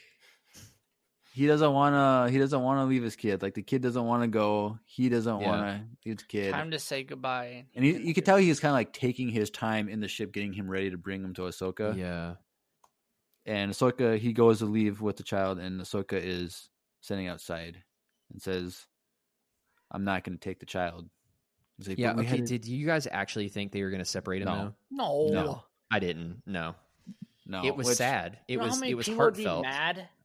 he 1.35 1.47
doesn't 1.47 1.73
want 1.73 1.95
to 1.95 2.33
he 2.33 2.39
doesn't 2.39 2.63
want 2.63 2.79
to 2.81 2.85
leave 2.85 3.03
his 3.03 3.17
kid 3.17 3.43
like 3.43 3.55
the 3.55 3.63
kid 3.63 3.83
doesn't 3.83 4.05
want 4.05 4.23
to 4.23 4.29
go 4.29 4.79
he 4.87 5.09
doesn't 5.09 5.41
Yeah. 5.41 5.49
want 5.49 5.63
to 5.63 6.09
leave 6.09 6.19
the 6.19 6.25
kid 6.25 6.53
Time 6.53 6.71
to 6.71 6.79
say 6.79 7.03
goodbye. 7.05 7.67
and 7.75 7.85
he, 7.85 7.99
you 7.99 8.15
could 8.15 8.25
tell 8.25 8.37
he's 8.39 8.59
kind 8.61 8.71
of 8.71 8.75
like 8.77 8.93
taking 8.93 9.29
his 9.29 9.51
time 9.51 9.89
in 9.89 10.01
the 10.01 10.09
ship 10.09 10.33
getting 10.33 10.53
him 10.53 10.69
ready 10.71 10.91
to 10.91 10.97
bring 10.99 11.23
him 11.23 11.35
to 11.35 11.43
Ahsoka 11.43 11.97
Yeah. 11.97 12.35
And 13.47 13.73
Ahsoka 13.73 14.19
he 14.19 14.33
goes 14.33 14.59
to 14.59 14.67
leave 14.67 15.01
with 15.01 15.17
the 15.17 15.23
child, 15.23 15.59
and 15.59 15.81
Ahsoka 15.81 16.15
is 16.23 16.69
standing 17.01 17.27
outside 17.29 17.83
and 18.33 18.41
says, 18.41 18.87
"I'm 19.91 20.05
not 20.05 20.25
going 20.25 20.39
to 20.39 20.41
take 20.43 20.61
the 20.61 20.67
child." 20.67 21.09
Like, 21.87 21.99
Yeah. 21.99 22.13
Okay. 22.13 22.25
had 22.25 22.45
Did 22.45 22.67
you 22.67 22.87
guys 22.87 23.07
actually 23.11 23.49
think 23.49 23.73
they 23.73 23.83
were 23.83 23.91
going 23.91 24.01
to 24.01 24.05
separate 24.05 24.45
them? 24.45 24.75
No. 24.91 25.29
No. 25.31 25.43
No. 25.45 25.65
I 25.91 25.99
didn't. 25.99 26.43
No. 26.47 26.75
no, 27.47 27.65
it 27.65 27.75
was 27.75 27.87
which- 27.89 27.97
sad. 27.97 28.39
It 28.47 28.53
You 28.53 28.59
know 28.59 28.65
how 28.65 28.69
was. 28.71 28.83
It 28.83 28.95
was 28.95 29.07
people 29.07 29.25
would 29.25 29.35
heartfelt. 29.37 29.63
mad? 29.63 30.09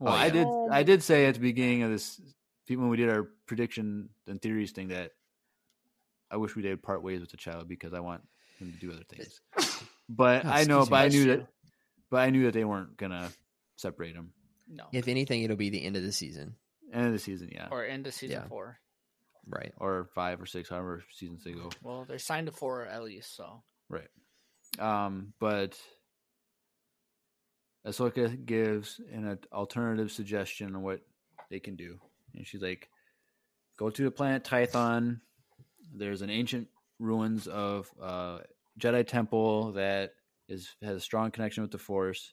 Well, 0.00 0.12
Oh, 0.12 0.16
I 0.16 0.28
did. 0.28 0.46
I 0.72 0.82
did 0.82 1.02
say 1.04 1.26
at 1.26 1.34
the 1.34 1.40
beginning 1.40 1.82
of 1.84 1.90
this, 1.90 2.20
when 2.68 2.88
we 2.88 2.96
did 2.96 3.08
our 3.08 3.30
prediction 3.46 4.08
and 4.26 4.42
theories 4.42 4.72
thing, 4.72 4.88
that 4.88 5.12
I 6.32 6.36
wish 6.36 6.56
we 6.56 6.62
did 6.62 6.82
part 6.82 7.02
ways 7.02 7.20
with 7.20 7.30
the 7.30 7.36
child 7.36 7.68
because 7.68 7.94
I 7.94 8.00
want 8.00 8.22
him 8.58 8.72
to 8.72 8.78
do 8.78 8.92
other 8.92 9.04
things. 9.08 9.40
But 10.08 10.44
Oh, 10.44 10.48
I 10.50 10.64
know, 10.64 10.84
but 10.84 10.96
I 10.96 11.08
knew 11.08 11.24
That's 11.26 11.42
that, 11.42 11.48
but 12.14 12.22
I 12.22 12.30
knew 12.30 12.44
that 12.44 12.52
they 12.54 12.64
weren't 12.64 12.96
gonna 12.96 13.28
separate 13.74 14.14
them. 14.14 14.32
No. 14.68 14.84
If 14.92 15.08
anything, 15.08 15.42
it'll 15.42 15.56
be 15.56 15.70
the 15.70 15.84
end 15.84 15.96
of 15.96 16.04
the 16.04 16.12
season. 16.12 16.54
End 16.92 17.06
of 17.06 17.12
the 17.12 17.18
season, 17.18 17.50
yeah, 17.52 17.66
or, 17.72 17.84
end 17.84 18.06
of 18.06 18.14
season 18.14 18.42
Yeah. 18.42 18.46
four. 18.48 18.78
Right. 19.46 19.74
Or 19.78 20.08
five 20.14 20.40
or 20.40 20.46
six, 20.46 20.68
however 20.68 21.02
seasons 21.12 21.42
they 21.44 21.52
go. 21.52 21.70
Well, 21.82 22.04
they're 22.06 22.18
signed 22.20 22.46
to 22.46 22.52
four 22.52 22.86
at 22.86 23.02
least, 23.02 23.34
so 23.36 23.62
Right. 23.88 24.08
Um, 24.78 25.34
but 25.40 25.76
Ahsoka 27.86 28.44
gives 28.46 29.00
an 29.12 29.38
alternative 29.52 30.10
suggestion 30.10 30.74
on 30.74 30.82
what 30.82 31.00
they 31.50 31.60
can 31.60 31.76
do. 31.76 32.00
And 32.34 32.46
she's 32.46 32.62
like, 32.62 32.88
go 33.76 33.90
to 33.90 34.04
the 34.04 34.10
planet 34.10 34.44
Tython. 34.44 35.20
There's 35.94 36.22
an 36.22 36.30
ancient 36.30 36.68
ruins 36.98 37.46
of 37.46 37.90
uh, 38.00 38.38
Jedi 38.80 39.06
temple 39.06 39.72
that 39.72 40.14
is 40.48 40.74
has 40.82 40.96
a 40.96 41.00
strong 41.00 41.30
connection 41.30 41.62
with 41.62 41.70
the 41.70 41.78
Force. 41.78 42.32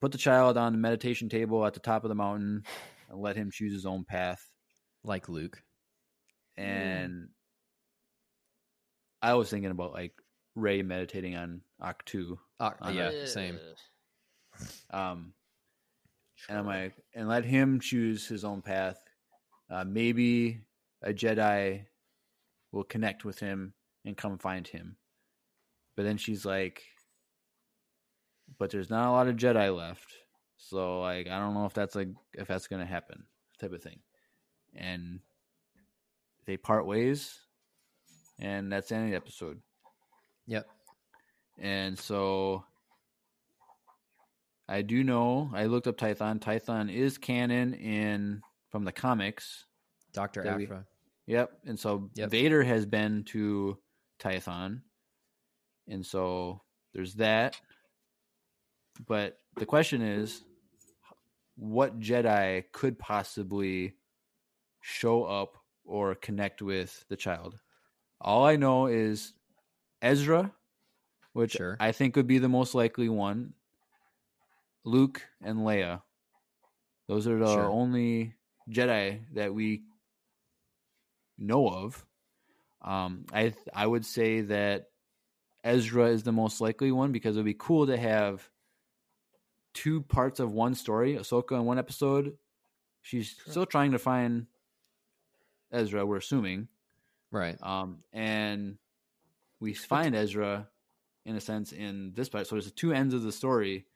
Put 0.00 0.12
the 0.12 0.18
child 0.18 0.56
on 0.56 0.72
the 0.72 0.78
meditation 0.78 1.28
table 1.28 1.64
at 1.64 1.74
the 1.74 1.80
top 1.80 2.04
of 2.04 2.08
the 2.08 2.14
mountain 2.14 2.64
and 3.08 3.20
let 3.20 3.36
him 3.36 3.50
choose 3.52 3.72
his 3.72 3.86
own 3.86 4.04
path. 4.04 4.40
Like 5.04 5.28
Luke. 5.28 5.62
And 6.56 7.28
I 9.20 9.34
was 9.34 9.48
thinking 9.50 9.70
about 9.70 9.92
like 9.92 10.12
Rey 10.54 10.82
meditating 10.82 11.36
on 11.36 11.62
Ahch-To. 11.80 12.38
Uh, 12.60 12.70
Uh, 12.80 12.90
yeah. 12.90 13.24
Same. 13.26 13.58
Um, 14.90 15.32
and 16.48 16.58
I'm 16.58 16.66
like, 16.66 16.94
and 17.14 17.28
let 17.28 17.44
him 17.44 17.80
choose 17.80 18.26
his 18.26 18.44
own 18.44 18.62
path. 18.62 18.98
Uh, 19.70 19.84
maybe 19.84 20.60
a 21.02 21.12
Jedi 21.12 21.84
will 22.72 22.84
connect 22.84 23.24
with 23.24 23.38
him 23.38 23.74
and 24.04 24.16
come 24.16 24.38
find 24.38 24.66
him. 24.66 24.96
But 25.96 26.04
then 26.04 26.16
she's 26.16 26.44
like, 26.44 26.82
but 28.58 28.70
there's 28.70 28.90
not 28.90 29.08
a 29.08 29.10
lot 29.10 29.28
of 29.28 29.36
Jedi 29.36 29.74
left, 29.76 30.12
so 30.56 31.00
like, 31.00 31.28
I 31.28 31.38
don't 31.38 31.54
know 31.54 31.66
if 31.66 31.74
that's 31.74 31.94
like 31.94 32.08
if 32.34 32.48
that's 32.48 32.66
gonna 32.66 32.86
happen, 32.86 33.24
type 33.60 33.72
of 33.72 33.82
thing. 33.82 33.98
And 34.74 35.20
they 36.46 36.56
part 36.56 36.86
ways, 36.86 37.38
and 38.38 38.72
that's 38.72 38.88
the 38.88 38.94
end 38.96 39.04
of 39.04 39.10
the 39.10 39.16
episode. 39.16 39.60
Yep. 40.46 40.66
And 41.58 41.98
so 41.98 42.64
I 44.68 44.82
do 44.82 45.04
know 45.04 45.50
I 45.54 45.66
looked 45.66 45.86
up 45.86 45.96
Tython. 45.98 46.40
Tython 46.40 46.92
is 46.92 47.18
canon 47.18 47.74
in 47.74 48.42
from 48.70 48.84
the 48.84 48.92
comics. 48.92 49.66
Doctor 50.12 50.42
we- 50.56 50.64
Aphra. 50.64 50.86
Yep. 51.26 51.52
And 51.66 51.78
so 51.78 52.10
Yep. 52.14 52.30
Vader 52.30 52.62
has 52.62 52.86
been 52.86 53.24
to 53.24 53.78
Tython. 54.18 54.82
And 55.86 56.04
so 56.04 56.62
there's 56.92 57.14
that. 57.14 57.60
But 59.06 59.38
the 59.56 59.66
question 59.66 60.02
is 60.02 60.44
what 61.56 61.98
Jedi 62.00 62.64
could 62.72 62.98
possibly 62.98 63.94
show 64.80 65.24
up 65.24 65.56
or 65.84 66.14
connect 66.14 66.62
with 66.62 67.04
the 67.08 67.16
child? 67.16 67.58
All 68.20 68.44
I 68.44 68.56
know 68.56 68.86
is 68.86 69.34
Ezra, 70.00 70.52
which 71.32 71.52
Sure. 71.52 71.76
I 71.80 71.92
think 71.92 72.16
would 72.16 72.26
be 72.26 72.38
the 72.38 72.48
most 72.48 72.74
likely 72.74 73.08
one. 73.08 73.54
Luke 74.84 75.22
and 75.40 75.60
Leia. 75.60 76.02
Those 77.08 77.26
are 77.26 77.38
the 77.38 77.46
Sure. 77.46 77.70
only 77.70 78.34
Jedi 78.70 79.24
that 79.34 79.54
we 79.54 79.84
know 81.38 81.68
of. 81.68 82.04
Um, 82.80 83.26
I 83.32 83.54
I 83.74 83.86
would 83.86 84.04
say 84.04 84.40
that 84.42 84.90
Ezra 85.64 86.06
is 86.06 86.22
the 86.24 86.32
most 86.32 86.60
likely 86.60 86.90
one 86.90 87.12
because 87.12 87.36
it 87.36 87.40
would 87.40 87.44
be 87.44 87.54
cool 87.54 87.86
to 87.86 87.96
have 87.96 88.48
two 89.74 90.02
parts 90.02 90.40
of 90.40 90.52
one 90.52 90.74
story. 90.74 91.14
Ahsoka 91.14 91.52
in 91.52 91.64
one 91.64 91.78
episode, 91.78 92.36
she's 93.00 93.34
still 93.48 93.66
trying 93.66 93.92
to 93.92 93.98
find 93.98 94.46
Ezra. 95.70 96.04
We're 96.06 96.16
assuming, 96.18 96.68
Right. 97.30 97.56
um, 97.62 98.02
and 98.12 98.78
we 99.60 99.74
find 99.74 100.14
Ezra 100.14 100.68
in 101.24 101.36
a 101.36 101.40
sense 101.40 101.72
in 101.72 102.12
this 102.14 102.28
part. 102.28 102.46
So 102.46 102.56
there's 102.56 102.70
two 102.72 102.92
ends 102.92 103.14
of 103.14 103.22
the 103.22 103.32
story 103.32 103.86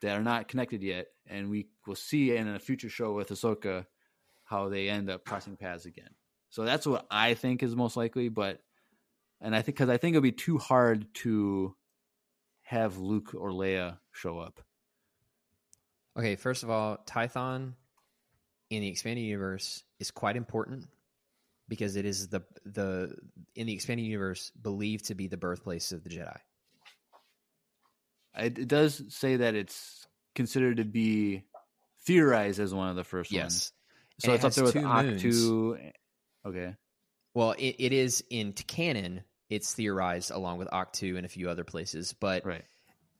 that 0.00 0.16
are 0.18 0.22
not 0.22 0.48
connected 0.48 0.82
yet, 0.82 1.08
and 1.26 1.50
we 1.50 1.68
will 1.86 1.94
see 1.94 2.34
in 2.34 2.48
a 2.48 2.58
future 2.58 2.88
show 2.88 3.12
with 3.12 3.28
Ahsoka 3.28 3.86
how 4.44 4.68
they 4.68 4.88
end 4.88 5.10
up 5.10 5.24
crossing 5.24 5.56
paths 5.56 5.84
again. 5.84 6.08
So 6.48 6.64
that's 6.64 6.86
what 6.86 7.06
I 7.10 7.34
think 7.34 7.62
is 7.62 7.76
most 7.76 7.96
likely. 7.96 8.28
But 8.30 8.60
and 9.40 9.54
I 9.54 9.62
think 9.62 9.76
because 9.76 9.88
I 9.90 9.96
think 9.98 10.14
it'll 10.16 10.22
be 10.22 10.32
too 10.32 10.58
hard 10.58 11.12
to 11.16 11.76
have 12.62 12.98
Luke 12.98 13.34
or 13.34 13.50
Leia 13.50 13.98
show 14.12 14.38
up. 14.38 14.60
Okay, 16.20 16.36
first 16.36 16.64
of 16.64 16.68
all, 16.68 16.98
Tython 17.06 17.72
in 18.68 18.82
the 18.82 18.88
expanded 18.88 19.24
universe 19.24 19.82
is 19.98 20.10
quite 20.10 20.36
important 20.36 20.86
because 21.66 21.96
it 21.96 22.04
is 22.04 22.28
the 22.28 22.42
the 22.66 23.16
in 23.54 23.66
the 23.66 23.72
expanded 23.72 24.04
universe 24.04 24.52
believed 24.60 25.06
to 25.06 25.14
be 25.14 25.28
the 25.28 25.38
birthplace 25.38 25.92
of 25.92 26.04
the 26.04 26.10
Jedi. 26.10 26.36
It, 28.36 28.58
it 28.58 28.68
does 28.68 29.02
say 29.08 29.36
that 29.36 29.54
it's 29.54 30.06
considered 30.34 30.76
to 30.76 30.84
be 30.84 31.44
theorized 32.04 32.60
as 32.60 32.74
one 32.74 32.90
of 32.90 32.96
the 32.96 33.04
first 33.04 33.32
ones. 33.32 33.72
Yes. 34.18 34.26
So 34.26 34.32
And 34.32 34.44
it's 34.44 34.58
it 34.58 34.62
up 34.62 34.72
there 34.74 34.82
with 34.82 34.90
Ahch-To. 34.90 35.78
Okay. 36.46 36.74
Well, 37.32 37.52
it, 37.52 37.76
it 37.78 37.92
is 37.94 38.22
in 38.28 38.52
canon. 38.52 39.22
It's 39.48 39.72
theorized 39.72 40.30
along 40.30 40.58
with 40.58 40.68
Ahch-To 40.68 41.16
and 41.16 41.24
a 41.24 41.30
few 41.30 41.48
other 41.48 41.64
places, 41.64 42.12
but 42.12 42.44
Right. 42.44 42.64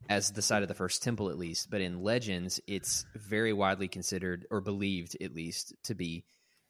As 0.09 0.33
the 0.33 0.43
site 0.43 0.63
of 0.63 0.69
the 0.69 0.75
first 0.75 1.03
temple, 1.03 1.31
at 1.31 1.39
least. 1.39 1.71
But 1.71 1.81
in 1.81 2.03
legends, 2.03 2.61
it's 2.67 3.05
very 3.15 3.53
widely 3.53 3.89
considered 3.89 4.47
or 4.51 4.61
believed, 4.61 5.17
at 5.21 5.35
least, 5.35 5.75
to 5.85 5.95
be 5.95 6.25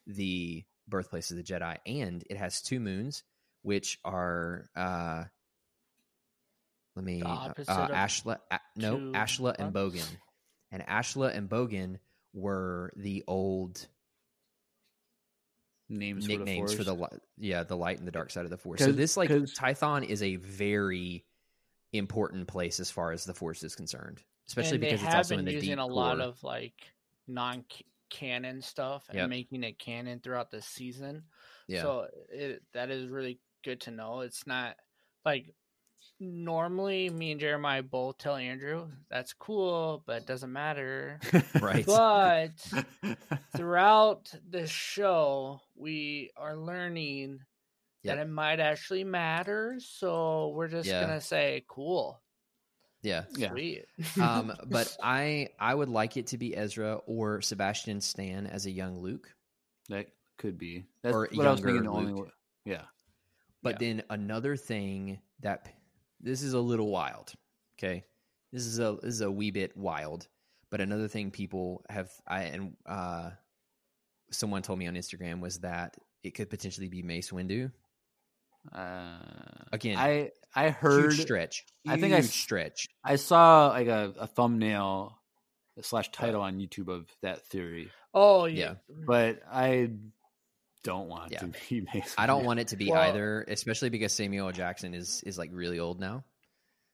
the 0.07 0.63
birthplace 0.87 1.31
of 1.31 1.37
the 1.37 1.43
Jedi, 1.43 1.77
and 1.85 2.23
it 2.29 2.37
has 2.37 2.61
two 2.61 2.79
moons, 2.79 3.23
which 3.61 3.99
are 4.03 4.69
uh, 4.75 5.23
let 6.95 7.05
me 7.05 7.21
uh, 7.21 7.53
uh, 7.67 7.87
Ashla, 7.89 8.37
a, 8.51 8.59
no 8.75 8.97
two 8.97 9.11
Ashla 9.13 9.55
and 9.57 9.73
planets? 9.73 10.05
Bogan, 10.05 10.17
and 10.71 10.85
Ashla 10.85 11.35
and 11.35 11.49
Bogan 11.49 11.97
were 12.33 12.91
the 12.95 13.23
old 13.27 13.85
Names 15.89 16.25
nicknames 16.25 16.73
for 16.73 16.85
the, 16.85 16.95
Force. 16.95 17.11
li- 17.11 17.19
yeah 17.37 17.63
the 17.63 17.75
light 17.75 17.99
and 17.99 18.07
the 18.07 18.11
dark 18.11 18.31
side 18.31 18.45
of 18.45 18.49
the 18.49 18.57
force. 18.57 18.79
So 18.79 18.93
this 18.93 19.17
like 19.17 19.29
Tython 19.29 20.05
is 20.05 20.23
a 20.23 20.37
very 20.37 21.25
important 21.93 22.47
place 22.47 22.79
as 22.79 22.89
far 22.91 23.11
as 23.11 23.23
the 23.25 23.33
force 23.33 23.63
is 23.63 23.75
concerned, 23.75 24.21
especially 24.47 24.75
and 24.75 24.83
they 24.83 24.89
because 24.89 25.03
it's 25.03 25.13
have 25.13 25.17
also 25.19 25.35
been 25.35 25.39
in 25.39 25.45
the 25.45 25.53
using 25.53 25.69
deep 25.71 25.79
a 25.79 25.85
lot 25.87 26.17
core. 26.17 26.27
of 26.27 26.43
like 26.43 26.73
non-canon 27.27 28.61
stuff 28.61 29.05
and 29.09 29.17
Yep. 29.17 29.29
making 29.29 29.63
it 29.63 29.79
canon 29.79 30.19
throughout 30.19 30.51
the 30.51 30.61
season. 30.61 31.23
yeah 31.67 31.81
So 31.81 32.07
it, 32.29 32.61
that 32.73 32.89
is 32.91 33.07
really 33.07 33.39
good 33.63 33.81
to 33.81 33.91
know. 33.91 34.21
It's 34.21 34.47
not 34.47 34.75
like 35.25 35.53
normally 36.19 37.09
me 37.09 37.31
and 37.31 37.39
Jeremiah 37.39 37.83
both 37.83 38.17
tell 38.17 38.35
Andrew 38.35 38.87
that's 39.09 39.33
cool, 39.33 40.03
but 40.05 40.17
it 40.17 40.27
doesn't 40.27 40.51
matter. 40.51 41.19
right 41.61 41.85
But 41.85 42.51
throughout 43.55 44.33
the 44.49 44.67
show, 44.67 45.61
we 45.75 46.31
are 46.37 46.55
learning 46.55 47.39
Yep. 48.03 48.15
that 48.17 48.21
it 48.21 48.29
might 48.29 48.59
actually 48.59 49.03
matter. 49.03 49.77
So 49.79 50.49
we're 50.55 50.67
just 50.67 50.87
Yeah. 50.89 51.01
gonna 51.01 51.21
say 51.21 51.63
cool, 51.67 52.21
yeah. 53.03 53.25
Yeah. 53.35 53.49
sweet. 53.51 53.85
Um, 54.19 54.53
but 54.67 54.95
I 55.03 55.49
I 55.59 55.73
would 55.75 55.89
like 55.89 56.17
it 56.17 56.27
to 56.27 56.37
be 56.37 56.55
Ezra 56.55 56.95
or 57.05 57.41
Sebastian 57.41 58.01
Stan 58.01 58.47
as 58.47 58.65
a 58.65 58.71
young 58.71 58.99
Luke. 58.99 59.33
that 59.89 60.07
could 60.37 60.57
be. 60.57 60.85
That's 61.03 61.13
Or 61.15 61.27
what 61.33 61.45
I 61.47 61.51
was 61.51 61.59
younger 61.59 61.63
thinking. 61.67 61.83
The 61.83 61.89
only 61.91 62.13
Luke. 62.13 62.25
way- 62.25 62.31
yeah. 62.65 62.85
But 63.61 63.77
then 63.77 64.01
another 64.09 64.55
thing 64.55 65.21
that 65.41 65.71
this 66.19 66.41
is 66.41 66.53
a 66.53 66.59
little 66.59 66.89
wild. 66.89 67.33
Okay, 67.77 68.03
this 68.51 68.65
is 68.65 68.79
a 68.79 68.97
this 69.03 69.13
is 69.15 69.21
a 69.21 69.31
wee 69.31 69.51
bit 69.51 69.75
wild. 69.77 70.27
But 70.71 70.81
another 70.81 71.07
thing 71.07 71.29
people 71.31 71.85
have 71.89 72.09
I 72.25 72.43
and 72.43 72.75
uh, 72.87 73.31
someone 74.31 74.61
told 74.63 74.79
me 74.79 74.87
on 74.87 74.95
Instagram 74.95 75.39
was 75.41 75.59
that 75.59 75.97
it 76.23 76.31
could 76.31 76.49
potentially 76.49 76.87
be 76.87 77.01
Mace 77.03 77.29
Windu. 77.31 77.71
Uh, 78.73 79.17
Again, 79.71 79.97
I 79.97 80.31
I 80.55 80.69
heard. 80.69 81.13
Huge 81.13 81.21
stretch. 81.21 81.65
I 81.87 81.97
think 81.99 82.13
I 82.13 82.17
Huge 82.21 82.31
stretch. 82.31 82.87
I 83.03 83.15
saw 83.15 83.69
like 83.69 83.87
a, 83.87 84.13
a 84.19 84.27
thumbnail 84.27 85.17
slash 85.81 86.11
title 86.11 86.41
on 86.41 86.59
YouTube 86.59 86.89
of 86.89 87.07
that 87.21 87.47
theory, 87.47 87.89
Oh 88.13 88.45
Yeah. 88.45 88.75
yeah, 88.89 88.95
but 89.07 89.39
I 89.51 89.91
don't 90.83 91.07
want 91.07 91.31
Yeah. 91.31 91.39
to 91.39 91.47
be 91.69 91.81
Mace. 91.93 92.13
I 92.17 92.27
don't 92.27 92.43
want 92.45 92.59
it 92.59 92.67
to 92.69 92.75
be 92.75 92.91
Well- 92.91 93.01
either, 93.01 93.43
especially 93.47 93.89
because 93.89 94.13
Samuel 94.13 94.51
Jackson 94.51 94.93
is 94.93 95.23
is 95.25 95.37
like 95.37 95.49
really 95.53 95.79
old 95.79 95.99
now. 95.99 96.23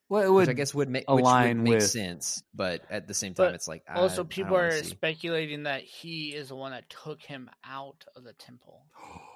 Well, 0.09 0.23
it 0.23 0.29
which 0.29 0.47
would 0.47 0.49
I 0.49 0.53
guess 0.53 0.73
would 0.73 0.87
make 0.89 1.09
which 1.09 1.21
align 1.21 1.57
would 1.57 1.63
make 1.65 1.73
with- 1.81 1.89
sense, 1.89 2.41
but 2.53 2.81
at 2.89 3.07
the 3.09 3.13
same 3.13 3.33
time, 3.33 3.53
it's 3.55 3.67
like 3.67 3.83
I- 3.89 3.95
Also, 3.99 4.13
I 4.13 4.15
don't 4.17 4.29
people 4.29 4.53
wanna 4.53 4.67
are 4.67 4.71
see. 4.83 4.85
speculating 4.91 5.63
that 5.63 5.81
he 5.81 6.33
is 6.33 6.47
the 6.49 6.55
one 6.55 6.71
that 6.71 6.89
took 6.89 7.21
him 7.21 7.49
out 7.65 8.05
of 8.15 8.23
the 8.23 8.33
temple. 8.33 8.85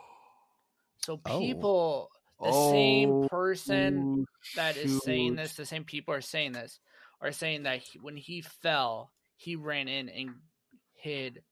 So 1.04 1.20
Oh. 1.26 2.08
People, 2.42 2.52
the 2.52 2.58
Oh, 2.68 2.72
same 2.72 3.28
person 3.30 4.20
Ooh, 4.20 4.26
that 4.56 4.78
is 4.78 5.04
saying 5.04 5.36
this, 5.36 5.54
the 5.54 5.66
same 5.66 5.84
people 5.84 6.14
are 6.14 6.22
saying 6.22 6.52
this, 6.54 6.80
are 7.22 7.32
saying 7.32 7.64
that 7.64 7.80
he, 7.80 8.00
when 8.00 8.18
he 8.18 8.42
fell, 8.42 9.12
he 9.38 9.56
ran 9.56 9.88
in 9.88 10.10
and 10.10 10.30
hid. 10.94 11.44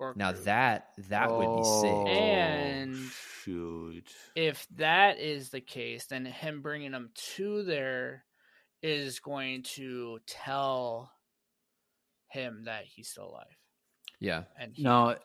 Gork. 0.00 0.16
Now 0.16 0.32
that 0.32 0.88
that 1.08 1.30
would 1.30 1.56
be 1.58 1.62
sick. 1.64 1.90
Oh, 1.92 2.06
And- 2.08 2.96
shoot. 3.44 4.12
if 4.34 4.66
that 4.76 5.20
is 5.20 5.50
the 5.50 5.60
case, 5.60 6.06
then 6.06 6.24
him 6.24 6.62
bringing 6.62 6.92
him 6.92 7.10
to 7.36 7.62
there 7.62 8.24
is 8.82 9.20
going 9.20 9.62
to 9.62 10.18
tell 10.26 11.12
him 12.28 12.64
that 12.64 12.84
he's 12.86 13.08
still 13.08 13.28
alive. 13.28 13.46
Yeah, 14.18 14.44
And 14.58 14.74
he 14.74 14.82
No, 14.82 15.16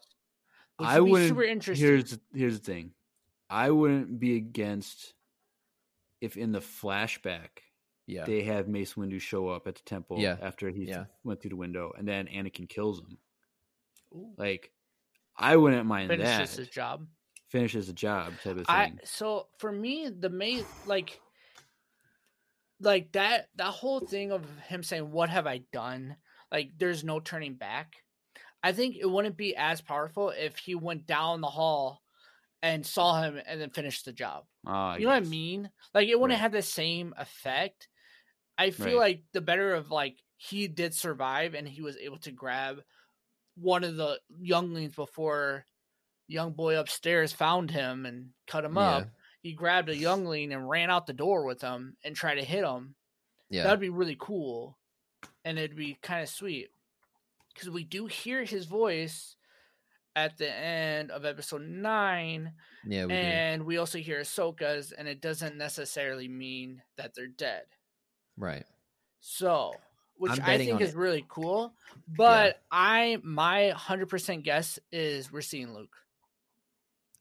I 0.77 0.99
would 0.99 1.05
be 1.07 1.11
wouldn't. 1.13 1.29
super 1.29 1.43
interesting. 1.43 1.87
Here's 1.87 2.19
here's 2.33 2.59
the 2.59 2.63
thing. 2.65 2.91
I 3.49 3.71
wouldn't 3.71 4.19
be 4.19 4.35
against 4.35 5.13
if 6.21 6.37
in 6.37 6.51
the 6.51 6.59
flashback 6.59 7.49
yeah, 8.05 8.25
they 8.25 8.43
have 8.43 8.67
Mace 8.67 8.95
Windu 8.95 9.19
show 9.21 9.47
up 9.49 9.67
at 9.67 9.75
the 9.75 9.81
temple 9.83 10.19
Yeah. 10.19 10.37
after 10.41 10.69
he 10.69 10.85
Yeah. 10.85 11.05
went 11.23 11.41
through 11.41 11.51
the 11.51 11.55
window, 11.55 11.93
and 11.97 12.07
then 12.07 12.27
Anakin 12.27 12.67
kills 12.67 12.99
him. 12.99 13.17
Ooh. 14.13 14.33
Like, 14.37 14.71
I 15.37 15.55
wouldn't 15.55 15.85
mind 15.85 16.09
finishes 16.09 16.23
that. 16.25 16.37
Finishes 16.37 16.57
his 16.57 16.69
job. 16.69 17.07
Finishes 17.49 17.87
the 17.87 17.93
job 17.93 18.33
type 18.43 18.57
of 18.57 18.67
I 18.67 18.85
thing. 18.85 18.99
so 19.03 19.47
for 19.57 19.71
me 19.71 20.09
the 20.09 20.29
main 20.29 20.65
like 20.85 21.19
like 22.79 23.11
that 23.13 23.49
that 23.55 23.71
whole 23.71 23.99
thing 23.99 24.31
of 24.31 24.45
him 24.67 24.83
saying 24.83 25.11
what 25.11 25.29
have 25.29 25.47
I 25.47 25.59
done 25.71 26.17
like 26.51 26.71
there's 26.77 27.03
no 27.03 27.19
turning 27.19 27.55
back. 27.55 28.03
I 28.63 28.73
think 28.73 28.97
it 28.97 29.05
wouldn't 29.09 29.37
be 29.37 29.55
as 29.55 29.81
powerful 29.81 30.29
if 30.31 30.57
he 30.57 30.75
went 30.75 31.07
down 31.07 31.41
the 31.41 31.47
hall 31.47 32.01
and 32.61 32.85
saw 32.85 33.21
him 33.21 33.41
and 33.45 33.59
then 33.61 33.69
finished 33.69 34.05
the 34.05 34.13
job. 34.13 34.45
Ah, 34.65 34.95
you 34.95 35.05
know 35.05 35.11
what 35.11 35.17
I 35.23 35.27
mean? 35.27 35.71
Like 35.93 36.07
it 36.07 36.19
wouldn't 36.19 36.37
Right. 36.37 36.41
have 36.41 36.51
the 36.51 36.61
same 36.61 37.13
effect. 37.17 37.87
I 38.57 38.71
feel 38.71 38.97
Right. 38.97 39.17
like 39.17 39.23
the 39.31 39.41
better 39.41 39.73
of 39.73 39.91
like 39.91 40.23
he 40.37 40.67
did 40.67 40.93
survive 40.93 41.53
and 41.55 41.67
he 41.67 41.81
was 41.81 41.97
able 41.97 42.19
to 42.19 42.31
grab 42.31 42.83
one 43.55 43.83
of 43.83 43.95
the 43.97 44.21
younglings 44.39 44.95
before 44.95 45.65
young 46.27 46.53
boy 46.53 46.77
upstairs 46.79 47.33
found 47.33 47.71
him 47.71 48.05
and 48.05 48.33
cut 48.47 48.65
him 48.65 48.77
up. 48.77 49.09
He 49.41 49.53
grabbed 49.53 49.89
a 49.89 49.95
youngling 49.95 50.53
and 50.53 50.69
ran 50.69 50.89
out 50.89 51.07
the 51.07 51.13
door 51.13 51.45
with 51.45 51.61
him 51.61 51.97
and 52.03 52.15
tried 52.15 52.35
to 52.35 52.43
hit 52.43 52.63
him. 52.63 52.95
yeah, 53.49 53.63
That'd 53.63 53.79
be 53.79 53.89
really 53.89 54.17
cool, 54.19 54.77
and 55.45 55.57
it'd 55.59 55.75
be 55.77 55.95
kind 55.95 56.23
of 56.23 56.29
sweet 56.29 56.69
because 57.53 57.69
we 57.69 57.83
do 57.83 58.05
hear 58.07 58.43
his 58.43 58.65
voice 58.65 59.35
at 60.15 60.37
the 60.37 60.51
end 60.51 61.11
of 61.11 61.25
episode 61.25 61.61
nine, 61.61 62.53
yeah. 62.85 63.05
We 63.05 63.09
do. 63.09 63.15
and 63.15 63.63
we 63.65 63.77
also 63.77 63.97
hear 63.97 64.21
Ahsoka's, 64.21 64.91
and 64.91 65.07
it 65.07 65.21
doesn't 65.21 65.57
necessarily 65.57 66.27
mean 66.27 66.81
that 66.97 67.13
they're 67.15 67.27
dead. 67.27 67.63
Right. 68.37 68.65
So, 69.19 69.73
which 70.15 70.39
I 70.41 70.57
think 70.57 70.81
is 70.81 70.91
it. 70.91 70.97
really 70.97 71.25
cool. 71.27 71.73
But 72.07 72.61
I, 72.71 73.17
my 73.23 73.69
hundred 73.69 74.07
percent 74.07 74.43
guess 74.43 74.79
is 74.91 75.31
we're 75.31 75.41
seeing 75.41 75.73
Luke. 75.73 75.95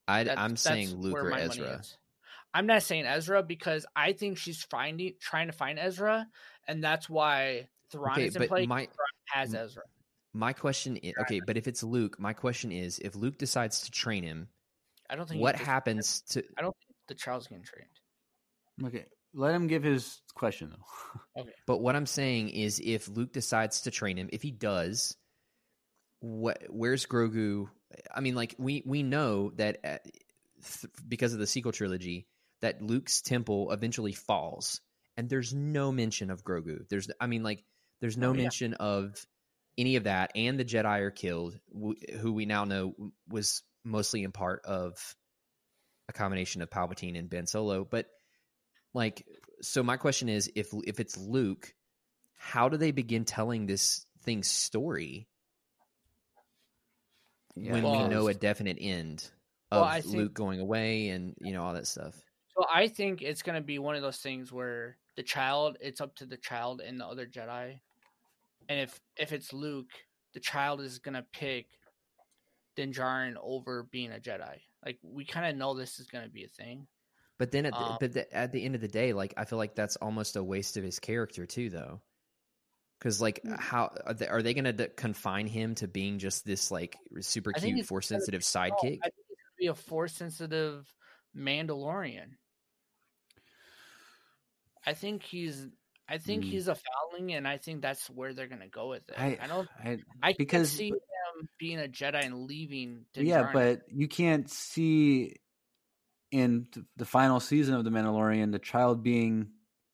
I, 0.07 0.23
that's 0.23 0.61
saying 0.61 0.95
Luke 0.95 1.15
or 1.15 1.31
Ezra. 1.33 1.81
I'm 2.53 2.65
not 2.65 2.81
saying 2.81 3.05
Ezra 3.05 3.43
because 3.43 3.85
I 3.95 4.13
think 4.13 4.37
she's 4.37 4.63
finding 4.63 5.13
trying 5.19 5.47
to 5.47 5.53
find 5.53 5.77
Ezra, 5.77 6.27
and 6.67 6.83
that's 6.83 7.07
why 7.09 7.67
Thrawn 7.91 8.13
Okay, 8.13 8.25
is 8.25 8.35
in 8.35 8.41
but 8.41 8.49
play. 8.49 8.65
my 8.65 8.87
has 9.27 9.53
Ezra. 9.53 9.83
My 10.33 10.53
question 10.53 10.97
is 10.97 11.13
okay, 11.21 11.41
but 11.45 11.57
if 11.57 11.67
it's 11.67 11.83
Luke, 11.83 12.19
my 12.19 12.33
question 12.33 12.71
is 12.71 12.99
if 12.99 13.15
Luke 13.15 13.37
decides 13.37 13.81
to 13.81 13.91
train 13.91 14.23
him, 14.23 14.47
I 15.09 15.15
don't 15.15 15.27
think 15.27 15.41
what 15.41 15.55
happens 15.55 16.21
to 16.29 16.43
I 16.57 16.61
don't 16.61 16.75
think 16.77 16.95
the 17.07 17.15
child's 17.15 17.47
getting 17.47 17.63
trained. 17.63 17.89
Okay, 18.85 19.05
let 19.33 19.53
him 19.53 19.67
give 19.67 19.83
his 19.83 20.21
question 20.35 20.71
though. 20.71 21.41
okay. 21.41 21.53
But 21.65 21.79
what 21.79 21.95
I'm 21.95 22.05
saying 22.05 22.49
is, 22.49 22.79
if 22.83 23.07
Luke 23.07 23.33
decides 23.33 23.81
to 23.81 23.91
train 23.91 24.17
him, 24.17 24.29
if 24.31 24.41
he 24.41 24.51
does, 24.51 25.17
what? 26.19 26.63
Where's 26.69 27.05
Grogu 27.05 27.67
I 28.13 28.21
mean, 28.21 28.35
like 28.35 28.55
we 28.57 28.83
we 28.85 29.03
know 29.03 29.51
that 29.55 29.79
uh, 29.83 29.97
th- 30.03 30.93
because 31.07 31.33
of 31.33 31.39
the 31.39 31.47
sequel 31.47 31.71
trilogy, 31.71 32.27
that 32.61 32.81
Luke's 32.81 33.21
temple 33.21 33.71
eventually 33.71 34.13
falls, 34.13 34.81
and 35.17 35.29
there's 35.29 35.53
no 35.53 35.91
mention 35.91 36.29
of 36.29 36.43
Grogu. 36.43 36.87
There's, 36.89 37.09
I 37.19 37.27
mean, 37.27 37.43
like 37.43 37.63
there's 38.01 38.17
no 38.17 38.29
Oh, 38.29 38.33
yeah. 38.33 38.41
mention 38.43 38.73
of 38.75 39.25
any 39.77 39.95
of 39.95 40.03
that, 40.05 40.31
and 40.35 40.59
the 40.59 40.65
Jedi 40.65 40.99
are 40.99 41.11
killed, 41.11 41.59
wh- 41.73 42.13
who 42.19 42.33
we 42.33 42.45
now 42.45 42.65
know 42.65 42.93
was 43.27 43.61
mostly 43.85 44.23
in 44.23 44.31
part 44.31 44.61
of 44.65 45.15
a 46.09 46.13
combination 46.13 46.61
of 46.61 46.69
Palpatine 46.69 47.17
and 47.17 47.29
Ben 47.29 47.47
Solo. 47.47 47.85
But 47.85 48.07
like, 48.93 49.25
so 49.61 49.83
my 49.83 49.97
question 49.97 50.27
is, 50.29 50.51
if 50.55 50.67
if 50.85 50.99
it's 50.99 51.17
Luke, 51.17 51.73
how 52.35 52.69
do 52.69 52.77
they 52.77 52.91
begin 52.91 53.25
telling 53.25 53.65
this 53.65 54.05
thing's 54.23 54.49
story 54.49 55.27
Yeah, 57.55 57.73
when 57.73 57.83
we 57.83 58.07
know 58.07 58.27
a 58.27 58.33
definite 58.33 58.77
end 58.79 59.29
of 59.71 59.83
I 59.83 60.01
think- 60.01 60.15
Luke 60.15 60.33
going 60.33 60.59
away 60.59 61.09
and 61.09 61.35
you 61.41 61.53
know 61.53 61.63
all 61.63 61.73
that 61.73 61.87
stuff? 61.87 62.15
So 62.57 62.65
I 62.71 62.87
think 62.87 63.21
it's 63.21 63.41
gonna 63.43 63.61
be 63.61 63.79
one 63.79 63.95
of 63.95 64.01
those 64.01 64.17
things 64.17 64.51
where 64.51 64.97
the 65.15 65.23
child, 65.23 65.77
it's 65.81 66.01
up 66.01 66.15
to 66.15 66.25
the 66.25 66.37
child 66.37 66.81
and 66.81 66.99
the 66.99 67.05
other 67.05 67.25
Jedi, 67.27 67.79
and 68.69 68.79
if 68.79 68.97
if 69.17 69.33
it's 69.33 69.51
Luke, 69.51 69.91
the 70.33 70.39
child 70.39 70.79
is 70.79 70.99
gonna 70.99 71.25
pick 71.33 71.67
Din 72.75 72.93
Djarin 72.93 73.35
over 73.41 73.83
being 73.83 74.11
a 74.11 74.19
Jedi. 74.19 74.59
Like 74.85 74.99
we 75.03 75.25
kind 75.25 75.47
of 75.47 75.57
know 75.57 75.73
this 75.73 75.99
is 75.99 76.07
gonna 76.07 76.29
be 76.29 76.45
a 76.45 76.47
thing. 76.47 76.87
But 77.37 77.51
then 77.51 77.65
at 77.65 77.73
the, 77.73 77.79
Um, 77.79 77.97
but 77.99 78.13
the, 78.13 78.33
at 78.35 78.51
the 78.51 78.63
end 78.63 78.75
of 78.75 78.81
the 78.81 78.87
day, 78.87 79.13
like 79.13 79.33
I 79.37 79.45
feel 79.45 79.57
like 79.57 79.73
that's 79.73 79.95
almost 79.95 80.35
a 80.35 80.43
waste 80.43 80.77
of 80.77 80.83
his 80.83 80.99
character 80.99 81.45
too, 81.45 81.69
though. 81.69 82.01
Because 82.99 83.21
like, 83.21 83.41
Mm. 83.43 83.57
how 83.57 83.95
are 84.05 84.13
they, 84.13 84.27
are 84.27 84.41
they 84.41 84.53
going 84.53 84.75
to 84.75 84.89
confine 84.89 85.47
him 85.47 85.73
to 85.75 85.87
being 85.87 86.19
just 86.19 86.45
this 86.45 86.69
like 86.69 86.97
super 87.21 87.53
cute, 87.53 87.85
force 87.85 88.07
sensitive 88.07 88.41
No, 88.41 88.43
sidekick? 88.43 88.99
I 89.01 89.09
think 89.09 89.25
it's 89.29 89.41
gonna 89.41 89.57
be 89.57 89.67
a 89.67 89.73
force 89.73 90.13
sensitive 90.13 90.93
Mandalorian. 91.33 92.31
I 94.85 94.93
think 94.93 95.23
he's. 95.23 95.67
I 96.09 96.17
think 96.17 96.43
Mm. 96.43 96.47
he's 96.49 96.67
a 96.67 96.75
foundling, 96.75 97.33
and 97.33 97.47
I 97.47 97.57
think 97.57 97.81
that's 97.81 98.09
where 98.09 98.33
they're 98.33 98.47
gonna 98.47 98.67
go 98.67 98.89
with 98.89 99.07
it. 99.09 99.15
I, 99.17 99.37
I, 99.41 99.47
don't. 99.47 99.69
I, 99.83 99.97
I 100.23 100.33
because- 100.37 100.71
see 100.71 100.89
him 100.89 101.49
being 101.59 101.79
a 101.79 101.87
Jedi 101.87 102.25
and 102.25 102.45
leaving. 102.47 103.05
Yeah, 103.13 103.43
Djarin. 103.43 103.53
but 103.53 103.81
you 103.93 104.07
can't 104.07 104.49
see 104.49 105.35
in 106.31 106.67
the 106.97 107.05
final 107.05 107.39
season 107.39 107.75
of 107.75 107.83
the 107.83 107.89
Mandalorian 107.89 108.51
the 108.51 108.59
child 108.59 109.03
being 109.03 109.49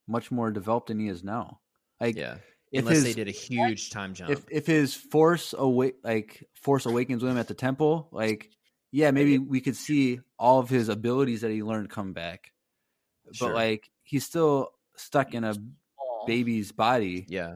much 0.07 0.31
more 0.31 0.51
developed 0.51 0.87
than 0.87 0.99
he 0.99 1.07
is 1.07 1.23
now. 1.23 1.59
Like, 1.99 2.15
yeah, 2.15 2.37
unless 2.73 2.95
his, 2.95 3.03
they 3.03 3.13
did 3.13 3.27
a 3.27 3.31
huge 3.31 3.89
time 3.89 4.13
jump. 4.13 4.31
if 4.31 4.43
if 4.51 4.65
his 4.67 4.93
force 4.93 5.53
awake 5.57 5.95
like 6.03 6.47
force 6.61 6.85
awakens 6.85 7.23
with 7.23 7.31
him 7.31 7.37
at 7.37 7.47
the 7.47 7.53
temple 7.53 8.09
like 8.11 8.49
yeah 8.91 9.11
maybe 9.11 9.37
we 9.37 9.61
could 9.61 9.77
see 9.77 10.19
all 10.37 10.59
of 10.59 10.67
his 10.69 10.89
abilities 10.89 11.41
that 11.41 11.51
he 11.51 11.63
learned 11.63 11.89
come 11.89 12.11
back 12.11 12.51
Sure. 13.31 13.47
but 13.49 13.55
like 13.55 13.89
he's 14.03 14.25
still 14.25 14.71
stuck 14.97 15.33
in 15.33 15.43
a 15.45 15.55
baby's 16.27 16.71
body 16.71 17.25
yeah, 17.29 17.55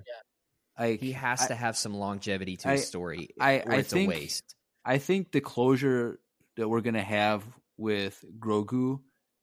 like 0.79 0.99
he 0.99 1.11
has 1.13 1.41
I, 1.43 1.47
to 1.47 1.55
have 1.55 1.77
some 1.77 1.93
longevity 1.93 2.57
to 2.57 2.69
I- 2.69 2.71
his 2.73 2.87
story. 2.87 3.29
I- 3.39 3.59
or 3.59 3.71
I 3.73 3.75
it's 3.77 3.91
think- 3.93 4.11
a 4.13 4.15
waste. 4.15 4.55
I 4.85 4.97
think 4.97 5.31
the 5.31 5.41
closure 5.41 6.19
that 6.57 6.67
we're 6.67 6.81
gonna 6.81 7.03
have 7.03 7.43
with 7.77 8.23
grogu 8.39 8.99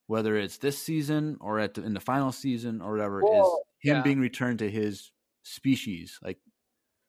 whether 0.09 0.37
it's 0.37 0.59
this 0.59 0.79
season 0.79 1.37
or 1.41 1.59
at 1.59 1.75
the, 1.75 1.83
in 1.83 1.93
the 1.93 2.01
final 2.01 2.31
season 2.31 2.81
or 2.81 2.93
whatever 2.93 3.23
Well, 3.25 3.65
is 3.83 3.89
him 3.91 3.97
yeah. 3.97 4.03
being 4.03 4.21
returned 4.21 4.61
to 4.61 4.71
his 4.71 5.11
species 5.43 6.19
like 6.23 6.39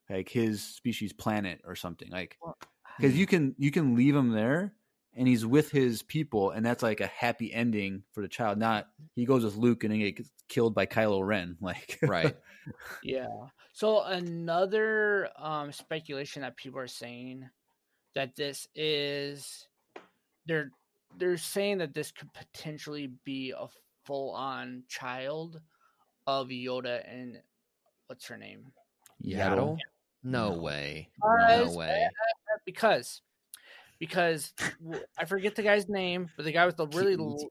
like 0.10 0.30
his 0.30 0.64
species 0.64 1.14
planet 1.14 1.62
or 1.66 1.76
something 1.76 2.10
like 2.12 2.38
because 2.98 3.14
Hmm. 3.14 3.20
you 3.20 3.26
can 3.28 3.56
you 3.58 3.72
can 3.72 3.96
leave 3.96 4.16
him 4.16 4.30
there 4.32 4.74
and 5.18 5.28
he's 5.28 5.46
with 5.46 5.72
his 5.72 6.04
people 6.04 6.52
and 6.52 6.66
that's 6.66 6.84
like 6.84 7.02
a 7.02 7.08
happy 7.08 7.54
ending 7.54 8.04
for 8.14 8.22
the 8.22 8.28
child 8.28 8.58
not 8.58 8.88
he 9.16 9.26
goes 9.26 9.44
with 9.44 9.56
luke 9.56 9.84
and 9.84 9.92
then 9.92 10.00
gets 10.00 10.30
killed 10.48 10.74
by 10.76 10.86
kylo 10.86 11.26
ren 11.26 11.58
like 11.62 12.00
right. 12.04 12.36
Yeah. 13.04 13.28
So 13.74 14.04
another 14.04 15.30
um, 15.38 15.72
speculation 15.72 16.42
that 16.42 16.58
people 16.58 16.80
are 16.80 16.88
saying 16.88 17.50
that 18.16 18.36
this 18.36 18.68
is 18.76 19.68
they're 20.46 20.72
they're 21.18 21.38
saying 21.38 21.78
that 21.78 21.94
this 21.94 22.12
could 22.12 22.30
potentially 22.34 23.12
be 23.24 23.54
a 23.58 23.68
full 24.06 24.32
on 24.32 24.84
child 24.88 25.62
of 26.26 26.48
Yoda 26.48 27.04
and 27.10 27.40
what's 28.08 28.28
her 28.28 28.38
name? 28.38 28.66
Yaddle? 29.24 29.78
No, 30.24 30.52
No. 30.52 30.60
way. 30.60 31.10
Guys, 31.24 31.72
no 31.72 31.78
way. 31.78 32.10
Because 32.66 33.22
because 34.00 34.54
I 35.18 35.26
forget 35.26 35.56
the 35.56 35.64
guy's 35.64 35.88
name, 35.90 36.30
but 36.36 36.46
the 36.46 36.52
guy 36.52 36.66
with 36.66 36.78
the 36.78 36.88
really 36.88 37.16
Ki- 37.16 37.22
l- 37.24 37.50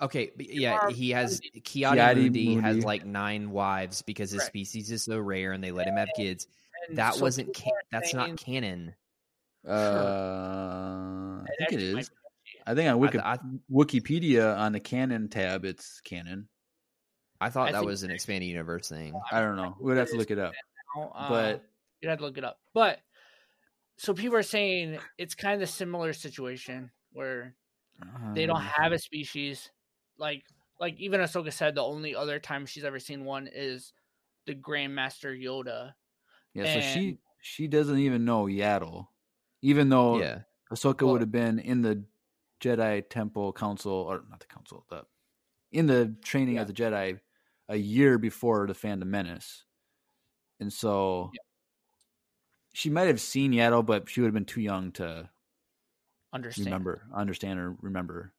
Okay, 0.00 0.32
yeah, 0.38 0.88
he 0.90 1.10
has 1.10 1.40
Ki-Adi 1.62 1.98
Kiadi 2.00 2.30
Mundi 2.30 2.60
has 2.60 2.84
like 2.84 3.04
nine 3.06 3.50
wives 3.52 4.02
because 4.02 4.30
his 4.30 4.40
Correct. 4.40 4.52
species 4.52 4.90
is 4.90 5.04
so 5.04 5.18
rare 5.18 5.52
and 5.52 5.62
they 5.62 5.70
let 5.70 5.86
him 5.86 5.96
have 5.96 6.08
kids. 6.16 6.48
and 6.88 6.98
That 6.98 7.14
so 7.14 7.22
wasn't 7.22 7.48
people 7.54 7.72
ca- 7.72 7.86
that's 7.92 8.12
not 8.12 8.36
canon. 8.38 8.94
uh 9.66 11.42
i 11.42 11.46
think 11.58 11.72
it 11.72 11.74
actually 11.74 11.94
might 11.94 12.00
is 12.02 12.08
be 12.08 12.14
i 12.66 12.74
think 12.74 12.88
on 12.90 13.20
I, 13.20 13.36
th- 13.36 13.60
wikipedia 13.70 14.56
on 14.56 14.72
the 14.72 14.80
canon 14.80 15.28
tab 15.28 15.64
it's 15.64 16.00
canon 16.02 16.48
I 17.40 17.50
thought 17.50 17.68
I 17.68 17.72
that 17.72 17.84
was 17.84 18.02
an 18.02 18.10
expanded 18.10 18.48
universe 18.48 18.88
thing. 18.88 19.14
i 19.30 19.40
don't 19.40 19.56
know 19.56 19.76
we'd 19.80 19.96
have 19.96 20.10
to 20.10 20.16
look 20.16 20.30
it 20.32 20.38
up 20.38 20.54
now, 20.96 21.12
uh, 21.14 21.28
but 21.28 21.64
You'd 22.00 22.08
have 22.10 22.18
to 22.18 22.24
look 22.24 22.38
it 22.38 22.44
up. 22.44 22.58
But 22.74 23.00
so 23.98 24.14
people 24.14 24.36
are 24.36 24.42
saying 24.42 24.98
it's 25.18 25.34
kind 25.34 25.54
of 25.54 25.68
a 25.68 25.70
similar 25.70 26.12
situation 26.14 26.90
where 27.12 27.54
they 28.34 28.46
don't 28.46 28.56
um, 28.56 28.62
have 28.62 28.92
a 28.92 28.98
species. 28.98 29.70
Like 30.18 30.44
like 30.80 30.98
even 30.98 31.20
Ahsoka 31.20 31.52
said, 31.52 31.74
the 31.74 31.82
only 31.84 32.14
other 32.14 32.38
time 32.38 32.64
she's 32.64 32.84
ever 32.84 32.98
seen 33.00 33.24
one 33.24 33.48
is 33.52 33.92
the 34.46 34.54
Grandmaster 34.54 35.36
Yoda. 35.38 35.92
yeah 36.54 36.74
so 36.74 36.80
she 36.80 37.18
she 37.42 37.66
doesn't 37.68 37.98
even 37.98 38.24
know 38.24 38.46
yaddle 38.46 39.08
even 39.62 39.88
though 39.90 40.18
Yeah. 40.18 40.40
Ahsoka 40.72 41.02
Well- 41.02 41.12
would 41.12 41.20
have 41.20 41.30
been 41.32 41.58
in 41.58 41.82
the 41.82 42.02
Jedi 42.60 43.02
Temple 43.08 43.52
Council, 43.52 43.92
or 43.92 44.24
not 44.30 44.40
the 44.40 44.46
Council, 44.46 44.84
the 44.88 45.04
in 45.72 45.86
the 45.86 46.16
training 46.24 46.54
Yeah. 46.56 46.62
of 46.62 46.66
the 46.68 46.72
Jedi 46.72 47.20
a 47.68 47.76
year 47.76 48.16
before 48.18 48.66
the 48.66 48.74
Phantom 48.74 49.08
Menace, 49.10 49.64
and 50.60 50.72
so 50.72 51.30
she 52.78 52.90
might 52.90 53.08
have 53.08 53.20
seen 53.20 53.50
Yaddle, 53.52 53.84
but 53.84 54.08
she 54.08 54.20
would 54.20 54.28
have 54.28 54.34
been 54.34 54.44
too 54.44 54.60
young 54.60 54.92
to 54.92 55.28
Understand? 56.32 56.66
remember, 56.66 57.02
understand, 57.12 57.58
or 57.58 57.74
remember. 57.82 58.32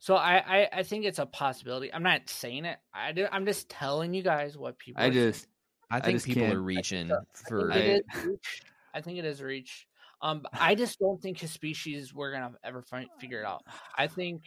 So 0.00 0.16
I, 0.16 0.36
I 0.60 0.68
I 0.72 0.82
think 0.82 1.06
it's 1.06 1.18
a 1.18 1.24
possibility. 1.24 1.92
I'm 1.92 2.02
not 2.02 2.28
saying 2.28 2.66
it. 2.66 2.76
I 2.92 3.12
do, 3.12 3.26
I'm 3.32 3.46
just 3.46 3.70
telling 3.70 4.12
you 4.12 4.22
guys 4.22 4.58
what 4.58 4.78
people. 4.78 5.02
I 5.02 5.06
are 5.06 5.10
just, 5.10 5.46
I 5.90 6.00
think 6.00 6.16
just 6.16 6.26
people 6.26 6.42
can't- 6.42 6.54
are 6.56 6.60
reaching 6.62 7.10
I 7.10 7.16
for 7.48 7.72
think 7.72 7.74
I- 7.74 7.78
it 7.78 8.04
is 8.14 8.24
reach. 8.26 8.62
I 8.92 9.00
think 9.00 9.18
it 9.18 9.24
is 9.24 9.42
reach. 9.42 9.86
Um, 10.20 10.44
I 10.52 10.74
just 10.74 10.98
don't 10.98 11.22
think 11.22 11.38
his 11.38 11.50
species 11.50 12.12
we're 12.12 12.32
gonna 12.32 12.52
ever 12.62 12.82
fi- 12.82 13.08
figure 13.18 13.40
it 13.40 13.46
out. 13.46 13.62
I 13.96 14.06
think, 14.08 14.42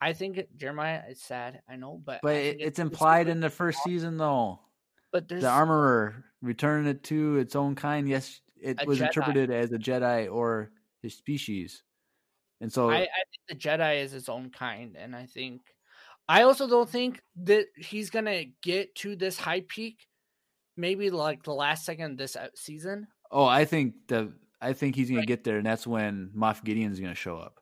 I 0.00 0.14
think 0.14 0.40
Jeremiah. 0.56 1.02
It's 1.08 1.22
sad, 1.22 1.60
I 1.68 1.76
know, 1.76 2.00
but 2.02 2.20
but 2.22 2.36
it, 2.36 2.50
think 2.56 2.62
it's 2.62 2.78
implied 2.78 3.28
in 3.28 3.40
the 3.40 3.50
first 3.50 3.82
season, 3.84 4.16
though. 4.16 4.60
But 5.12 5.28
there's 5.28 5.42
The 5.42 5.48
armorer 5.50 6.24
returning 6.40 6.86
it 6.86 7.02
to 7.04 7.36
its 7.36 7.54
own 7.56 7.74
kind. 7.74 8.08
Yes, 8.08 8.40
it 8.62 8.78
A 8.82 8.86
was 8.86 8.98
Jedi. 8.98 9.06
interpreted 9.06 9.50
as 9.50 9.72
a 9.72 9.78
Jedi 9.78 10.32
or 10.32 10.72
his 11.02 11.14
species, 11.16 11.82
and 12.60 12.72
so 12.72 12.90
I, 12.90 12.96
I 12.96 12.98
think 13.30 13.42
the 13.48 13.54
Jedi 13.56 14.02
is 14.02 14.14
its 14.14 14.28
own 14.28 14.50
kind, 14.50 14.96
and 14.96 15.14
I 15.16 15.26
think 15.26 15.62
I 16.28 16.42
also 16.42 16.68
don't 16.68 16.88
think 16.88 17.22
that 17.44 17.66
he's 17.76 18.10
gonna 18.10 18.44
get 18.62 18.94
to 18.96 19.16
this 19.16 19.38
high 19.38 19.62
peak. 19.66 20.06
Maybe 20.76 21.10
like 21.10 21.42
the 21.42 21.52
last 21.54 21.84
second 21.84 22.12
of 22.12 22.16
this 22.18 22.36
uh, 22.36 22.48
season. 22.54 23.08
Oh, 23.30 23.44
I 23.44 23.64
think 23.64 23.94
the 24.08 24.32
I 24.60 24.72
think 24.72 24.94
he's 24.96 25.08
gonna 25.08 25.20
Right. 25.20 25.28
get 25.28 25.44
there, 25.44 25.56
and 25.58 25.66
that's 25.66 25.86
when 25.86 26.30
Moff 26.36 26.62
Gideon's 26.64 27.00
gonna 27.00 27.14
show 27.14 27.36
up. 27.38 27.60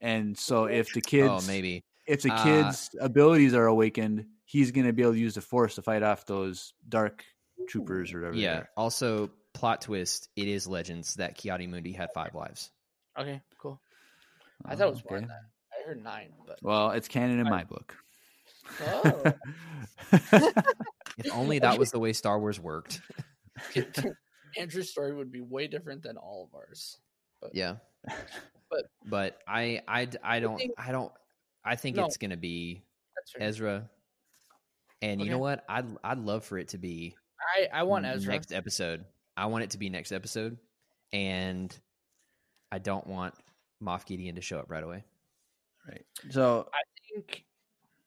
And 0.00 0.36
so 0.38 0.66
if 0.66 0.92
the 0.92 1.00
kids, 1.00 1.28
oh 1.28 1.46
maybe 1.46 1.82
if 2.06 2.22
the 2.22 2.32
Uh, 2.32 2.44
kids' 2.44 2.94
abilities 3.00 3.54
are 3.54 3.66
awakened, 3.66 4.26
he's 4.44 4.70
gonna 4.70 4.92
be 4.92 5.02
able 5.02 5.12
to 5.14 5.18
use 5.18 5.34
the 5.34 5.40
Force 5.40 5.74
to 5.74 5.82
fight 5.82 6.02
off 6.02 6.24
those 6.26 6.74
dark 6.88 7.24
troopers 7.68 8.12
or 8.12 8.20
whatever. 8.20 8.36
yeah. 8.36 8.64
Also, 8.76 9.30
plot 9.56 9.80
twist: 9.82 10.28
it 10.36 10.46
is 10.48 10.66
legends 10.66 11.14
that 11.14 11.36
Ki-Adi-Mundi 11.36 11.92
had 11.92 12.10
five 12.14 12.34
lives. 12.34 12.70
Okay, 13.18 13.40
cool. 13.58 13.80
I 14.64 14.74
Oh, 14.74 14.76
thought 14.76 14.86
it 14.88 14.90
was 14.90 15.04
more 15.04 15.16
okay. 15.18 15.26
than 15.26 15.28
that. 15.28 15.42
I 15.72 15.86
heard 15.88 16.02
nine, 16.02 16.32
but 16.46 16.58
Well, 16.62 16.90
it's 16.90 17.08
canon 17.08 17.38
in 17.40 17.46
I- 17.46 17.50
my 17.50 17.64
book. 17.64 17.96
oh, 18.82 19.32
If 21.18 21.32
only 21.32 21.60
that 21.60 21.78
was 21.78 21.90
the 21.92 21.98
way 21.98 22.12
Star 22.12 22.38
Wars 22.38 22.60
worked. 22.60 23.00
Andrew's 24.58 24.90
story 24.90 25.14
would 25.14 25.30
be 25.32 25.40
way 25.40 25.66
different 25.66 26.02
than 26.02 26.16
all 26.16 26.48
of 26.50 26.54
ours. 26.56 26.98
Yeah. 27.52 27.76
But- 28.70 28.86
but 29.08 29.38
I 29.46 29.82
I 29.86 30.08
I 30.22 30.40
don't 30.40 30.60
I 30.76 30.90
don't 30.92 31.12
I 31.64 31.76
think 31.76 31.96
No. 31.96 32.06
it's 32.06 32.16
gonna 32.16 32.36
be 32.36 32.82
Ezra. 33.38 33.88
And 35.02 35.20
you 35.20 35.30
know 35.30 35.38
what? 35.38 35.64
I'd 35.68 35.86
I'd 36.02 36.18
love 36.18 36.44
for 36.44 36.58
it 36.58 36.68
to 36.68 36.78
be 36.78 37.16
I 37.56 37.68
I 37.72 37.82
want 37.84 38.04
Ezra. 38.06 38.32
next 38.32 38.52
episode. 38.52 39.04
I 39.36 39.46
want 39.46 39.64
it 39.64 39.70
to 39.70 39.78
be 39.78 39.90
next 39.90 40.12
episode, 40.12 40.56
and 41.12 41.76
I 42.72 42.78
don't 42.78 43.06
want 43.06 43.34
Moff 43.82 44.06
Gideon 44.06 44.34
to 44.36 44.40
show 44.40 44.58
up 44.58 44.70
right 44.70 44.82
away. 44.84 45.04
Right. 45.88 46.04
So 46.30 46.68
I 46.72 46.80
think. 47.08 47.44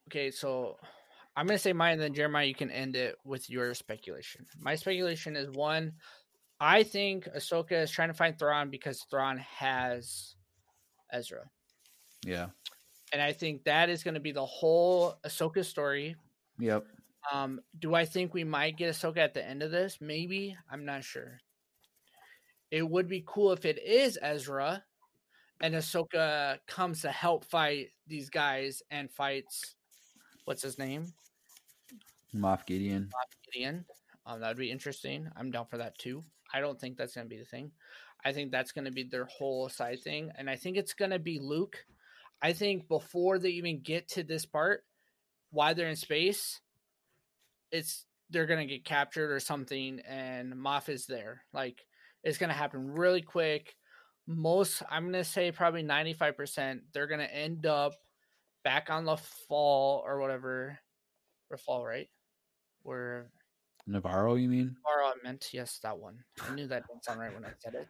Okay, 0.09 0.31
so 0.31 0.77
I'm 1.35 1.45
gonna 1.45 1.59
say 1.59 1.73
mine, 1.73 1.93
and 1.93 2.01
then 2.01 2.13
Jeremiah, 2.13 2.45
you 2.45 2.55
can 2.55 2.71
end 2.71 2.95
it 2.95 3.15
with 3.23 3.49
your 3.49 3.73
speculation. 3.73 4.45
My 4.59 4.75
speculation 4.75 5.35
is 5.35 5.49
one. 5.51 5.93
I 6.59 6.83
think 6.83 7.25
Ahsoka 7.37 7.83
is 7.83 7.91
trying 7.91 8.09
to 8.09 8.13
find 8.13 8.37
Thrawn 8.37 8.69
because 8.69 9.05
Thrawn 9.09 9.37
has 9.37 10.35
Ezra, 11.13 11.43
yeah. 12.25 12.47
and 13.13 13.21
I 13.21 13.31
think 13.33 13.63
that 13.63 13.89
is 13.89 14.03
going 14.03 14.15
to 14.15 14.19
be 14.19 14.31
the 14.31 14.45
whole 14.45 15.15
Ahsoka 15.25 15.63
story. 15.63 16.15
Yep. 16.59 16.85
Um, 17.31 17.59
do 17.77 17.95
I 17.95 18.05
think 18.05 18.33
we 18.33 18.43
might 18.43 18.77
get 18.77 18.93
Ahsoka 18.93 19.17
at 19.17 19.33
the 19.33 19.45
end 19.45 19.61
of 19.61 19.71
this? 19.71 19.97
Maybe. 19.99 20.55
I'm 20.71 20.85
not 20.85 21.03
sure. 21.03 21.39
It 22.71 22.87
would 22.87 23.07
be 23.07 23.23
cool 23.25 23.51
if 23.51 23.65
it 23.65 23.81
is 23.83 24.17
Ezra 24.21 24.83
and 25.61 25.73
Ahsoka 25.73 26.59
comes 26.67 27.01
to 27.01 27.11
help 27.11 27.45
fight 27.45 27.89
these 28.07 28.29
guys 28.29 28.81
and 28.91 29.11
fights 29.11 29.75
what's 30.45 30.61
his 30.61 30.79
name? 30.79 31.13
Moff 32.33 32.65
Gideon. 32.65 33.09
Moff 33.13 33.51
Gideon. 33.51 33.85
Um, 34.25 34.39
that 34.39 34.47
would 34.49 34.57
be 34.57 34.71
interesting. 34.71 35.29
I'm 35.35 35.51
down 35.51 35.65
for 35.65 35.77
that 35.77 35.97
too. 35.97 36.23
I 36.53 36.59
don't 36.59 36.79
think 36.79 36.97
that's 36.97 37.15
gonna 37.15 37.27
be 37.27 37.37
the 37.37 37.45
thing. 37.45 37.71
I 38.23 38.31
think 38.31 38.51
that's 38.51 38.71
gonna 38.71 38.91
be 38.91 39.03
their 39.03 39.25
whole 39.25 39.69
side 39.69 40.01
thing, 40.01 40.31
and 40.37 40.49
I 40.49 40.55
think 40.55 40.77
it's 40.77 40.93
gonna 40.93 41.19
be 41.19 41.39
Luke. 41.39 41.85
I 42.41 42.53
think 42.53 42.87
before 42.87 43.37
they 43.37 43.49
even 43.49 43.81
get 43.81 44.07
to 44.09 44.23
this 44.23 44.45
part, 44.45 44.85
why 45.51 45.73
they're 45.73 45.89
in 45.89 45.95
space, 45.95 46.61
it's 47.71 48.05
they're 48.29 48.45
gonna 48.45 48.65
get 48.65 48.85
captured 48.85 49.31
or 49.31 49.39
something, 49.39 49.99
and 50.07 50.53
Moff 50.53 50.89
is 50.89 51.05
there. 51.05 51.43
Like 51.53 51.85
it's 52.23 52.37
gonna 52.37 52.53
happen 52.53 52.91
really 52.91 53.21
quick. 53.21 53.75
Most 54.27 54.83
I'm 54.89 55.05
gonna 55.05 55.23
say 55.23 55.51
probably 55.51 55.83
95 55.83 56.37
percent 56.37 56.81
they're 56.93 57.07
gonna 57.07 57.23
end 57.23 57.65
up 57.65 57.93
back 58.63 58.89
on 58.89 59.05
the 59.05 59.17
fall 59.17 60.03
or 60.05 60.19
whatever, 60.19 60.79
or 61.49 61.57
fall 61.57 61.85
right, 61.85 62.09
where 62.83 63.31
Nevarro, 63.89 64.39
you 64.39 64.49
mean? 64.49 64.75
Nevarro, 64.85 65.09
I 65.09 65.13
meant 65.23 65.49
yes, 65.51 65.79
that 65.81 65.97
one. 65.97 66.23
I 66.41 66.53
knew 66.53 66.67
that 66.67 66.83
didn't 66.87 67.03
sound 67.03 67.19
right 67.19 67.33
when 67.33 67.45
I 67.45 67.51
said 67.57 67.73
it. 67.75 67.87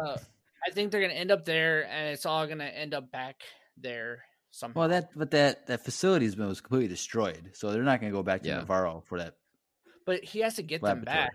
Uh, 0.00 0.16
I 0.64 0.70
think 0.70 0.92
they're 0.92 1.00
gonna 1.00 1.14
end 1.14 1.32
up 1.32 1.44
there, 1.44 1.86
and 1.88 2.10
it's 2.10 2.26
all 2.26 2.46
gonna 2.46 2.64
end 2.64 2.94
up 2.94 3.10
back 3.10 3.42
there 3.76 4.22
somehow. 4.50 4.80
Well, 4.80 4.88
that 4.88 5.10
but 5.16 5.30
that 5.32 5.66
that 5.68 5.84
facility's 5.84 6.34
been 6.34 6.48
was 6.48 6.60
completely 6.60 6.88
destroyed, 6.88 7.50
so 7.54 7.70
they're 7.72 7.82
not 7.82 8.00
going 8.00 8.12
to 8.12 8.16
go 8.16 8.22
back 8.22 8.42
to 8.42 8.48
Yeah. 8.48 8.62
Nevarro 8.62 9.04
for 9.06 9.18
that. 9.18 9.34
but 10.06 10.24
he 10.24 10.40
has 10.40 10.56
to 10.56 10.62
get 10.62 10.80
them 10.82 11.02
back, 11.02 11.32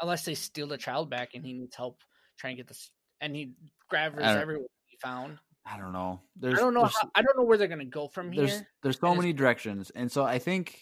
unless 0.00 0.24
they 0.24 0.34
steal 0.34 0.66
the 0.66 0.78
child 0.78 1.08
back, 1.10 1.30
and 1.34 1.44
he 1.44 1.52
needs 1.52 1.76
help 1.76 2.00
trying 2.38 2.56
to 2.56 2.62
get 2.62 2.68
this. 2.68 2.90
And 3.20 3.34
he 3.36 3.52
grabs 3.88 4.18
I 4.18 4.32
don't- 4.34 4.42
everywhere 4.42 4.66
he 4.86 4.96
found. 4.98 5.38
I 5.68 5.78
don't 5.78 5.92
know. 5.92 6.20
There's, 6.36 6.58
I 6.58 6.62
don't 6.62 6.74
know. 6.74 6.82
There's, 6.82 6.96
How, 6.96 7.10
I 7.14 7.22
don't 7.22 7.36
know 7.36 7.42
where 7.44 7.58
they're 7.58 7.66
gonna 7.66 7.84
go 7.86 8.06
from 8.08 8.30
there's, 8.34 8.52
here. 8.52 8.68
there's 8.82 9.00
so 9.00 9.14
many 9.16 9.32
directions, 9.32 9.90
and 9.90 10.10
so 10.12 10.24
I 10.24 10.38
think 10.38 10.78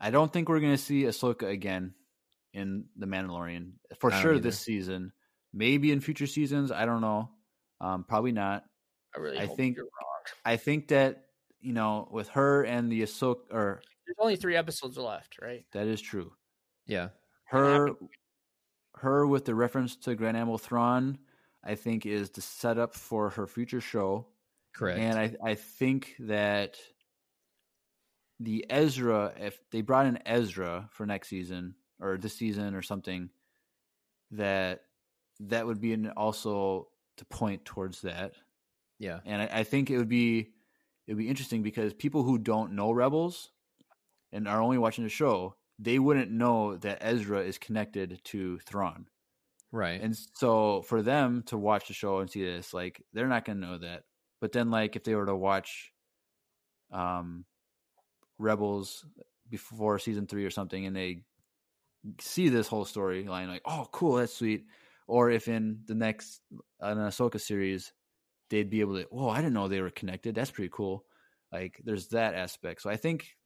I 0.00 0.10
don't 0.10 0.32
think 0.32 0.48
we're 0.48 0.58
going 0.60 0.72
to 0.76 0.82
see 0.82 1.02
Ahsoka 1.04 1.48
again 1.48 1.94
in 2.52 2.86
the 2.96 3.06
Mandalorian 3.06 3.74
for 4.00 4.10
sure 4.10 4.32
either. 4.32 4.40
this 4.40 4.58
season. 4.58 5.12
Maybe 5.52 5.92
in 5.92 6.00
future 6.00 6.26
seasons. 6.26 6.72
I 6.72 6.84
don't 6.86 7.00
know. 7.00 7.30
Um, 7.80 8.04
probably 8.04 8.32
not. 8.32 8.64
I 9.16 9.20
really. 9.20 9.38
I 9.38 9.46
hope 9.46 9.56
think- 9.56 9.76
you're 9.76 9.84
wrong. 9.84 10.03
I 10.44 10.56
think 10.56 10.88
that 10.88 11.26
you 11.60 11.72
know 11.72 12.08
with 12.10 12.28
her 12.30 12.62
and 12.64 12.90
the 12.90 13.02
Ahsoka, 13.02 13.40
or 13.50 13.82
There's 14.06 14.16
only 14.18 14.36
three 14.36 14.56
episodes 14.56 14.96
left, 14.96 15.38
right? 15.40 15.64
that 15.72 15.86
is 15.86 16.00
true. 16.00 16.32
Yeah. 16.86 17.08
her 17.46 17.90
her 18.96 19.26
with 19.26 19.44
the 19.44 19.54
reference 19.54 19.96
to 19.96 20.14
Grand 20.14 20.36
Admiral 20.36 20.58
Thrawn, 20.58 21.18
I 21.62 21.74
think 21.74 22.06
is 22.06 22.30
the 22.30 22.40
setup 22.40 22.94
for 22.94 23.30
her 23.30 23.46
future 23.46 23.80
show. 23.80 24.28
Correct. 24.74 24.98
And 24.98 25.18
I 25.18 25.34
I 25.42 25.54
think 25.54 26.14
that 26.20 26.76
the 28.40 28.66
Ezra, 28.68 29.32
if 29.38 29.58
they 29.70 29.80
brought 29.80 30.06
in 30.06 30.18
Ezra 30.26 30.88
for 30.90 31.06
next 31.06 31.28
season 31.28 31.74
or 32.00 32.18
this 32.18 32.34
season 32.34 32.74
or 32.74 32.82
something, 32.82 33.30
that 34.32 34.82
that 35.40 35.66
would 35.66 35.80
be 35.80 35.92
an 35.92 36.10
also 36.16 36.88
to 37.16 37.24
point 37.26 37.64
towards 37.64 38.02
that. 38.02 38.34
Yeah. 39.04 39.20
And 39.26 39.42
I, 39.42 39.60
I 39.60 39.64
think 39.64 39.90
it 39.90 39.98
would 39.98 40.08
be 40.08 40.48
it 41.06 41.12
would 41.12 41.18
be 41.18 41.28
interesting 41.28 41.62
because 41.62 41.92
people 41.92 42.22
who 42.22 42.38
don't 42.38 42.72
know 42.72 42.90
Rebels 42.90 43.50
and 44.32 44.48
are 44.48 44.62
only 44.62 44.78
watching 44.78 45.04
the 45.04 45.10
show, 45.10 45.56
they 45.78 45.98
wouldn't 45.98 46.30
know 46.30 46.76
that 46.78 46.98
Ezra 47.02 47.40
is 47.40 47.58
connected 47.58 48.20
to 48.24 48.58
Thrawn. 48.60 49.06
Right. 49.70 50.00
And 50.00 50.16
so 50.34 50.82
for 50.82 51.02
them 51.02 51.42
to 51.48 51.58
watch 51.58 51.88
the 51.88 51.94
show 51.94 52.20
and 52.20 52.30
see 52.30 52.44
this, 52.44 52.72
like 52.72 53.02
they're 53.12 53.28
not 53.28 53.44
gonna 53.44 53.60
know 53.60 53.78
that. 53.78 54.04
But 54.40 54.52
then 54.52 54.70
like 54.70 54.96
if 54.96 55.04
they 55.04 55.14
were 55.14 55.26
to 55.26 55.36
watch 55.36 55.92
um 56.90 57.44
Rebels 58.38 59.04
before 59.50 59.98
season 59.98 60.26
three 60.26 60.46
or 60.46 60.50
something 60.50 60.86
and 60.86 60.96
they 60.96 61.24
see 62.20 62.48
this 62.48 62.68
whole 62.68 62.86
storyline, 62.86 63.48
like, 63.48 63.62
oh 63.66 63.86
cool, 63.92 64.16
that's 64.16 64.34
sweet. 64.34 64.64
Or 65.06 65.30
if 65.30 65.46
in 65.46 65.80
the 65.84 65.94
next 65.94 66.40
an 66.80 66.96
Ahsoka 66.96 67.38
series 67.38 67.92
they'd 68.54 68.70
be 68.70 68.80
able 68.80 68.94
to, 68.94 69.06
oh, 69.10 69.28
I 69.28 69.38
didn't 69.38 69.52
know 69.54 69.66
they 69.66 69.80
were 69.80 69.90
connected. 69.90 70.32
That's 70.36 70.52
pretty 70.52 70.70
cool. 70.72 71.04
Like 71.50 71.80
there's 71.84 72.06
that 72.08 72.34
aspect. 72.34 72.82
So 72.82 72.88
I 72.88 72.96
think 72.96 73.36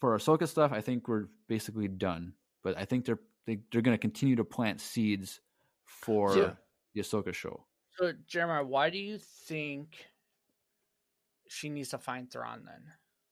for 0.00 0.16
Ahsoka 0.16 0.46
stuff, 0.46 0.70
I 0.72 0.80
think 0.80 1.08
we're 1.08 1.26
basically 1.48 1.88
done. 1.88 2.34
But 2.62 2.78
I 2.78 2.84
think 2.84 3.04
they're 3.04 3.18
they, 3.46 3.58
they're 3.72 3.82
going 3.82 3.96
to 3.96 4.00
continue 4.00 4.36
to 4.36 4.44
plant 4.44 4.80
seeds 4.80 5.40
for 5.84 6.36
Yeah. 6.36 6.52
the 6.94 7.00
Ahsoka 7.00 7.34
show. 7.34 7.64
So, 7.96 8.12
Jeremiah, 8.28 8.62
why 8.64 8.90
do 8.90 8.98
you 8.98 9.18
think 9.18 9.96
she 11.48 11.68
needs 11.70 11.88
to 11.88 11.98
find 11.98 12.30
Thrawn 12.30 12.62
then? 12.64 12.82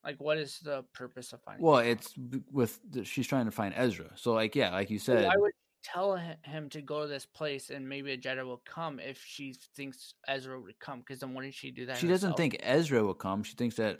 Like, 0.03 0.19
what 0.19 0.37
is 0.37 0.59
the 0.59 0.83
purpose 0.93 1.31
of 1.33 1.41
finding? 1.43 1.63
Well, 1.65 1.77
Thrawn? 1.79 1.91
it's 1.91 2.13
with 2.51 2.79
the, 2.91 3.05
she's 3.05 3.27
trying 3.27 3.45
to 3.45 3.51
find 3.51 3.73
Ezra. 3.77 4.09
So 4.15 4.33
like 4.33 4.53
yeah, 4.55 4.71
like 4.71 4.89
you 4.89 4.99
So 4.99 5.13
said, 5.15 5.27
why 5.27 5.35
would 5.37 5.51
she 5.53 5.56
tell 5.83 6.15
him 6.43 6.69
to 6.69 6.81
go 6.81 7.01
to 7.03 7.07
this 7.07 7.25
place 7.25 7.69
and 7.69 7.87
maybe 7.87 8.11
a 8.11 8.17
Jedi 8.17 8.45
will 8.45 8.61
come 8.65 8.99
if 8.99 9.23
she 9.25 9.53
thinks 9.75 10.13
Ezra 10.27 10.59
would 10.59 10.79
come? 10.79 10.99
Because 10.99 11.19
then 11.19 11.33
wouldn't 11.33 11.53
she 11.53 11.71
do 11.71 11.85
that? 11.85 11.97
she 11.97 12.07
doesn't 12.07 12.35
think 12.37 12.57
Ezra 12.61 13.03
will 13.03 13.13
come. 13.13 13.43
She 13.43 13.55
thinks 13.55 13.75
that 13.77 13.99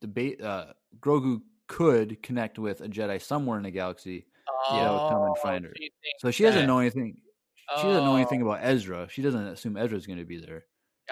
the 0.00 0.06
ba- 0.08 0.44
uh, 0.44 0.72
Grogu 1.00 1.40
could 1.66 2.22
connect 2.22 2.58
with 2.58 2.80
a 2.80 2.88
Jedi 2.88 3.20
somewhere 3.20 3.56
in 3.56 3.64
the 3.64 3.70
galaxy. 3.70 4.26
Oh, 4.68 4.92
would 5.04 5.10
come 5.10 5.22
and 5.22 5.38
find 5.38 5.64
her. 5.64 5.72
she 5.76 5.90
So 6.20 6.30
she 6.30 6.42
doesn't 6.42 6.66
know 6.66 6.78
anything. 6.78 7.16
She 7.78 7.82
doesn't 7.82 8.04
know 8.04 8.16
anything 8.16 8.42
Oh, 8.42 8.50
about 8.50 8.60
Ezra. 8.62 9.08
She 9.10 9.22
doesn't 9.22 9.46
assume 9.46 9.76
Ezra's 9.76 10.06
going 10.06 10.18
to 10.18 10.24
be 10.26 10.38
there. 10.38 10.64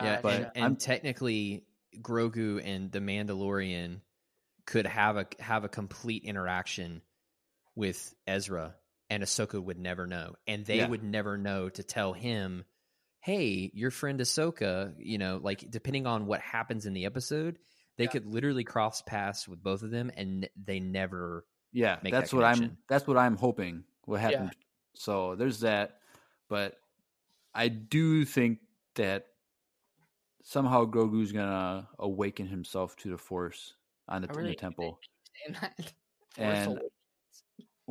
yeah. 0.02 0.20
but 0.22 0.34
and, 0.34 0.50
and 0.54 0.64
I'm- 0.64 0.76
technically, 0.76 1.64
Grogu 2.00 2.60
and 2.64 2.92
the 2.92 3.00
Mandalorian 3.00 4.00
could 4.66 4.86
have 4.86 5.16
a 5.16 5.26
have 5.40 5.64
a 5.64 5.68
complete 5.68 6.24
interaction 6.24 7.02
with 7.74 8.14
Ezra, 8.26 8.74
and 9.12 9.22
Ahsoka 9.22 9.62
would 9.62 9.78
never 9.78 10.06
know, 10.06 10.34
and 10.46 10.64
they 10.64 10.78
Yeah. 10.78 10.88
would 10.88 11.02
never 11.02 11.36
know 11.36 11.68
to 11.68 11.82
tell 11.82 12.12
him, 12.14 12.64
"Hey, 13.20 13.70
your 13.74 13.90
friend 13.90 14.18
Ahsoka." 14.20 14.94
You 14.98 15.18
know, 15.18 15.36
like 15.42 15.70
depending 15.70 16.06
on 16.06 16.26
what 16.26 16.40
happens 16.40 16.86
in 16.86 16.94
the 16.94 17.04
episode, 17.04 17.58
they 17.96 18.04
Yeah. 18.04 18.10
could 18.10 18.26
literally 18.26 18.64
cross 18.64 19.02
paths 19.02 19.46
with 19.46 19.62
both 19.62 19.82
of 19.82 19.90
them, 19.90 20.10
and 20.16 20.48
they 20.56 20.80
never. 20.80 21.46
Yeah, 21.72 21.98
Make 22.02 22.12
that's 22.12 22.30
that 22.30 22.36
what 22.36 22.44
I'm. 22.44 22.78
That's 22.88 23.06
what 23.06 23.16
I'm 23.18 23.36
hoping 23.36 23.84
will 24.06 24.18
Yeah. 24.18 24.30
happen. 24.30 24.50
So 24.94 25.36
there's 25.36 25.60
that, 25.60 26.00
but 26.48 26.78
I 27.54 27.68
do 27.68 28.24
think 28.24 28.60
that 28.94 29.26
somehow 30.42 30.84
Grogu's 30.86 31.32
gonna 31.32 31.88
awaken 31.98 32.46
himself 32.46 32.96
to 32.96 33.10
the 33.10 33.18
Force 33.18 33.74
on 34.08 34.22
the, 34.22 34.28
I 34.28 34.32
in 34.32 34.36
really 34.38 34.50
the 34.50 34.56
temple. 34.56 34.98
that. 35.48 35.92
And- 36.38 36.66
Awakens, 36.78 36.91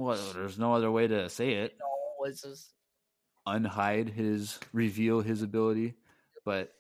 Well, 0.02 0.34
there's 0.34 0.58
no 0.58 0.74
other 0.74 0.92
way 0.92 1.08
to 1.08 1.30
say 1.30 1.54
it. 1.54 1.74
you 1.74 1.80
know, 1.80 1.86
was 2.20 2.42
just 2.42 2.74
Unhide 3.48 4.14
his, 4.14 4.60
reveal 4.72 5.22
his 5.22 5.42
ability, 5.42 5.96
but 6.46 6.74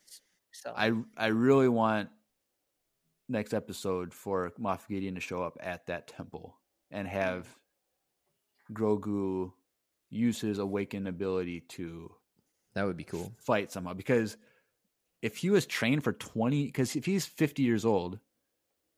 so. 0.51 0.73
I 0.75 0.93
I 1.17 1.27
really 1.27 1.67
want 1.69 2.09
next 3.29 3.53
episode 3.53 4.13
for 4.13 4.51
Moff 4.59 4.87
Gideon 4.87 5.15
to 5.15 5.21
show 5.21 5.41
up 5.43 5.57
at 5.61 5.87
that 5.87 6.07
temple 6.07 6.55
and 6.91 7.07
have 7.07 7.47
Grogu 8.73 9.53
use 10.09 10.39
his 10.39 10.59
awakened 10.59 11.07
ability 11.07 11.61
to 11.61 12.11
That 12.75 12.85
would 12.85 12.97
be 12.97 13.05
cool. 13.05 13.33
fight 13.37 13.71
somehow. 13.71 13.93
Because 13.93 14.37
if 15.21 15.37
he 15.37 15.49
was 15.49 15.65
trained 15.65 16.03
for 16.03 16.13
twenty, 16.13 16.65
because 16.65 16.95
if 16.95 17.05
he's 17.05 17.25
fifty 17.25 17.63
years 17.63 17.85
old, 17.85 18.19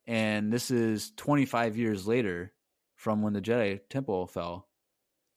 and 0.06 0.52
this 0.52 0.70
is 0.70 1.12
twenty 1.16 1.45
five 1.45 1.78
years 1.78 2.08
later 2.08 2.52
from 3.03 3.21
when 3.21 3.34
the 3.34 3.41
Jedi 3.41 3.81
Temple 3.89 4.27
fell, 4.27 4.69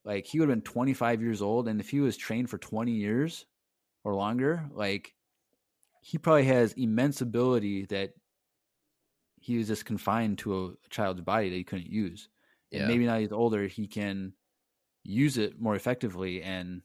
like 0.05 0.25
he 0.25 0.39
would 0.39 0.49
have 0.49 0.57
been 0.57 0.63
twenty 0.63 0.95
five 0.95 1.21
years 1.21 1.43
old, 1.43 1.67
and 1.67 1.81
if 1.81 1.91
he 1.91 2.01
was 2.01 2.17
trained 2.17 2.49
for 2.49 2.59
twenty 2.59 2.93
years 2.93 3.45
or 4.05 4.15
longer, 4.15 4.69
like 4.73 5.17
he 6.01 6.19
probably 6.19 6.45
has 6.45 6.73
immense 6.75 7.21
ability 7.21 7.87
that 7.87 8.15
he 9.41 9.57
was 9.59 9.67
just 9.69 9.85
confined 9.85 10.39
to 10.39 10.67
a, 10.67 10.89
child's 10.91 11.21
body 11.21 11.51
that 11.51 11.57
he 11.57 11.65
couldn't 11.65 11.91
use. 11.91 12.29
And 12.73 12.83
Yeah. 12.83 12.87
maybe 12.87 13.07
now 13.07 13.19
he's 13.19 13.33
older, 13.33 13.67
he 13.67 13.87
can 13.89 14.35
use 15.05 15.39
it 15.39 15.61
more 15.61 15.77
effectively 15.77 16.43
and 16.43 16.83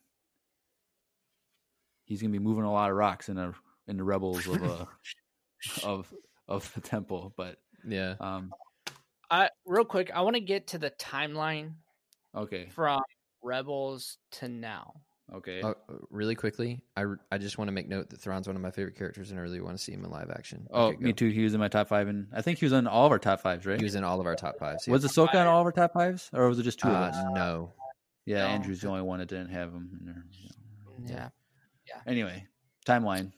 he's 2.06 2.22
gonna 2.22 2.32
be 2.32 2.40
moving 2.40 2.64
a 2.64 2.72
lot 2.72 2.90
of 2.90 2.98
rocks 2.98 3.30
in 3.30 3.38
a 3.38 3.54
in 3.88 3.98
the 3.98 4.04
rebels 4.04 4.48
of 4.48 4.64
uh 4.64 4.86
of 5.84 6.14
of 6.48 6.74
the 6.74 6.82
temple. 6.82 7.34
But 7.36 7.62
Yeah. 7.84 8.18
um, 8.20 8.56
I 9.32 9.50
real 9.66 9.86
quick, 9.86 10.12
I 10.14 10.22
want 10.22 10.36
to 10.36 10.42
get 10.42 10.68
to 10.68 10.78
the 10.78 10.92
timeline 10.92 11.72
okay, 12.36 12.68
from 12.76 13.02
Rebels 13.42 14.18
to 14.34 14.48
now. 14.50 14.94
okay. 15.34 15.62
Oh, 15.64 15.74
really 16.10 16.36
quickly, 16.36 16.82
I, 16.98 17.06
I 17.32 17.38
just 17.38 17.58
want 17.58 17.70
to 17.70 17.72
make 17.72 17.88
note 17.88 18.10
that 18.10 18.20
Thrawn's 18.20 18.46
one 18.48 18.56
of 18.58 18.62
my 18.62 18.72
favorite 18.72 18.96
characters, 18.98 19.32
and 19.32 19.40
I 19.40 19.44
really 19.44 19.62
want 19.62 19.78
to 19.78 19.82
see 19.84 19.94
him 19.94 20.04
in 20.04 20.12
live 20.12 20.30
action. 20.30 20.68
Oh, 20.72 20.88
Okay, 20.88 20.98
me 20.98 21.14
too. 21.14 21.30
He 21.30 21.44
was 21.44 21.54
in 21.54 21.60
my 21.62 21.70
top 21.70 21.88
five, 21.88 22.10
and 22.10 22.28
I 22.34 22.42
think 22.42 22.60
he 22.60 22.66
was 22.66 22.74
in 22.74 22.86
all 22.88 23.06
of 23.06 23.12
our 23.14 23.20
top 23.20 23.40
fives, 23.42 23.66
right? 23.66 23.80
He 23.80 23.84
was 23.86 23.96
in 23.96 24.04
all 24.04 24.20
of 24.20 24.26
our 24.28 24.36
top 24.36 24.60
fives. 24.60 24.86
yeah. 24.86 24.92
was 24.92 25.06
Ahsoka 25.06 25.36
in 25.36 25.48
all 25.48 25.62
of 25.62 25.66
our 25.66 25.72
top 25.72 25.94
fives, 25.94 26.30
or 26.34 26.48
was 26.50 26.60
it 26.60 26.64
just 26.64 26.80
two 26.80 26.90
of 26.90 26.96
Uh, 26.96 26.98
us? 26.98 27.16
no. 27.32 27.72
Yeah, 28.26 28.44
no. 28.44 28.48
Andrew's 28.50 28.82
the 28.82 28.88
only 28.90 29.02
one 29.02 29.20
that 29.20 29.30
didn't 29.30 29.50
have 29.50 29.72
him. 29.72 29.98
In 30.00 30.06
there. 31.06 31.32
Yeah. 31.88 32.00
Anyway, 32.06 32.46
timeline. 32.86 33.32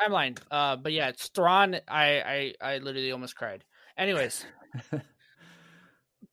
Timeline. 0.00 0.38
Uh 0.50 0.76
but 0.76 0.92
yeah, 0.92 1.08
it's 1.08 1.28
Thrawn. 1.28 1.76
I 1.88 2.54
I 2.60 2.74
I 2.74 2.78
literally 2.78 3.12
almost 3.12 3.36
cried. 3.36 3.64
Anyways. 3.98 4.46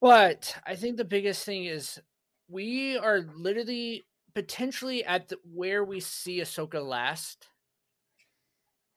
but 0.01 0.55
I 0.65 0.75
think 0.75 0.97
the 0.97 1.05
biggest 1.05 1.45
thing 1.45 1.65
is 1.65 1.99
we 2.47 2.97
are 2.97 3.21
literally 3.35 4.05
potentially 4.35 5.03
at 5.03 5.27
the, 5.29 5.37
where 5.53 5.83
we 5.83 5.99
see 5.99 6.39
Ahsoka 6.39 6.83
last 6.83 7.47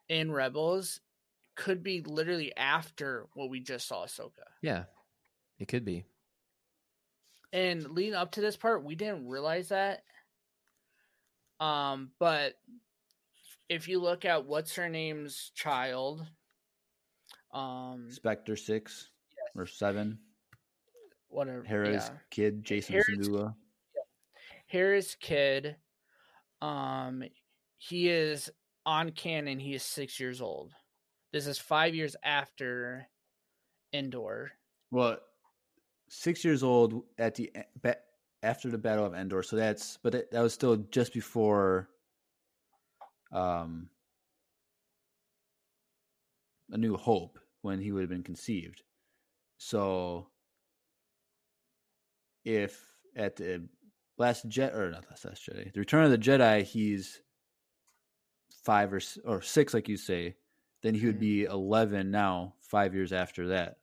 in 0.09 0.31
Rebels 0.31 1.01
could 1.57 1.83
be 1.83 2.03
literally 2.03 2.55
after 2.57 3.27
what 3.35 3.51
we 3.51 3.61
just 3.61 3.87
saw 3.89 4.05
Ahsoka. 4.05 4.47
Yeah, 4.63 4.85
it 5.59 5.69
could 5.69 5.85
be. 5.85 6.05
and 7.53 7.91
leading 7.91 8.15
up 8.15 8.33
to 8.33 8.41
this 8.41 8.57
part 8.57 8.83
we 8.85 8.95
didn't 8.95 9.29
realize 9.29 9.69
that 9.69 10.05
um 11.61 12.11
but 12.19 12.55
if 13.69 13.89
you 13.89 14.01
look 14.01 14.25
at 14.25 14.47
what's 14.47 14.75
her 14.77 14.89
name's 14.89 15.53
child 15.55 16.27
um 17.53 18.07
Spectre 18.11 18.57
six 18.57 19.11
or 19.55 19.67
seven. 19.67 20.19
Whatever 21.33 21.65
Hera's 21.65 22.11
yeah. 22.11 22.17
kid, 22.31 22.65
Jacen 22.65 23.03
Syndulla. 23.09 23.55
Hera's 24.67 25.17
kid 25.21 25.77
um 26.61 27.25
he 27.77 28.09
is 28.09 28.51
on 28.87 29.11
canon 29.11 29.59
he 29.59 29.75
is 29.75 29.83
six 29.83 30.21
years 30.21 30.41
old 30.41 30.73
this 31.33 31.47
is 31.47 31.59
five 31.59 31.95
years 31.95 32.15
after 32.23 33.09
Endor 33.93 34.53
Well, 34.91 35.19
six 36.09 36.45
years 36.45 36.63
old 36.63 37.03
at 37.19 37.35
the 37.35 37.51
after 38.43 38.71
the 38.71 38.79
Battle 38.79 39.07
of 39.07 39.15
Endor. 39.15 39.43
So 39.43 39.57
that's 39.57 39.99
but 40.03 40.13
that, 40.13 40.31
that 40.31 40.41
was 40.41 40.53
still 40.53 40.77
just 40.91 41.13
before 41.13 41.89
um 43.33 43.89
a 46.71 46.79
New 46.79 46.97
Hope 46.97 47.39
when 47.63 47.81
he 47.81 47.93
would 47.93 48.01
have 48.01 48.11
been 48.11 48.23
conceived. 48.23 48.83
So 49.59 50.29
if 52.45 52.85
at 53.17 53.37
the 53.37 53.69
last 54.19 54.49
jet 54.49 54.75
or 54.75 54.91
not 54.91 55.07
last 55.11 55.25
last 55.25 55.47
Jedi, 55.47 55.73
the 55.73 55.81
Return 55.81 56.05
of 56.05 56.11
the 56.11 56.19
Jedi, 56.19 56.63
he's 56.63 57.21
five 58.65 58.93
or 58.93 59.01
or 59.25 59.43
six, 59.43 59.75
like 59.75 59.89
you 59.89 59.97
say, 59.97 60.37
then 60.83 60.95
he 60.95 61.07
would 61.07 61.17
Mhm. 61.17 61.21
be 61.21 61.45
eleven 61.45 62.11
now, 62.11 62.55
five 62.61 62.95
years 62.95 63.13
after 63.13 63.49
that. 63.49 63.79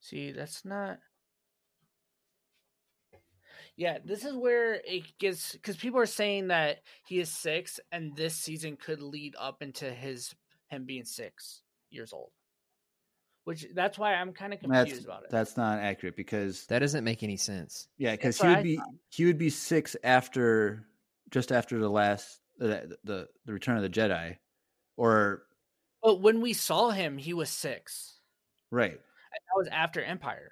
See, 0.00 0.32
that's 0.32 0.64
not. 0.64 1.00
Yeah, 3.76 3.98
this 4.04 4.24
is 4.24 4.34
where 4.34 4.74
it 4.74 5.18
gets 5.18 5.52
because 5.52 5.76
people 5.76 6.00
are 6.00 6.06
saying 6.06 6.48
that 6.48 6.82
he 7.06 7.20
is 7.20 7.30
six, 7.30 7.78
and 7.92 8.16
this 8.16 8.34
season 8.34 8.76
could 8.76 9.02
lead 9.02 9.34
up 9.38 9.62
into 9.62 9.92
his 9.92 10.34
him 10.68 10.84
being 10.84 11.04
six 11.04 11.62
years 11.90 12.12
old. 12.12 12.30
Which 13.46 13.64
that's 13.76 13.96
why 13.96 14.12
I'm 14.14 14.32
kind 14.32 14.52
of 14.52 14.58
confused 14.58 14.90
That's 14.90 15.04
about 15.04 15.22
it. 15.22 15.30
that's 15.30 15.56
not 15.56 15.78
accurate 15.78 16.16
because 16.16 16.66
That 16.66 16.80
doesn't 16.80 17.04
make 17.04 17.22
any 17.22 17.36
sense. 17.36 17.86
yeah, 17.96 18.10
because 18.10 18.40
he 18.40 18.46
would 18.48 18.56
I 18.58 18.62
be 18.62 18.80
he 19.10 19.24
would 19.24 19.38
be 19.38 19.50
six 19.50 19.94
after 20.02 20.88
just 21.30 21.52
after 21.52 21.78
the 21.78 21.88
last 21.88 22.40
the 22.58 22.96
the, 23.04 23.28
the 23.44 23.52
Return 23.52 23.76
of 23.76 23.82
the 23.84 23.88
Jedi, 23.88 24.36
or 24.96 25.44
But 26.02 26.22
when 26.22 26.40
we 26.40 26.54
saw 26.54 26.90
him, 26.90 27.18
he 27.18 27.34
was 27.34 27.48
six. 27.48 28.18
right. 28.72 28.90
And 28.90 28.98
that 29.00 29.56
was 29.56 29.68
after 29.70 30.02
Empire. 30.02 30.50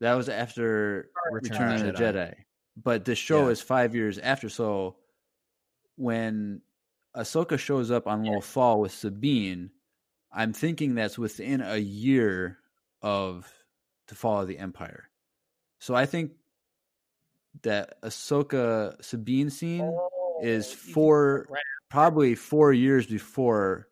That 0.00 0.14
was 0.14 0.28
after 0.28 1.10
Return, 1.32 1.72
of 1.72 1.82
the 1.82 1.92
Jedi. 1.92 2.34
But 2.76 3.04
the 3.04 3.16
show 3.16 3.46
Yeah. 3.46 3.52
is 3.52 3.60
five 3.60 3.96
years 3.96 4.18
after. 4.18 4.48
So 4.48 4.96
when 5.96 6.62
Ahsoka 7.16 7.58
shows 7.58 7.90
up 7.90 8.06
on 8.06 8.22
Lothal 8.24 8.78
with 8.80 8.92
Sabine, 8.92 9.70
I'm 10.32 10.52
thinking 10.52 10.94
that's 10.94 11.18
within 11.18 11.60
a 11.60 11.76
year 11.76 12.58
of 13.02 13.52
the 14.08 14.14
fall 14.14 14.42
of 14.42 14.48
the 14.48 14.58
Empire. 14.58 15.08
So 15.78 15.94
I 15.94 16.06
think 16.06 16.32
that 17.62 18.00
Ahsoka 18.02 19.02
Sabine 19.02 19.50
scene 19.50 19.92
is 20.42 20.66
Oh, 20.66 20.70
think 20.74 20.94
four, 20.94 21.46
right 21.48 21.62
probably 21.88 22.34
four 22.36 22.72
years 22.72 23.06
before 23.06 23.88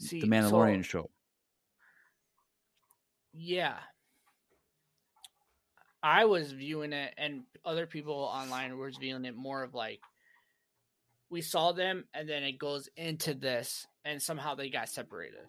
See, 0.00 0.20
the 0.20 0.26
Mandalorian 0.26 0.78
so- 0.78 0.82
show. 0.88 1.10
Yeah. 3.32 3.76
I 6.02 6.26
was 6.26 6.52
viewing 6.52 6.92
it 6.92 7.14
and 7.16 7.44
other 7.64 7.86
people 7.86 8.14
online 8.14 8.76
were 8.76 8.90
viewing 8.90 9.24
it 9.24 9.34
more 9.34 9.62
of 9.62 9.74
like 9.74 10.00
we 11.30 11.40
saw 11.40 11.72
them 11.72 12.04
and 12.12 12.28
then 12.28 12.42
it 12.42 12.58
goes 12.58 12.88
into 12.96 13.32
this 13.34 13.86
and 14.04 14.20
somehow 14.20 14.54
they 14.54 14.68
got 14.70 14.88
separated. 14.88 15.40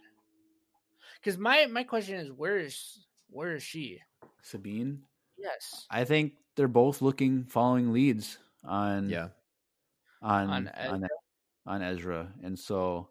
Cuz 1.22 1.38
my 1.38 1.66
my 1.66 1.84
question 1.84 2.16
is 2.16 2.32
where 2.32 2.58
is 2.58 3.06
where 3.28 3.54
is 3.54 3.62
she? 3.62 4.00
Sabine, 4.42 5.02
Yes. 5.36 5.86
I 5.90 6.04
think 6.04 6.34
they're 6.54 6.68
both 6.68 7.02
looking, 7.02 7.44
following 7.44 7.92
leads 7.92 8.38
on 8.64 9.08
Yeah. 9.10 9.28
on 10.22 10.48
On 10.50 10.68
on 10.68 10.94
on, 11.04 11.08
on 11.66 11.82
Ezra, 11.82 12.32
and 12.42 12.58
so 12.58 13.10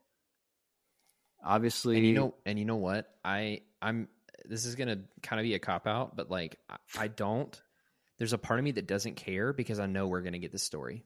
obviously, 1.43 1.97
And 1.97 2.05
you 2.07 2.13
know, 2.13 2.35
and 2.45 2.57
you 2.57 2.65
know 2.65 2.77
what? 2.77 3.13
I 3.23 3.63
I'm 3.81 4.07
this 4.45 4.65
is 4.65 4.75
gonna 4.75 5.03
kind 5.21 5.39
of 5.39 5.43
be 5.43 5.53
a 5.55 5.59
cop 5.59 5.87
out, 5.87 6.15
but 6.15 6.29
like 6.29 6.59
I, 6.69 6.77
I 6.97 7.07
don't. 7.07 7.61
There's 8.17 8.33
a 8.33 8.37
part 8.37 8.59
of 8.59 8.63
me 8.63 8.71
that 8.71 8.87
doesn't 8.87 9.15
care 9.15 9.51
because 9.53 9.79
I 9.79 9.85
know 9.87 10.07
we're 10.07 10.21
gonna 10.21 10.39
get 10.39 10.51
this 10.51 10.63
story. 10.63 11.05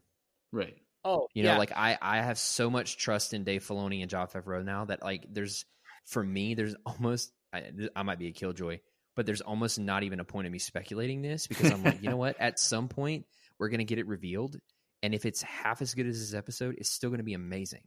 right? 0.52 0.78
Oh, 1.10 1.28
You 1.34 1.44
yeah. 1.44 1.54
know, 1.54 1.60
like 1.60 1.72
I 1.76 1.98
I 2.02 2.18
have 2.22 2.38
so 2.38 2.70
much 2.70 2.98
trust 2.98 3.34
in 3.34 3.44
Dave 3.44 3.64
Filoni 3.64 4.02
and 4.02 4.10
Jon 4.10 4.28
Favreau 4.28 4.64
now 4.64 4.86
that 4.86 5.02
like 5.04 5.26
there's 5.32 5.66
for 6.06 6.24
me 6.24 6.54
there's 6.56 6.76
almost 6.86 7.32
I, 7.54 7.64
I 7.96 8.04
might 8.04 8.20
be 8.20 8.28
a 8.28 8.32
killjoy, 8.32 8.80
but 9.16 9.26
there's 9.26 9.42
almost 9.42 9.80
not 9.80 10.04
even 10.04 10.20
a 10.20 10.24
point 10.26 10.46
of 10.48 10.54
me 10.54 10.60
speculating 10.60 11.22
this 11.22 11.48
because 11.48 11.72
I'm 11.72 11.84
like, 11.84 12.02
you 12.04 12.10
know 12.10 12.18
what? 12.18 12.40
At 12.40 12.60
some 12.60 12.88
point 12.90 13.26
we're 13.58 13.70
gonna 13.70 13.84
get 13.86 14.00
it 14.00 14.08
revealed, 14.08 14.58
and 15.04 15.14
if 15.16 15.26
it's 15.26 15.42
half 15.42 15.82
as 15.82 15.94
good 15.94 16.06
as 16.08 16.20
this 16.20 16.34
episode, 16.34 16.76
it's 16.78 16.90
still 16.92 17.10
gonna 17.10 17.24
be 17.24 17.34
amazing. 17.34 17.84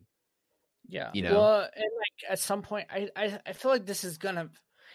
Yeah. 0.88 1.10
you 1.14 1.22
know? 1.22 1.34
Well, 1.34 1.60
and 1.60 1.70
like 1.98 2.30
at 2.30 2.38
some 2.40 2.62
point 2.62 2.88
I 2.90 3.08
I, 3.16 3.38
I 3.46 3.52
feel 3.52 3.70
like 3.70 3.86
this 3.86 4.02
is 4.04 4.18
going 4.18 4.34
to 4.34 4.50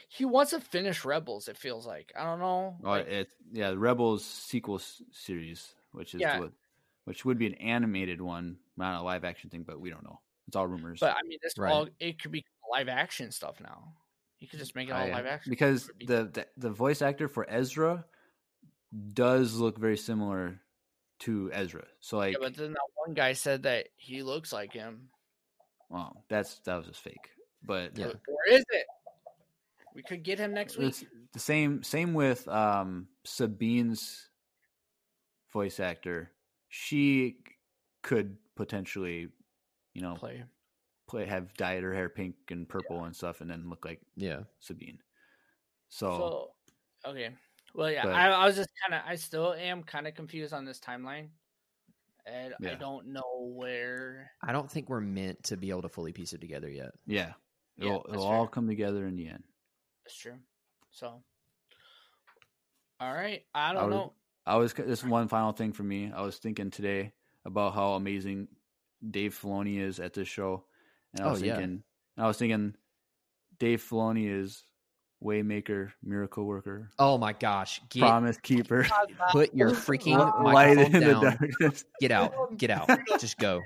he 0.09 0.25
wants 0.25 0.51
to 0.51 0.59
finish 0.61 1.03
Rebels 1.06 1.47
it 1.47 1.57
feels 1.57 1.85
like. 1.88 2.11
I 2.17 2.23
don't 2.25 2.39
know. 2.39 2.77
Oh, 2.83 2.89
like- 2.89 3.07
it 3.07 3.30
yeah, 3.51 3.72
the 3.72 3.77
Rebels 3.80 4.23
sequel 4.25 4.75
s- 4.75 5.01
series, 5.11 5.73
which 5.93 6.14
is 6.14 6.22
Yeah. 6.22 6.39
what, 6.41 6.51
which 7.08 7.24
would 7.24 7.38
be 7.38 7.48
an 7.48 7.53
animated 7.56 8.19
one, 8.22 8.58
not 8.76 9.00
a 9.00 9.02
live 9.02 9.24
action 9.24 9.50
thing, 9.50 9.64
but 9.64 9.80
we 9.80 9.90
don't 9.90 10.03
know. 10.03 10.19
It's 10.50 10.58
all 10.58 10.68
rumors. 10.68 11.00
But 11.00 11.16
I 11.16 11.24
mean, 11.26 11.40
this 11.42 11.53
Right. 11.58 11.72
all 11.72 11.88
it 12.02 12.22
could 12.22 12.32
be 12.32 12.44
live 12.69 12.90
action 12.90 13.32
stuff 13.32 13.61
now. 13.61 13.94
You 14.40 14.48
could 14.50 14.60
just 14.60 14.76
make 14.76 14.90
it 14.90 14.92
all 14.92 15.06
I- 15.08 15.11
live 15.11 15.26
action 15.26 15.50
because 15.50 15.90
be- 15.98 16.06
the, 16.06 16.26
the 16.26 16.48
the 16.58 16.69
voice 16.69 17.02
actor 17.02 17.30
for 17.30 17.50
Ezra 17.50 18.03
does 19.14 19.56
look 19.56 19.77
very 19.77 19.95
similar 19.98 20.60
to 21.19 21.50
Ezra. 21.53 21.86
So 22.02 22.18
like, 22.18 22.34
yeah, 22.34 22.40
but 22.42 22.56
then 22.58 22.74
that 22.74 22.88
one 23.06 23.14
guy 23.14 23.32
said 23.34 23.64
that 23.64 23.88
he 23.95 24.22
looks 24.22 24.52
like 24.52 24.74
him. 24.74 25.10
well, 25.90 26.26
that's 26.27 26.60
that 26.60 26.76
was 26.76 26.88
just 26.88 27.00
fake. 27.02 27.30
But 27.64 27.98
Yeah. 27.98 28.08
Or- 28.08 28.10
Or 28.27 28.48
is 28.50 28.66
it? 28.69 28.86
We 29.95 30.03
could 30.03 30.24
get 30.24 30.40
him 30.40 30.53
next 30.53 30.77
week. 30.77 30.90
It's 30.90 31.03
the 31.32 31.40
same 31.40 31.84
same 31.84 32.14
with 32.14 32.48
um 32.50 33.08
Sabine's 33.26 34.30
voice 35.53 35.80
actor. 35.80 36.32
She 36.69 37.37
could 38.03 38.37
potentially, 38.55 39.29
you 39.93 40.01
know, 40.01 40.15
Play. 40.15 40.43
play 41.07 41.25
have 41.25 41.53
dyed 41.55 41.83
her 41.83 41.93
hair 41.93 42.09
pink 42.09 42.35
and 42.49 42.67
purple 42.67 43.03
and 43.05 43.15
stuff, 43.15 43.41
and 43.41 43.49
then 43.49 43.69
look 43.69 43.85
like 43.85 44.01
Yeah. 44.15 44.41
Sabine. 44.59 44.99
So, 45.89 46.51
So 47.03 47.09
okay. 47.11 47.29
Well, 47.73 47.91
yeah, 47.91 48.03
But- 48.03 48.13
I, 48.13 48.29
I 48.29 48.45
was 48.45 48.55
just 48.55 48.69
kind 48.85 48.99
of, 49.01 49.07
I 49.09 49.15
still 49.15 49.53
am 49.53 49.83
kind 49.83 50.07
of 50.07 50.15
confused 50.15 50.53
on 50.53 50.65
this 50.65 50.79
timeline, 50.79 51.29
and 52.25 52.53
I 52.65 52.73
don't 52.75 53.07
know 53.07 53.51
where. 53.53 54.31
I 54.41 54.51
don't 54.51 54.69
think 54.69 54.89
we're 54.89 54.99
meant 55.01 55.43
to 55.45 55.57
be 55.57 55.69
able 55.69 55.83
to 55.83 55.89
fully 55.89 56.11
piece 56.11 56.33
it 56.33 56.41
together 56.41 56.69
yet. 56.69 56.91
yeah, 57.05 57.33
Yeah, 57.77 57.85
it'll, 57.87 58.03
that's 58.03 58.13
it'll 58.15 58.25
all 58.27 58.47
come 58.47 58.67
together 58.67 59.05
in 59.07 59.15
the 59.15 59.27
end. 59.27 59.43
That's 60.03 60.17
true. 60.17 60.37
So, 60.91 61.21
all 62.99 63.13
right, 63.13 63.45
I 63.53 63.69
I 63.69 63.73
don't 63.73 63.89
was- 63.89 63.95
know. 63.95 64.13
I 64.48 64.56
was 64.56 64.74
this 64.74 65.03
one 65.03 65.27
final 65.27 65.51
thing 65.51 65.74
for 65.74 65.84
me. 65.84 66.11
I 66.16 66.22
was 66.22 66.38
thinking 66.38 66.72
today 66.72 67.11
about 67.45 67.74
how 67.74 67.92
amazing 67.93 68.48
Dave 69.11 69.38
Filoni 69.40 69.80
is 69.80 70.00
at 70.00 70.14
this 70.14 70.27
show, 70.27 70.64
and 71.14 71.24
I 71.24 71.27
Oh, 71.27 71.32
was 71.32 71.42
yeah. 71.42 71.58
thinking, 71.58 71.84
I 72.17 72.26
was 72.27 72.38
thinking, 72.38 72.74
Dave 73.59 73.82
Filoni 73.88 74.30
is 74.30 74.64
waymaker, 75.24 75.92
miracle 76.03 76.45
worker, 76.45 76.90
Oh 76.98 77.17
my 77.17 77.34
gosh! 77.34 77.82
Get, 77.90 78.00
promise 78.01 78.38
keeper, 78.38 78.88
put 79.32 79.53
your 79.53 79.72
freaking 79.72 80.17
light 80.43 80.77
microphone 80.77 80.95
in 80.95 81.03
the 81.03 81.11
down. 81.14 81.24
darkness. 81.24 81.85
Get 82.00 82.11
out! 82.11 82.58
Get 82.58 82.69
out! 82.69 82.90
Just 83.19 83.38
go. 83.38 83.61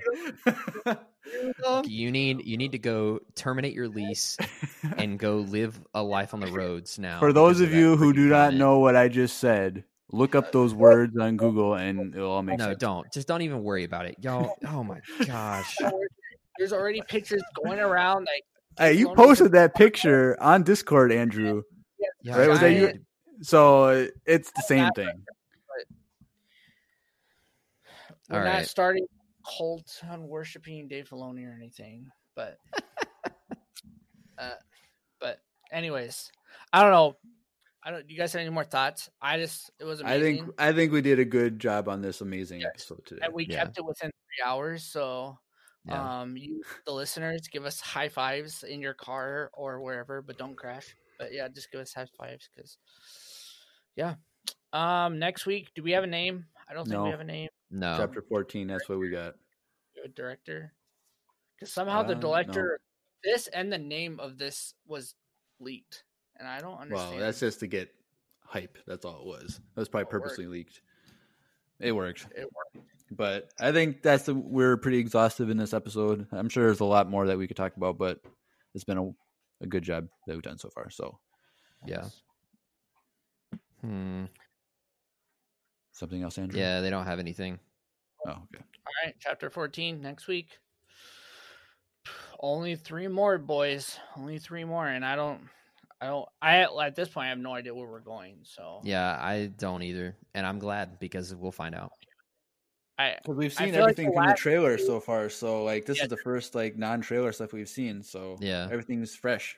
You 1.84 2.10
need 2.10 2.44
you 2.44 2.56
need 2.56 2.72
to 2.72 2.78
go 2.78 3.20
terminate 3.36 3.74
your 3.74 3.88
lease 3.88 4.36
and 4.96 5.18
go 5.18 5.36
live 5.38 5.80
a 5.94 6.02
life 6.02 6.34
on 6.34 6.40
the 6.40 6.46
roads 6.52 6.98
now. 6.98 7.20
For 7.20 7.32
those 7.32 7.58
because 7.60 7.72
of 7.72 7.78
you 7.78 7.96
who 7.96 8.12
do 8.12 8.28
not 8.28 8.46
comment. 8.46 8.58
know 8.58 8.78
what 8.80 8.96
I 8.96 9.08
just 9.08 9.38
said, 9.38 9.84
look 10.12 10.34
up 10.34 10.52
those 10.52 10.74
words 10.74 11.16
on 11.18 11.36
Google, 11.36 11.74
and 11.74 12.14
it'll 12.14 12.30
all 12.30 12.42
make 12.42 12.58
no, 12.58 12.66
sense. 12.66 12.78
don't. 12.78 13.12
Just 13.12 13.26
don't 13.26 13.42
even 13.42 13.62
worry 13.62 13.84
about 13.84 14.06
it, 14.06 14.16
y'all. 14.20 14.54
Oh 14.66 14.84
my 14.84 15.00
gosh! 15.26 15.78
There's 16.58 16.72
already 16.72 17.02
pictures 17.08 17.42
going 17.62 17.80
around 17.80 18.26
like 18.26 18.44
Hey, 18.78 18.94
you 18.94 19.14
posted 19.14 19.52
that 19.52 19.74
picture 19.74 20.36
on 20.40 20.62
Discord, 20.62 21.12
Andrew. 21.12 21.62
Yeah, 22.22 22.38
Right, 22.38 22.48
was 22.48 22.60
that 22.60 22.72
you? 22.72 22.92
So 23.42 24.08
it's 24.24 24.50
the 24.52 24.62
same 24.62 24.90
thing. 24.92 25.24
We're 28.30 28.38
All 28.38 28.44
not 28.44 28.54
right. 28.54 28.66
starting 28.66 29.04
cult 29.58 30.00
on 30.08 30.26
worshiping 30.26 30.88
Dave 30.88 31.08
Filoni 31.08 31.46
or 31.46 31.54
anything, 31.54 32.06
but 32.34 32.56
uh, 34.38 34.54
but 35.20 35.40
anyways, 35.70 36.30
I 36.72 36.82
don't 36.82 36.92
know. 36.92 37.16
I 37.84 37.90
don't. 37.90 38.06
Do 38.06 38.12
you 38.14 38.18
guys 38.20 38.32
have 38.32 38.40
any 38.40 38.50
more 38.50 38.64
thoughts? 38.64 39.10
I 39.20 39.38
just 39.38 39.70
it 39.80 39.84
was 39.84 40.00
Amazing. 40.00 40.20
I 40.20 40.22
think 40.46 40.54
I 40.58 40.72
think 40.72 40.92
we 40.92 41.02
did 41.02 41.18
a 41.18 41.24
good 41.24 41.58
job 41.58 41.88
on 41.88 42.00
this 42.00 42.20
amazing 42.20 42.60
Yes. 42.60 42.70
episode 42.74 43.04
today. 43.06 43.22
and 43.24 43.34
we 43.34 43.44
Yeah. 43.46 43.64
kept 43.64 43.78
it 43.78 43.84
within 43.84 44.10
three 44.10 44.44
hours. 44.44 44.84
So, 44.84 45.38
Yeah. 45.86 46.20
um, 46.20 46.36
you 46.36 46.62
the 46.86 46.92
listeners 46.92 47.48
give 47.48 47.64
us 47.64 47.80
high 47.80 48.08
fives 48.08 48.62
in 48.62 48.80
your 48.80 48.94
car 48.94 49.50
or 49.52 49.80
wherever, 49.80 50.22
but 50.22 50.38
don't 50.38 50.54
crash. 50.56 50.94
But 51.18 51.32
yeah, 51.32 51.48
just 51.48 51.70
give 51.72 51.80
us 51.80 51.92
high 51.92 52.06
fives 52.16 52.48
because, 52.54 52.78
yeah. 53.96 54.14
Um, 54.72 55.18
next 55.18 55.44
week, 55.46 55.70
do 55.74 55.82
we 55.82 55.90
have 55.92 56.04
a 56.04 56.06
name? 56.06 56.46
I 56.68 56.74
don't 56.74 56.84
think 56.84 56.94
No. 56.94 57.04
we 57.04 57.10
have 57.10 57.20
a 57.20 57.24
name. 57.24 57.50
No. 57.70 57.96
Chapter 57.98 58.22
fourteen. 58.22 58.68
That's 58.68 58.88
what 58.88 58.98
we 58.98 59.10
got. 59.10 59.34
a 60.04 60.08
director? 60.08 60.72
Because 61.54 61.72
somehow 61.72 62.02
the 62.02 62.12
Uh, 62.12 62.14
no. 62.14 62.20
director, 62.20 62.80
this 63.22 63.46
and 63.48 63.72
the 63.72 63.78
name 63.78 64.18
of 64.18 64.36
this 64.38 64.74
was 64.86 65.14
leaked, 65.60 66.02
and 66.42 66.50
I 66.50 66.60
don't 66.60 66.78
understand. 66.80 67.10
Well, 67.12 67.20
that's 67.20 67.38
just 67.40 67.60
to 67.60 67.66
get 67.68 67.94
hype. 68.44 68.76
That's 68.86 69.04
all 69.04 69.20
it 69.20 69.26
was. 69.26 69.60
It 69.76 69.80
was 69.80 69.88
probably 69.88 70.04
Well, 70.04 70.10
it 70.10 70.12
worked. 70.14 70.24
purposely 70.24 70.46
leaked. 70.46 70.80
It 71.80 71.92
worked, 71.92 72.26
it 72.36 72.48
worked. 72.52 72.86
but 73.12 73.48
I 73.60 73.70
think 73.72 74.02
that's 74.02 74.24
the, 74.24 74.34
we're 74.34 74.76
pretty 74.76 74.98
exhaustive 74.98 75.50
in 75.50 75.56
this 75.56 75.72
episode. 75.72 76.26
I'm 76.32 76.48
sure 76.48 76.64
there's 76.66 76.80
a 76.80 76.84
lot 76.84 77.08
more 77.08 77.26
that 77.26 77.38
we 77.38 77.46
could 77.46 77.56
talk 77.56 77.76
about, 77.76 77.96
but 77.98 78.20
it's 78.74 78.84
been 78.84 78.98
a, 78.98 79.08
a 79.62 79.66
good 79.68 79.82
job 79.84 80.08
that 80.26 80.34
we've 80.34 80.42
done 80.42 80.58
so 80.58 80.68
far. 80.70 80.90
So 80.90 81.18
Yeah. 81.86 82.04
Hmm. 83.80 84.24
something 85.92 86.22
else, 86.22 86.38
Andrew? 86.38 86.60
Yeah, 86.60 86.80
they 86.80 86.90
don't 86.90 87.06
have 87.06 87.18
anything. 87.18 87.58
Oh, 88.26 88.30
okay. 88.30 88.62
All 88.86 89.06
right, 89.06 89.14
chapter 89.18 89.50
fourteen 89.50 90.00
next 90.00 90.28
week. 90.28 90.46
Only 92.38 92.76
three 92.76 93.08
more, 93.08 93.38
boys. 93.38 93.98
Only 94.16 94.38
three 94.38 94.64
more, 94.64 94.86
and 94.86 95.04
I 95.04 95.16
don't, 95.16 95.40
I 96.02 96.06
don't, 96.06 96.28
I 96.42 96.86
at 96.86 96.96
this 96.96 97.08
point 97.08 97.26
I 97.26 97.28
have 97.30 97.38
no 97.38 97.54
idea 97.54 97.72
where 97.74 97.86
we're 97.86 98.00
going. 98.00 98.38
So 98.42 98.80
Yeah, 98.82 99.16
I 99.20 99.46
don't 99.56 99.82
either, 99.82 100.16
and 100.34 100.44
I'm 100.44 100.58
glad 100.58 100.98
because 100.98 101.34
we'll 101.34 101.52
find 101.52 101.74
out. 101.74 101.92
I 102.98 103.16
Because 103.22 103.36
we've 103.36 103.52
seen 103.52 103.66
feel 103.72 103.82
like 103.82 103.92
everything 103.92 104.08
the 104.10 104.14
from 104.16 104.26
the 104.28 104.34
trailer 104.34 104.76
two- 104.76 104.84
so 104.86 105.00
far. 105.00 105.28
So 105.28 105.62
like 105.64 105.86
this 105.86 105.98
Yeah. 105.98 106.04
is 106.04 106.08
the 106.10 106.16
first 106.18 106.54
like 106.56 106.76
non-trailer 106.76 107.30
stuff 107.32 107.52
we've 107.52 107.68
seen. 107.68 108.02
So 108.02 108.36
Yeah. 108.40 108.68
everything's 108.70 109.14
fresh. 109.14 109.56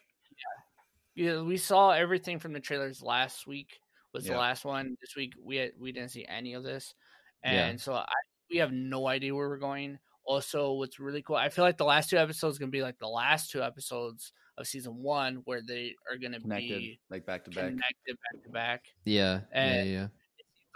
yeah, 1.14 1.40
we 1.42 1.56
saw 1.56 1.90
everything 1.92 2.38
from 2.40 2.52
the 2.52 2.60
trailers 2.60 3.00
last 3.02 3.46
week. 3.46 3.80
Was 4.12 4.24
the 4.26 4.36
last 4.36 4.64
one 4.64 4.96
this 5.00 5.16
week? 5.16 5.32
We 5.42 5.56
had, 5.56 5.72
we 5.78 5.92
didn't 5.92 6.10
see 6.10 6.24
any 6.26 6.54
of 6.54 6.62
this, 6.62 6.94
Yeah. 7.42 7.66
and 7.66 7.80
so 7.80 7.94
I, 7.94 8.06
we 8.50 8.58
have 8.58 8.70
no 8.72 9.08
idea 9.08 9.34
where 9.34 9.48
we're 9.48 9.58
going. 9.58 9.98
Also, 10.24 10.72
what's 10.74 10.98
really 11.00 11.20
cool, 11.22 11.36
I 11.36 11.48
feel 11.48 11.64
like 11.64 11.76
the 11.78 11.84
last 11.84 12.10
two 12.10 12.16
episodes 12.18 12.58
gonna 12.58 12.70
be 12.70 12.82
like 12.82 12.98
the 12.98 13.08
last 13.08 13.50
two 13.50 13.62
episodes 13.62 14.32
of 14.56 14.66
season 14.66 15.02
one, 15.02 15.36
where 15.44 15.60
they 15.62 15.94
are 16.10 16.16
gonna 16.16 16.40
be 16.40 16.98
like 17.10 17.26
back 17.26 17.44
to 17.44 17.50
back. 17.50 17.64
connected 17.70 18.16
back 18.32 18.42
to 18.44 18.50
back. 18.50 18.84
Yeah, 19.04 19.40
yeah, 19.52 19.58
And- 19.60 19.90
yeah. 19.90 20.08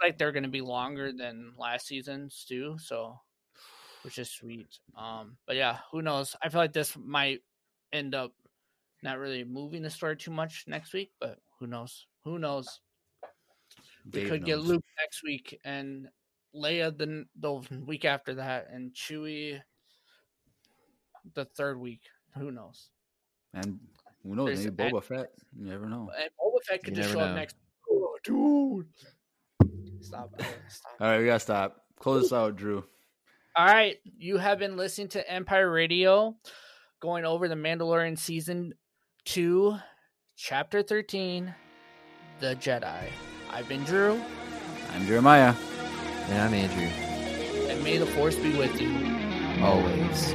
like 0.01 0.17
they're 0.17 0.31
going 0.31 0.43
to 0.43 0.49
be 0.49 0.61
longer 0.61 1.11
than 1.11 1.53
last 1.57 1.87
season's 1.87 2.45
too. 2.47 2.77
So, 2.79 3.19
which 4.03 4.17
is 4.17 4.29
sweet. 4.29 4.79
Um, 4.95 5.37
but 5.45 5.55
yeah, 5.57 5.79
who 5.91 6.01
knows? 6.01 6.35
I 6.41 6.47
feel 6.49 6.61
like 6.61 6.71
this 6.73 6.95
might 6.97 7.41
end 7.91 8.15
up 8.15 8.33
not 9.03 9.17
really 9.19 9.43
moving 9.43 9.81
the 9.81 9.89
story 9.89 10.15
too 10.15 10.31
much 10.31 10.63
next 10.67 10.93
week, 10.93 11.11
but 11.19 11.39
who 11.59 11.67
knows? 11.67 12.05
Who 12.23 12.39
knows? 12.39 12.79
We 14.05 14.11
Dave 14.11 14.29
could 14.29 14.45
get 14.45 14.57
knows. 14.59 14.67
Luke 14.67 14.85
next 14.97 15.21
week 15.23 15.59
and 15.65 16.07
Leia 16.55 16.97
the 16.97 17.25
the 17.39 17.53
week 17.85 18.05
after 18.05 18.35
that, 18.35 18.67
and 18.71 18.93
Chewie 18.93 19.61
the 21.33 21.45
third 21.45 21.77
week. 21.79 22.01
Who 22.37 22.51
knows? 22.51 22.89
And 23.53 23.79
who 24.23 24.35
knows? 24.35 24.47
There's- 24.47 24.65
Maybe 24.77 24.91
Boba 24.91 25.03
Fett. 25.03 25.31
You 25.57 25.65
never 25.69 25.85
know. 25.87 26.09
And 26.19 26.29
Boba 26.39 26.63
Fett 26.67 26.83
could 26.83 26.95
You 26.97 27.03
just 27.03 27.15
never 27.15 27.25
show 27.25 27.29
up 27.31 27.35
next. 27.35 27.55
Oh, 27.89 28.17
dude. 28.23 28.87
Stop. 30.01 30.31
okay, 30.39 30.47
Stop. 30.67 30.91
All 30.99 31.07
right, 31.07 31.19
we 31.19 31.25
gotta 31.25 31.39
stop. 31.39 31.83
Close 31.99 32.23
this 32.23 32.33
out, 32.33 32.55
Drew. 32.55 32.83
All 33.55 33.65
right, 33.65 33.97
you 34.17 34.37
have 34.37 34.59
been 34.59 34.77
listening 34.77 35.09
to 35.09 35.29
Empire 35.31 35.69
Radio, 35.69 36.35
going 37.01 37.25
over 37.25 37.47
the 37.47 37.55
Mandalorian 37.55 38.17
season 38.17 38.73
two, 39.25 39.75
chapter 40.37 40.81
thirteen, 40.81 41.53
the 42.39 42.55
Jedi. 42.55 43.09
I've 43.51 43.67
been 43.67 43.83
Drew, 43.83 44.21
I'm 44.93 45.05
Jeremiah. 45.05 45.53
And 46.29 46.41
I'm 46.41 46.53
Andrew. 46.53 46.83
and 47.69 47.83
may 47.83 47.97
the 47.97 48.05
Force 48.05 48.35
be 48.35 48.55
with 48.55 48.79
you. 48.79 48.93
Always. 49.63 50.33